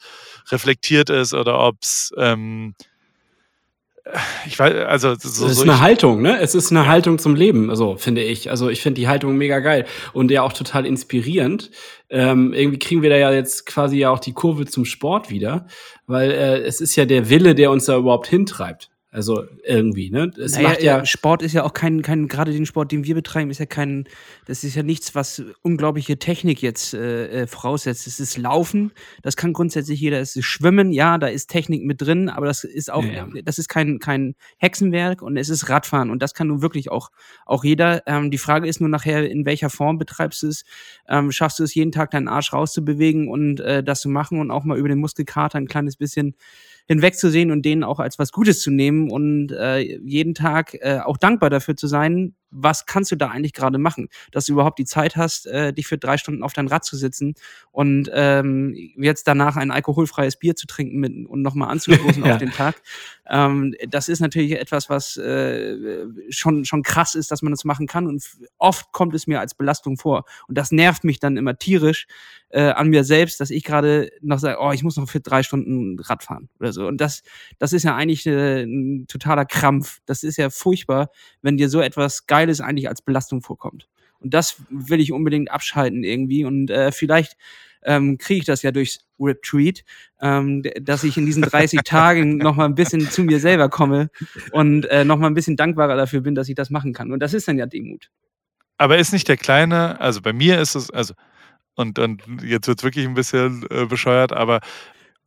reflektiert 0.50 1.10
ist 1.10 1.32
oder 1.34 1.58
ob 1.58 1.76
es 1.80 2.12
ähm, 2.18 2.74
ich 4.46 4.58
weiß, 4.58 4.74
also 4.86 5.14
so, 5.14 5.46
es 5.46 5.52
ist 5.52 5.58
so 5.58 5.62
eine 5.62 5.80
Haltung, 5.80 6.22
ne? 6.22 6.40
Es 6.40 6.54
ist 6.54 6.70
eine 6.72 6.86
Haltung 6.86 7.18
zum 7.18 7.36
Leben, 7.36 7.70
also 7.70 7.96
finde 7.96 8.22
ich. 8.22 8.50
Also 8.50 8.68
ich 8.68 8.82
finde 8.82 9.00
die 9.00 9.08
Haltung 9.08 9.36
mega 9.36 9.60
geil 9.60 9.86
und 10.12 10.30
ja 10.30 10.42
auch 10.42 10.52
total 10.52 10.86
inspirierend. 10.86 11.70
Ähm, 12.10 12.52
irgendwie 12.52 12.78
kriegen 12.78 13.02
wir 13.02 13.10
da 13.10 13.16
ja 13.16 13.32
jetzt 13.32 13.64
quasi 13.64 13.98
ja 13.98 14.10
auch 14.10 14.18
die 14.18 14.32
Kurve 14.32 14.66
zum 14.66 14.84
Sport 14.84 15.30
wieder, 15.30 15.66
weil 16.06 16.30
äh, 16.32 16.58
es 16.62 16.80
ist 16.80 16.96
ja 16.96 17.04
der 17.04 17.30
Wille, 17.30 17.54
der 17.54 17.70
uns 17.70 17.84
da 17.84 17.96
überhaupt 17.96 18.26
hintreibt. 18.26 18.91
Also 19.14 19.44
irgendwie, 19.62 20.08
ne? 20.08 20.30
Es 20.38 20.54
naja, 20.54 20.68
macht 20.70 20.82
ja 20.82 21.04
Sport 21.04 21.42
ist 21.42 21.52
ja 21.52 21.64
auch 21.64 21.74
kein, 21.74 22.00
kein, 22.00 22.28
gerade 22.28 22.50
den 22.50 22.64
Sport, 22.64 22.92
den 22.92 23.04
wir 23.04 23.14
betreiben, 23.14 23.50
ist 23.50 23.60
ja 23.60 23.66
kein, 23.66 24.08
das 24.46 24.64
ist 24.64 24.74
ja 24.74 24.82
nichts, 24.82 25.14
was 25.14 25.42
unglaubliche 25.60 26.18
Technik 26.18 26.62
jetzt 26.62 26.94
äh, 26.94 27.42
äh, 27.42 27.46
voraussetzt. 27.46 28.06
Es 28.06 28.18
ist 28.20 28.38
Laufen, 28.38 28.90
das 29.20 29.36
kann 29.36 29.52
grundsätzlich 29.52 30.00
jeder. 30.00 30.18
Es 30.18 30.34
ist 30.34 30.46
Schwimmen, 30.46 30.92
ja, 30.92 31.18
da 31.18 31.26
ist 31.26 31.50
Technik 31.50 31.84
mit 31.84 32.00
drin, 32.00 32.30
aber 32.30 32.46
das 32.46 32.64
ist 32.64 32.90
auch, 32.90 33.04
ja, 33.04 33.28
ja. 33.34 33.42
das 33.44 33.58
ist 33.58 33.68
kein, 33.68 33.98
kein 33.98 34.34
Hexenwerk 34.56 35.20
und 35.20 35.36
es 35.36 35.50
ist 35.50 35.68
Radfahren 35.68 36.08
und 36.08 36.22
das 36.22 36.32
kann 36.32 36.46
nun 36.46 36.62
wirklich 36.62 36.90
auch, 36.90 37.10
auch 37.44 37.64
jeder. 37.64 38.02
Ähm, 38.06 38.30
die 38.30 38.38
Frage 38.38 38.66
ist 38.66 38.80
nur 38.80 38.88
nachher, 38.88 39.30
in 39.30 39.44
welcher 39.44 39.68
Form 39.68 39.98
betreibst 39.98 40.42
du 40.42 40.48
es? 40.48 40.64
Ähm, 41.06 41.32
schaffst 41.32 41.58
du 41.58 41.64
es 41.64 41.74
jeden 41.74 41.92
Tag 41.92 42.12
deinen 42.12 42.28
Arsch 42.28 42.54
rauszubewegen 42.54 43.28
und 43.28 43.60
äh, 43.60 43.84
das 43.84 44.00
zu 44.00 44.08
machen 44.08 44.40
und 44.40 44.50
auch 44.50 44.64
mal 44.64 44.78
über 44.78 44.88
den 44.88 45.00
Muskelkater 45.00 45.58
ein 45.58 45.68
kleines 45.68 45.96
bisschen 45.96 46.34
hinwegzusehen 46.88 47.50
und 47.50 47.62
denen 47.64 47.84
auch 47.84 48.00
als 48.00 48.18
was 48.18 48.32
Gutes 48.32 48.60
zu 48.60 48.70
nehmen 48.70 49.10
und 49.10 49.52
äh, 49.52 49.78
jeden 49.78 50.34
Tag 50.34 50.74
äh, 50.74 50.98
auch 51.04 51.16
dankbar 51.16 51.50
dafür 51.50 51.76
zu 51.76 51.86
sein, 51.86 52.34
was 52.52 52.86
kannst 52.86 53.10
du 53.10 53.16
da 53.16 53.28
eigentlich 53.28 53.52
gerade 53.52 53.78
machen, 53.78 54.08
dass 54.30 54.46
du 54.46 54.52
überhaupt 54.52 54.78
die 54.78 54.84
Zeit 54.84 55.16
hast, 55.16 55.46
äh, 55.46 55.72
dich 55.72 55.86
für 55.86 55.98
drei 55.98 56.18
Stunden 56.18 56.42
auf 56.42 56.52
dein 56.52 56.68
Rad 56.68 56.84
zu 56.84 56.96
sitzen 56.96 57.34
und 57.70 58.10
ähm, 58.12 58.74
jetzt 58.96 59.26
danach 59.26 59.56
ein 59.56 59.70
alkoholfreies 59.70 60.36
Bier 60.36 60.54
zu 60.54 60.66
trinken 60.66 60.98
mit, 60.98 61.26
und 61.26 61.42
nochmal 61.42 61.70
anzustoßen 61.70 62.24
ja. 62.24 62.32
auf 62.32 62.38
den 62.38 62.50
Tag. 62.50 62.80
Ähm, 63.28 63.74
das 63.88 64.08
ist 64.08 64.20
natürlich 64.20 64.52
etwas, 64.52 64.88
was 64.90 65.16
äh, 65.16 66.06
schon, 66.28 66.64
schon 66.64 66.82
krass 66.82 67.14
ist, 67.14 67.30
dass 67.30 67.42
man 67.42 67.52
das 67.52 67.64
machen 67.64 67.86
kann 67.86 68.06
und 68.06 68.22
oft 68.58 68.92
kommt 68.92 69.14
es 69.14 69.26
mir 69.26 69.40
als 69.40 69.54
Belastung 69.54 69.96
vor 69.96 70.24
und 70.48 70.58
das 70.58 70.70
nervt 70.70 71.04
mich 71.04 71.18
dann 71.18 71.36
immer 71.36 71.56
tierisch 71.56 72.06
äh, 72.50 72.68
an 72.70 72.88
mir 72.88 73.04
selbst, 73.04 73.40
dass 73.40 73.50
ich 73.50 73.64
gerade 73.64 74.10
noch 74.20 74.38
sage, 74.38 74.58
oh, 74.60 74.72
ich 74.72 74.82
muss 74.82 74.96
noch 74.96 75.08
für 75.08 75.20
drei 75.20 75.42
Stunden 75.42 75.98
Rad 76.00 76.22
fahren 76.22 76.50
oder 76.60 76.72
so 76.72 76.86
und 76.86 77.00
das, 77.00 77.22
das 77.58 77.72
ist 77.72 77.84
ja 77.84 77.96
eigentlich 77.96 78.26
äh, 78.26 78.62
ein 78.64 79.06
totaler 79.08 79.44
Krampf. 79.44 80.00
Das 80.06 80.22
ist 80.22 80.36
ja 80.36 80.50
furchtbar, 80.50 81.10
wenn 81.40 81.56
dir 81.56 81.68
so 81.68 81.80
etwas 81.80 82.26
geil 82.26 82.41
Geiles 82.42 82.60
eigentlich 82.60 82.88
als 82.88 83.02
Belastung 83.02 83.40
vorkommt. 83.42 83.88
Und 84.18 84.34
das 84.34 84.56
will 84.68 85.00
ich 85.00 85.12
unbedingt 85.12 85.50
abschalten 85.50 86.04
irgendwie. 86.04 86.44
Und 86.44 86.70
äh, 86.70 86.92
vielleicht 86.92 87.36
ähm, 87.84 88.18
kriege 88.18 88.40
ich 88.40 88.44
das 88.44 88.62
ja 88.62 88.70
durchs 88.70 89.00
Retreat, 89.20 89.84
ähm, 90.20 90.62
dass 90.80 91.04
ich 91.04 91.16
in 91.16 91.26
diesen 91.26 91.42
30 91.42 91.80
Tagen 91.84 92.38
noch 92.38 92.56
mal 92.56 92.64
ein 92.64 92.74
bisschen 92.74 93.08
zu 93.08 93.22
mir 93.22 93.40
selber 93.40 93.68
komme 93.68 94.10
und 94.52 94.84
äh, 94.86 95.04
noch 95.04 95.18
mal 95.18 95.28
ein 95.28 95.34
bisschen 95.34 95.56
dankbarer 95.56 95.96
dafür 95.96 96.20
bin, 96.20 96.34
dass 96.34 96.48
ich 96.48 96.54
das 96.54 96.70
machen 96.70 96.92
kann. 96.92 97.12
Und 97.12 97.20
das 97.20 97.34
ist 97.34 97.48
dann 97.48 97.58
ja 97.58 97.66
Demut. 97.66 98.10
Aber 98.78 98.98
ist 98.98 99.12
nicht 99.12 99.28
der 99.28 99.36
kleine, 99.36 100.00
also 100.00 100.20
bei 100.20 100.32
mir 100.32 100.60
ist 100.60 100.74
es, 100.74 100.90
also 100.90 101.14
und, 101.74 101.98
und 101.98 102.22
jetzt 102.42 102.68
wird 102.68 102.80
es 102.80 102.84
wirklich 102.84 103.06
ein 103.06 103.14
bisschen 103.14 103.64
äh, 103.70 103.86
bescheuert, 103.86 104.32
aber 104.32 104.60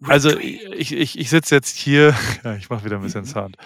also 0.03 0.37
ich, 0.37 0.91
ich, 0.91 1.17
ich 1.17 1.29
sitze 1.29 1.55
jetzt 1.55 1.75
hier, 1.75 2.13
ja, 2.43 2.55
ich 2.55 2.69
mache 2.69 2.85
wieder 2.85 2.97
ein 2.97 3.01
bisschen 3.01 3.25
Sound. 3.25 3.57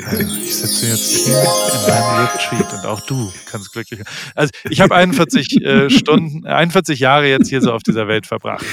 Äh, 0.00 0.22
ich 0.22 0.56
sitze 0.56 0.86
jetzt 0.86 1.26
hier 1.26 1.36
in 1.36 1.88
meinem 1.88 2.26
Retreat 2.26 2.72
und 2.72 2.86
auch 2.86 3.00
du 3.06 3.32
kannst 3.50 3.72
glücklich. 3.72 4.00
Also 4.34 4.50
ich 4.68 4.80
habe 4.80 4.94
41 4.94 5.64
äh, 5.64 5.90
Stunden, 5.90 6.46
41 6.46 6.98
Jahre 6.98 7.28
jetzt 7.28 7.48
hier 7.48 7.60
so 7.60 7.72
auf 7.72 7.82
dieser 7.82 8.08
Welt 8.08 8.26
verbracht. 8.26 8.64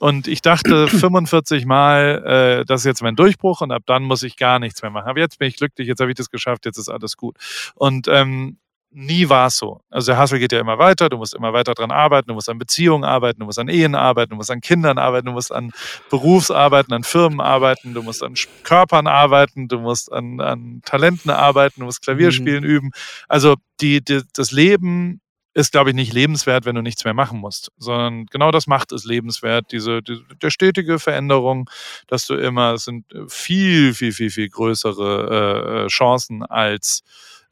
Und 0.00 0.28
ich 0.28 0.42
dachte 0.42 0.88
45 0.88 1.66
Mal, 1.66 2.60
äh, 2.60 2.64
das 2.64 2.82
ist 2.82 2.86
jetzt 2.86 3.02
mein 3.02 3.16
Durchbruch 3.16 3.60
und 3.60 3.72
ab 3.72 3.82
dann 3.86 4.04
muss 4.04 4.22
ich 4.22 4.36
gar 4.36 4.58
nichts 4.58 4.82
mehr 4.82 4.90
machen. 4.90 5.08
Aber 5.08 5.18
jetzt 5.18 5.38
bin 5.38 5.48
ich 5.48 5.56
glücklich, 5.56 5.88
jetzt 5.88 6.00
habe 6.00 6.10
ich 6.10 6.16
das 6.16 6.30
geschafft, 6.30 6.66
jetzt 6.66 6.78
ist 6.78 6.88
alles 6.88 7.16
gut. 7.16 7.36
Und 7.74 8.08
ähm, 8.08 8.58
nie 8.90 9.28
war 9.28 9.48
es 9.48 9.56
so. 9.56 9.80
Also 9.90 10.12
der 10.12 10.18
Hassel 10.18 10.38
geht 10.38 10.52
ja 10.52 10.60
immer 10.60 10.78
weiter, 10.78 11.08
du 11.08 11.18
musst 11.18 11.34
immer 11.34 11.52
weiter 11.52 11.74
dran 11.74 11.90
arbeiten, 11.90 12.28
du 12.28 12.34
musst 12.34 12.48
an 12.48 12.58
Beziehungen 12.58 13.04
arbeiten, 13.04 13.40
du 13.40 13.46
musst 13.46 13.58
an 13.58 13.68
Ehen 13.68 13.94
arbeiten, 13.94 14.30
du 14.30 14.36
musst 14.36 14.50
an 14.50 14.60
Kindern 14.60 14.98
arbeiten, 14.98 15.26
du 15.26 15.32
musst 15.32 15.52
an 15.52 15.72
Berufsarbeiten, 16.10 16.92
an 16.94 17.04
Firmen 17.04 17.40
arbeiten, 17.40 17.94
du 17.94 18.02
musst 18.02 18.22
an 18.22 18.34
Körpern 18.62 19.06
arbeiten, 19.06 19.68
du 19.68 19.78
musst 19.78 20.10
an, 20.12 20.40
an 20.40 20.80
Talenten 20.84 21.30
arbeiten, 21.30 21.80
du 21.80 21.86
musst 21.86 22.02
Klavierspielen 22.02 22.64
mhm. 22.64 22.70
üben. 22.70 22.90
Also 23.28 23.56
die, 23.80 24.02
die, 24.02 24.22
das 24.34 24.52
Leben 24.52 25.20
ist, 25.54 25.72
glaube 25.72 25.90
ich, 25.90 25.96
nicht 25.96 26.12
lebenswert, 26.12 26.64
wenn 26.64 26.76
du 26.76 26.82
nichts 26.82 27.04
mehr 27.04 27.14
machen 27.14 27.40
musst, 27.40 27.72
sondern 27.78 28.26
genau 28.26 28.50
das 28.52 28.66
macht 28.66 28.92
es 28.92 29.04
lebenswert, 29.04 29.72
diese, 29.72 30.02
die, 30.02 30.22
der 30.40 30.50
stetige 30.50 30.98
Veränderung, 30.98 31.68
dass 32.06 32.26
du 32.26 32.34
immer, 32.34 32.74
es 32.74 32.84
sind 32.84 33.06
viel, 33.26 33.92
viel, 33.92 34.12
viel, 34.12 34.30
viel 34.30 34.48
größere 34.48 35.84
äh, 35.84 35.88
Chancen 35.88 36.44
als 36.44 37.02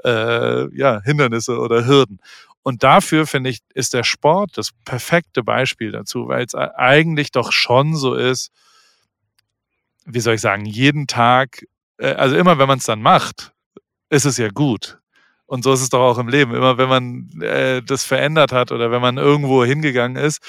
äh, 0.05 0.77
ja, 0.77 1.01
Hindernisse 1.03 1.59
oder 1.59 1.87
Hürden. 1.87 2.21
Und 2.63 2.83
dafür, 2.83 3.27
finde 3.27 3.51
ich, 3.51 3.61
ist 3.75 3.95
der 3.95 4.03
Sport 4.03 4.59
das 4.59 4.71
perfekte 4.85 5.43
Beispiel 5.43 5.93
dazu, 5.93 6.29
weil 6.29 6.45
es 6.45 6.55
eigentlich 6.55 7.31
doch 7.31 7.53
schon 7.53 7.95
so 7.95 8.15
ist, 8.15 8.51
wie 10.05 10.21
soll 10.21 10.35
ich 10.35 10.41
sagen, 10.41 10.65
jeden 10.65 11.07
Tag, 11.07 11.65
äh, 11.99 12.15
also 12.15 12.37
immer 12.37 12.59
wenn 12.59 12.69
man 12.69 12.79
es 12.79 12.85
dann 12.85 13.03
macht, 13.03 13.53
ist 14.11 14.25
es 14.25 14.37
ja 14.37 14.49
gut. 14.49 14.99
Und 15.47 15.63
so 15.63 15.73
ist 15.73 15.81
es 15.81 15.91
doch 15.91 16.01
auch 16.01 16.19
im 16.19 16.29
Leben. 16.29 16.55
Immer 16.55 16.77
wenn 16.77 16.89
man 16.89 17.41
äh, 17.41 17.83
das 17.83 18.05
verändert 18.05 18.53
hat 18.53 18.73
oder 18.73 18.91
wenn 18.91 19.01
man 19.01 19.17
irgendwo 19.17 19.65
hingegangen 19.65 20.17
ist, 20.17 20.41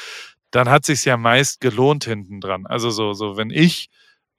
dann 0.52 0.70
hat 0.70 0.86
sich 0.86 1.06
ja 1.06 1.18
meist 1.18 1.62
gelohnt 1.62 2.06
hinten 2.06 2.42
dran. 2.42 2.66
Also 2.66 2.90
so, 2.90 3.14
so 3.14 3.38
wenn 3.38 3.52
ich 3.52 3.90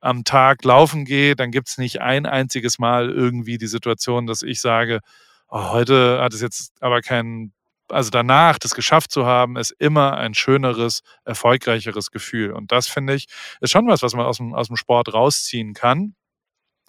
am 0.00 0.24
Tag 0.24 0.64
laufen 0.64 1.04
gehe, 1.04 1.36
dann 1.36 1.50
gibt 1.50 1.68
es 1.68 1.78
nicht 1.78 2.00
ein 2.00 2.26
einziges 2.26 2.78
Mal 2.78 3.10
irgendwie 3.10 3.58
die 3.58 3.66
Situation, 3.66 4.26
dass 4.26 4.42
ich 4.42 4.60
sage, 4.60 5.00
oh, 5.48 5.70
heute 5.70 6.20
hat 6.20 6.34
es 6.34 6.40
jetzt 6.40 6.72
aber 6.80 7.00
keinen, 7.00 7.52
also 7.88 8.10
danach 8.10 8.58
das 8.58 8.74
geschafft 8.74 9.10
zu 9.10 9.26
haben, 9.26 9.56
ist 9.56 9.70
immer 9.78 10.16
ein 10.16 10.34
schöneres, 10.34 11.00
erfolgreicheres 11.24 12.10
Gefühl. 12.10 12.52
Und 12.52 12.72
das 12.72 12.86
finde 12.86 13.14
ich, 13.14 13.26
ist 13.60 13.70
schon 13.70 13.88
was, 13.88 14.02
was 14.02 14.14
man 14.14 14.26
aus 14.26 14.36
dem, 14.38 14.54
aus 14.54 14.68
dem 14.68 14.76
Sport 14.76 15.12
rausziehen 15.12 15.74
kann. 15.74 16.14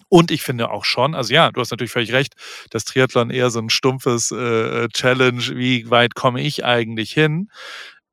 Und 0.08 0.32
ich 0.32 0.42
finde 0.42 0.70
auch 0.70 0.84
schon, 0.84 1.14
also 1.14 1.32
ja, 1.32 1.52
du 1.52 1.60
hast 1.60 1.70
natürlich 1.70 1.92
völlig 1.92 2.12
recht, 2.12 2.34
dass 2.70 2.84
Triathlon 2.84 3.30
eher 3.30 3.50
so 3.50 3.60
ein 3.60 3.70
stumpfes 3.70 4.32
äh, 4.32 4.88
Challenge, 4.88 5.42
wie 5.54 5.88
weit 5.88 6.16
komme 6.16 6.40
ich 6.40 6.64
eigentlich 6.64 7.12
hin? 7.12 7.48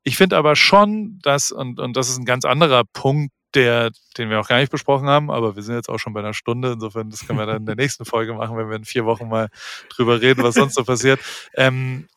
Ich 0.04 0.16
finde 0.16 0.36
aber 0.36 0.54
schon, 0.54 1.18
dass, 1.22 1.50
und, 1.50 1.80
und 1.80 1.96
das 1.96 2.08
ist 2.08 2.18
ein 2.18 2.24
ganz 2.24 2.44
anderer 2.44 2.84
Punkt, 2.84 3.32
der, 3.58 3.90
den 4.16 4.30
wir 4.30 4.40
auch 4.40 4.48
gar 4.48 4.58
nicht 4.58 4.70
besprochen 4.70 5.08
haben, 5.08 5.30
aber 5.30 5.56
wir 5.56 5.62
sind 5.62 5.74
jetzt 5.74 5.88
auch 5.88 5.98
schon 5.98 6.12
bei 6.12 6.20
einer 6.20 6.34
Stunde. 6.34 6.72
Insofern, 6.72 7.10
das 7.10 7.26
können 7.26 7.38
wir 7.38 7.46
dann 7.46 7.58
in 7.58 7.66
der 7.66 7.74
nächsten 7.74 8.04
Folge 8.04 8.34
machen, 8.34 8.56
wenn 8.56 8.68
wir 8.68 8.76
in 8.76 8.84
vier 8.84 9.04
Wochen 9.04 9.28
mal 9.28 9.48
drüber 9.90 10.20
reden, 10.20 10.42
was 10.42 10.54
sonst 10.54 10.74
so 10.74 10.84
passiert. 10.84 11.20
Ähm, 11.54 12.08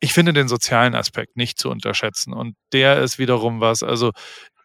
ich 0.00 0.12
finde 0.12 0.32
den 0.32 0.48
sozialen 0.48 0.94
Aspekt 0.94 1.36
nicht 1.36 1.58
zu 1.58 1.70
unterschätzen. 1.70 2.32
Und 2.32 2.56
der 2.72 3.00
ist 3.02 3.18
wiederum 3.18 3.60
was, 3.60 3.82
also 3.82 4.10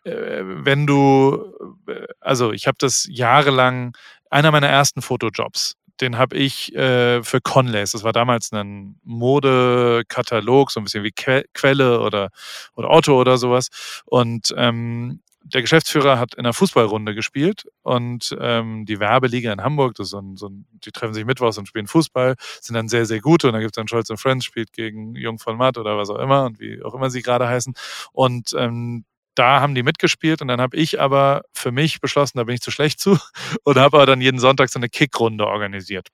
äh, 0.03 0.41
wenn 0.43 0.87
du, 0.87 1.53
äh, 1.87 2.07
also 2.19 2.51
ich 2.51 2.67
habe 2.67 2.77
das 2.79 3.05
jahrelang, 3.09 3.95
einer 4.29 4.51
meiner 4.51 4.67
ersten 4.67 5.01
Fotojobs, 5.01 5.75
den 6.01 6.17
habe 6.17 6.35
ich 6.35 6.75
äh, 6.75 7.23
für 7.23 7.39
Conlace. 7.41 7.91
Das 7.91 8.03
war 8.03 8.13
damals 8.13 8.51
ein 8.51 8.99
Modekatalog, 9.03 10.71
so 10.71 10.79
ein 10.79 10.83
bisschen 10.83 11.03
wie 11.03 11.11
que 11.11 11.45
Quelle 11.53 12.01
oder, 12.01 12.29
oder 12.75 12.89
Otto 12.89 13.19
oder 13.19 13.37
sowas. 13.37 13.69
Und 14.05 14.53
ähm, 14.57 15.21
der 15.47 15.61
Geschäftsführer 15.61 16.17
hat 16.17 16.33
in 16.33 16.39
einer 16.39 16.53
Fußballrunde 16.53 17.13
gespielt 17.13 17.65
und 17.83 18.35
ähm, 18.39 18.85
die 18.85 18.99
Werbeliga 18.99 19.53
in 19.53 19.61
Hamburg, 19.61 19.93
das 19.95 20.07
ist 20.07 20.11
so 20.11 20.19
ein, 20.19 20.37
so 20.37 20.47
ein, 20.49 20.65
die 20.83 20.91
treffen 20.91 21.13
sich 21.13 21.23
mittwochs 21.23 21.57
und 21.59 21.67
spielen 21.67 21.85
Fußball, 21.85 22.35
sind 22.61 22.73
dann 22.73 22.89
sehr, 22.89 23.05
sehr 23.05 23.21
gute 23.21 23.47
und 23.47 23.53
dann 23.53 23.61
gibt 23.61 23.75
es 23.75 23.79
dann 23.79 23.87
Scholz 23.87 24.09
und 24.09 24.17
Friends, 24.17 24.45
spielt 24.45 24.73
gegen 24.73 25.15
Jung 25.15 25.37
von 25.37 25.55
Matt 25.55 25.77
oder 25.77 25.97
was 25.97 26.09
auch 26.09 26.17
immer 26.17 26.45
und 26.45 26.59
wie 26.59 26.81
auch 26.81 26.95
immer 26.95 27.11
sie 27.11 27.21
gerade 27.21 27.47
heißen. 27.47 27.75
Und 28.11 28.55
ähm, 28.57 29.05
da 29.35 29.61
haben 29.61 29.75
die 29.75 29.83
mitgespielt 29.83 30.41
und 30.41 30.47
dann 30.47 30.61
habe 30.61 30.77
ich 30.77 30.99
aber 30.99 31.43
für 31.53 31.71
mich 31.71 32.01
beschlossen, 32.01 32.39
da 32.39 32.45
bin 32.45 32.55
ich 32.55 32.61
zu 32.61 32.71
schlecht 32.71 32.99
zu 32.99 33.19
und 33.63 33.77
habe 33.77 33.97
aber 33.97 34.05
dann 34.07 34.21
jeden 34.21 34.39
Sonntag 34.39 34.69
so 34.69 34.79
eine 34.79 34.89
Kickrunde 34.89 35.45
organisiert. 35.45 36.09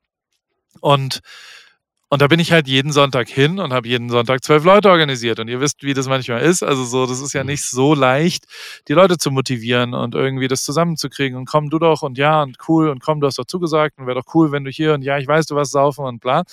Und 0.82 1.22
und 2.14 2.22
da 2.22 2.28
bin 2.28 2.42
ich 2.42 2.52
halt 2.52 2.68
jeden 2.68 2.92
Sonntag 2.92 3.30
hin 3.30 3.58
und 3.58 3.72
habe 3.72 3.88
jeden 3.88 4.10
Sonntag 4.10 4.44
zwölf 4.44 4.66
Leute 4.66 4.90
organisiert. 4.90 5.40
Und 5.40 5.48
ihr 5.48 5.62
wisst, 5.62 5.82
wie 5.82 5.94
das 5.94 6.10
manchmal 6.10 6.42
ist. 6.42 6.62
Also 6.62 6.84
so, 6.84 7.06
das 7.06 7.22
ist 7.22 7.32
ja 7.32 7.42
mhm. 7.42 7.52
nicht 7.52 7.64
so 7.64 7.96
leicht, 7.96 8.48
die 8.90 8.94
Leute 8.94 9.18
zu 9.18 9.32
motivieren 9.32 9.94
und 9.94 10.14
irgendwie 10.14 10.50
das 10.50 10.66
zusammenzukriegen. 10.66 11.38
Und 11.38 11.46
komm 11.46 11.70
du 11.70 11.80
doch 11.80 12.02
und 12.02 12.18
ja 12.18 12.42
und 12.42 12.58
cool 12.68 12.90
und 12.90 13.02
komm, 13.02 13.22
du 13.22 13.28
hast 13.28 13.40
doch 13.40 13.46
zugesagt 13.46 13.98
und 13.98 14.08
wäre 14.08 14.20
doch 14.20 14.36
cool, 14.36 14.52
wenn 14.52 14.66
du 14.66 14.72
hier 14.72 14.94
und 14.94 15.04
ja, 15.04 15.20
ich 15.20 15.28
weiß, 15.28 15.46
du 15.46 15.56
was 15.56 15.72
saufen 15.72 16.04
und 16.04 16.20
bla. 16.20 16.44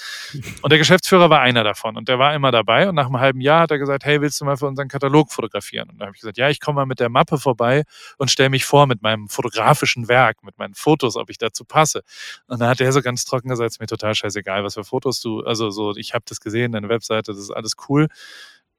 Und 0.62 0.70
der 0.70 0.78
Geschäftsführer 0.78 1.28
war 1.28 1.40
einer 1.40 1.64
davon 1.64 1.96
und 1.96 2.08
der 2.08 2.20
war 2.20 2.34
immer 2.34 2.52
dabei. 2.52 2.88
Und 2.88 2.94
nach 2.94 3.06
einem 3.06 3.18
halben 3.18 3.40
Jahr 3.40 3.62
hat 3.62 3.72
er 3.72 3.78
gesagt, 3.80 4.04
hey, 4.04 4.20
willst 4.20 4.40
du 4.40 4.44
mal 4.44 4.56
für 4.56 4.66
unseren 4.66 4.86
Katalog 4.86 5.32
fotografieren? 5.32 5.90
Und 5.90 5.98
da 5.98 6.06
habe 6.06 6.14
ich 6.14 6.20
gesagt, 6.20 6.38
ja, 6.38 6.48
ich 6.48 6.60
komme 6.60 6.76
mal 6.76 6.86
mit 6.86 7.00
der 7.00 7.08
Mappe 7.08 7.36
vorbei 7.36 7.82
und 8.16 8.30
stelle 8.30 8.50
mich 8.50 8.64
vor 8.64 8.86
mit 8.86 9.02
meinem 9.02 9.28
fotografischen 9.28 10.06
Werk, 10.06 10.44
mit 10.44 10.56
meinen 10.56 10.74
Fotos, 10.74 11.16
ob 11.16 11.30
ich 11.30 11.38
dazu 11.38 11.64
passe. 11.64 12.02
Und 12.46 12.60
dann 12.60 12.68
hat 12.68 12.80
er 12.80 12.92
so 12.92 13.02
ganz 13.02 13.24
trocken 13.24 13.48
gesagt, 13.48 13.70
es 13.70 13.74
ist 13.74 13.80
mir 13.80 13.88
total 13.88 14.14
scheißegal, 14.14 14.62
was 14.62 14.74
für 14.74 14.84
Fotos 14.84 15.18
du 15.18 15.47
also 15.48 15.70
so, 15.70 15.96
ich 15.96 16.14
habe 16.14 16.24
das 16.28 16.40
gesehen, 16.40 16.72
deine 16.72 16.88
Webseite, 16.88 17.32
das 17.32 17.40
ist 17.40 17.50
alles 17.50 17.74
cool. 17.88 18.08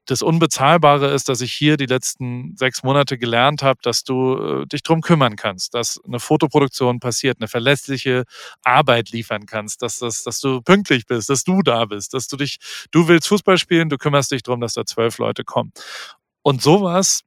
Das 0.06 0.22
Unbezahlbare 0.22 1.12
ist, 1.12 1.28
dass 1.28 1.40
ich 1.40 1.52
hier 1.52 1.76
die 1.76 1.86
letzten 1.86 2.56
sechs 2.56 2.82
Monate 2.82 3.18
gelernt 3.18 3.62
habe, 3.62 3.78
dass 3.82 4.02
du 4.02 4.62
äh, 4.62 4.66
dich 4.66 4.82
drum 4.82 5.02
kümmern 5.02 5.36
kannst, 5.36 5.74
dass 5.74 6.00
eine 6.04 6.18
Fotoproduktion 6.18 7.00
passiert, 7.00 7.38
eine 7.40 7.48
verlässliche 7.48 8.24
Arbeit 8.64 9.10
liefern 9.10 9.46
kannst, 9.46 9.82
dass, 9.82 9.98
dass, 9.98 10.22
dass 10.24 10.40
du 10.40 10.62
pünktlich 10.62 11.06
bist, 11.06 11.28
dass 11.28 11.44
du 11.44 11.62
da 11.62 11.84
bist, 11.84 12.14
dass 12.14 12.28
du 12.28 12.36
dich, 12.36 12.58
du 12.90 13.08
willst 13.08 13.28
Fußball 13.28 13.58
spielen, 13.58 13.88
du 13.90 13.98
kümmerst 13.98 14.32
dich 14.32 14.42
darum, 14.42 14.60
dass 14.60 14.72
da 14.74 14.84
zwölf 14.84 15.18
Leute 15.18 15.44
kommen. 15.44 15.72
Und 16.42 16.62
sowas 16.62 17.20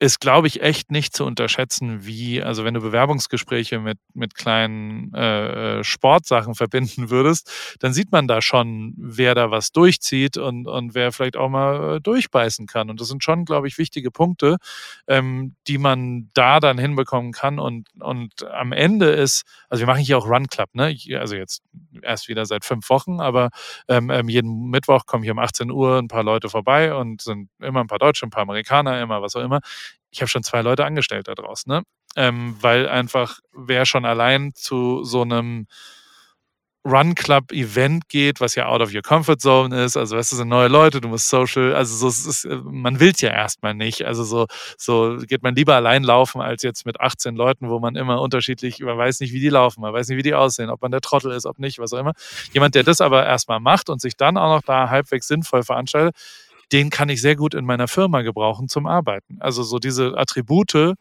ist, 0.00 0.20
glaube 0.20 0.48
ich, 0.48 0.60
echt 0.60 0.90
nicht 0.90 1.14
zu 1.14 1.24
unterschätzen, 1.24 2.04
wie, 2.04 2.42
also 2.42 2.64
wenn 2.64 2.74
du 2.74 2.80
Bewerbungsgespräche 2.80 3.78
mit, 3.78 3.98
mit 4.12 4.34
kleinen 4.34 5.14
äh, 5.14 5.78
äh, 5.78 5.84
Sportsachen 5.84 6.54
verbinden 6.56 7.10
würdest, 7.10 7.76
dann 7.78 7.92
sieht 7.92 8.10
man 8.10 8.26
da 8.26 8.42
schon, 8.42 8.94
wer 8.96 9.34
da 9.34 9.50
was 9.52 9.70
durchzieht 9.70 10.36
und, 10.36 10.66
und 10.66 10.94
wer 10.94 11.12
vielleicht 11.12 11.36
auch 11.36 11.48
mal 11.48 11.96
äh, 11.96 12.00
durchbeißen 12.00 12.66
kann. 12.66 12.90
Und 12.90 13.00
das 13.00 13.08
sind 13.08 13.22
schon, 13.22 13.44
glaube 13.44 13.68
ich, 13.68 13.78
wichtige 13.78 14.10
Punkte, 14.10 14.56
ähm, 15.06 15.54
die 15.68 15.78
man 15.78 16.30
da 16.34 16.58
dann 16.58 16.78
hinbekommen 16.78 17.32
kann. 17.32 17.60
Und, 17.60 17.88
und 18.00 18.42
am 18.52 18.72
Ende 18.72 19.10
ist, 19.10 19.44
also 19.68 19.82
wir 19.82 19.86
machen 19.86 20.02
hier 20.02 20.18
auch 20.18 20.28
Run 20.28 20.48
Club, 20.48 20.70
ne? 20.74 20.96
Also 21.18 21.36
jetzt 21.36 21.62
erst 22.02 22.28
wieder 22.28 22.46
seit 22.46 22.64
fünf 22.64 22.90
Wochen, 22.90 23.20
aber 23.20 23.50
ähm, 23.88 24.10
ähm 24.10 24.28
jeden 24.28 24.70
Mittwoch 24.70 25.06
kommen 25.06 25.22
hier 25.22 25.32
um 25.32 25.38
18 25.38 25.70
Uhr 25.70 25.98
ein 25.98 26.08
paar 26.08 26.24
Leute 26.24 26.48
vorbei 26.48 26.94
und 26.94 27.22
sind 27.22 27.48
immer 27.60 27.80
ein 27.80 27.86
paar 27.86 27.98
Deutsche, 27.98 28.26
ein 28.26 28.30
paar 28.30 28.42
Amerikaner, 28.42 29.00
immer 29.00 29.22
was 29.22 29.36
auch 29.36 29.42
immer 29.42 29.60
ich 30.14 30.20
habe 30.20 30.28
schon 30.28 30.44
zwei 30.44 30.62
Leute 30.62 30.84
angestellt 30.84 31.28
da 31.28 31.34
draus, 31.34 31.66
ne? 31.66 31.82
Ähm, 32.16 32.56
weil 32.60 32.88
einfach, 32.88 33.40
wer 33.52 33.84
schon 33.86 34.04
allein 34.04 34.52
zu 34.54 35.02
so 35.02 35.22
einem 35.22 35.66
Run 36.86 37.14
Club 37.14 37.50
Event 37.50 38.10
geht, 38.10 38.40
was 38.40 38.54
ja 38.56 38.66
out 38.66 38.82
of 38.82 38.94
your 38.94 39.00
comfort 39.00 39.38
zone 39.38 39.84
ist, 39.84 39.96
also 39.96 40.16
weißt 40.16 40.32
du, 40.32 40.36
sind 40.36 40.48
neue 40.48 40.68
Leute, 40.68 41.00
du 41.00 41.08
musst 41.08 41.30
social, 41.30 41.74
also 41.74 41.96
so 41.96 42.08
ist, 42.08 42.46
man 42.62 43.00
will 43.00 43.12
es 43.12 43.22
ja 43.22 43.30
erstmal 43.30 43.72
nicht, 43.72 44.02
also 44.04 44.22
so 44.22 44.46
so 44.76 45.16
geht 45.26 45.42
man 45.42 45.54
lieber 45.54 45.74
allein 45.74 46.02
laufen 46.04 46.42
als 46.42 46.62
jetzt 46.62 46.84
mit 46.84 47.00
18 47.00 47.36
Leuten, 47.36 47.70
wo 47.70 47.78
man 47.78 47.96
immer 47.96 48.20
unterschiedlich, 48.20 48.80
man 48.80 48.98
weiß 48.98 49.20
nicht, 49.20 49.32
wie 49.32 49.40
die 49.40 49.48
laufen, 49.48 49.80
man 49.80 49.94
weiß 49.94 50.08
nicht, 50.08 50.18
wie 50.18 50.22
die 50.22 50.34
aussehen, 50.34 50.68
ob 50.68 50.82
man 50.82 50.90
der 50.90 51.00
Trottel 51.00 51.32
ist, 51.32 51.46
ob 51.46 51.58
nicht, 51.58 51.78
was 51.78 51.94
auch 51.94 51.98
immer. 51.98 52.12
Jemand, 52.52 52.74
der 52.74 52.82
das 52.82 53.00
aber 53.00 53.24
erstmal 53.24 53.60
macht 53.60 53.88
und 53.88 54.02
sich 54.02 54.14
dann 54.16 54.36
auch 54.36 54.56
noch 54.56 54.62
da 54.62 54.90
halbwegs 54.90 55.26
sinnvoll 55.26 55.62
veranstaltet, 55.62 56.14
den 56.72 56.90
kann 56.90 57.08
ich 57.08 57.20
sehr 57.20 57.36
gut 57.36 57.54
in 57.54 57.64
meiner 57.64 57.88
Firma 57.88 58.22
gebrauchen 58.22 58.68
zum 58.68 58.86
Arbeiten. 58.86 59.38
Also 59.40 59.62
so 59.62 59.78
diese 59.78 60.16
Attribute 60.16 60.94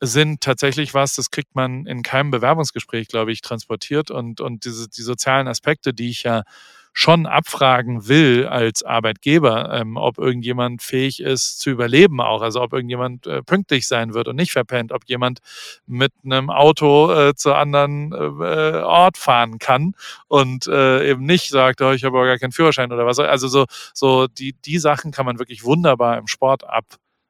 sind 0.00 0.40
tatsächlich 0.40 0.94
was, 0.94 1.14
das 1.14 1.30
kriegt 1.30 1.54
man 1.54 1.86
in 1.86 2.02
keinem 2.02 2.30
Bewerbungsgespräch, 2.30 3.08
glaube 3.08 3.32
ich, 3.32 3.40
transportiert 3.40 4.10
und, 4.10 4.40
und 4.40 4.64
diese, 4.64 4.88
die 4.88 5.02
sozialen 5.02 5.48
Aspekte, 5.48 5.92
die 5.92 6.10
ich 6.10 6.22
ja 6.22 6.44
schon 6.92 7.26
abfragen 7.26 8.08
will 8.08 8.46
als 8.46 8.82
Arbeitgeber, 8.82 9.72
ähm, 9.72 9.96
ob 9.96 10.18
irgendjemand 10.18 10.82
fähig 10.82 11.20
ist 11.20 11.60
zu 11.60 11.70
überleben 11.70 12.20
auch, 12.20 12.42
also 12.42 12.60
ob 12.60 12.72
irgendjemand 12.72 13.26
äh, 13.26 13.42
pünktlich 13.42 13.86
sein 13.86 14.14
wird 14.14 14.28
und 14.28 14.36
nicht 14.36 14.52
verpennt, 14.52 14.92
ob 14.92 15.02
jemand 15.06 15.40
mit 15.86 16.12
einem 16.24 16.50
Auto 16.50 17.12
äh, 17.12 17.34
zu 17.34 17.54
anderen 17.54 18.12
äh, 18.12 18.82
Ort 18.82 19.16
fahren 19.16 19.58
kann 19.58 19.94
und 20.26 20.66
äh, 20.66 21.10
eben 21.10 21.24
nicht 21.24 21.50
sagt, 21.50 21.80
oh, 21.80 21.92
ich 21.92 22.04
habe 22.04 22.16
aber 22.16 22.26
gar 22.26 22.38
keinen 22.38 22.52
Führerschein 22.52 22.92
oder 22.92 23.06
was. 23.06 23.18
Also 23.18 23.48
so, 23.48 23.66
so 23.94 24.26
die, 24.26 24.54
die 24.64 24.78
Sachen 24.78 25.12
kann 25.12 25.26
man 25.26 25.38
wirklich 25.38 25.64
wunderbar 25.64 26.18
im 26.18 26.26
Sport 26.26 26.68
ab 26.68 26.84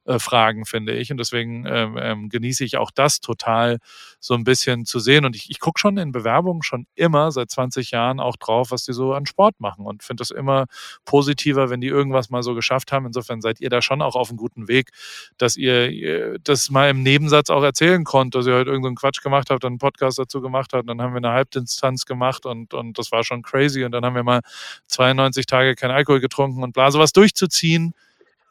äh, 0.08 0.18
Fragen, 0.18 0.64
finde 0.64 0.94
ich. 0.94 1.12
Und 1.12 1.18
deswegen 1.18 1.66
ähm, 1.66 1.98
ähm, 2.00 2.28
genieße 2.30 2.64
ich 2.64 2.78
auch 2.78 2.90
das 2.90 3.20
total 3.20 3.76
so 4.20 4.32
ein 4.32 4.42
bisschen 4.42 4.86
zu 4.86 5.00
sehen. 5.00 5.26
Und 5.26 5.36
ich, 5.36 5.50
ich 5.50 5.60
gucke 5.60 5.78
schon 5.78 5.98
in 5.98 6.12
Bewerbungen 6.12 6.62
schon 6.62 6.86
immer 6.94 7.30
seit 7.30 7.50
20 7.50 7.90
Jahren 7.90 8.18
auch 8.18 8.36
drauf, 8.36 8.70
was 8.70 8.84
die 8.84 8.94
so 8.94 9.12
an 9.12 9.26
Sport 9.26 9.60
machen 9.60 9.84
und 9.84 10.02
finde 10.02 10.22
das 10.22 10.30
immer 10.30 10.64
positiver, 11.04 11.68
wenn 11.68 11.82
die 11.82 11.88
irgendwas 11.88 12.30
mal 12.30 12.42
so 12.42 12.54
geschafft 12.54 12.90
haben. 12.90 13.04
Insofern 13.04 13.42
seid 13.42 13.60
ihr 13.60 13.68
da 13.68 13.82
schon 13.82 14.00
auch 14.00 14.16
auf 14.16 14.30
einem 14.30 14.38
guten 14.38 14.66
Weg, 14.66 14.92
dass 15.36 15.56
ihr, 15.56 16.38
das 16.38 16.70
mal 16.70 16.88
im 16.88 17.02
Nebensatz 17.02 17.50
auch 17.50 17.62
erzählen 17.62 18.04
konnt, 18.04 18.34
dass 18.34 18.46
ihr 18.46 18.54
halt 18.54 18.66
irgendeinen 18.66 18.96
Quatsch 18.96 19.22
gemacht 19.22 19.50
habt, 19.50 19.62
einen 19.66 19.76
Podcast 19.76 20.18
dazu 20.18 20.40
gemacht 20.40 20.72
habt. 20.72 20.88
Dann 20.88 21.02
haben 21.02 21.12
wir 21.12 21.18
eine 21.18 21.32
Halbdistanz 21.32 22.06
gemacht 22.06 22.46
und, 22.46 22.72
und 22.72 22.98
das 22.98 23.12
war 23.12 23.24
schon 23.24 23.42
crazy. 23.42 23.84
Und 23.84 23.92
dann 23.92 24.06
haben 24.06 24.14
wir 24.14 24.22
mal 24.22 24.40
92 24.86 25.44
Tage 25.44 25.74
kein 25.74 25.90
Alkohol 25.90 26.20
getrunken 26.20 26.62
und 26.62 26.72
bla, 26.72 26.90
sowas 26.90 27.12
durchzuziehen 27.12 27.92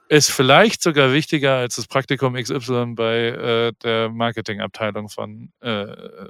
ist 0.09 0.31
vielleicht 0.31 0.81
sogar 0.81 1.13
wichtiger 1.13 1.55
als 1.55 1.75
das 1.75 1.87
Praktikum 1.87 2.35
XY 2.35 2.93
bei 2.95 3.27
äh, 3.27 3.73
der 3.83 4.09
Marketingabteilung 4.09 5.09
von 5.09 5.51
äh, 5.61 5.83
äh 5.83 6.29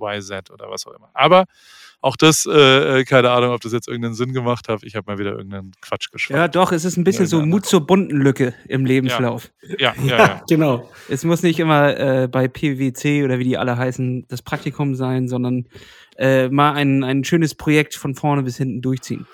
YZ 0.00 0.50
oder 0.50 0.70
was 0.70 0.86
auch 0.86 0.92
immer. 0.92 1.10
Aber 1.14 1.46
auch 2.00 2.16
das, 2.16 2.46
äh, 2.46 3.00
äh, 3.00 3.04
keine 3.04 3.30
Ahnung, 3.30 3.52
ob 3.52 3.62
das 3.62 3.72
jetzt 3.72 3.88
irgendeinen 3.88 4.14
Sinn 4.14 4.34
gemacht 4.34 4.68
hat. 4.68 4.82
Ich 4.82 4.94
habe 4.94 5.10
mal 5.10 5.18
wieder 5.18 5.32
irgendeinen 5.32 5.72
Quatsch 5.80 6.10
geschrieben. 6.10 6.38
Ja, 6.38 6.48
doch, 6.48 6.70
es 6.70 6.84
ist 6.84 6.98
ein 6.98 7.04
bisschen 7.04 7.26
so 7.26 7.40
Mut 7.40 7.64
zur 7.64 7.86
bunten 7.86 8.16
Lücke 8.18 8.52
im 8.68 8.84
Lebenslauf. 8.84 9.50
Ja, 9.62 9.94
ja, 10.02 10.04
ja. 10.04 10.18
ja. 10.18 10.42
genau. 10.48 10.90
Es 11.08 11.24
muss 11.24 11.42
nicht 11.42 11.58
immer 11.58 11.96
äh, 11.98 12.28
bei 12.28 12.46
PwC 12.46 13.24
oder 13.24 13.38
wie 13.38 13.44
die 13.44 13.56
alle 13.56 13.78
heißen, 13.78 14.26
das 14.28 14.42
Praktikum 14.42 14.94
sein, 14.94 15.28
sondern 15.28 15.66
mal 16.16 16.74
ein, 16.74 17.02
ein 17.02 17.24
schönes 17.24 17.56
Projekt 17.56 17.96
von 17.96 18.14
vorne 18.14 18.44
bis 18.44 18.56
hinten 18.56 18.80
durchziehen. 18.80 19.26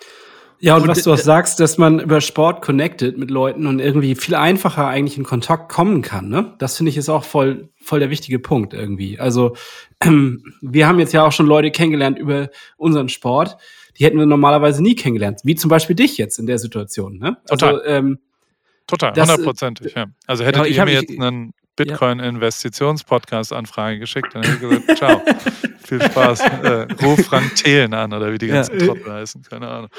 Ja, 0.61 0.77
und, 0.77 0.83
und 0.83 0.89
was 0.89 1.03
du 1.03 1.13
auch 1.13 1.19
sagst, 1.19 1.59
dass 1.59 1.79
man 1.79 2.01
über 2.01 2.21
Sport 2.21 2.61
connected 2.61 3.17
mit 3.17 3.31
Leuten 3.31 3.67
und 3.67 3.79
irgendwie 3.79 4.15
viel 4.15 4.35
einfacher 4.35 4.87
eigentlich 4.87 5.17
in 5.17 5.25
Kontakt 5.25 5.73
kommen 5.73 6.03
kann, 6.03 6.29
ne? 6.29 6.55
Das 6.59 6.77
finde 6.77 6.91
ich 6.91 6.99
ist 6.99 7.09
auch 7.09 7.25
voll, 7.25 7.71
voll 7.81 7.99
der 7.99 8.11
wichtige 8.11 8.39
Punkt 8.39 8.75
irgendwie. 8.75 9.19
Also, 9.19 9.57
ähm, 10.03 10.45
wir 10.61 10.87
haben 10.87 10.99
jetzt 10.99 11.13
ja 11.15 11.25
auch 11.25 11.33
schon 11.33 11.47
Leute 11.47 11.71
kennengelernt 11.71 12.19
über 12.19 12.51
unseren 12.77 13.09
Sport, 13.09 13.57
die 13.99 14.05
hätten 14.05 14.19
wir 14.19 14.27
normalerweise 14.27 14.83
nie 14.83 14.95
kennengelernt, 14.95 15.41
wie 15.45 15.55
zum 15.55 15.71
Beispiel 15.71 15.97
dich 15.97 16.19
jetzt 16.19 16.39
in 16.39 16.47
der 16.47 16.59
Situation, 16.59 17.19
ne? 17.19 17.39
Also, 17.49 17.67
Total. 17.67 17.83
Ähm, 17.87 18.19
Total, 18.87 19.15
hundertprozentig, 19.15 19.95
ja. 19.95 20.07
Also 20.27 20.45
hättet 20.45 20.67
ja, 20.67 20.85
ihr 20.85 20.85
mir 20.85 21.01
jetzt 21.01 21.11
einen 21.11 21.53
Bitcoin-Investitions-Podcast-Anfrage 21.85 23.99
geschickt. 23.99 24.35
Dann 24.35 24.43
hätte 24.43 24.55
ich 24.55 24.61
gesagt, 24.61 24.99
ciao, 24.99 25.23
viel 25.85 26.03
Spaß. 26.03 26.41
Äh, 26.41 26.87
ruf 27.03 27.25
Frank 27.27 27.55
Thelen 27.57 27.95
an 27.95 28.13
oder 28.13 28.33
wie 28.33 28.39
die 28.39 28.49
ganzen 28.49 28.79
ja. 28.79 28.87
Trottel 28.87 29.13
heißen, 29.13 29.43
keine 29.43 29.69
Ahnung. 29.69 29.91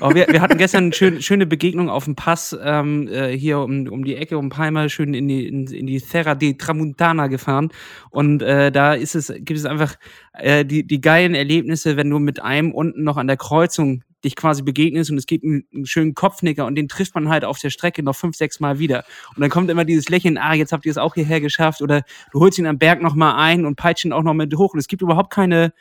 Oh, 0.00 0.14
wir, 0.14 0.26
wir, 0.28 0.40
hatten 0.40 0.58
gestern 0.58 0.84
eine 0.84 0.92
schön, 0.92 1.22
schöne 1.22 1.46
Begegnung 1.46 1.90
auf 1.90 2.04
dem 2.04 2.16
Pass 2.16 2.56
ähm, 2.62 3.08
äh, 3.08 3.36
hier 3.36 3.58
um, 3.58 3.88
um 3.88 4.04
die 4.04 4.16
Ecke, 4.16 4.38
um 4.38 4.48
Palma, 4.48 4.88
schön 4.88 5.14
in 5.14 5.28
die, 5.28 5.46
in, 5.46 5.66
in 5.66 5.86
die 5.86 5.98
Serra 5.98 6.34
di 6.34 6.56
Tramuntana 6.56 7.26
gefahren. 7.28 7.70
Und 8.10 8.42
äh, 8.42 8.72
da 8.72 8.94
ist 8.94 9.14
es, 9.14 9.28
gibt 9.28 9.58
es 9.58 9.64
einfach 9.64 9.96
äh, 10.32 10.64
die, 10.64 10.86
die 10.86 11.00
geilen 11.00 11.34
Erlebnisse, 11.34 11.96
wenn 11.96 12.10
du 12.10 12.18
mit 12.18 12.42
einem 12.42 12.72
unten 12.72 13.04
noch 13.04 13.16
an 13.16 13.26
der 13.26 13.36
Kreuzung 13.36 14.02
dich 14.26 14.36
quasi 14.36 14.62
begegnest 14.62 15.10
und 15.10 15.16
es 15.16 15.26
gibt 15.26 15.44
einen, 15.44 15.64
einen, 15.74 15.86
schönen 15.86 16.14
Kopfnicker 16.14 16.66
und 16.66 16.74
den 16.74 16.88
trifft 16.88 17.14
man 17.14 17.28
halt 17.28 17.44
auf 17.44 17.58
der 17.58 17.70
Strecke 17.70 18.02
noch 18.02 18.14
fünf, 18.14 18.36
sechs 18.36 18.60
Mal 18.60 18.78
wieder. 18.78 19.04
Und 19.34 19.40
dann 19.40 19.50
kommt 19.50 19.70
immer 19.70 19.84
dieses 19.84 20.08
Lächeln, 20.08 20.36
ah, 20.36 20.54
jetzt 20.54 20.72
habt 20.72 20.84
ihr 20.84 20.90
es 20.90 20.98
auch 20.98 21.14
hierher 21.14 21.40
geschafft 21.40 21.80
oder 21.80 22.02
du 22.32 22.40
holst 22.40 22.58
ihn 22.58 22.66
am 22.66 22.78
Berg 22.78 23.00
nochmal 23.00 23.36
ein 23.36 23.64
und 23.64 23.76
peitscht 23.76 24.04
ihn 24.04 24.12
auch 24.12 24.22
noch 24.22 24.34
mit 24.34 24.54
hoch 24.56 24.74
und 24.74 24.80
es 24.80 24.88
gibt 24.88 25.02
überhaupt 25.02 25.32
keine 25.32 25.72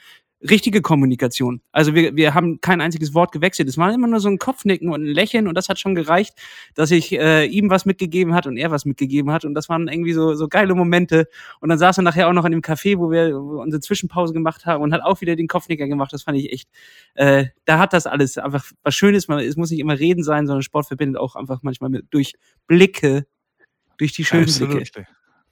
richtige 0.50 0.82
Kommunikation. 0.82 1.62
Also 1.72 1.94
wir, 1.94 2.16
wir 2.16 2.34
haben 2.34 2.62
kein 2.62 2.82
einziges 2.82 3.14
Wort 3.14 3.32
gewechselt. 3.32 3.70
Es 3.70 3.78
war 3.78 3.94
immer 3.94 4.08
nur 4.08 4.20
so 4.20 4.30
ein 4.30 4.38
Kopfnicken 4.38 4.90
und 4.90 5.04
ein 5.04 5.14
Lächeln 5.14 5.48
und 5.48 5.56
das 5.56 5.70
hat 5.70 5.80
schon 5.80 5.96
gereicht, 5.96 6.34
dass 6.76 6.92
ich 6.92 7.12
äh, 7.14 7.46
ihm 7.46 7.70
was 7.70 7.86
mitgegeben 7.86 8.34
hat 8.34 8.48
und 8.48 8.58
er 8.58 8.72
was 8.72 8.86
mitgegeben 8.86 9.32
hat. 9.32 9.46
Und 9.46 9.54
das 9.54 9.70
waren 9.70 9.88
irgendwie 9.88 10.14
so, 10.14 10.36
so 10.36 10.48
geile 10.48 10.76
Momente. 10.76 11.28
Und 11.60 11.70
dann 11.70 11.78
saß 11.78 11.98
er 11.98 12.04
nachher 12.04 12.28
auch 12.28 12.34
noch 12.34 12.46
in 12.46 12.52
dem 12.52 12.62
Café, 12.62 12.98
wo 12.98 13.12
wir 13.12 13.38
unsere 13.38 13.82
Zwischenpause 13.82 14.34
gemacht 14.34 14.66
haben 14.66 14.84
und 14.84 14.94
hat 14.94 15.02
auch 15.02 15.22
wieder 15.22 15.36
den 15.36 15.48
Kopfnicker 15.48 15.88
gemacht. 15.88 16.14
Das 16.14 16.24
fand 16.24 16.38
ich 16.38 16.52
echt, 16.52 16.70
äh, 17.16 17.46
da 17.66 17.80
hat 17.80 17.94
das 17.94 18.08
alles 18.08 18.38
einfach 18.38 18.66
was 18.84 18.96
Schönes. 18.96 19.28
Man, 19.28 19.40
es 19.40 19.56
muss 19.56 19.72
nicht 19.72 19.80
immer 19.80 20.00
reden 20.00 20.24
sein, 20.24 20.48
sondern 20.48 20.64
Sport 20.64 20.88
verbindet 20.88 21.20
auch 21.20 21.36
einfach 21.36 21.60
manchmal 21.64 21.90
mit, 21.90 22.06
durch 22.12 22.34
Blicke, 22.68 23.26
durch 23.98 24.14
die 24.14 24.26
schönen 24.26 24.46
Blicke. 24.46 25.08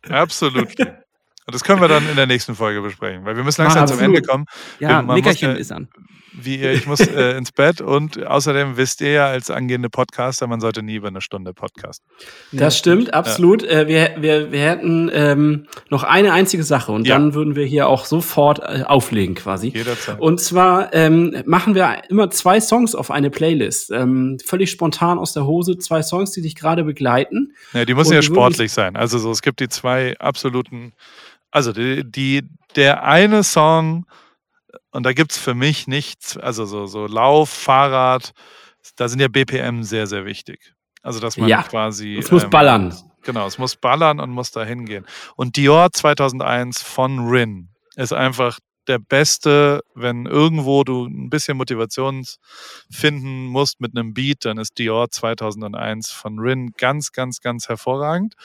Absolut. 0.09 0.75
Und 1.45 1.53
das 1.53 1.63
können 1.63 1.81
wir 1.81 1.87
dann 1.87 2.07
in 2.09 2.15
der 2.15 2.27
nächsten 2.27 2.55
Folge 2.55 2.81
besprechen, 2.81 3.25
weil 3.25 3.35
wir 3.35 3.43
müssen 3.43 3.61
langsam 3.61 3.83
ah, 3.83 3.87
zum 3.87 3.99
Ende 3.99 4.21
kommen. 4.21 4.45
Ja, 4.79 5.01
Nickerchen 5.01 5.55
ist 5.55 5.71
an 5.71 5.89
wie 6.33 6.57
ihr, 6.57 6.71
ich 6.71 6.87
muss 6.87 6.99
äh, 6.99 7.37
ins 7.37 7.51
Bett 7.51 7.81
und 7.81 8.25
außerdem 8.25 8.77
wisst 8.77 9.01
ihr 9.01 9.11
ja 9.11 9.27
als 9.27 9.49
angehende 9.49 9.89
Podcaster, 9.89 10.47
man 10.47 10.59
sollte 10.59 10.81
nie 10.83 10.95
über 10.95 11.07
eine 11.07 11.21
Stunde 11.21 11.53
podcasten. 11.53 12.05
Das 12.51 12.77
stimmt, 12.77 13.13
absolut. 13.13 13.63
Ja. 13.63 13.81
Äh, 13.81 13.87
wir, 13.87 14.15
wir, 14.19 14.51
wir 14.51 14.61
hätten 14.61 15.09
ähm, 15.13 15.67
noch 15.89 16.03
eine 16.03 16.33
einzige 16.33 16.63
Sache 16.63 16.91
und 16.91 17.07
ja. 17.07 17.15
dann 17.17 17.33
würden 17.33 17.55
wir 17.55 17.65
hier 17.65 17.87
auch 17.87 18.05
sofort 18.05 18.59
äh, 18.59 18.83
auflegen 18.85 19.35
quasi. 19.35 19.69
Jederzeit. 19.69 20.19
Und 20.19 20.39
zwar 20.39 20.93
ähm, 20.93 21.35
machen 21.45 21.75
wir 21.75 22.01
immer 22.09 22.29
zwei 22.31 22.59
Songs 22.59 22.95
auf 22.95 23.11
eine 23.11 23.29
Playlist. 23.29 23.91
Ähm, 23.91 24.37
völlig 24.43 24.71
spontan 24.71 25.19
aus 25.19 25.33
der 25.33 25.45
Hose, 25.45 25.77
zwei 25.77 26.01
Songs, 26.01 26.31
die 26.31 26.41
dich 26.41 26.55
gerade 26.55 26.83
begleiten. 26.83 27.53
Ja, 27.73 27.85
die 27.85 27.93
müssen 27.93 28.09
und 28.09 28.15
ja 28.15 28.21
sportlich 28.21 28.71
sein. 28.71 28.95
Also 28.95 29.17
so, 29.17 29.31
es 29.31 29.41
gibt 29.41 29.59
die 29.59 29.69
zwei 29.69 30.17
absoluten, 30.19 30.93
also 31.53 31.71
die, 31.71 32.03
die 32.03 32.49
der 32.75 33.03
eine 33.03 33.43
Song 33.43 34.05
und 34.91 35.03
da 35.03 35.13
gibt 35.13 35.31
es 35.31 35.37
für 35.37 35.53
mich 35.53 35.87
nichts, 35.87 36.35
also 36.35 36.65
so, 36.65 36.87
so 36.87 37.05
Lauf, 37.05 37.49
Fahrrad, 37.49 38.31
da 38.95 39.07
sind 39.07 39.19
ja 39.19 39.27
BPM 39.27 39.83
sehr, 39.83 40.07
sehr 40.07 40.25
wichtig. 40.25 40.73
Also, 41.03 41.19
dass 41.19 41.37
man 41.37 41.49
ja, 41.49 41.63
quasi. 41.63 42.15
Es 42.15 42.31
muss 42.31 42.43
ähm, 42.43 42.49
ballern. 42.49 42.95
Genau, 43.23 43.45
es 43.45 43.57
muss 43.57 43.75
ballern 43.75 44.19
und 44.19 44.31
muss 44.31 44.51
da 44.51 44.63
hingehen. 44.63 45.05
Und 45.35 45.55
Dior 45.55 45.91
2001 45.91 46.81
von 46.81 47.27
Rin 47.27 47.69
ist 47.95 48.13
einfach 48.13 48.59
der 48.87 48.99
beste, 48.99 49.81
wenn 49.95 50.25
irgendwo 50.25 50.83
du 50.83 51.05
ein 51.05 51.29
bisschen 51.29 51.57
Motivation 51.57 52.25
finden 52.91 53.45
musst 53.45 53.79
mit 53.79 53.95
einem 53.95 54.13
Beat, 54.13 54.45
dann 54.45 54.57
ist 54.57 54.77
Dior 54.77 55.09
2001 55.09 56.11
von 56.11 56.39
Rin 56.39 56.71
ganz, 56.77 57.11
ganz, 57.11 57.39
ganz 57.39 57.69
hervorragend 57.69 58.35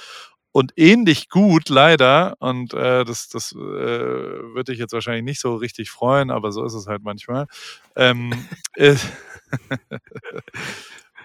und 0.58 0.72
ähnlich 0.74 1.28
gut 1.28 1.68
leider, 1.68 2.34
und 2.40 2.74
äh, 2.74 3.04
das, 3.04 3.28
das 3.28 3.52
äh, 3.52 3.56
würde 3.56 4.72
ich 4.72 4.80
jetzt 4.80 4.92
wahrscheinlich 4.92 5.22
nicht 5.22 5.40
so 5.40 5.54
richtig 5.54 5.88
freuen, 5.88 6.32
aber 6.32 6.50
so 6.50 6.64
ist 6.64 6.74
es 6.74 6.88
halt 6.88 7.04
manchmal. 7.04 7.46
Ähm, 7.94 8.32
äh, 8.76 8.96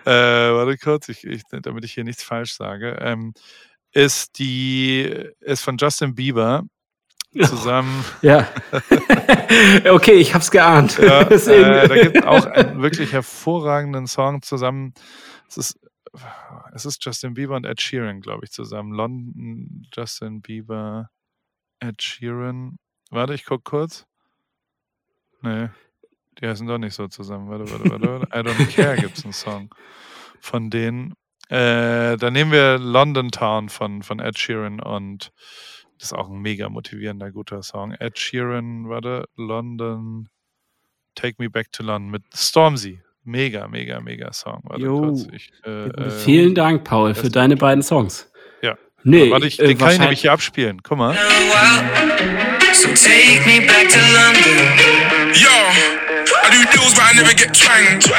warte 0.06 0.78
kurz, 0.78 1.10
ich, 1.10 1.24
ich, 1.24 1.42
damit 1.50 1.84
ich 1.84 1.94
hier 1.94 2.04
nichts 2.04 2.22
falsch 2.22 2.54
sage, 2.54 3.00
ähm, 3.02 3.34
ist 3.92 4.38
die 4.38 5.12
ist 5.40 5.64
von 5.64 5.78
Justin 5.78 6.14
Bieber 6.14 6.62
zusammen. 7.44 8.06
Ja. 8.22 8.48
okay, 9.90 10.14
ich 10.14 10.36
hab's 10.36 10.52
geahnt. 10.52 11.00
Ja, 11.00 11.22
äh, 11.22 11.88
da 11.88 11.96
gibt 11.96 12.18
es 12.18 12.24
auch 12.24 12.46
einen 12.46 12.84
wirklich 12.84 13.14
hervorragenden 13.14 14.06
Song 14.06 14.44
zusammen. 14.44 14.94
Es 15.50 15.58
ist 15.58 15.80
es 16.74 16.86
ist 16.86 17.04
Justin 17.04 17.34
Bieber 17.34 17.56
und 17.56 17.66
Ed 17.66 17.82
Sheeran, 17.82 18.22
glaube 18.22 18.46
ich, 18.46 18.52
zusammen. 18.52 18.94
London, 18.94 19.88
Justin 19.94 20.42
Bieber, 20.42 21.10
Ed 21.80 22.02
Sheeran. 22.02 22.78
Warte, 23.10 23.34
ich 23.34 23.46
gucke 23.46 23.64
kurz. 23.64 24.06
Nee, 25.42 25.70
die 26.40 26.48
heißen 26.48 26.66
doch 26.68 26.78
nicht 26.78 26.96
so 26.96 27.08
zusammen. 27.08 27.50
Warte, 27.50 27.70
warte, 27.72 27.90
warte. 27.90 28.28
I 28.28 28.40
Don't 28.40 28.76
Care 28.76 28.96
gibt 28.96 29.18
es 29.18 29.24
einen 29.24 29.34
Song 29.34 29.74
von 30.40 30.70
denen. 30.70 31.14
Äh, 31.50 32.18
da 32.18 32.32
nehmen 32.32 32.52
wir 32.52 32.80
London 32.80 33.30
Town 33.30 33.70
von, 33.70 34.02
von 34.02 34.20
Ed 34.20 34.40
Sheeran 34.40 34.80
und 34.80 35.32
das 36.00 36.12
ist 36.12 36.14
auch 36.14 36.30
ein 36.30 36.40
mega 36.40 36.70
motivierender, 36.70 37.32
guter 37.32 37.62
Song. 37.64 37.92
Ed 37.94 38.18
Sheeran, 38.18 38.90
warte, 38.90 39.26
London, 39.36 40.30
Take 41.16 41.36
Me 41.38 41.50
Back 41.50 41.72
to 41.72 41.84
London 41.84 42.10
mit 42.10 42.24
Stormzy. 42.34 43.03
Mega, 43.26 43.68
mega, 43.68 44.02
mega 44.02 44.34
Song. 44.34 44.62
Warte, 44.64 45.36
ich, 45.36 45.52
äh, 45.64 46.10
Vielen 46.10 46.56
Dank, 46.56 46.84
Paul, 46.84 47.16
für 47.16 47.30
deine 47.30 47.56
beiden 47.56 47.82
Songs. 47.82 48.30
Ja. 48.62 48.78
Nee, 49.04 49.32
warte, 49.32 49.48
ich, 49.48 49.58
den 49.58 49.72
äh, 49.72 49.76
kann 49.76 49.92
ich 49.94 50.00
nämlich 50.00 50.22
hier 50.22 50.34
abspielen. 50.34 50.82
Guck 50.84 50.98
mal. 50.98 51.16
So 52.74 52.90
take 52.90 53.46
me 53.46 53.66
back 53.66 53.88
to 53.88 54.00
London. 54.14 55.34
Yo. 55.34 55.48
I 56.44 56.50
do 56.50 56.66
deals, 56.72 56.94
but 56.96 57.04
I 57.04 57.16
never 57.16 57.34
get 57.34 57.54
twanged. 57.54 58.12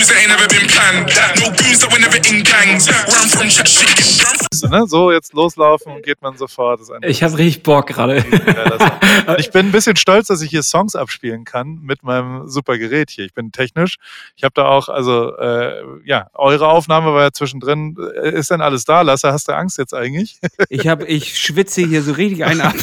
Moves 0.00 0.08
that 0.08 0.16
ain't 0.16 0.28
never 0.28 0.48
been 0.48 0.66
planned. 0.66 1.12
No 1.40 1.50
goons 1.50 1.80
that 1.80 1.92
were 1.92 2.00
never 2.00 2.16
in 2.16 2.42
gangs. 2.42 2.88
Run 2.88 3.28
from 3.28 3.50
shit, 3.50 3.68
shit. 3.68 4.70
Ne? 4.70 4.86
So, 4.86 5.12
jetzt 5.12 5.32
loslaufen 5.32 6.02
geht 6.02 6.22
man 6.22 6.36
sofort. 6.36 6.80
Ich 7.02 7.22
habe 7.22 7.38
richtig 7.38 7.62
Bock 7.62 7.86
gerade. 7.88 8.16
ich 9.38 9.50
bin 9.50 9.66
ein 9.66 9.72
bisschen 9.72 9.96
stolz, 9.96 10.28
dass 10.28 10.42
ich 10.42 10.50
hier 10.50 10.62
Songs 10.62 10.96
abspielen 10.96 11.44
kann 11.44 11.80
mit 11.82 12.02
meinem 12.02 12.48
super 12.48 12.78
Gerät 12.78 13.10
hier. 13.10 13.26
Ich 13.26 13.34
bin 13.34 13.52
technisch. 13.52 13.96
Ich 14.36 14.44
habe 14.44 14.52
da 14.54 14.66
auch, 14.66 14.88
also, 14.88 15.36
äh, 15.36 15.82
ja, 16.04 16.28
eure 16.34 16.68
Aufnahme 16.68 17.12
war 17.14 17.22
ja 17.22 17.32
zwischendrin. 17.32 17.96
Äh, 18.22 18.30
ist 18.30 18.50
denn 18.50 18.60
alles 18.60 18.84
da, 18.84 19.02
Lasse? 19.02 19.32
Hast 19.32 19.48
du 19.48 19.52
Angst 19.52 19.78
jetzt 19.78 19.94
eigentlich? 19.94 20.40
ich 20.68 20.88
habe, 20.88 21.06
ich 21.06 21.38
schwitze 21.38 21.86
hier 21.86 22.02
so 22.02 22.12
richtig 22.12 22.44
ein 22.44 22.60
ab. 22.62 22.74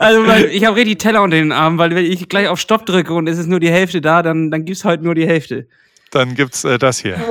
also, 0.00 0.46
ich 0.50 0.64
habe 0.64 0.76
richtig 0.76 0.98
Teller 0.98 1.22
unter 1.22 1.36
den 1.36 1.52
Armen, 1.52 1.78
weil 1.78 1.94
wenn 1.94 2.04
ich 2.04 2.28
gleich 2.28 2.48
auf 2.48 2.60
Stopp 2.60 2.86
drücke 2.86 3.14
und 3.14 3.26
es 3.26 3.38
ist 3.38 3.46
nur 3.46 3.60
die 3.60 3.70
Hälfte 3.70 4.00
da, 4.00 4.22
dann, 4.22 4.50
dann 4.50 4.64
gibt 4.64 4.79
es 4.80 4.84
halt 4.84 5.02
nur 5.02 5.14
die 5.14 5.26
Hälfte. 5.26 5.68
Dann 6.10 6.34
gibt 6.34 6.54
es 6.54 6.64
äh, 6.64 6.78
das 6.78 6.98
hier. 6.98 7.16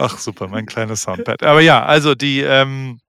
Ach 0.00 0.18
super, 0.18 0.48
mein 0.48 0.66
kleines 0.66 1.02
Soundpad. 1.02 1.42
Aber 1.42 1.60
ja, 1.60 1.84
also 1.84 2.14
die, 2.14 2.40
ähm, 2.40 3.00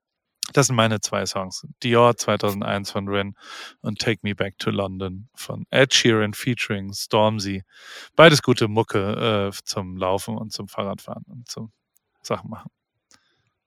das 0.53 0.67
sind 0.67 0.75
meine 0.75 1.01
zwei 1.01 1.25
Songs. 1.25 1.65
Dior 1.83 2.15
2001 2.17 2.91
von 2.91 3.07
Rin 3.07 3.35
und 3.81 3.99
Take 3.99 4.19
Me 4.23 4.35
Back 4.35 4.57
to 4.59 4.69
London 4.69 5.29
von 5.35 5.65
Ed 5.71 5.93
Sheeran 5.93 6.33
featuring 6.33 6.93
Stormzy. 6.93 7.63
Beides 8.15 8.41
gute 8.41 8.67
Mucke 8.67 9.49
äh, 9.49 9.57
zum 9.63 9.97
Laufen 9.97 10.37
und 10.37 10.51
zum 10.51 10.67
Fahrradfahren 10.67 11.25
und 11.27 11.47
zum 11.49 11.71
Sachen 12.21 12.49
machen. 12.49 12.69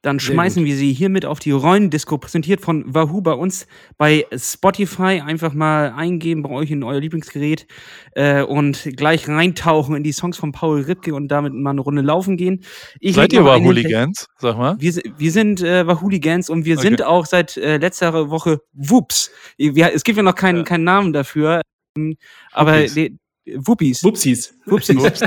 Dann 0.02 0.18
schmeißen 0.18 0.64
wir 0.64 0.74
sie 0.74 0.92
hiermit 0.92 1.24
auf 1.24 1.38
die 1.38 1.52
Rollen-Disco, 1.52 2.18
präsentiert 2.18 2.60
von 2.60 2.92
Wahoo 2.92 3.20
bei 3.20 3.32
uns 3.32 3.68
bei 3.96 4.26
Spotify. 4.36 5.22
Einfach 5.24 5.54
mal 5.54 5.92
eingeben 5.96 6.42
bei 6.42 6.50
euch 6.50 6.72
in 6.72 6.82
euer 6.82 6.98
Lieblingsgerät 6.98 7.68
äh, 8.16 8.42
und 8.42 8.90
gleich 8.96 9.28
reintauchen 9.28 9.94
in 9.94 10.02
die 10.02 10.10
Songs 10.10 10.36
von 10.36 10.50
Paul 10.50 10.80
Ripke 10.80 11.14
und 11.14 11.28
damit 11.28 11.54
mal 11.54 11.70
eine 11.70 11.80
Runde 11.80 12.02
laufen 12.02 12.36
gehen. 12.36 12.64
Ich 12.98 13.14
Seid 13.14 13.32
ihr 13.32 13.44
Wahooligans? 13.44 14.26
Sag 14.38 14.58
mal. 14.58 14.74
Wir, 14.80 14.92
wir 15.16 15.30
sind 15.30 15.62
äh, 15.62 15.86
Wahooligans 15.86 16.50
und 16.50 16.64
wir 16.64 16.78
okay. 16.78 16.88
sind 16.88 17.02
auch 17.04 17.24
seit 17.24 17.56
äh, 17.56 17.76
letzter 17.76 18.28
Woche 18.28 18.58
Wups. 18.72 19.30
es 19.56 20.02
gibt 20.02 20.16
ja 20.16 20.24
noch 20.24 20.34
keinen, 20.34 20.58
ja. 20.58 20.64
keinen 20.64 20.84
Namen 20.84 21.12
dafür. 21.12 21.62
Ähm, 21.96 22.16
aber 22.50 22.86
Wuppies. 23.46 24.04
Wuppis. 24.04 24.54
Wupsis. 24.66 24.96
Wupsis. 24.96 25.20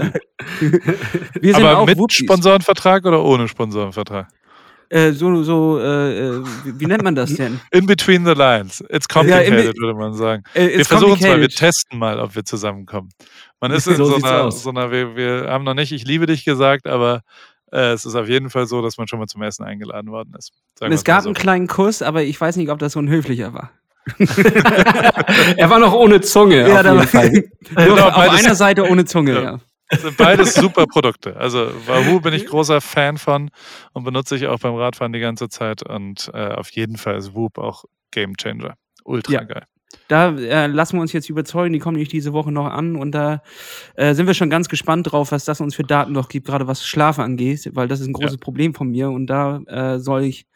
wir 1.42 1.54
sind 1.54 1.64
Aber 1.64 1.80
auch 1.80 1.86
mit 1.86 1.98
Wuppis. 1.98 2.18
Sponsorenvertrag 2.18 3.06
oder 3.06 3.24
ohne 3.24 3.48
Sponsorenvertrag? 3.48 4.28
Äh, 4.96 5.12
so, 5.12 5.44
so 5.44 5.78
äh, 5.78 6.42
wie, 6.64 6.80
wie, 6.80 6.86
nennt 6.86 7.04
man 7.04 7.16
das 7.16 7.34
denn? 7.34 7.60
In 7.72 7.86
between 7.86 8.24
the 8.24 8.32
lines. 8.32 8.82
It's 8.90 9.10
complicated, 9.10 9.66
ja, 9.66 9.82
würde 9.82 9.94
man 9.94 10.14
sagen. 10.14 10.44
Äh, 10.54 10.78
wir 10.78 10.86
versuchen 10.86 11.16
es 11.16 11.22
mal, 11.22 11.42
wir 11.42 11.50
testen 11.50 12.00
mal, 12.00 12.18
ob 12.18 12.34
wir 12.34 12.46
zusammenkommen. 12.46 13.10
Man 13.60 13.72
ist 13.72 13.88
in 13.88 13.98
so, 13.98 14.06
so 14.06 14.16
einer, 14.16 14.50
so 14.54 14.70
einer 14.70 14.92
wir, 14.92 15.18
wir, 15.18 15.50
haben 15.50 15.66
noch 15.66 15.74
nicht 15.74 15.92
Ich 15.92 16.06
liebe 16.06 16.28
dich 16.28 16.46
gesagt, 16.46 16.88
aber 16.88 17.24
äh, 17.74 17.92
es 17.92 18.06
ist 18.06 18.16
auf 18.16 18.30
jeden 18.30 18.50
Fall 18.50 18.68
so, 18.68 18.82
dass 18.82 18.98
man 18.98 19.10
schon 19.10 19.20
mal 19.20 19.28
zum 19.28 19.42
Essen 19.42 19.66
eingeladen 19.66 20.12
worden 20.12 20.34
ist. 20.38 20.54
Sagen 20.80 20.94
es 20.94 21.04
gab 21.04 21.24
so. 21.24 21.28
einen 21.28 21.36
kleinen 21.36 21.68
Kuss, 21.68 22.02
aber 22.02 22.24
ich 22.24 22.40
weiß 22.40 22.56
nicht, 22.56 22.70
ob 22.70 22.80
das 22.80 22.94
so 22.94 23.00
ein 23.00 23.10
höflicher 23.10 23.54
war. 23.54 23.72
er 25.58 25.70
war 25.70 25.80
noch 25.80 25.92
ohne 25.92 26.22
Zunge. 26.22 26.70
Ja, 26.70 26.80
auf, 26.80 27.14
jeden 27.14 27.50
Fall. 27.74 27.86
Nur 27.88 28.06
auf 28.06 28.16
einer 28.16 28.56
Seite 28.56 28.90
ohne 28.90 29.04
Zunge, 29.04 29.34
ja. 29.34 29.42
ja. 29.42 29.60
Das 29.90 30.02
sind 30.02 30.18
beides 30.18 30.54
super 30.56 30.88
Produkte. 30.88 31.36
Also 31.38 31.72
Wahoo 31.86 32.20
bin 32.20 32.34
ich 32.34 32.46
großer 32.46 32.82
Fan 32.82 33.18
von 33.18 33.52
und 33.94 34.04
benutze 34.04 34.36
ich 34.36 34.48
auch 34.48 34.60
beim 34.60 34.76
Radfahren 34.76 35.14
die 35.14 35.20
ganze 35.20 35.50
Zeit. 35.50 35.84
Und 35.84 36.32
äh, 36.34 36.50
auf 36.50 36.72
jeden 36.72 36.98
Fall 36.98 37.18
ist 37.18 37.36
Whoop 37.36 37.58
auch 37.58 37.86
Game 38.12 38.36
Changer. 38.38 38.76
Ultra 39.04 39.34
ja. 39.34 39.44
geil. 39.44 39.66
Da 40.08 40.36
äh, 40.36 40.68
lassen 40.68 40.98
wir 40.98 41.02
uns 41.02 41.14
jetzt 41.14 41.30
überzeugen, 41.30 41.74
die 41.74 41.80
kommen 41.80 41.98
nicht 41.98 42.12
diese 42.12 42.34
Woche 42.34 42.52
noch 42.52 42.66
an 42.66 42.96
und 42.96 43.12
da 43.12 43.42
äh, 43.96 44.14
sind 44.14 44.28
wir 44.28 44.34
schon 44.34 44.50
ganz 44.50 44.68
gespannt 44.68 45.12
drauf, 45.12 45.32
was 45.32 45.46
das 45.46 45.62
uns 45.62 45.76
für 45.76 45.84
Daten 45.84 46.12
noch 46.12 46.28
gibt, 46.28 46.48
gerade 46.48 46.68
was 46.68 46.86
Schlafe 46.86 47.24
angeht, 47.24 47.70
weil 47.74 47.88
das 47.88 48.02
ist 48.02 48.08
ein 48.08 48.14
großes 48.14 48.34
ja. 48.34 48.40
Problem 48.40 48.74
von 48.74 48.90
mir 48.90 49.10
und 49.10 49.28
da 49.28 49.62
äh, 49.68 50.00
soll 50.00 50.24
ich 50.24 50.48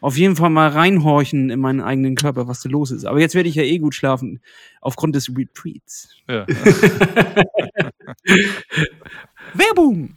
auf 0.00 0.16
jeden 0.16 0.36
Fall 0.36 0.50
mal 0.50 0.68
reinhorchen 0.68 1.50
in 1.50 1.60
meinen 1.60 1.80
eigenen 1.80 2.16
Körper, 2.16 2.48
was 2.48 2.60
da 2.60 2.68
los 2.68 2.90
ist. 2.90 3.04
Aber 3.04 3.20
jetzt 3.20 3.34
werde 3.34 3.48
ich 3.48 3.54
ja 3.54 3.62
eh 3.62 3.78
gut 3.78 3.94
schlafen, 3.94 4.40
aufgrund 4.80 5.14
des 5.14 5.30
Retreats. 5.36 6.14
Ja. 6.28 6.46
Werbung! 9.54 10.16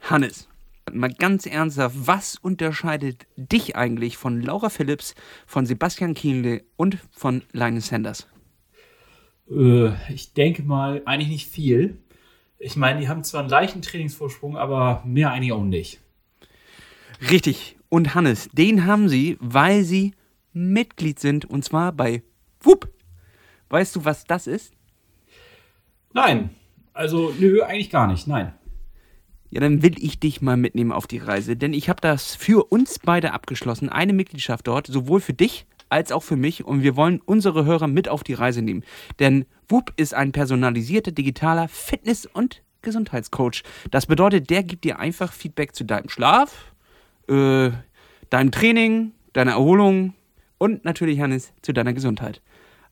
Hannes, 0.00 0.48
Mal 0.90 1.12
ganz 1.12 1.46
ernsthaft, 1.46 1.96
was 2.06 2.36
unterscheidet 2.36 3.26
dich 3.36 3.76
eigentlich 3.76 4.16
von 4.16 4.42
Laura 4.42 4.68
Phillips, 4.68 5.14
von 5.46 5.64
Sebastian 5.64 6.14
Kienle 6.14 6.64
und 6.76 6.98
von 7.10 7.42
Linus 7.52 7.86
Sanders? 7.86 8.26
Äh, 9.50 9.92
ich 10.12 10.34
denke 10.34 10.62
mal, 10.62 11.02
eigentlich 11.06 11.30
nicht 11.30 11.48
viel. 11.48 11.98
Ich 12.58 12.76
meine, 12.76 13.00
die 13.00 13.08
haben 13.08 13.24
zwar 13.24 13.40
einen 13.40 13.48
leichten 13.48 13.80
Trainingsvorsprung, 13.80 14.56
aber 14.56 15.02
mehr 15.06 15.30
eigentlich 15.30 15.52
auch 15.52 15.64
nicht. 15.64 16.00
Richtig. 17.30 17.76
Und 17.88 18.14
Hannes, 18.14 18.50
den 18.52 18.84
haben 18.84 19.08
sie, 19.08 19.38
weil 19.40 19.84
sie 19.84 20.14
Mitglied 20.52 21.20
sind 21.20 21.44
und 21.44 21.64
zwar 21.64 21.92
bei 21.92 22.22
WUP. 22.60 22.88
Weißt 23.70 23.96
du, 23.96 24.04
was 24.04 24.24
das 24.24 24.46
ist? 24.46 24.74
Nein. 26.12 26.50
Also, 26.92 27.34
nö, 27.38 27.62
eigentlich 27.62 27.90
gar 27.90 28.06
nicht. 28.06 28.26
Nein. 28.26 28.52
Ja, 29.50 29.60
dann 29.60 29.82
will 29.82 29.94
ich 29.98 30.18
dich 30.18 30.40
mal 30.40 30.56
mitnehmen 30.56 30.92
auf 30.92 31.06
die 31.06 31.18
Reise, 31.18 31.56
denn 31.56 31.74
ich 31.74 31.90
habe 31.90 32.00
das 32.00 32.34
für 32.34 32.72
uns 32.72 32.98
beide 32.98 33.34
abgeschlossen, 33.34 33.90
eine 33.90 34.14
Mitgliedschaft 34.14 34.66
dort, 34.66 34.86
sowohl 34.86 35.20
für 35.20 35.34
dich 35.34 35.66
als 35.90 36.10
auch 36.10 36.22
für 36.22 36.36
mich 36.36 36.64
und 36.64 36.82
wir 36.82 36.96
wollen 36.96 37.20
unsere 37.22 37.66
Hörer 37.66 37.86
mit 37.86 38.08
auf 38.08 38.24
die 38.24 38.32
Reise 38.32 38.62
nehmen. 38.62 38.82
Denn 39.18 39.44
WUP 39.68 39.92
ist 39.96 40.14
ein 40.14 40.32
personalisierter 40.32 41.12
digitaler 41.12 41.68
Fitness- 41.68 42.24
und 42.24 42.62
Gesundheitscoach. 42.80 43.62
Das 43.90 44.06
bedeutet, 44.06 44.48
der 44.48 44.62
gibt 44.62 44.84
dir 44.84 44.98
einfach 44.98 45.34
Feedback 45.34 45.74
zu 45.74 45.84
deinem 45.84 46.08
Schlaf, 46.08 46.72
äh, 47.28 47.70
deinem 48.30 48.50
Training, 48.52 49.12
deiner 49.34 49.52
Erholung 49.52 50.14
und 50.56 50.84
natürlich, 50.86 51.20
Hannes, 51.20 51.52
zu 51.60 51.74
deiner 51.74 51.92
Gesundheit. 51.92 52.40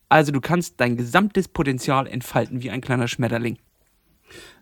Also 0.09 0.31
du 0.31 0.41
kannst 0.41 0.79
dein 0.79 0.95
gesamtes 0.95 1.47
Potenzial 1.47 2.05
entfalten 2.05 2.61
wie 2.61 2.69
ein 2.69 2.81
kleiner 2.81 3.07
Schmetterling. 3.07 3.57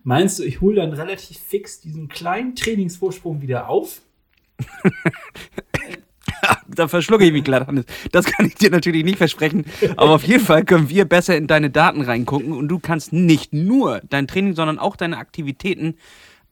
Meinst 0.02 0.38
du, 0.38 0.44
ich 0.44 0.60
hole 0.60 0.76
dann 0.76 0.92
relativ 0.92 1.38
fix 1.38 1.80
diesen 1.80 2.08
kleinen 2.08 2.54
Trainingsvorsprung 2.54 3.42
wieder 3.42 3.68
auf? 3.68 4.00
da 6.68 6.88
verschlucke 6.88 7.24
ich 7.24 7.32
mich 7.32 7.44
glatt, 7.44 7.66
Hannes. 7.66 7.84
Das 8.12 8.26
kann 8.26 8.46
ich 8.46 8.54
dir 8.54 8.70
natürlich 8.70 9.04
nicht 9.04 9.18
versprechen. 9.18 9.64
Aber 9.96 10.12
auf 10.12 10.24
jeden 10.24 10.44
Fall 10.44 10.64
können 10.64 10.88
wir 10.88 11.04
besser 11.04 11.36
in 11.36 11.46
deine 11.46 11.70
Daten 11.70 12.02
reingucken 12.02 12.52
und 12.52 12.68
du 12.68 12.78
kannst 12.78 13.12
nicht 13.12 13.52
nur 13.52 14.00
dein 14.08 14.26
Training, 14.26 14.54
sondern 14.54 14.78
auch 14.78 14.96
deine 14.96 15.18
Aktivitäten 15.18 15.96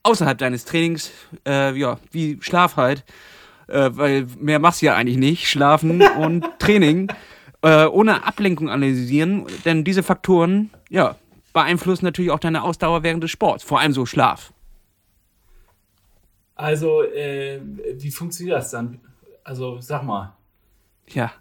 außerhalb 0.03 0.37
deines 0.37 0.65
Trainings, 0.65 1.11
äh, 1.47 1.77
ja, 1.77 1.99
wie 2.11 2.37
Schlaf 2.41 2.77
halt, 2.77 3.03
äh, 3.67 3.89
weil 3.93 4.27
mehr 4.39 4.59
machst 4.59 4.81
du 4.81 4.87
ja 4.87 4.95
eigentlich 4.95 5.17
nicht, 5.17 5.47
Schlafen 5.47 6.01
und 6.01 6.45
Training, 6.59 7.11
äh, 7.61 7.85
ohne 7.85 8.25
Ablenkung 8.25 8.69
analysieren, 8.69 9.45
denn 9.65 9.83
diese 9.83 10.03
Faktoren, 10.03 10.69
ja, 10.89 11.17
beeinflussen 11.59 12.05
natürlich 12.05 12.31
auch 12.31 12.39
deine 12.39 12.63
Ausdauer 12.63 13.03
während 13.03 13.23
des 13.23 13.31
Sports, 13.31 13.63
vor 13.63 13.79
allem 13.79 13.93
so 13.93 14.05
Schlaf. 14.05 14.53
Also, 16.55 17.03
äh, 17.03 17.61
wie 17.95 18.11
funktioniert 18.11 18.57
das 18.57 18.71
dann? 18.71 18.99
Also, 19.43 19.79
sag 19.81 20.03
mal. 20.03 20.35
Ja. 21.07 21.31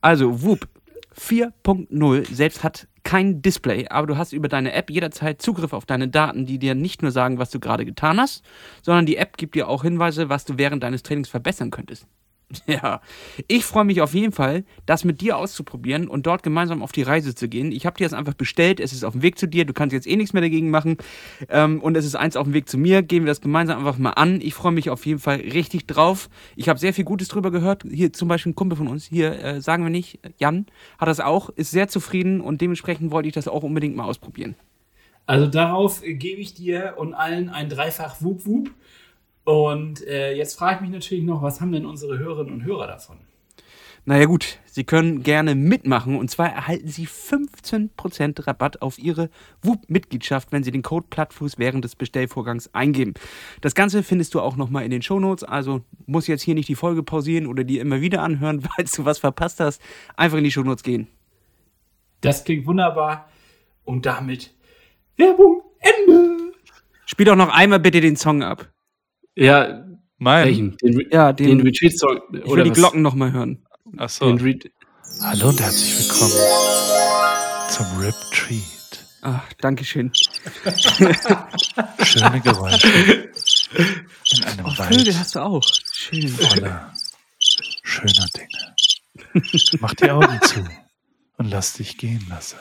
Also, 0.00 0.42
Whoop 0.42 0.68
4.0 1.16 2.32
selbst 2.32 2.62
hat 2.62 2.88
kein 3.02 3.42
Display, 3.42 3.88
aber 3.88 4.06
du 4.06 4.16
hast 4.16 4.32
über 4.32 4.48
deine 4.48 4.72
App 4.72 4.90
jederzeit 4.90 5.40
Zugriff 5.40 5.72
auf 5.72 5.86
deine 5.86 6.08
Daten, 6.08 6.46
die 6.46 6.58
dir 6.58 6.74
nicht 6.74 7.02
nur 7.02 7.10
sagen, 7.10 7.38
was 7.38 7.50
du 7.50 7.58
gerade 7.58 7.84
getan 7.84 8.20
hast, 8.20 8.44
sondern 8.82 9.06
die 9.06 9.16
App 9.16 9.36
gibt 9.36 9.54
dir 9.54 9.68
auch 9.68 9.82
Hinweise, 9.82 10.28
was 10.28 10.44
du 10.44 10.58
während 10.58 10.82
deines 10.82 11.02
Trainings 11.02 11.28
verbessern 11.28 11.70
könntest. 11.70 12.06
Ja, 12.66 13.00
ich 13.46 13.64
freue 13.64 13.84
mich 13.84 14.00
auf 14.00 14.14
jeden 14.14 14.32
Fall, 14.32 14.64
das 14.86 15.04
mit 15.04 15.20
dir 15.20 15.36
auszuprobieren 15.36 16.08
und 16.08 16.26
dort 16.26 16.42
gemeinsam 16.42 16.82
auf 16.82 16.92
die 16.92 17.02
Reise 17.02 17.34
zu 17.34 17.48
gehen. 17.48 17.72
Ich 17.72 17.86
habe 17.86 17.96
dir 17.96 18.04
das 18.04 18.12
einfach 18.12 18.34
bestellt, 18.34 18.80
es 18.80 18.92
ist 18.92 19.04
auf 19.04 19.12
dem 19.12 19.22
Weg 19.22 19.38
zu 19.38 19.46
dir, 19.46 19.64
du 19.64 19.72
kannst 19.72 19.92
jetzt 19.92 20.06
eh 20.06 20.16
nichts 20.16 20.32
mehr 20.32 20.42
dagegen 20.42 20.70
machen 20.70 20.96
ähm, 21.48 21.80
und 21.80 21.96
es 21.96 22.04
ist 22.04 22.14
eins 22.14 22.36
auf 22.36 22.44
dem 22.44 22.54
Weg 22.54 22.68
zu 22.68 22.78
mir. 22.78 23.02
Gehen 23.02 23.24
wir 23.24 23.28
das 23.28 23.40
gemeinsam 23.40 23.78
einfach 23.78 23.98
mal 23.98 24.10
an. 24.10 24.40
Ich 24.40 24.54
freue 24.54 24.72
mich 24.72 24.90
auf 24.90 25.04
jeden 25.06 25.18
Fall 25.18 25.36
richtig 25.36 25.86
drauf. 25.86 26.28
Ich 26.56 26.68
habe 26.68 26.78
sehr 26.78 26.94
viel 26.94 27.04
Gutes 27.04 27.28
drüber 27.28 27.50
gehört. 27.50 27.84
Hier 27.90 28.12
zum 28.12 28.28
Beispiel 28.28 28.52
ein 28.52 28.56
Kumpel 28.56 28.76
von 28.76 28.88
uns, 28.88 29.06
hier 29.06 29.42
äh, 29.42 29.60
sagen 29.60 29.82
wir 29.82 29.90
nicht, 29.90 30.20
Jan 30.38 30.66
hat 30.98 31.08
das 31.08 31.20
auch, 31.20 31.50
ist 31.50 31.70
sehr 31.70 31.88
zufrieden 31.88 32.40
und 32.40 32.60
dementsprechend 32.60 33.10
wollte 33.10 33.28
ich 33.28 33.34
das 33.34 33.48
auch 33.48 33.62
unbedingt 33.62 33.96
mal 33.96 34.04
ausprobieren. 34.04 34.54
Also 35.26 35.46
darauf 35.46 36.02
äh, 36.02 36.14
gebe 36.14 36.40
ich 36.40 36.54
dir 36.54 36.94
und 36.96 37.12
allen 37.12 37.50
ein 37.50 37.68
Dreifach 37.68 38.22
Wup 38.22 38.46
Wup. 38.46 38.70
Und 39.48 40.06
äh, 40.06 40.34
jetzt 40.34 40.58
frage 40.58 40.74
ich 40.74 40.80
mich 40.82 40.90
natürlich 40.90 41.24
noch, 41.24 41.40
was 41.40 41.62
haben 41.62 41.72
denn 41.72 41.86
unsere 41.86 42.18
Hörerinnen 42.18 42.52
und 42.52 42.64
Hörer 42.66 42.86
davon? 42.86 43.16
Naja 44.04 44.26
gut, 44.26 44.58
Sie 44.66 44.84
können 44.84 45.22
gerne 45.22 45.54
mitmachen 45.54 46.16
und 46.16 46.30
zwar 46.30 46.50
erhalten 46.50 46.88
Sie 46.88 47.06
15% 47.06 48.46
Rabatt 48.46 48.82
auf 48.82 48.98
Ihre 48.98 49.30
WUP-Mitgliedschaft, 49.62 50.52
wenn 50.52 50.64
Sie 50.64 50.70
den 50.70 50.82
Code 50.82 51.06
Plattfuß 51.08 51.56
während 51.56 51.82
des 51.82 51.96
Bestellvorgangs 51.96 52.74
eingeben. 52.74 53.14
Das 53.62 53.74
Ganze 53.74 54.02
findest 54.02 54.34
du 54.34 54.42
auch 54.42 54.56
nochmal 54.56 54.84
in 54.84 54.90
den 54.90 55.00
Shownotes, 55.00 55.44
also 55.44 55.80
muss 56.04 56.26
jetzt 56.26 56.42
hier 56.42 56.54
nicht 56.54 56.68
die 56.68 56.74
Folge 56.74 57.02
pausieren 57.02 57.46
oder 57.46 57.64
die 57.64 57.78
immer 57.78 58.02
wieder 58.02 58.22
anhören, 58.22 58.62
weil 58.76 58.84
du 58.84 59.06
was 59.06 59.18
verpasst 59.18 59.60
hast. 59.60 59.80
Einfach 60.14 60.36
in 60.36 60.44
die 60.44 60.52
Shownotes 60.52 60.82
gehen. 60.82 61.08
Das 62.20 62.44
klingt 62.44 62.66
wunderbar 62.66 63.30
und 63.84 64.04
damit 64.04 64.52
Werbung 65.16 65.62
Ende. 65.78 66.52
Spiel 67.06 67.24
doch 67.24 67.34
noch 67.34 67.48
einmal 67.48 67.80
bitte 67.80 68.02
den 68.02 68.16
Song 68.16 68.42
ab. 68.42 68.68
Ja, 69.40 69.84
Mein. 70.18 70.46
welchen? 70.46 70.76
Den, 70.78 71.00
Ja, 71.12 71.32
den, 71.32 71.46
den 71.58 71.60
Retreat-Song. 71.60 72.18
ich 72.32 72.50
will 72.50 72.64
die 72.64 72.70
Glocken 72.70 73.02
nochmal 73.02 73.30
hören. 73.30 73.64
Achso. 73.96 74.26
Hallo 74.26 75.48
und 75.50 75.60
herzlich 75.60 75.96
willkommen 75.96 76.32
zum 77.70 77.86
Rip 78.00 78.16
Treat. 78.32 79.06
Ach, 79.22 79.52
Dankeschön. 79.60 80.10
Schöne 82.02 82.40
Geräusche 82.40 82.88
in 84.32 84.44
einem 84.44 84.66
Oh, 84.66 84.70
Vögel 84.70 85.06
Wald 85.06 85.18
hast 85.20 85.34
du 85.36 85.38
auch. 85.40 85.62
Schön. 85.92 86.26
voller 86.28 86.92
schöner 87.38 88.26
Dinge. 88.36 88.74
Mach 89.80 89.94
die 89.94 90.10
Augen 90.10 90.40
zu 90.42 90.64
und 91.36 91.48
lass 91.50 91.74
dich 91.74 91.96
gehen 91.96 92.26
lassen. 92.28 92.56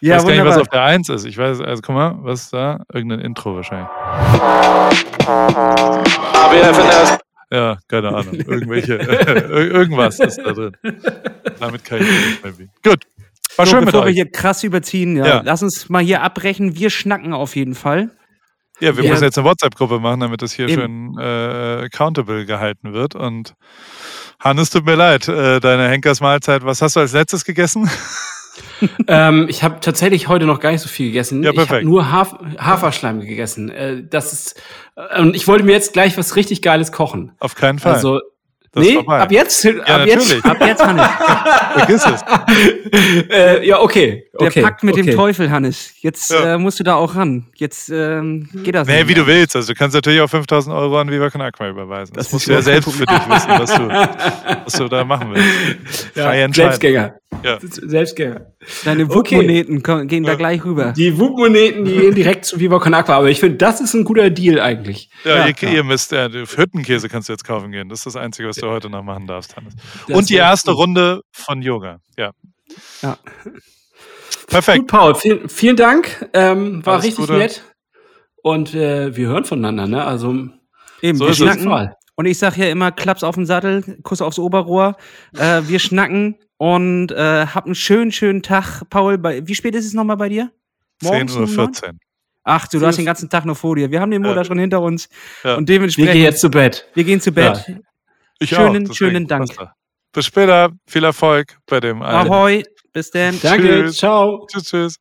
Ich 0.00 0.08
Ja, 0.08 0.16
weiß 0.16 0.24
gar 0.24 0.30
nicht, 0.30 0.38
was 0.40 0.44
wunderbar. 0.56 0.60
auf 0.62 0.68
der 0.68 0.82
Eins 0.84 1.08
ist. 1.08 1.24
Ich 1.24 1.36
weiß, 1.36 1.60
also 1.60 1.82
guck 1.82 1.94
mal, 1.94 2.16
was 2.20 2.42
ist 2.42 2.52
da? 2.52 2.84
Irgendein 2.92 3.20
Intro 3.20 3.56
wahrscheinlich. 3.56 3.88
Ja, 7.50 7.78
keine 7.88 8.08
Ahnung. 8.08 8.34
Irgendwelche, 8.34 8.96
ir- 8.98 9.50
irgendwas 9.70 10.20
ist 10.20 10.38
da 10.38 10.52
drin. 10.52 10.76
Damit 11.58 11.84
kann 11.84 11.98
ich 12.00 12.06
nicht 12.10 12.44
mehr 12.44 12.58
wie. 12.58 12.68
Gut. 12.84 13.04
War 13.56 13.64
So, 13.66 13.70
schön 13.72 13.80
mit 13.80 13.86
bevor 13.86 14.02
wir 14.04 14.10
euch. 14.10 14.14
hier 14.14 14.30
krass 14.30 14.62
überziehen, 14.62 15.16
ja, 15.16 15.26
Ja. 15.26 15.42
lass 15.44 15.62
uns 15.62 15.88
mal 15.88 16.02
hier 16.02 16.22
abbrechen. 16.22 16.76
Wir 16.76 16.90
schnacken 16.90 17.32
auf 17.32 17.56
jeden 17.56 17.74
Fall. 17.74 18.10
Ja, 18.80 18.96
wir 18.96 19.02
Ja. 19.02 19.10
müssen 19.10 19.24
jetzt 19.24 19.38
eine 19.38 19.46
WhatsApp-Gruppe 19.48 19.98
machen, 19.98 20.20
damit 20.20 20.42
das 20.42 20.52
hier 20.52 20.68
Eben. 20.68 21.14
schön 21.14 21.18
äh, 21.18 21.84
accountable 21.86 22.44
gehalten 22.46 22.92
wird. 22.92 23.14
Und 23.16 23.54
Hannes, 24.38 24.70
tut 24.70 24.84
mir 24.84 24.94
leid, 24.94 25.26
äh, 25.26 25.58
deine 25.58 25.88
Henkersmahlzeit, 25.88 26.64
was 26.64 26.82
hast 26.82 26.94
du 26.96 27.00
als 27.00 27.12
letztes 27.14 27.44
gegessen? 27.44 27.90
ähm, 29.08 29.46
ich 29.48 29.62
habe 29.62 29.80
tatsächlich 29.80 30.28
heute 30.28 30.46
noch 30.46 30.60
gar 30.60 30.72
nicht 30.72 30.80
so 30.80 30.88
viel 30.88 31.06
gegessen. 31.06 31.42
Ja, 31.42 31.50
ich 31.50 31.58
habe 31.58 31.66
perfekt. 31.66 31.86
nur 31.86 32.10
Haf 32.10 32.36
Haferschleim 32.58 33.20
gegessen. 33.20 33.70
Äh, 33.70 34.04
das 34.08 34.32
ist 34.32 34.62
äh, 34.96 35.20
und 35.20 35.34
ich 35.34 35.46
wollte 35.48 35.64
mir 35.64 35.72
jetzt 35.72 35.92
gleich 35.92 36.16
was 36.16 36.36
richtig 36.36 36.62
Geiles 36.62 36.92
kochen. 36.92 37.32
Auf 37.40 37.54
keinen 37.54 37.78
Fall. 37.78 37.94
Also 37.94 38.20
Das 38.72 38.84
nee, 38.84 38.98
ab 39.06 39.32
jetzt, 39.32 39.66
ab 39.66 40.06
jetzt, 40.06 40.16
natürlich. 40.18 40.44
Ab 40.44 40.56
jetzt, 40.66 40.84
Hannes. 40.84 41.06
Vergiss 41.74 42.04
es. 42.06 42.22
äh, 43.30 43.66
ja 43.66 43.80
okay, 43.80 44.24
Der 44.38 44.48
okay, 44.48 44.62
Pakt 44.62 44.84
mit 44.84 44.94
okay. 44.94 45.02
dem 45.04 45.14
Teufel, 45.16 45.50
Hannes. 45.50 45.92
Jetzt 46.00 46.30
Ja. 46.30 46.54
äh, 46.54 46.58
musst 46.58 46.78
du 46.78 46.84
da 46.84 46.94
auch 46.96 47.14
ran. 47.14 47.46
Jetzt 47.56 47.88
ähm, 47.88 48.48
geht 48.62 48.74
das 48.74 48.86
Nee, 48.86 48.98
nicht 48.98 49.08
wie 49.08 49.14
du 49.14 49.26
willst. 49.26 49.56
Also 49.56 49.72
du 49.72 49.78
kannst 49.78 49.94
natürlich 49.94 50.20
auch 50.20 50.28
5000 50.28 50.74
Euro 50.74 50.98
an 51.00 51.10
Viva 51.10 51.30
Con 51.30 51.40
Aqua 51.40 51.68
überweisen. 51.70 52.12
Das, 52.14 52.26
Das 52.26 52.32
musst 52.32 52.46
du 52.48 52.52
ja 52.52 52.62
selbst 52.62 52.90
für 52.92 53.06
dich 53.06 53.28
wissen, 53.28 53.48
was 53.50 53.74
du, 53.74 53.88
was 54.64 54.72
du 54.74 54.88
da 54.88 55.04
machen 55.04 55.30
willst. 55.34 56.10
Ja. 56.14 56.52
Selbstgänger. 56.52 57.14
Ja. 57.42 57.58
Selbstgänger. 57.60 58.46
Deine 58.84 59.04
Okay. 59.04 59.14
Wupp-Moneten 59.36 59.82
kommen- 59.82 60.08
gehen 60.08 60.24
da 60.24 60.32
Ja. 60.32 60.36
gleich 60.36 60.64
rüber. 60.64 60.92
Die 60.96 61.18
Wut-Moneten, 61.18 61.84
die 61.84 61.92
gehen 61.96 62.14
direkt 62.14 62.44
zu 62.44 62.58
Viva 62.58 62.78
Con 62.78 62.94
Aqua. 62.94 63.16
Aber 63.16 63.28
ich 63.30 63.38
finde, 63.40 63.56
das 63.56 63.80
ist 63.80 63.94
ein 63.94 64.04
guter 64.04 64.30
Deal 64.30 64.60
eigentlich. 64.60 65.10
Ja, 65.24 65.46
Ja, 65.46 65.48
ihr, 65.48 65.68
ihr 65.72 65.84
müsst, 65.84 66.12
äh, 66.12 66.28
Hüttenkäse 66.30 67.08
kannst 67.08 67.28
du 67.28 67.32
jetzt 67.32 67.44
kaufen 67.44 67.70
gehen. 67.70 67.88
Das 67.88 68.00
ist 68.00 68.06
das 68.06 68.16
Einzige, 68.16 68.48
was 68.48 68.56
du 68.62 68.68
heute 68.68 68.90
noch 68.90 69.02
machen 69.02 69.26
darfst, 69.26 69.56
Hannes. 69.56 69.74
Das 70.06 70.16
Und 70.16 70.28
die 70.30 70.34
erste 70.36 70.70
gut. 70.72 70.80
Runde 70.80 71.22
von 71.32 71.62
Yoga. 71.62 72.00
Ja. 72.16 72.32
Ja. 73.02 73.18
Perfekt. 74.46 74.78
Gut, 74.80 74.86
Paul, 74.88 75.14
vielen, 75.14 75.48
vielen 75.48 75.76
Dank. 75.76 76.28
Ähm, 76.32 76.84
war 76.84 76.94
Alles 76.94 77.06
richtig 77.06 77.26
Gute. 77.26 77.38
nett. 77.38 77.62
Und 78.42 78.74
äh, 78.74 79.14
wir 79.16 79.28
hören 79.28 79.44
voneinander, 79.44 79.86
ne? 79.86 80.04
Also, 80.04 80.34
Eben, 81.02 81.18
So 81.18 81.26
wir 81.26 81.34
schnacken. 81.34 81.64
Fall. 81.68 81.94
Und 82.16 82.26
ich 82.26 82.38
sag 82.38 82.56
ja 82.56 82.66
immer, 82.68 82.90
Klaps 82.90 83.22
auf 83.22 83.34
den 83.36 83.46
Sattel, 83.46 83.98
Kuss 84.02 84.20
aufs 84.22 84.38
Oberrohr. 84.38 84.96
Äh, 85.36 85.62
wir 85.66 85.78
schnacken 85.78 86.36
und 86.56 87.12
äh, 87.12 87.46
hab 87.46 87.66
einen 87.66 87.74
schönen, 87.76 88.10
schönen 88.10 88.42
Tag. 88.42 88.82
Paul, 88.90 89.18
bei, 89.18 89.46
wie 89.46 89.54
spät 89.54 89.74
ist 89.74 89.86
es 89.86 89.92
nochmal 89.94 90.16
bei 90.16 90.28
dir? 90.28 90.50
10.14 91.02 91.36
um 91.36 91.58
Uhr. 91.58 91.70
Ach 92.42 92.66
du, 92.66 92.80
du 92.80 92.86
hast 92.86 92.96
den 92.96 93.04
ganzen 93.04 93.28
Tag 93.28 93.44
noch 93.44 93.56
vor 93.56 93.76
dir. 93.76 93.90
Wir 93.90 94.00
haben 94.00 94.10
den 94.10 94.22
Monat 94.22 94.38
Ja. 94.38 94.44
schon 94.46 94.58
hinter 94.58 94.80
uns. 94.80 95.08
Ja. 95.44 95.56
Und 95.56 95.68
Wir 95.68 95.76
dementsprechend, 95.76 96.12
gehen 96.14 96.22
jetzt 96.22 96.40
zu 96.40 96.50
Bett. 96.50 96.88
wir 96.94 97.04
gehen 97.04 97.20
zu 97.20 97.30
Bett. 97.30 97.64
Ich 98.38 98.50
Schönen, 98.50 98.88
auch, 98.88 98.94
schönen 98.94 99.26
Dank. 99.26 99.50
Bis 100.12 100.26
später. 100.26 100.70
Viel 100.86 101.04
Erfolg 101.04 101.58
bei 101.66 101.80
dem. 101.80 102.02
Ahoi, 102.02 102.62
bis 102.92 103.10
dann. 103.10 103.38
Danke, 103.40 103.84
Tschüss. 103.84 103.96
ciao. 103.96 104.46
Tschüss, 104.50 104.64
tschüss. 104.64 104.98